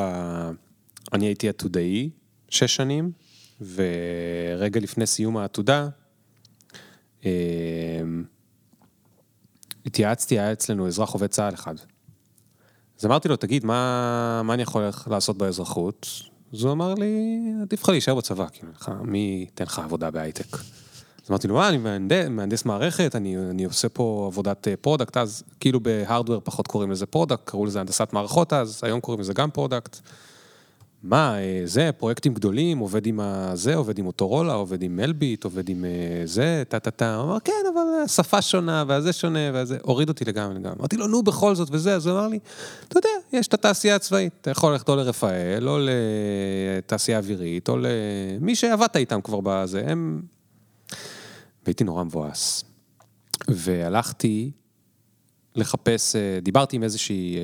אני 1.14 1.26
הייתי 1.26 1.50
עתודאי 1.50 2.10
שש 2.50 2.76
שנים, 2.76 3.12
ורגע 3.62 4.80
לפני 4.80 5.08
סיום 5.08 5.38
העתודה, 5.38 5.88
אה, 7.26 7.32
התייעצתי, 9.86 10.40
היה 10.40 10.52
אצלנו 10.52 10.88
אזרח 10.88 11.10
עובד 11.10 11.28
צה"ל 11.28 11.54
אחד. 11.54 11.76
אז 13.00 13.06
אמרתי 13.06 13.28
לו, 13.28 13.36
תגיד, 13.36 13.66
מה, 13.66 14.42
מה 14.44 14.54
אני 14.54 14.62
יכול 14.62 14.90
לעשות 15.08 15.38
באזרחות? 15.38 16.08
אז 16.54 16.64
הוא 16.64 16.72
אמר 16.72 16.94
לי, 16.94 17.40
עדיף 17.62 17.84
לך 17.84 17.90
להישאר 17.90 18.16
בצבא, 18.16 18.46
כאילו, 18.54 18.72
מי 19.04 19.46
ייתן 19.48 19.64
לך 19.64 19.80
עבודה 19.80 20.12
בהייטק? 20.12 20.56
אז 20.56 21.30
אמרתי 21.30 21.48
לו, 21.48 21.56
מה, 21.56 21.70
אני 21.70 21.78
מהנדס, 21.78 22.28
מהנדס 22.30 22.66
מערכת, 22.66 23.16
אני, 23.16 23.38
אני 23.38 23.64
עושה 23.64 23.90
פה 23.90 24.26
עבודת 24.32 24.68
product, 24.82 25.18
אה, 25.18 25.22
אז 25.22 25.44
כאילו 25.60 25.80
ב 25.80 25.87
hardware 25.87 26.42
פחות 26.44 26.68
קוראים 26.68 26.92
לזה 26.92 27.06
product, 27.06 27.42
קראו 27.44 27.66
לזה 27.66 27.80
הנדסת 27.80 28.14
מערכות 28.14 28.54
אז, 28.54 28.80
היום 28.84 29.00
קוראים 29.00 29.22
לזה 29.22 29.34
גם 29.34 29.52
product. 29.52 30.00
מה, 31.04 31.40
אה, 31.40 31.62
זה, 31.66 31.90
פרויקטים 31.98 32.34
גדולים, 32.34 32.78
עובד 32.78 33.06
עם 33.06 33.20
זה, 33.54 33.76
עובד 33.76 34.00
עם 34.00 34.06
מוטורולה, 34.06 34.54
עובד 34.54 34.82
עם 34.82 34.96
אלביט, 34.96 35.44
עובד 35.44 35.70
עם 35.70 35.86
אה, 35.86 36.22
זה, 36.26 36.64
טה-טה-טה. 36.70 37.16
הוא 37.16 37.24
אמר, 37.24 37.40
כן, 37.40 37.54
אבל 37.74 37.82
השפה 38.04 38.42
שונה, 38.42 38.84
והזה 38.88 39.14
שונה, 39.14 39.40
וזה, 39.54 39.78
הוריד 39.82 40.10
אותי 40.10 40.26
לגמרי 40.26 40.56
לגמרי. 40.56 40.76
אמרתי 40.80 40.98
לו, 40.98 41.08
נו, 41.08 41.24
בכל 41.24 41.56
זאת, 41.56 41.68
וזה, 41.72 41.96
אז 41.96 42.08
הוא 42.08 42.20
אמר 42.20 42.28
לי, 42.28 42.40
אתה 42.88 42.98
יודע, 42.98 43.10
יש 43.34 43.48
את 43.48 43.54
התעשייה 43.54 43.96
הצבאית, 43.96 44.34
אתה 44.42 44.52
יכול 44.52 44.72
ללכת 44.72 44.90
או 44.90 44.96
לרפאל, 44.96 45.70
או 45.70 45.78
לתעשייה 45.80 47.18
אווירית, 47.18 47.70
או 47.70 47.78
למי 47.78 48.56
שעבדת 48.56 48.96
איתם 48.96 49.22
כבר 49.22 49.40
בזה, 49.44 49.84
הם... 49.88 50.22
והייתי 51.66 51.84
נורא 51.84 52.04
מבואס. 52.04 52.64
והלכתי 53.48 54.52
לחפש, 55.56 56.16
אה, 56.16 56.40
דיברתי 56.42 56.76
עם 56.76 56.84
איזושהי... 56.84 57.38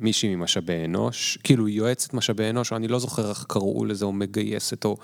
מישהי 0.00 0.36
ממשאבי 0.36 0.84
אנוש, 0.84 1.38
כאילו 1.44 1.68
יועצת 1.68 2.14
משאבי 2.14 2.50
אנוש, 2.50 2.72
או 2.72 2.76
אני 2.76 2.88
לא 2.88 2.98
זוכר 2.98 3.30
איך 3.30 3.44
קראו 3.48 3.84
לזה, 3.84 4.04
או 4.04 4.12
מגייסת, 4.12 4.84
או 4.84 4.96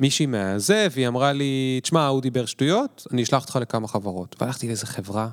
מישהי 0.00 0.26
מהזה, 0.26 0.86
והיא 0.90 1.08
אמרה 1.08 1.32
לי, 1.32 1.80
תשמע, 1.82 2.06
הוא 2.06 2.22
דיבר 2.22 2.46
שטויות, 2.46 3.06
אני 3.12 3.22
אשלח 3.22 3.42
אותך 3.42 3.56
לכמה 3.56 3.88
חברות. 3.88 4.36
והלכתי 4.40 4.66
לאיזה 4.66 4.86
חברה, 4.86 5.28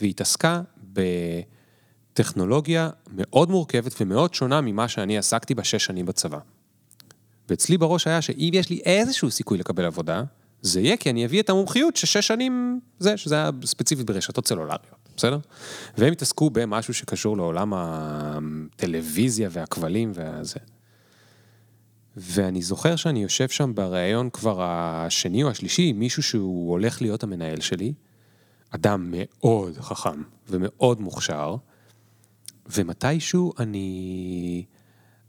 והיא 0.00 0.10
התעסקה 0.10 0.60
בטכנולוגיה 2.12 2.90
מאוד 3.12 3.50
מורכבת 3.50 4.00
ומאוד 4.00 4.34
שונה 4.34 4.60
ממה 4.60 4.88
שאני 4.88 5.18
עסקתי 5.18 5.54
בשש 5.54 5.84
שנים 5.84 6.06
בצבא. 6.06 6.38
ואצלי 7.48 7.78
בראש 7.78 8.06
היה 8.06 8.22
שאם 8.22 8.50
יש 8.52 8.70
לי 8.70 8.80
איזשהו 8.84 9.30
סיכוי 9.30 9.58
לקבל 9.58 9.84
עבודה, 9.84 10.22
זה 10.62 10.80
יהיה 10.80 10.96
כי 10.96 11.10
אני 11.10 11.24
אביא 11.24 11.42
את 11.42 11.50
המומחיות 11.50 11.96
ששש 11.96 12.26
שנים 12.26 12.80
זה, 12.98 13.16
שזה 13.16 13.34
היה 13.34 13.50
ספציפית 13.64 14.06
ברשתות 14.06 14.48
סלולריות. 14.48 15.05
בסדר? 15.16 15.38
והם 15.98 16.12
התעסקו 16.12 16.50
במשהו 16.50 16.94
שקשור 16.94 17.36
לעולם 17.36 17.72
הטלוויזיה 17.76 19.48
והכבלים 19.52 20.12
והזה. 20.14 20.60
ואני 22.16 22.62
זוכר 22.62 22.96
שאני 22.96 23.22
יושב 23.22 23.48
שם 23.48 23.74
בריאיון 23.74 24.30
כבר 24.30 24.62
השני 24.62 25.42
או 25.42 25.50
השלישי, 25.50 25.92
מישהו 25.92 26.22
שהוא 26.22 26.70
הולך 26.70 27.02
להיות 27.02 27.22
המנהל 27.22 27.60
שלי, 27.60 27.92
אדם 28.70 29.08
מאוד 29.10 29.76
חכם 29.80 30.22
ומאוד 30.48 31.00
מוכשר, 31.00 31.56
ומתישהו 32.66 33.52
אני... 33.58 34.64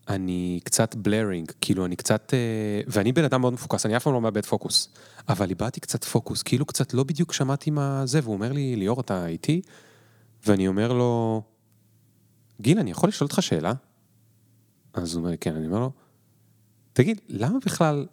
אני 0.09 0.59
קצת 0.63 0.95
בלרינג, 0.95 1.51
כאילו 1.61 1.85
אני 1.85 1.95
קצת, 1.95 2.33
אה, 2.33 2.81
ואני 2.87 3.11
בן 3.11 3.23
אדם 3.23 3.41
מאוד 3.41 3.53
מפוקס, 3.53 3.85
אני 3.85 3.97
אף 3.97 4.03
פעם 4.03 4.13
לא 4.13 4.21
מאבד 4.21 4.45
פוקוס, 4.45 4.89
אבל 5.29 5.49
איבדתי 5.49 5.79
קצת 5.79 6.03
פוקוס, 6.03 6.43
כאילו 6.43 6.65
קצת 6.65 6.93
לא 6.93 7.03
בדיוק 7.03 7.33
שמעתי 7.33 7.71
מה 7.71 8.05
זה, 8.05 8.19
והוא 8.23 8.33
אומר 8.33 8.51
לי, 8.51 8.75
ליאור, 8.75 9.01
אתה 9.01 9.27
איתי? 9.27 9.61
ואני 10.45 10.67
אומר 10.67 10.93
לו, 10.93 11.41
גיל, 12.61 12.79
אני 12.79 12.91
יכול 12.91 13.09
לשאול 13.09 13.27
אותך 13.27 13.41
שאלה? 13.41 13.73
אז 14.93 15.15
הוא 15.15 15.23
אומר 15.23 15.37
כן, 15.37 15.55
אני 15.55 15.67
אומר 15.67 15.79
לו, 15.79 15.91
תגיד, 16.93 17.21
למה 17.27 17.59
בכלל, 17.65 18.05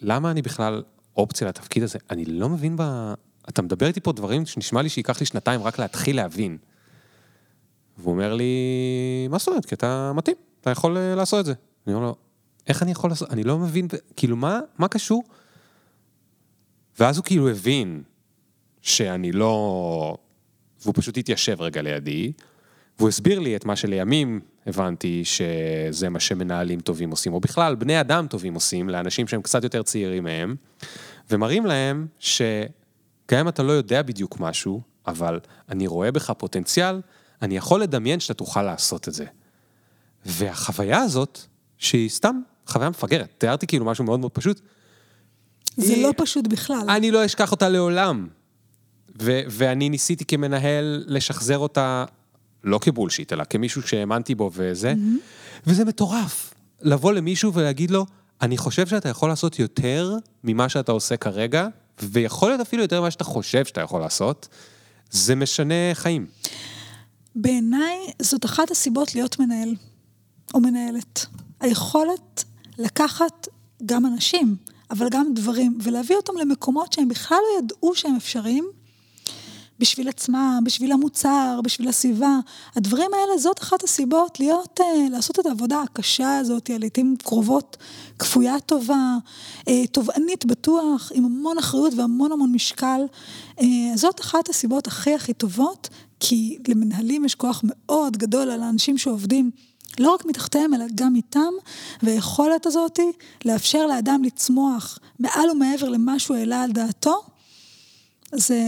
למה 0.00 0.30
אני 0.30 0.42
בכלל 0.42 0.82
אופציה 1.16 1.48
לתפקיד 1.48 1.82
הזה? 1.82 1.98
אני 2.10 2.24
לא 2.24 2.48
מבין 2.48 2.76
ב... 2.76 2.82
אתה 3.48 3.62
מדבר 3.62 3.86
איתי 3.86 4.00
פה 4.00 4.12
דברים 4.12 4.46
שנשמע 4.46 4.82
לי 4.82 4.88
שייקח 4.88 5.20
לי 5.20 5.26
שנתיים 5.26 5.62
רק 5.62 5.78
להתחיל 5.78 6.16
להבין. 6.16 6.58
והוא 7.98 8.12
אומר 8.12 8.34
לי, 8.34 8.52
מה 9.30 9.38
זאת 9.38 9.48
אומרת? 9.48 9.64
כי 9.64 9.74
אתה 9.74 10.12
מתאים. 10.14 10.36
אתה 10.60 10.70
יכול 10.70 10.96
אה, 10.96 11.14
לעשות 11.14 11.40
את 11.40 11.44
זה. 11.44 11.54
אני 11.86 11.94
אומר 11.94 12.06
לו, 12.06 12.16
איך 12.66 12.82
אני 12.82 12.90
יכול 12.90 13.10
לעשות? 13.10 13.30
אני 13.30 13.44
לא 13.44 13.58
מבין, 13.58 13.88
כאילו, 14.16 14.36
מה, 14.36 14.60
מה 14.78 14.88
קשור? 14.88 15.24
ואז 16.98 17.16
הוא 17.16 17.24
כאילו 17.24 17.48
הבין 17.48 18.02
שאני 18.82 19.32
לא... 19.32 20.16
והוא 20.82 20.94
פשוט 20.96 21.16
התיישב 21.16 21.60
רגע 21.60 21.82
לידי, 21.82 22.32
והוא 22.98 23.08
הסביר 23.08 23.38
לי 23.38 23.56
את 23.56 23.64
מה 23.64 23.76
שלימים 23.76 24.40
הבנתי 24.66 25.22
שזה 25.24 26.08
מה 26.08 26.20
שמנהלים 26.20 26.80
טובים 26.80 27.10
עושים, 27.10 27.32
או 27.32 27.40
בכלל 27.40 27.74
בני 27.74 28.00
אדם 28.00 28.26
טובים 28.26 28.54
עושים 28.54 28.88
לאנשים 28.88 29.28
שהם 29.28 29.42
קצת 29.42 29.64
יותר 29.64 29.82
צעירים 29.82 30.24
מהם, 30.24 30.56
ומראים 31.30 31.66
להם 31.66 32.06
שגם 32.18 33.38
אם 33.40 33.48
אתה 33.48 33.62
לא 33.62 33.72
יודע 33.72 34.02
בדיוק 34.02 34.40
משהו, 34.40 34.80
אבל 35.06 35.40
אני 35.68 35.86
רואה 35.86 36.12
בך 36.12 36.30
פוטנציאל, 36.30 37.00
אני 37.42 37.56
יכול 37.56 37.82
לדמיין 37.82 38.20
שאתה 38.20 38.34
תוכל 38.34 38.62
לעשות 38.62 39.08
את 39.08 39.14
זה. 39.14 39.24
והחוויה 40.26 40.98
הזאת, 40.98 41.40
שהיא 41.78 42.08
סתם 42.08 42.40
חוויה 42.66 42.90
מפגרת, 42.90 43.34
תיארתי 43.38 43.66
כאילו 43.66 43.84
משהו 43.84 44.04
מאוד 44.04 44.20
מאוד 44.20 44.32
פשוט. 44.32 44.60
זה 45.76 45.92
היא... 45.92 46.06
לא 46.06 46.12
פשוט 46.16 46.46
בכלל. 46.46 46.84
אני 46.88 47.10
לא 47.10 47.24
אשכח 47.24 47.52
אותה 47.52 47.68
לעולם. 47.68 48.26
ו- 49.22 49.40
ואני 49.50 49.88
ניסיתי 49.88 50.24
כמנהל 50.24 51.04
לשחזר 51.06 51.58
אותה, 51.58 52.04
לא 52.64 52.78
כבולשיט, 52.78 53.32
אלא 53.32 53.44
כמישהו 53.50 53.82
שהאמנתי 53.82 54.34
בו 54.34 54.50
וזה, 54.54 54.92
mm-hmm. 54.92 55.66
וזה 55.66 55.84
מטורף. 55.84 56.54
לבוא 56.82 57.12
למישהו 57.12 57.54
ולהגיד 57.54 57.90
לו, 57.90 58.06
אני 58.42 58.56
חושב 58.56 58.86
שאתה 58.86 59.08
יכול 59.08 59.28
לעשות 59.28 59.58
יותר 59.58 60.16
ממה 60.44 60.68
שאתה 60.68 60.92
עושה 60.92 61.16
כרגע, 61.16 61.66
ויכול 62.02 62.50
להיות 62.50 62.60
אפילו 62.60 62.82
יותר 62.82 63.00
ממה 63.00 63.10
שאתה 63.10 63.24
חושב 63.24 63.64
שאתה 63.64 63.80
יכול 63.80 64.00
לעשות, 64.00 64.48
זה 65.10 65.34
משנה 65.34 65.94
חיים. 65.94 66.26
בעיניי 67.34 67.98
זאת 68.22 68.44
אחת 68.44 68.70
הסיבות 68.70 69.14
להיות 69.14 69.38
מנהל. 69.38 69.74
או 70.54 70.60
מנהלת. 70.60 71.26
היכולת 71.60 72.44
לקחת 72.78 73.48
גם 73.86 74.06
אנשים, 74.06 74.56
אבל 74.90 75.08
גם 75.08 75.34
דברים, 75.34 75.78
ולהביא 75.82 76.16
אותם 76.16 76.32
למקומות 76.40 76.92
שהם 76.92 77.08
בכלל 77.08 77.38
לא 77.38 77.58
ידעו 77.58 77.94
שהם 77.94 78.16
אפשריים, 78.16 78.70
בשביל 79.78 80.08
עצמם, 80.08 80.60
בשביל 80.64 80.92
המוצר, 80.92 81.60
בשביל 81.64 81.88
הסביבה. 81.88 82.38
הדברים 82.76 83.10
האלה, 83.14 83.38
זאת 83.38 83.58
אחת 83.58 83.84
הסיבות 83.84 84.40
להיות, 84.40 84.80
uh, 84.80 85.10
לעשות 85.10 85.38
את 85.38 85.46
העבודה 85.46 85.82
הקשה 85.82 86.38
הזאת, 86.38 86.70
לעיתים 86.70 87.16
קרובות, 87.22 87.76
כפויה 88.18 88.60
טובה, 88.60 89.16
uh, 89.60 89.70
תובענית 89.92 90.44
בטוח, 90.44 91.12
עם 91.14 91.24
המון 91.24 91.58
אחריות 91.58 91.94
והמון 91.96 92.32
המון 92.32 92.52
משקל. 92.52 93.00
Uh, 93.58 93.62
זאת 93.94 94.20
אחת 94.20 94.48
הסיבות 94.48 94.86
הכי 94.86 95.14
הכי 95.14 95.32
טובות, 95.32 95.88
כי 96.20 96.58
למנהלים 96.68 97.24
יש 97.24 97.34
כוח 97.34 97.60
מאוד 97.64 98.16
גדול 98.16 98.50
על 98.50 98.62
האנשים 98.62 98.98
שעובדים. 98.98 99.50
לא 100.00 100.14
רק 100.14 100.24
מתחתיהם, 100.24 100.74
אלא 100.74 100.84
גם 100.94 101.14
איתם, 101.16 101.52
והיכולת 102.02 102.66
הזאת 102.66 103.00
לאפשר 103.44 103.86
לאדם 103.86 104.24
לצמוח 104.24 104.98
מעל 105.18 105.50
ומעבר 105.50 105.88
למה 105.88 106.18
שהוא 106.18 106.36
העלה 106.36 106.62
על 106.62 106.72
דעתו, 106.72 107.22
זה, 108.32 108.60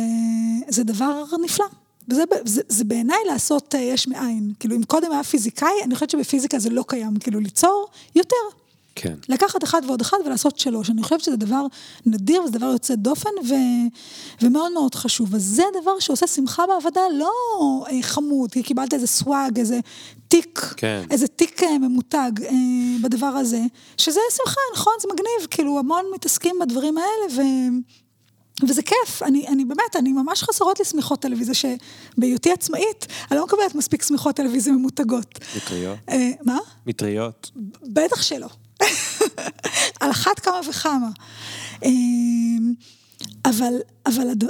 זה 0.68 0.84
דבר 0.84 1.24
נפלא. 1.44 1.66
וזה 2.08 2.22
זה, 2.44 2.62
זה 2.68 2.84
בעיניי 2.84 3.18
לעשות 3.26 3.74
יש 3.78 4.08
מאין. 4.08 4.52
כאילו, 4.60 4.76
אם 4.76 4.82
קודם 4.82 5.12
היה 5.12 5.24
פיזיקאי, 5.24 5.82
אני 5.84 5.94
חושבת 5.94 6.10
שבפיזיקה 6.10 6.58
זה 6.58 6.70
לא 6.70 6.84
קיים. 6.88 7.18
כאילו, 7.18 7.40
ליצור 7.40 7.88
יותר. 8.14 8.36
כן. 9.00 9.14
לקחת 9.28 9.64
אחד 9.64 9.82
ועוד 9.86 10.00
אחד 10.00 10.16
ולעשות 10.26 10.58
שלוש. 10.58 10.90
אני 10.90 11.02
חושבת 11.02 11.20
שזה 11.20 11.36
דבר 11.36 11.66
נדיר 12.06 12.42
וזה 12.42 12.52
דבר 12.52 12.66
יוצא 12.66 12.94
דופן 12.94 13.30
ו... 13.44 13.54
ומאוד 14.42 14.72
מאוד 14.72 14.94
חשוב. 14.94 15.34
אז 15.34 15.42
זה 15.44 15.62
דבר 15.82 15.98
שעושה 15.98 16.26
שמחה 16.26 16.66
בעבודה 16.66 17.00
לא 17.14 17.30
אה, 17.90 18.02
חמוד, 18.02 18.52
כי 18.52 18.62
קיבלת 18.62 18.94
איזה 18.94 19.06
סוואג, 19.06 19.58
איזה 19.58 19.80
תיק, 20.28 20.74
כן. 20.76 21.02
איזה 21.10 21.26
תיק 21.26 21.62
אה, 21.62 21.78
ממותג 21.78 22.32
אה, 22.44 22.52
בדבר 23.02 23.26
הזה, 23.26 23.60
שזה 23.96 24.20
שמחה, 24.36 24.60
נכון, 24.74 24.92
זה 25.02 25.08
מגניב, 25.12 25.48
כאילו 25.50 25.78
המון 25.78 26.04
מתעסקים 26.14 26.56
בדברים 26.60 26.98
האלה 26.98 27.34
ו... 27.36 27.42
וזה 28.68 28.82
כיף, 28.82 29.22
אני, 29.22 29.48
אני 29.48 29.64
באמת, 29.64 29.96
אני 29.96 30.12
ממש 30.12 30.42
חסרות 30.42 30.78
לי 30.78 30.84
שמיכות 30.84 31.20
טלוויזיה, 31.22 31.54
שבהיותי 31.54 32.52
עצמאית, 32.52 33.06
אני 33.30 33.38
לא 33.38 33.44
מקבלת 33.44 33.74
מספיק 33.74 34.02
שמיכות 34.02 34.36
טלוויזיה 34.36 34.72
ממותגות. 34.72 35.38
מטריות? 35.56 35.98
אה, 36.08 36.30
מה? 36.44 36.58
מטריות? 36.86 37.50
בטח 37.82 38.22
שלא. 38.22 38.48
על 40.00 40.10
אחת 40.10 40.38
כמה 40.38 40.60
וכמה. 40.68 41.08
אה, 41.84 41.90
אבל, 43.44 43.74
אבל 44.06 44.30
הד, 44.30 44.44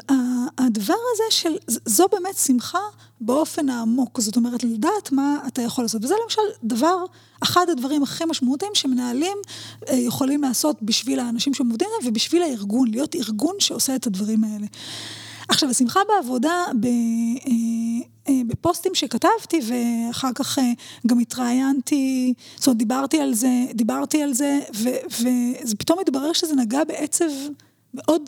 הדבר 0.58 0.94
הזה 1.12 1.22
של, 1.30 1.56
זו 1.66 2.06
באמת 2.12 2.36
שמחה 2.36 2.78
באופן 3.20 3.68
העמוק, 3.68 4.20
זאת 4.20 4.36
אומרת, 4.36 4.64
לדעת 4.64 5.12
מה 5.12 5.38
אתה 5.46 5.62
יכול 5.62 5.84
לעשות. 5.84 6.04
וזה 6.04 6.14
למשל 6.24 6.42
דבר, 6.64 7.04
אחד 7.42 7.66
הדברים 7.72 8.02
הכי 8.02 8.24
משמעותיים 8.24 8.72
שמנהלים 8.74 9.36
אה, 9.88 9.94
יכולים 9.94 10.42
לעשות 10.42 10.76
בשביל 10.82 11.20
האנשים 11.20 11.54
שעובדים 11.54 11.88
להם 11.92 12.10
ובשביל 12.10 12.42
הארגון, 12.42 12.90
להיות 12.90 13.14
ארגון 13.14 13.54
שעושה 13.58 13.96
את 13.96 14.06
הדברים 14.06 14.44
האלה. 14.44 14.66
עכשיו, 15.48 15.70
השמחה 15.70 16.00
בעבודה, 16.08 16.64
ב, 16.80 16.86
אה, 16.86 16.90
אה, 18.28 18.40
בפוסטים 18.46 18.94
שכתבתי, 18.94 19.60
ואחר 19.62 20.32
כך 20.34 20.58
גם 21.06 21.18
התראיינתי, 21.18 22.34
זאת 22.56 22.66
אומרת, 22.66 22.78
דיברתי 22.78 23.20
על 23.20 23.34
זה, 23.34 23.50
דיברתי 23.74 24.22
על 24.22 24.34
זה, 24.34 24.58
ופתאום 25.70 25.98
התברר 25.98 26.32
שזה 26.32 26.54
נגע 26.54 26.84
בעצב 26.84 27.30
מאוד, 27.94 28.22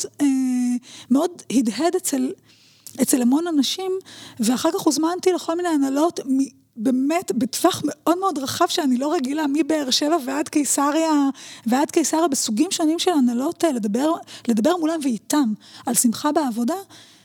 מאוד 1.11 1.31
הדהד 1.51 1.97
אצל... 1.97 2.33
אצל 3.03 3.23
המון 3.23 3.47
אנשים, 3.47 3.93
ואחר 4.41 4.71
כך 4.73 4.81
הוזמנתי 4.81 5.33
לכל 5.33 5.57
מיני 5.57 5.69
הנהלות, 5.69 6.21
באמת 6.77 7.33
בטווח 7.33 7.83
מאוד 7.85 8.19
מאוד 8.19 8.39
רחב 8.39 8.67
שאני 8.69 8.97
לא 8.97 9.13
רגילה, 9.13 9.45
מבאר 9.53 9.91
שבע 9.91 10.17
ועד 10.25 10.49
קיסריה, 10.49 11.29
ועד 11.67 11.91
קיסריה 11.91 12.29
בסוגים 12.29 12.71
שונים 12.71 12.99
של 12.99 13.11
הנהלות, 13.11 13.65
לדבר, 13.65 14.13
לדבר 14.49 14.77
מולם 14.77 15.01
ואיתם 15.03 15.53
על 15.87 15.95
שמחה 15.95 16.33
בעבודה. 16.33 16.75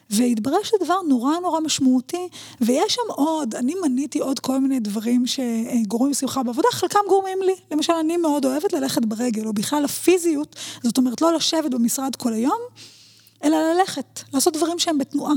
והתברר 0.09 0.63
שזה 0.63 0.77
דבר 0.83 1.01
נורא 1.07 1.39
נורא 1.41 1.59
משמעותי, 1.59 2.27
ויש 2.61 2.93
שם 2.93 3.01
עוד, 3.07 3.55
אני 3.55 3.73
מניתי 3.83 4.19
עוד 4.19 4.39
כל 4.39 4.59
מיני 4.59 4.79
דברים 4.79 5.23
שגורמים 5.27 6.13
שמחה 6.13 6.43
בעבודה, 6.43 6.67
חלקם 6.71 6.99
גורמים 7.09 7.37
לי. 7.41 7.55
למשל, 7.71 7.93
אני 7.93 8.17
מאוד 8.17 8.45
אוהבת 8.45 8.73
ללכת 8.73 9.05
ברגל, 9.05 9.47
או 9.47 9.53
בכלל 9.53 9.85
הפיזיות, 9.85 10.55
זאת 10.83 10.97
אומרת, 10.97 11.21
לא 11.21 11.33
לשבת 11.33 11.71
במשרד 11.71 12.15
כל 12.15 12.33
היום, 12.33 12.59
אלא 13.43 13.57
ללכת, 13.73 14.21
לעשות 14.33 14.53
דברים 14.53 14.79
שהם 14.79 14.97
בתנועה. 14.97 15.33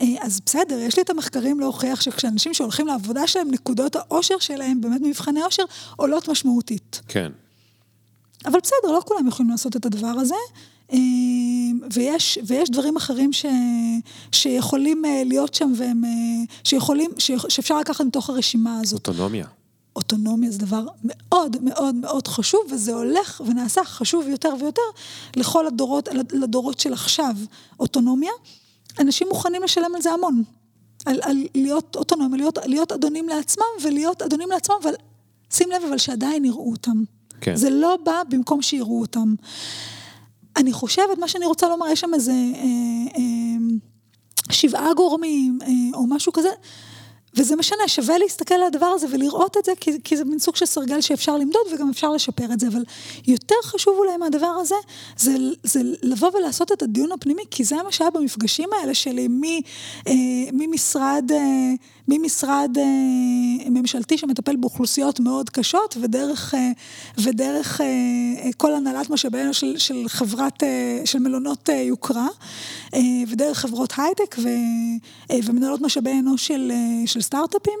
אה, 0.00 0.06
אז 0.20 0.40
בסדר, 0.46 0.78
יש 0.78 0.96
לי 0.96 1.02
את 1.02 1.10
המחקרים 1.10 1.60
להוכיח 1.60 2.00
שכשאנשים 2.00 2.54
שהולכים 2.54 2.86
לעבודה 2.86 3.26
שלהם, 3.26 3.50
נקודות 3.50 3.96
האושר 3.96 4.38
שלהם, 4.38 4.80
באמת 4.80 5.00
מבחני 5.00 5.42
אושר, 5.42 5.64
עולות 5.96 6.28
משמעותית. 6.28 7.00
כן. 7.08 7.32
אבל 8.44 8.60
בסדר, 8.62 8.92
לא 8.92 9.02
כולם 9.04 9.28
יכולים 9.28 9.50
לעשות 9.50 9.76
את 9.76 9.86
הדבר 9.86 10.06
הזה. 10.06 10.34
אה, 10.92 10.98
ויש, 11.92 12.38
ויש 12.46 12.70
דברים 12.70 12.96
אחרים 12.96 13.32
ש, 13.32 13.46
שיכולים 14.32 15.04
אה, 15.04 15.22
להיות 15.24 15.54
שם 15.54 15.72
והם, 15.76 16.02
שיכולים, 16.64 17.10
שאפשר 17.48 17.78
לקחת 17.78 18.04
מתוך 18.04 18.30
הרשימה 18.30 18.80
הזאת. 18.80 19.08
אוטונומיה. 19.08 19.46
אוטונומיה 19.96 20.50
זה 20.50 20.58
דבר 20.58 20.84
מאוד 21.02 21.56
מאוד 21.62 21.94
מאוד 21.94 22.28
חשוב, 22.28 22.60
וזה 22.70 22.94
הולך 22.94 23.42
ונעשה 23.46 23.84
חשוב 23.84 24.28
יותר 24.28 24.54
ויותר 24.60 24.82
לכל 25.36 25.66
הדורות, 25.66 26.08
לדורות 26.32 26.80
של 26.80 26.92
עכשיו. 26.92 27.36
אוטונומיה. 27.80 28.32
אנשים 29.00 29.28
מוכנים 29.30 29.62
לשלם 29.62 29.94
על 29.94 30.02
זה 30.02 30.10
המון. 30.10 30.42
על, 31.06 31.20
על 31.22 31.36
להיות 31.54 31.96
אוטונומיה, 31.96 32.38
להיות, 32.38 32.58
להיות 32.64 32.92
אדונים 32.92 33.28
לעצמם 33.28 33.64
ולהיות 33.82 34.22
אדונים 34.22 34.48
לעצמם, 34.50 34.74
אבל 34.82 34.94
שים 35.50 35.68
לב 35.70 35.82
אבל 35.88 35.98
שעדיין 35.98 36.44
יראו 36.44 36.70
אותם. 36.70 37.04
כן. 37.40 37.56
זה 37.56 37.70
לא 37.70 37.98
בא 38.04 38.22
במקום 38.28 38.62
שיראו 38.62 39.00
אותם. 39.00 39.34
אני 40.56 40.72
חושבת, 40.72 41.18
מה 41.18 41.28
שאני 41.28 41.46
רוצה 41.46 41.68
לומר, 41.68 41.86
יש 41.88 42.00
שם 42.00 42.14
איזה 42.14 42.32
אה, 42.32 43.18
אה, 43.18 43.22
שבעה 44.52 44.94
גורמים 44.94 45.58
אה, 45.62 45.68
או 45.94 46.06
משהו 46.06 46.32
כזה. 46.32 46.50
וזה 47.36 47.56
משנה, 47.56 47.88
שווה 47.88 48.18
להסתכל 48.18 48.54
על 48.54 48.62
הדבר 48.62 48.86
הזה 48.86 49.06
ולראות 49.10 49.56
את 49.56 49.64
זה, 49.64 49.72
כי, 49.80 49.90
כי 50.04 50.16
זה 50.16 50.24
מין 50.24 50.38
סוג 50.38 50.56
של 50.56 50.66
סרגל 50.66 51.00
שאפשר 51.00 51.36
למדוד 51.36 51.62
וגם 51.74 51.90
אפשר 51.90 52.12
לשפר 52.12 52.52
את 52.52 52.60
זה, 52.60 52.68
אבל 52.68 52.84
יותר 53.26 53.54
חשוב 53.64 53.98
אולי 53.98 54.16
מהדבר 54.16 54.46
הזה, 54.60 54.74
זה, 55.16 55.36
זה 55.62 55.80
לבוא 56.02 56.30
ולעשות 56.34 56.72
את 56.72 56.82
הדיון 56.82 57.12
הפנימי, 57.12 57.42
כי 57.50 57.64
זה 57.64 57.76
מה 57.84 57.92
שהיה 57.92 58.10
במפגשים 58.10 58.68
האלה 58.80 58.94
שלי, 58.94 59.28
אה, 60.06 60.12
ממשרד, 60.52 61.30
אה, 61.32 61.72
ממשרד 62.08 62.76
אה, 62.78 63.70
ממשלתי 63.70 64.18
שמטפל 64.18 64.56
באוכלוסיות 64.56 65.20
מאוד 65.20 65.50
קשות, 65.50 65.96
ודרך, 66.00 66.54
אה, 66.54 66.70
ודרך 67.18 67.80
אה, 67.80 68.52
כל 68.56 68.74
הנהלת 68.74 69.10
משאבינו 69.10 69.54
של, 69.54 69.78
של 69.78 70.04
חברת, 70.08 70.62
אה, 70.62 71.00
של 71.04 71.18
מלונות 71.18 71.70
אה, 71.70 71.74
יוקרה, 71.74 72.28
אה, 72.94 73.00
ודרך 73.28 73.58
חברות 73.58 73.92
הייטק 73.96 74.36
ו, 74.38 74.48
אה, 75.30 75.38
ומנהלות 75.44 75.80
משאבי 75.80 76.12
אנוש 76.18 76.46
של, 76.46 76.72
אה, 76.74 77.06
של 77.06 77.20
סטארט-אפים. 77.20 77.78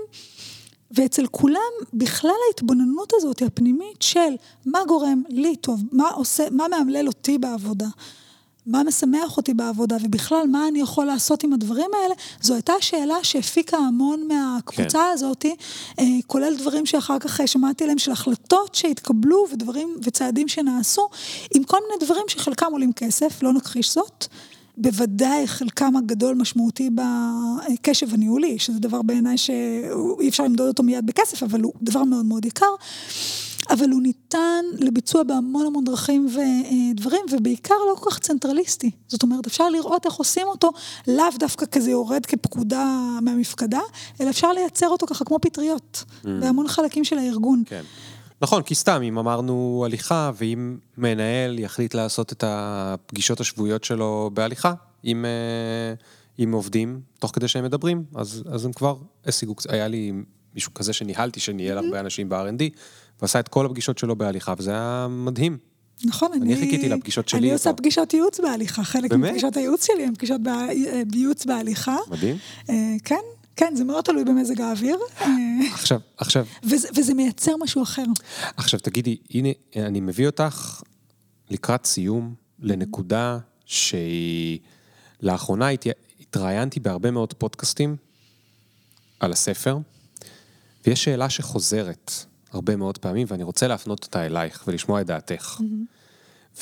ואצל 0.94 1.26
כולם 1.26 1.72
בכלל 1.94 2.30
ההתבוננות 2.48 3.12
הזאת 3.16 3.42
הפנימית 3.42 4.02
של 4.02 4.34
מה 4.66 4.78
גורם 4.88 5.22
לי 5.28 5.56
טוב, 5.56 5.82
מה 5.92 6.08
עושה, 6.08 6.44
מה 6.50 6.68
מאמלל 6.68 7.06
אותי 7.06 7.38
בעבודה, 7.38 7.86
מה 8.66 8.82
משמח 8.82 9.36
אותי 9.36 9.54
בעבודה, 9.54 9.96
ובכלל 10.02 10.46
מה 10.48 10.68
אני 10.68 10.80
יכול 10.80 11.04
לעשות 11.04 11.44
עם 11.44 11.52
הדברים 11.52 11.90
האלה, 12.02 12.14
זו 12.40 12.54
הייתה 12.54 12.72
שאלה 12.80 13.14
שהפיקה 13.22 13.76
המון 13.76 14.28
מהקבוצה 14.28 14.98
כן. 14.98 15.12
הזאת, 15.12 15.46
אה, 15.98 16.04
כולל 16.26 16.56
דברים 16.56 16.86
שאחר 16.86 17.18
כך 17.18 17.40
שמעתי 17.46 17.84
עליהם, 17.84 17.98
של 17.98 18.12
החלטות 18.12 18.74
שהתקבלו 18.74 19.46
ודברים 19.52 19.96
וצעדים 20.02 20.48
שנעשו, 20.48 21.08
עם 21.54 21.64
כל 21.64 21.78
מיני 21.88 22.06
דברים 22.06 22.24
שחלקם 22.28 22.66
עולים 22.72 22.92
כסף, 22.92 23.42
לא 23.42 23.52
נכחיש 23.52 23.94
זאת. 23.94 24.26
בוודאי 24.76 25.46
חלקם 25.46 25.96
הגדול 25.96 26.34
משמעותי 26.34 26.90
בקשב 26.94 28.14
הניהולי, 28.14 28.58
שזה 28.58 28.78
דבר 28.78 29.02
בעיניי 29.02 29.38
שאי 29.38 30.28
אפשר 30.28 30.44
למדוד 30.44 30.68
אותו 30.68 30.82
מיד 30.82 31.06
בכסף, 31.06 31.42
אבל 31.42 31.60
הוא 31.60 31.72
דבר 31.82 32.04
מאוד 32.04 32.24
מאוד 32.24 32.44
יקר. 32.44 32.74
אבל 33.70 33.90
הוא 33.90 34.02
ניתן 34.02 34.64
לביצוע 34.78 35.22
בהמון 35.22 35.66
המון 35.66 35.84
דרכים 35.84 36.26
ודברים, 36.26 37.20
ובעיקר 37.32 37.74
לא 37.74 37.94
כל 38.00 38.10
כך 38.10 38.18
צנטרליסטי. 38.18 38.90
זאת 39.08 39.22
אומרת, 39.22 39.46
אפשר 39.46 39.68
לראות 39.68 40.06
איך 40.06 40.14
עושים 40.14 40.46
אותו, 40.46 40.70
לאו 41.08 41.24
דווקא 41.38 41.66
כזה 41.66 41.90
יורד 41.90 42.26
כפקודה 42.26 43.18
מהמפקדה, 43.22 43.80
אלא 44.20 44.30
אפשר 44.30 44.52
לייצר 44.52 44.88
אותו 44.88 45.06
ככה 45.06 45.24
כמו 45.24 45.38
פטריות, 45.38 46.04
mm. 46.08 46.28
בהמון 46.40 46.68
חלקים 46.68 47.04
של 47.04 47.18
הארגון. 47.18 47.62
כן. 47.66 47.82
נכון, 48.42 48.62
כי 48.62 48.74
סתם, 48.74 49.02
אם 49.02 49.18
אמרנו 49.18 49.82
הליכה, 49.86 50.30
ואם 50.34 50.76
מנהל 50.98 51.58
יחליט 51.58 51.94
לעשות 51.94 52.32
את 52.32 52.44
הפגישות 52.46 53.40
השבועיות 53.40 53.84
שלו 53.84 54.30
בהליכה, 54.34 54.72
עם, 55.02 55.24
אה, 55.24 55.94
עם 56.38 56.52
עובדים, 56.52 57.00
תוך 57.18 57.30
כדי 57.34 57.48
שהם 57.48 57.64
מדברים, 57.64 58.04
אז, 58.14 58.42
אז 58.50 58.64
הם 58.64 58.72
כבר 58.72 58.96
השיגו, 59.26 59.54
היה 59.68 59.88
לי 59.88 60.12
מישהו 60.54 60.74
כזה 60.74 60.92
שניהלתי, 60.92 61.40
שניהל 61.40 61.78
הרבה 61.78 62.00
אנשים 62.00 62.28
ב-R&D, 62.28 62.62
ועשה 63.22 63.40
את 63.40 63.48
כל 63.48 63.66
הפגישות 63.66 63.98
שלו 63.98 64.16
בהליכה, 64.16 64.54
וזה 64.58 64.70
היה 64.70 65.06
מדהים. 65.10 65.58
נכון, 66.04 66.32
אני... 66.32 66.54
אני 66.54 66.56
חיכיתי 66.56 66.88
לפגישות 66.88 67.28
שלי. 67.28 67.40
אני 67.40 67.52
עושה 67.52 67.72
פגישות 67.72 68.14
ייעוץ 68.14 68.40
בהליכה, 68.40 68.84
חלק 68.84 69.10
באמת? 69.10 69.30
מפגישות 69.30 69.56
הייעוץ 69.56 69.86
שלי 69.86 70.04
הן 70.04 70.14
פגישות 70.14 70.40
בייעוץ 71.06 71.44
בהליכה. 71.46 71.96
מדהים. 72.10 72.36
אה, 72.70 72.74
כן, 73.04 73.20
כן, 73.56 73.72
זה 73.76 73.84
מאוד 73.84 74.04
תלוי 74.04 74.24
במזג 74.24 74.60
האוויר. 74.60 74.98
עכשיו, 75.72 76.00
עכשיו... 76.16 76.46
וזה, 76.64 76.88
וזה 76.96 77.14
מייצר 77.14 77.56
משהו 77.56 77.82
אחר. 77.82 78.04
עכשיו, 78.56 78.80
תגידי, 78.80 79.16
הנה, 79.30 79.48
אני 79.76 80.00
מביא 80.00 80.26
אותך 80.26 80.82
לקראת 81.50 81.86
סיום 81.86 82.34
לנקודה 82.60 83.38
שהיא... 83.64 84.58
לאחרונה 85.22 85.68
התראיינתי 86.20 86.80
בהרבה 86.80 87.10
מאוד 87.10 87.32
פודקאסטים 87.32 87.96
על 89.20 89.32
הספר, 89.32 89.78
ויש 90.86 91.04
שאלה 91.04 91.30
שחוזרת 91.30 92.12
הרבה 92.52 92.76
מאוד 92.76 92.98
פעמים, 92.98 93.26
ואני 93.30 93.42
רוצה 93.42 93.66
להפנות 93.66 94.04
אותה 94.04 94.26
אלייך 94.26 94.64
ולשמוע 94.66 95.00
את 95.00 95.06
דעתך. 95.06 95.60
Mm-hmm. 95.60 96.02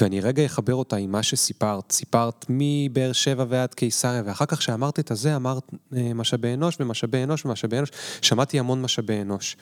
ואני 0.00 0.20
רגע 0.20 0.46
אחבר 0.46 0.74
אותה 0.74 0.96
עם 0.96 1.12
מה 1.12 1.22
שסיפרת. 1.22 1.92
סיפרת 1.92 2.46
מבאר 2.48 3.12
שבע 3.12 3.44
ועד 3.48 3.74
קיסריה, 3.74 4.22
ואחר 4.26 4.46
כך 4.46 4.62
שאמרת 4.62 4.98
את 4.98 5.10
הזה, 5.10 5.36
אמרת 5.36 5.70
אה, 5.96 6.14
משאבי 6.14 6.54
אנוש 6.54 6.76
ומשאבי 6.80 7.22
אנוש 7.22 7.46
ומשאבי 7.46 7.78
אנוש. 7.78 7.90
שמעתי 8.22 8.58
המון 8.58 8.82
משאבי 8.82 9.20
אנוש. 9.20 9.56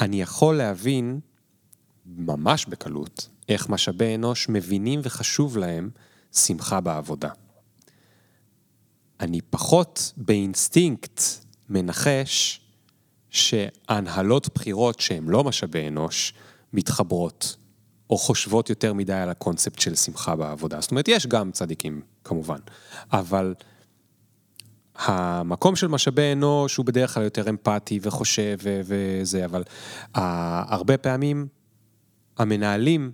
אני 0.00 0.22
יכול 0.22 0.56
להבין, 0.56 1.20
ממש 2.06 2.66
בקלות, 2.66 3.28
איך 3.48 3.68
משאבי 3.68 4.14
אנוש 4.14 4.48
מבינים 4.48 5.00
וחשוב 5.02 5.56
להם 5.56 5.90
שמחה 6.32 6.80
בעבודה. 6.80 7.28
אני 9.20 9.40
פחות 9.40 10.12
באינסטינקט 10.16 11.20
מנחש 11.68 12.63
שהנהלות 13.34 14.54
בחירות 14.54 15.00
שהן 15.00 15.24
לא 15.28 15.44
משאבי 15.44 15.88
אנוש 15.88 16.34
מתחברות 16.72 17.56
או 18.10 18.18
חושבות 18.18 18.70
יותר 18.70 18.92
מדי 18.92 19.12
על 19.12 19.30
הקונספט 19.30 19.78
של 19.78 19.94
שמחה 19.94 20.36
בעבודה. 20.36 20.80
זאת 20.80 20.90
אומרת, 20.90 21.08
יש 21.08 21.26
גם 21.26 21.50
צדיקים, 21.50 22.00
כמובן, 22.24 22.58
אבל 23.12 23.54
המקום 24.96 25.76
של 25.76 25.86
משאבי 25.86 26.32
אנוש 26.32 26.76
הוא 26.76 26.86
בדרך 26.86 27.14
כלל 27.14 27.22
יותר 27.22 27.50
אמפתי 27.50 27.98
וחושב 28.02 28.56
ו- 28.62 28.80
וזה, 28.84 29.44
אבל 29.44 29.62
uh, 29.62 30.20
הרבה 30.68 30.98
פעמים 30.98 31.46
המנהלים, 32.38 33.12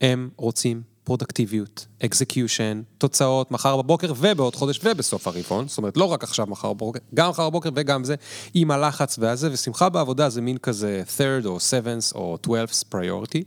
הם 0.00 0.30
רוצים 0.36 0.82
פרודוקטיביות, 1.10 1.86
execution, 2.04 2.82
תוצאות, 2.98 3.50
מחר 3.50 3.76
בבוקר 3.76 4.12
ובעוד 4.16 4.54
חודש 4.54 4.80
ובסוף 4.84 5.26
הרבעון, 5.26 5.68
זאת 5.68 5.78
אומרת, 5.78 5.96
לא 5.96 6.04
רק 6.04 6.22
עכשיו 6.24 6.46
מחר 6.46 6.72
בבוקר, 6.72 6.98
גם 7.14 7.30
מחר 7.30 7.50
בבוקר 7.50 7.70
וגם 7.74 8.04
זה, 8.04 8.14
עם 8.54 8.70
הלחץ 8.70 9.18
והזה, 9.18 9.52
ושמחה 9.52 9.88
בעבודה 9.88 10.28
זה 10.28 10.40
מין 10.40 10.58
כזה 10.58 11.02
third 11.16 11.46
או 11.46 11.56
seventh 11.56 12.14
או 12.14 12.38
12th 12.46 12.94
priority, 12.94 13.42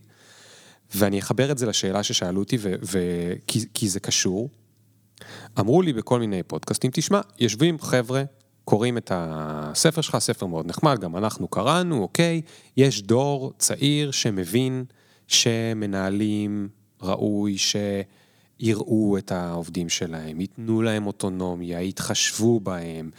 ואני 0.95 1.19
אחבר 1.19 1.52
את 1.52 1.57
זה 1.57 1.65
לשאלה 1.65 2.03
ששאלו 2.03 2.40
אותי, 2.40 2.57
ו- 2.60 2.73
ו- 2.84 3.34
כי, 3.48 3.65
כי 3.73 3.90
זה 3.90 3.99
קשור. 3.99 4.49
אמרו 5.60 5.81
לי 5.81 5.94
בכל 5.94 6.19
מיני 6.19 6.44
פודקאסטים, 6.44 6.91
תשמע, 6.94 7.22
יושבים 7.40 7.80
חבר'ה, 7.80 8.23
קוראים 8.65 8.98
את 8.98 9.11
הספר 9.15 10.02
שלך, 10.02 10.18
ספר 10.18 10.45
מאוד 10.45 10.68
נחמד, 10.68 10.99
גם 10.99 11.18
אנחנו 11.18 11.48
קראנו, 11.48 12.02
אוקיי, 12.02 12.41
יש 12.77 13.02
דור 13.02 13.53
צעיר 13.57 14.11
שמבין 14.11 14.85
שמנהלים 15.27 16.69
ראוי 17.03 17.55
שיראו 17.57 19.17
את 19.17 19.31
העובדים 19.31 19.89
שלהם, 19.89 20.41
ייתנו 20.41 20.81
להם 20.81 21.07
אוטונומיה, 21.07 21.81
יתחשבו 21.81 22.59
בהם, 22.59 23.11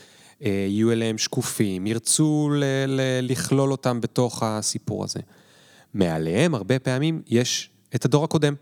אה, 0.42 0.66
יהיו 0.68 0.92
אליהם 0.92 1.18
שקופים, 1.18 1.86
ירצו 1.86 2.50
ל- 2.54 2.64
ל- 2.86 3.30
לכלול 3.30 3.72
אותם 3.72 4.00
בתוך 4.00 4.42
הסיפור 4.42 5.04
הזה. 5.04 5.20
מעליהם 5.94 6.54
הרבה 6.54 6.78
פעמים 6.78 7.22
יש 7.26 7.70
את 7.94 8.04
הדור 8.04 8.24
הקודם, 8.24 8.54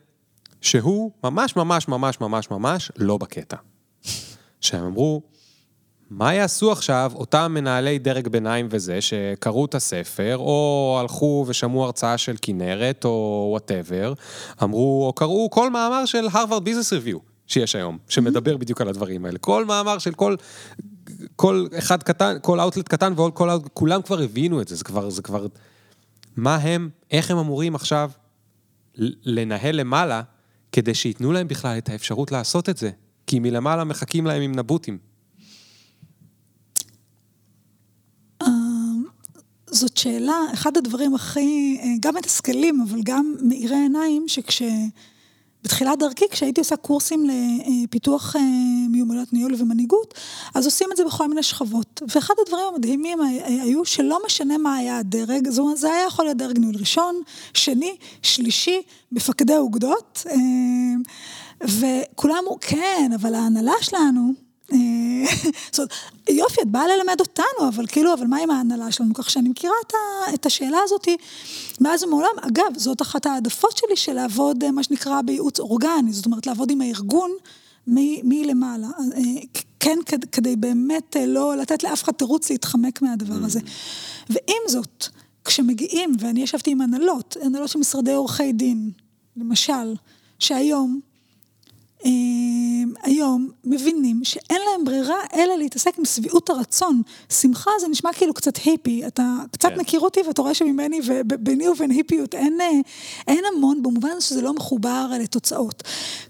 שהוא 0.60 1.10
ממש 1.24 1.56
ממש 1.56 1.88
ממש 1.88 2.20
ממש 2.20 2.50
ממש 2.50 2.92
לא 2.96 3.16
בקטע. 3.16 3.56
שהם 4.60 4.84
אמרו, 4.84 5.22
מה 6.14 6.34
יעשו 6.34 6.72
עכשיו 6.72 7.12
אותם 7.14 7.52
מנהלי 7.54 7.98
דרג 7.98 8.28
ביניים 8.28 8.68
וזה, 8.70 9.00
שקראו 9.00 9.64
את 9.64 9.74
הספר, 9.74 10.36
או 10.38 10.96
הלכו 11.00 11.44
ושמעו 11.48 11.84
הרצאה 11.84 12.18
של 12.18 12.36
כנרת, 12.42 13.04
או 13.04 13.46
whatever, 13.50 14.12
אמרו, 14.62 15.06
או 15.06 15.12
קראו 15.12 15.50
כל 15.50 15.70
מאמר 15.70 16.04
של 16.04 16.28
Harvard 16.32 16.64
Business 16.64 16.92
Review 16.92 17.18
שיש 17.46 17.76
היום, 17.76 17.98
שמדבר 18.08 18.56
בדיוק 18.56 18.80
על 18.80 18.88
הדברים 18.88 19.24
האלה. 19.24 19.38
כל 19.38 19.64
מאמר 19.64 19.98
של 19.98 20.12
כל, 20.12 20.36
כל 21.36 21.66
אחד 21.78 22.02
קטן, 22.02 22.36
כל 22.42 22.60
אאוטלט 22.60 22.88
קטן, 22.88 23.12
וכולם 23.12 24.02
כבר 24.02 24.20
הבינו 24.20 24.60
את 24.60 24.68
זה, 24.68 24.76
זה 24.76 24.84
כבר, 24.84 25.10
זה 25.10 25.22
כבר... 25.22 25.46
מה 26.36 26.56
הם, 26.56 26.88
איך 27.10 27.30
הם 27.30 27.38
אמורים 27.38 27.74
עכשיו 27.74 28.10
לנהל 29.24 29.76
למעלה, 29.76 30.22
כדי 30.72 30.94
שייתנו 30.94 31.32
להם 31.32 31.48
בכלל 31.48 31.78
את 31.78 31.88
האפשרות 31.88 32.32
לעשות 32.32 32.68
את 32.68 32.76
זה. 32.76 32.90
כי 33.26 33.38
מלמעלה 33.38 33.84
מחכים 33.84 34.26
להם 34.26 34.42
עם 34.42 34.52
נבוטים. 34.52 35.11
זאת 39.72 39.96
שאלה, 39.96 40.38
אחד 40.52 40.76
הדברים 40.76 41.14
הכי, 41.14 41.78
אה, 41.82 41.88
גם 42.00 42.14
מתסכלים, 42.14 42.80
אבל 42.80 43.00
גם 43.02 43.34
מאירי 43.42 43.76
עיניים, 43.76 44.28
שכש... 44.28 44.62
בתחילת 45.64 45.98
דרכי, 45.98 46.24
כשהייתי 46.30 46.60
עושה 46.60 46.76
קורסים 46.76 47.26
לפיתוח 47.84 48.36
אה, 48.36 48.40
מיומנויות 48.90 49.32
ניהול 49.32 49.54
ומנהיגות, 49.58 50.14
אז 50.54 50.64
עושים 50.64 50.88
את 50.92 50.96
זה 50.96 51.04
בכל 51.04 51.28
מיני 51.28 51.42
שכבות. 51.42 52.02
ואחד 52.14 52.34
הדברים 52.46 52.64
המדהימים 52.74 53.18
היו 53.46 53.84
שלא 53.84 54.18
משנה 54.26 54.58
מה 54.58 54.74
היה 54.74 54.98
הדרג, 54.98 55.48
אומרת, 55.58 55.76
זה 55.76 55.94
היה 55.94 56.06
יכול 56.06 56.24
להיות 56.24 56.36
דרג 56.36 56.58
ניהול 56.58 56.74
ראשון, 56.78 57.20
שני, 57.54 57.96
שלישי, 58.22 58.82
מפקדי 59.12 59.56
אוגדות, 59.56 60.26
אה, 60.26 60.34
וכולם 61.62 62.36
אמרו, 62.42 62.58
כן, 62.60 63.10
אבל 63.14 63.34
ההנהלה 63.34 63.72
שלנו, 63.80 64.20
אה, 64.20 64.51
זאת 65.72 65.78
אומרת, 65.78 65.92
יופי, 66.30 66.62
את 66.62 66.68
באה 66.68 66.86
ללמד 66.86 67.20
אותנו, 67.20 67.68
אבל 67.68 67.86
כאילו, 67.86 68.14
אבל 68.14 68.26
מה 68.26 68.38
עם 68.38 68.50
ההנהלה 68.50 68.92
שלנו? 68.92 69.14
כך 69.14 69.30
שאני 69.30 69.48
מכירה 69.48 69.74
את 70.34 70.46
השאלה 70.46 70.78
הזאת 70.84 71.08
מאז 71.80 72.04
ומעולם. 72.04 72.28
אגב, 72.40 72.76
זאת 72.76 73.02
אחת 73.02 73.26
העדפות 73.26 73.76
שלי 73.76 73.96
של 73.96 74.12
לעבוד, 74.12 74.64
אה, 74.64 74.70
מה 74.70 74.82
שנקרא, 74.82 75.22
בייעוץ 75.22 75.60
אורגני, 75.60 76.12
זאת 76.12 76.26
אומרת, 76.26 76.46
לעבוד 76.46 76.70
עם 76.70 76.80
הארגון 76.80 77.30
מלמעלה. 77.86 78.86
אה, 79.16 79.22
כן, 79.80 79.98
כדי 80.32 80.56
באמת 80.56 81.16
לא 81.26 81.56
לתת 81.56 81.82
לאף 81.82 82.02
אחד 82.02 82.12
תירוץ 82.12 82.50
להתחמק 82.50 83.02
מהדבר 83.02 83.44
הזה. 83.44 83.60
ועם 84.30 84.62
זאת, 84.68 85.06
כשמגיעים, 85.44 86.12
ואני 86.18 86.42
ישבתי 86.42 86.70
עם 86.70 86.80
הנהלות, 86.80 87.36
הנהלות 87.42 87.68
של 87.68 87.78
משרדי 87.78 88.12
עורכי 88.12 88.52
דין, 88.52 88.90
למשל, 89.36 89.94
שהיום, 90.38 91.00
היום 93.02 93.48
מבינים 93.64 94.20
שאין 94.24 94.60
להם 94.70 94.84
ברירה 94.84 95.16
אלא 95.34 95.54
להתעסק 95.54 95.98
עם 95.98 96.04
שביעות 96.04 96.50
הרצון. 96.50 97.02
שמחה 97.28 97.70
זה 97.80 97.88
נשמע 97.88 98.12
כאילו 98.12 98.34
קצת 98.34 98.56
היפי, 98.64 99.06
אתה 99.06 99.36
קצת 99.52 99.68
כן. 99.68 99.80
מכיר 99.80 100.00
אותי 100.00 100.20
ואתה 100.26 100.42
רואה 100.42 100.54
שממני 100.54 101.00
וביני 101.04 101.68
ובין 101.68 101.90
היפיות 101.90 102.34
אין, 102.34 102.58
אין 103.28 103.44
המון, 103.54 103.82
במובן 103.82 104.20
שזה 104.20 104.42
לא 104.42 104.54
מחובר 104.54 105.10
לתוצאות. 105.20 105.82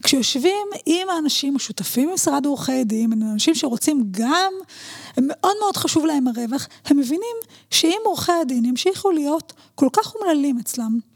כשיושבים 0.02 0.66
עם 0.86 1.08
האנשים 1.08 1.56
השותפים 1.56 2.10
במשרד 2.10 2.46
עורכי 2.46 2.84
דין, 2.84 3.12
אנשים 3.12 3.54
שרוצים 3.54 4.04
גם, 4.10 4.52
מאוד 5.16 5.54
מאוד 5.60 5.76
חשוב 5.76 6.06
להם 6.06 6.28
הרווח, 6.28 6.68
הם 6.84 6.96
מבינים 6.96 7.36
שאם 7.70 7.98
עורכי 8.04 8.32
הדין 8.32 8.64
ימשיכו 8.64 9.10
להיות 9.10 9.52
כל 9.74 9.88
כך 9.92 10.14
אומללים 10.14 10.58
אצלם, 10.58 10.98
אה, 10.98 11.11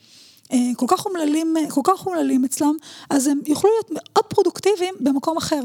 כל 0.77 0.87
כך 0.89 1.07
אומללים, 1.07 1.57
אה, 1.57 1.71
כל 1.71 1.81
כך 1.85 2.07
אומללים 2.07 2.45
אצלם, 2.45 2.77
אז 3.11 3.27
הם 3.27 3.41
יוכלו 3.47 3.71
להיות 3.71 3.91
מאוד 3.91 4.25
פרודוקטיביים 4.27 4.95
במקום 5.01 5.37
אחר. 5.37 5.61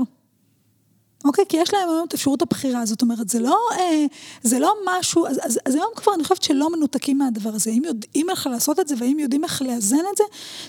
אוקיי? 1.26 1.46
כי 1.50 1.58
יש 1.58 1.74
להם 1.74 1.90
היום 1.90 2.06
את 2.08 2.14
אפשרות 2.14 2.42
הבחירה, 2.42 2.86
זאת 2.86 3.02
אומרת, 3.02 3.30
זה 3.30 3.40
לא, 3.40 3.58
אה, 3.80 4.06
זה 4.44 4.60
לא 4.60 4.74
משהו, 4.86 5.28
אז, 5.28 5.40
אז, 5.44 5.60
אז 5.66 5.76
היום 5.76 5.90
כבר 5.96 6.14
אני 6.14 6.24
חושבת 6.24 6.44
שלא 6.44 6.70
מנותקים 6.70 7.18
מהדבר 7.18 7.50
הזה. 7.50 7.70
אם 7.70 7.82
יודעים 7.86 8.30
איך 8.30 8.48
לעשות 8.48 8.80
את 8.80 8.88
זה, 8.88 8.96
והאם 8.98 9.20
יודעים 9.20 9.44
איך 9.44 9.62
לאזן 9.62 10.04
את 10.14 10.18
זה, 10.18 10.24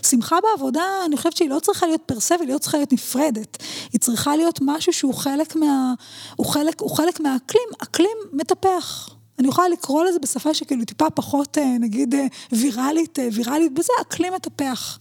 שמחה 0.08 0.38
בעבודה, 0.42 0.84
אני 1.06 1.16
חושבת 1.16 1.36
שהיא 1.36 1.50
לא 1.50 1.58
צריכה 1.58 1.86
להיות 1.86 2.02
פרסה 2.06 2.34
ולא 2.40 2.58
צריכה 2.58 2.78
להיות 2.78 2.92
נפרדת. 2.92 3.62
היא 3.92 4.00
צריכה 4.00 4.36
להיות 4.36 4.58
משהו 4.62 4.92
שהוא 4.92 5.14
חלק 5.14 5.56
מה... 5.56 5.94
הוא 6.36 6.46
חלק, 6.46 6.80
הוא 6.80 6.96
חלק 6.96 7.20
מהאקלים, 7.20 7.68
אקלים 7.82 8.16
מטפח. 8.32 9.21
אני 9.42 9.48
יכולה 9.48 9.68
לקרוא 9.68 10.04
לזה 10.04 10.18
בשפה 10.18 10.54
שכאילו 10.54 10.84
טיפה 10.84 11.10
פחות, 11.10 11.58
אה, 11.58 11.78
נגיד, 11.80 12.14
אה, 12.14 12.26
ויראלית, 12.52 13.18
אה, 13.18 13.28
ויראלית, 13.32 13.72
בזה 13.74 13.92
אקלים 14.00 14.32
מטפח. 14.32 14.98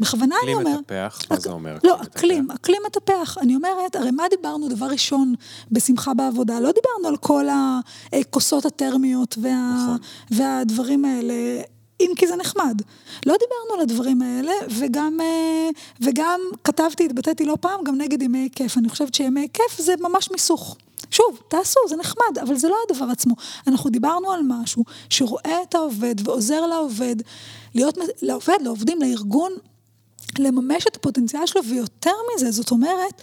בכוונה 0.00 0.34
אני 0.44 0.54
אומר... 0.54 0.62
אקלים 0.62 0.78
מטפח? 0.78 1.18
מה 1.30 1.40
זה 1.40 1.50
אומר? 1.50 1.78
לא, 1.84 2.02
אקלים, 2.02 2.50
אקלים 2.50 2.82
מטפח. 2.86 3.38
אני 3.38 3.56
אומרת, 3.56 3.96
הרי 3.96 4.10
מה 4.10 4.24
דיברנו 4.30 4.68
דבר 4.68 4.86
ראשון 4.86 5.34
בשמחה 5.70 6.14
בעבודה? 6.14 6.60
לא 6.60 6.70
דיברנו 6.72 7.08
על 7.08 7.16
כל 7.16 7.46
הכוסות 8.12 8.66
הטרמיות 8.66 9.38
וה, 9.42 9.74
נכון. 9.76 9.98
והדברים 10.30 11.04
האלה. 11.04 11.34
אם 12.00 12.10
כי 12.16 12.26
זה 12.26 12.36
נחמד. 12.36 12.82
לא 13.26 13.34
דיברנו 13.40 13.74
על 13.74 13.80
הדברים 13.80 14.22
האלה, 14.22 14.52
וגם, 14.78 15.18
וגם 16.00 16.40
כתבתי, 16.64 17.04
התבטאתי 17.04 17.44
לא 17.44 17.56
פעם, 17.60 17.84
גם 17.84 17.98
נגד 17.98 18.22
ימי 18.22 18.48
כיף. 18.54 18.78
אני 18.78 18.88
חושבת 18.88 19.14
שימי 19.14 19.48
כיף 19.52 19.78
זה 19.78 19.94
ממש 20.00 20.30
מיסוך. 20.30 20.76
שוב, 21.10 21.40
תעשו, 21.48 21.80
זה 21.88 21.96
נחמד, 21.96 22.38
אבל 22.42 22.56
זה 22.56 22.68
לא 22.68 22.76
הדבר 22.88 23.04
עצמו. 23.04 23.34
אנחנו 23.66 23.90
דיברנו 23.90 24.32
על 24.32 24.40
משהו 24.44 24.84
שרואה 25.10 25.62
את 25.62 25.74
העובד 25.74 26.14
ועוזר 26.28 26.66
לעובד, 26.66 27.16
להיות, 27.74 27.98
לעובד, 28.22 28.56
לעובדים, 28.62 29.00
לארגון, 29.00 29.52
לממש 30.38 30.86
את 30.86 30.96
הפוטנציאל 30.96 31.46
שלו, 31.46 31.64
ויותר 31.64 32.14
מזה, 32.34 32.50
זאת 32.50 32.70
אומרת, 32.70 33.22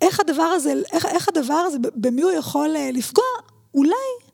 איך 0.00 0.20
הדבר 0.20 0.42
הזה, 0.42 0.74
איך, 0.92 1.06
איך 1.06 1.28
הדבר 1.28 1.54
הזה, 1.54 1.76
במי 1.94 2.22
הוא 2.22 2.32
יכול 2.32 2.76
אה, 2.76 2.90
לפגוע, 2.92 3.24
אולי 3.74 4.31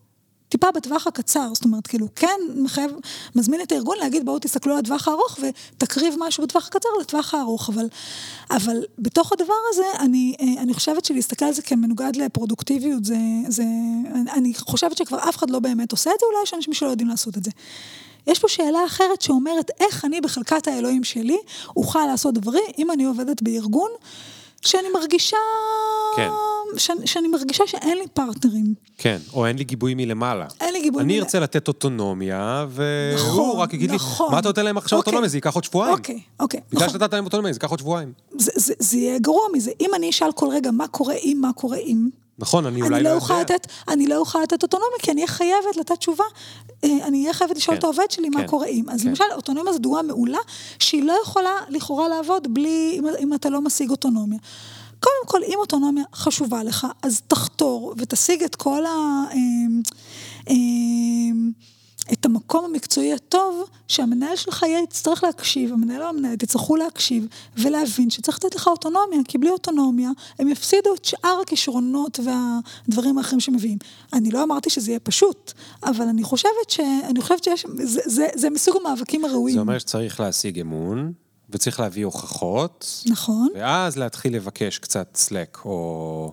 טיפה 0.48 0.70
בטווח 0.70 1.06
הקצר, 1.06 1.50
זאת 1.54 1.64
אומרת, 1.64 1.86
כאילו, 1.86 2.06
כן 2.16 2.40
מחייב, 2.56 2.90
מזמין 3.34 3.60
את 3.60 3.72
הארגון 3.72 3.96
להגיד, 3.98 4.24
בואו 4.24 4.38
תסתכלו 4.38 4.72
על 4.72 4.78
הטווח 4.78 5.08
הארוך 5.08 5.38
ותקריב 5.42 6.14
משהו 6.18 6.44
בטווח 6.44 6.66
הקצר 6.66 6.88
לטווח 7.00 7.34
הארוך, 7.34 7.68
אבל, 7.68 7.86
אבל 8.50 8.84
בתוך 8.98 9.32
הדבר 9.32 9.54
הזה, 9.70 9.84
אני, 9.98 10.34
אה, 10.40 10.62
אני 10.62 10.74
חושבת 10.74 11.04
שלהסתכל 11.04 11.44
על 11.44 11.52
זה 11.52 11.62
כמנוגד 11.62 12.16
לפרודוקטיביות, 12.16 13.04
זה, 13.04 13.16
זה, 13.48 13.64
אני 14.32 14.54
חושבת 14.54 14.96
שכבר 14.96 15.18
אף 15.28 15.36
אחד 15.36 15.50
לא 15.50 15.58
באמת 15.58 15.92
עושה 15.92 16.10
את 16.14 16.20
זה, 16.20 16.26
אולי 16.26 16.38
יש 16.42 16.54
אנשים 16.54 16.74
שלא 16.74 16.88
יודעים 16.88 17.08
לעשות 17.08 17.36
את 17.38 17.44
זה. 17.44 17.50
יש 18.26 18.38
פה 18.38 18.48
שאלה 18.48 18.86
אחרת 18.86 19.22
שאומרת, 19.22 19.70
איך 19.80 20.04
אני 20.04 20.20
בחלקת 20.20 20.68
האלוהים 20.68 21.04
שלי 21.04 21.38
אוכל 21.76 22.06
לעשות 22.06 22.34
דברים 22.34 22.64
אם 22.78 22.90
אני 22.90 23.04
עובדת 23.04 23.42
בארגון 23.42 23.90
שאני 24.62 24.88
מרגישה... 24.94 25.36
כן. 26.16 26.28
שאני, 26.76 27.06
שאני 27.06 27.28
מרגישה 27.28 27.64
שאין 27.66 27.98
לי 27.98 28.04
פרטנרים. 28.14 28.74
כן, 28.98 29.18
או 29.32 29.46
אין 29.46 29.58
לי 29.58 29.64
גיבוי 29.64 29.94
מלמעלה. 29.94 30.46
אין 30.60 30.72
לי 30.72 30.82
גיבוי 30.82 31.02
מלמעלה. 31.02 31.14
אני 31.14 31.20
ארצה 31.20 31.40
לתת 31.40 31.68
אוטונומיה, 31.68 32.66
והוא 32.68 33.14
נכון, 33.14 33.60
רק 33.60 33.74
יגיד 33.74 33.90
נכון. 33.92 34.26
לי, 34.26 34.32
מה 34.32 34.38
אתה 34.38 34.48
נותן 34.48 34.64
להם 34.64 34.76
עכשיו 34.76 34.98
אוקיי. 34.98 35.10
אוטונומיה? 35.10 35.28
זה 35.28 35.36
ייקח 35.36 35.54
עוד 35.54 35.64
שבועיים. 35.64 35.94
אוקיי, 35.94 36.20
אוקיי. 36.40 36.60
בגלל 36.72 36.86
נכון. 36.86 36.98
שנתת 36.98 37.12
להם 37.12 37.24
אוטונומיה, 37.24 37.52
זה 37.52 37.56
ייקח 37.56 37.70
עוד 37.70 37.78
שבועיים. 37.78 38.12
זה, 38.38 38.50
זה, 38.54 38.74
זה 38.78 38.96
יהיה 38.96 39.18
גרוע 39.18 39.42
מזה. 39.52 39.70
אם 39.80 39.90
אני 39.94 40.10
אשאל 40.10 40.32
כל 40.32 40.48
רגע 40.52 40.70
מה 40.70 40.88
קורה 40.88 41.14
אם, 41.14 41.38
מה 41.40 41.52
קורה 41.52 41.76
אם, 41.76 42.08
נכון, 42.38 42.66
אני 42.66 42.82
אולי 42.82 43.02
לא 43.02 43.10
לא 43.10 43.14
יודע. 43.14 43.40
לתת, 43.40 43.66
אני 43.88 44.06
לא 44.06 44.16
אוכל 44.16 44.42
לתת 44.42 44.62
אוטונומיה, 44.62 44.98
כי 45.02 45.10
אני 45.10 45.20
אהיה 45.20 45.32
חייבת 45.32 45.76
לתת 45.76 45.98
תשובה. 45.98 46.24
אה, 46.84 47.06
אני 47.06 47.22
אהיה 47.22 47.34
חייבת 47.34 47.56
לשאול 47.56 47.74
כן, 47.74 47.78
את 47.78 47.84
העובד 47.84 48.10
שלי 48.10 48.28
מה 48.28 48.40
כן, 48.40 48.46
קורה 48.46 48.66
אם. 48.66 48.84
אז 48.90 49.02
כן. 49.02 49.08
למשל, 49.08 49.24
אוטונומיה 49.32 49.72
זו 49.72 49.78
דוגמה 49.78 50.02
מעולה, 50.02 50.38
שהיא 50.78 51.02
לא 51.02 51.14
יכולה 51.22 51.52
לכאורה 51.68 52.08
לעבוד 52.08 52.54
בלי, 52.54 52.96
אם, 52.98 53.04
אם 53.20 53.34
אתה 53.34 53.50
לא 53.50 53.60
משיג 53.60 53.90
אוטונומיה. 53.90 54.38
קודם 55.00 55.26
כל, 55.26 55.40
אם 55.46 55.54
אוטונומיה 55.58 56.04
חשובה 56.14 56.62
לך, 56.62 56.86
אז 57.02 57.22
תחתור 57.28 57.94
ותשיג 57.98 58.42
את 58.42 58.56
כל 58.56 58.86
ה... 58.86 58.88
אה, 58.88 59.36
אה, 60.48 60.54
את 62.12 62.26
המקום 62.26 62.64
המקצועי 62.64 63.12
הטוב, 63.12 63.64
שהמנהל 63.88 64.36
שלך 64.36 64.62
יהיה, 64.62 64.80
יצטרך 64.82 65.24
להקשיב, 65.24 65.72
המנהל 65.72 66.02
או 66.02 66.08
המנהלת 66.08 66.42
יצטרכו 66.42 66.76
להקשיב 66.76 67.26
ולהבין 67.56 68.10
שצריך 68.10 68.38
לתת 68.44 68.54
לך 68.54 68.66
אוטונומיה, 68.66 69.18
כי 69.28 69.38
בלי 69.38 69.50
אוטונומיה 69.50 70.10
הם 70.38 70.48
יפסידו 70.48 70.94
את 70.94 71.04
שאר 71.04 71.38
הכישרונות 71.42 72.20
והדברים 72.24 73.18
האחרים 73.18 73.40
שמביאים. 73.40 73.78
אני 74.12 74.30
לא 74.30 74.42
אמרתי 74.42 74.70
שזה 74.70 74.90
יהיה 74.90 75.00
פשוט, 75.00 75.52
אבל 75.82 76.04
אני 76.04 76.22
חושבת 76.22 76.70
ש... 76.70 76.80
אני 76.80 77.20
חושבת 77.20 77.44
שיש... 77.44 77.66
זה, 77.74 78.00
זה, 78.04 78.26
זה 78.34 78.50
מסוג 78.50 78.76
המאבקים 78.80 79.24
הראויים. 79.24 79.54
זה 79.54 79.60
אומר 79.60 79.78
שצריך 79.78 80.20
להשיג 80.20 80.60
אמון, 80.60 81.12
וצריך 81.50 81.80
להביא 81.80 82.04
הוכחות, 82.04 83.02
נכון. 83.06 83.48
ואז 83.54 83.96
להתחיל 83.96 84.36
לבקש 84.36 84.78
קצת 84.78 85.08
סלק, 85.14 85.58
או... 85.64 86.32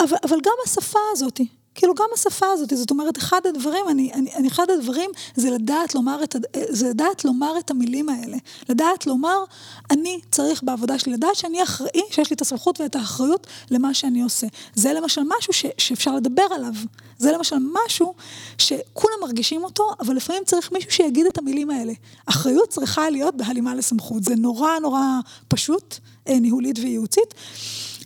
אבל, 0.00 0.16
אבל 0.24 0.36
גם 0.44 0.52
השפה 0.66 0.98
הזאת, 1.12 1.40
כאילו 1.78 1.94
גם 1.94 2.06
השפה 2.14 2.46
הזאת, 2.46 2.72
זאת 2.76 2.90
אומרת, 2.90 3.18
אחד 3.18 3.40
הדברים, 3.44 3.84
אני, 3.88 4.12
אני, 4.14 4.34
אני, 4.34 4.48
אחד 4.48 4.70
הדברים 4.70 5.10
זה 5.34 5.50
לדעת 5.50 5.94
לומר 5.94 6.24
את, 6.24 6.36
זה 6.68 6.88
לדעת 6.88 7.24
לומר 7.24 7.58
את 7.58 7.70
המילים 7.70 8.08
האלה. 8.08 8.36
לדעת 8.68 9.06
לומר, 9.06 9.44
אני 9.90 10.20
צריך 10.30 10.62
בעבודה 10.62 10.98
שלי, 10.98 11.12
לדעת 11.12 11.34
שאני 11.34 11.62
אחראי, 11.62 12.02
שיש 12.10 12.30
לי 12.30 12.34
את 12.34 12.40
הסמכות 12.40 12.80
ואת 12.80 12.96
האחריות 12.96 13.46
למה 13.70 13.94
שאני 13.94 14.22
עושה. 14.22 14.46
זה 14.74 14.92
למשל 14.92 15.20
משהו 15.38 15.52
ש, 15.52 15.66
שאפשר 15.78 16.16
לדבר 16.16 16.46
עליו. 16.50 16.72
זה 17.18 17.32
למשל 17.32 17.56
משהו 17.84 18.14
שכולם 18.58 19.16
מרגישים 19.22 19.64
אותו, 19.64 19.90
אבל 20.00 20.16
לפעמים 20.16 20.42
צריך 20.44 20.72
מישהו 20.72 20.92
שיגיד 20.92 21.26
את 21.26 21.38
המילים 21.38 21.70
האלה. 21.70 21.92
אחריות 22.26 22.68
צריכה 22.68 23.10
להיות 23.10 23.34
בהלימה 23.34 23.74
לסמכות. 23.74 24.24
זה 24.24 24.34
נורא 24.36 24.78
נורא 24.78 25.02
פשוט, 25.48 25.98
אה, 26.28 26.40
ניהולית 26.40 26.78
וייעוצית. 26.78 27.34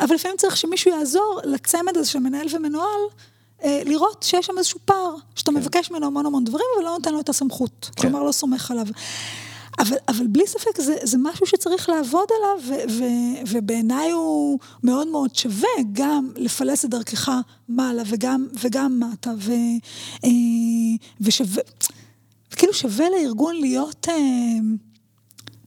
אבל 0.00 0.14
לפעמים 0.14 0.36
צריך 0.36 0.56
שמישהו 0.56 0.90
יעזור 0.90 1.40
לצמד 1.44 1.96
הזה 1.96 2.10
של 2.10 2.18
מנהל 2.18 2.46
ומנוהל, 2.50 3.00
לראות 3.64 4.22
שיש 4.22 4.46
שם 4.46 4.58
איזשהו 4.58 4.80
פער, 4.84 5.14
שאתה 5.34 5.50
כן. 5.50 5.56
מבקש 5.56 5.90
ממנו 5.90 6.06
המון 6.06 6.26
המון 6.26 6.44
דברים, 6.44 6.66
אבל 6.76 6.84
לא 6.84 6.90
נותן 6.90 7.12
לו 7.12 7.20
את 7.20 7.28
הסמכות. 7.28 7.90
כן. 7.96 8.02
כלומר, 8.02 8.22
לא 8.22 8.32
סומך 8.32 8.70
עליו. 8.70 8.86
אבל, 9.78 9.96
אבל 10.08 10.26
בלי 10.26 10.46
ספק 10.46 10.80
זה, 10.80 10.96
זה 11.02 11.18
משהו 11.20 11.46
שצריך 11.46 11.88
לעבוד 11.88 12.28
עליו, 12.38 12.68
ו, 12.68 12.92
ו, 12.92 13.04
ובעיניי 13.50 14.10
הוא 14.10 14.58
מאוד 14.82 15.08
מאוד 15.08 15.34
שווה 15.34 15.68
גם 15.92 16.30
לפלס 16.36 16.84
את 16.84 16.90
דרכך 16.90 17.30
מעלה 17.68 18.02
וגם, 18.06 18.46
וגם 18.62 19.00
מטה, 19.00 19.32
ו, 19.38 19.52
אה, 20.24 20.30
ושווה, 21.20 21.62
כאילו 22.50 22.74
שווה 22.74 23.06
לארגון 23.10 23.56
להיות 23.56 24.08
אה, 24.08 24.14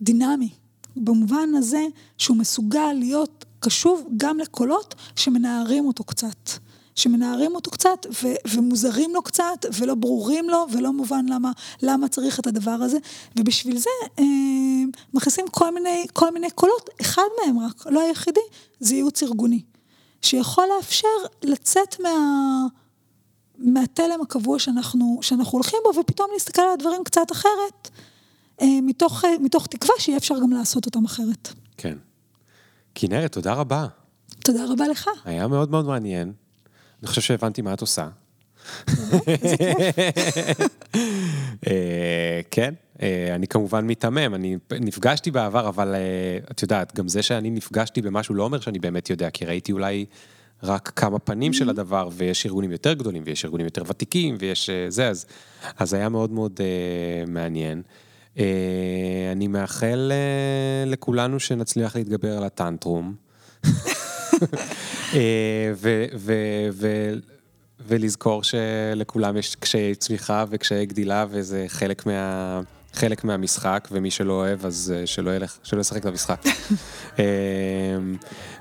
דינמי, 0.02 0.50
במובן 0.96 1.50
הזה 1.56 1.86
שהוא 2.18 2.38
מסוגל 2.38 2.94
להיות 2.94 3.46
קשוב 3.60 4.08
גם 4.18 4.40
לקולות 4.40 4.96
שמנערים 5.16 5.86
אותו 5.86 6.04
קצת. 6.04 6.50
שמנערים 6.96 7.56
אותו 7.56 7.72
קצת 7.72 8.06
ו- 8.24 8.50
ומוזרים 8.54 9.14
לו 9.14 9.22
קצת 9.22 9.66
ולא 9.80 9.96
ברורים 9.96 10.50
לו 10.50 10.66
ולא 10.72 10.94
מובן 10.94 11.26
למה, 11.30 11.52
למה 11.82 12.08
צריך 12.08 12.40
את 12.40 12.48
הדבר 12.48 12.72
הזה 12.72 12.98
ובשביל 13.36 13.78
זה 13.78 13.90
אה, 14.20 14.24
מכניסים 15.14 15.46
כל 15.52 15.74
מיני, 15.74 16.06
כל 16.14 16.34
מיני 16.34 16.52
קולות, 16.52 16.90
אחד 17.02 17.24
מהם 17.42 17.60
רק, 17.60 17.88
לא 17.88 18.02
היחידי, 18.02 18.40
זה 18.80 18.96
ייעוץ 18.96 19.24
ארגוני, 19.24 19.62
שיכול 20.22 20.66
לאפשר 20.78 21.08
לצאת 21.44 22.00
מה... 22.00 22.10
מהתלם 23.58 24.22
הקבוע 24.22 24.60
שאנחנו, 24.60 25.20
שאנחנו 25.22 25.52
הולכים 25.52 25.80
בו 25.84 26.00
ופתאום 26.00 26.30
להסתכל 26.34 26.62
על 26.62 26.72
הדברים 26.74 27.04
קצת 27.04 27.32
אחרת 27.32 27.90
אה, 28.62 28.68
מתוך, 28.82 29.26
אה, 29.26 29.30
מתוך 29.40 29.68
תקווה 29.68 29.96
שיהיה 30.00 30.18
אפשר 30.18 30.40
גם 30.40 30.52
לעשות 30.52 30.86
אותם 30.86 31.06
אחרת. 31.06 31.54
כן. 31.78 31.98
כנרת, 32.96 33.32
תודה 33.32 33.54
רבה. 33.54 33.88
תודה 34.40 34.66
רבה 34.66 34.88
לך. 34.88 35.10
היה 35.26 35.48
מאוד 35.48 35.72
מאוד 35.72 35.86
מעניין. 35.86 36.34
אני 37.00 37.08
חושב 37.08 37.22
שהבנתי 37.22 37.62
מה 37.62 37.74
את 37.74 37.82
עושה. 37.82 38.08
אה, 41.68 42.42
כן, 42.52 42.74
אה, 43.02 43.36
אני 43.36 43.48
כמובן 43.48 43.86
מיתמם, 43.86 44.36
אני 44.36 44.58
נפגשתי 44.72 45.32
בעבר, 45.32 45.68
אבל 45.68 45.96
אה, 45.96 46.38
את 46.52 46.62
יודעת, 46.62 46.96
גם 46.96 47.08
זה 47.08 47.22
שאני 47.22 47.50
נפגשתי 47.50 48.02
במשהו 48.02 48.36
לא 48.36 48.44
אומר 48.44 48.60
שאני 48.60 48.80
באמת 48.80 49.10
יודע, 49.10 49.30
כי 49.30 49.46
ראיתי 49.46 49.72
אולי 49.72 50.06
רק 50.64 50.92
כמה 50.96 51.20
פנים 51.20 51.54
של 51.54 51.70
הדבר, 51.70 52.10
ויש 52.14 52.46
ארגונים 52.46 52.72
יותר 52.72 52.94
גדולים, 52.94 53.24
ויש 53.26 53.46
ארגונים 53.46 53.66
יותר 53.66 53.84
ותיקים, 53.88 54.36
ויש 54.40 54.70
זה, 54.88 55.08
אז, 55.08 55.26
אז 55.78 55.94
היה 55.94 56.10
מאוד 56.10 56.32
מאוד 56.32 56.60
מעניין. 57.28 57.82
אני 59.32 59.48
מאחל 59.48 60.12
לכולנו 60.86 61.40
שנצליח 61.40 61.96
להתגבר 61.96 62.38
על 62.38 62.44
הטנטרום. 62.44 63.16
אה, 65.14 65.74
ולזכור 67.88 68.44
שלכולם 68.44 69.38
יש 69.38 69.56
קשיי 69.56 69.96
צמיחה 69.96 70.46
וקשיי 70.50 70.86
גדילה, 70.86 71.26
וזה 71.30 71.66
חלק 71.68 72.06
מה... 72.06 72.62
חלק 72.96 73.24
מהמשחק, 73.24 73.88
ומי 73.92 74.12
שלא 74.12 74.34
אוהב, 74.34 74.66
אז 74.66 74.94
אה, 74.96 75.08
שלא 75.08 75.36
ילך, 75.36 75.58
שלא 75.64 75.82
ישחק 75.82 76.02
את 76.02 76.06
המשחק. 76.06 76.42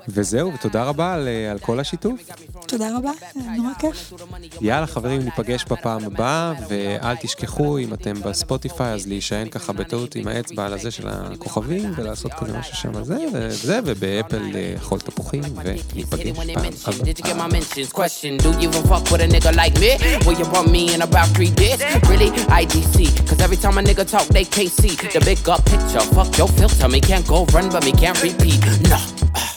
אה, 0.05 0.09
וזהו, 0.09 0.53
ותודה 0.55 0.85
רבה 0.85 1.15
על, 1.15 1.29
אה, 1.29 1.51
על 1.51 1.59
כל 1.59 1.81
השיתוף. 1.81 2.21
תודה 2.67 2.97
רבה, 2.97 3.11
נורא 3.57 3.75
כיף. 3.79 4.13
יאללה 4.61 4.87
חברים, 4.87 5.23
ניפגש 5.23 5.65
בפעם 5.65 6.05
הבאה, 6.05 6.53
ואל 6.69 7.17
תשכחו, 7.17 7.79
אם 7.79 7.95
אתם 7.95 8.15
בספוטיפיי, 8.23 8.93
אז 8.93 9.07
להישען 9.07 9.49
ככה 9.49 9.73
בטעות 9.73 10.15
עם 10.15 10.29
האצבע 10.29 10.67
על 10.67 10.73
הזה 10.73 10.91
של 10.91 11.09
הכוכבים, 11.09 11.93
ולעשות 11.97 12.33
כזה 12.33 12.59
משהו 12.59 12.77
שם 12.77 13.05
זה, 13.05 13.17
וזה, 13.33 13.81
ובאפל 13.85 14.51
אה, 14.55 14.75
חול 14.81 15.01
תפוחים, 15.01 15.43
וניפגש 15.65 16.37
פעם 16.37 16.51
הבאה. 16.51 16.65
the 25.15 25.21
big 25.21 25.49
up 25.49 25.65
picture. 25.67 26.01
Fuck 26.01 26.37
your 26.39 26.49
filter, 26.49 26.89
me 26.89 27.01
can't 27.01 27.27
go 27.27 27.45
run, 27.47 27.71
but 27.71 27.85
me 27.85 27.93
can't 27.93 28.21
repeat. 28.21 28.61
No. 28.91 29.54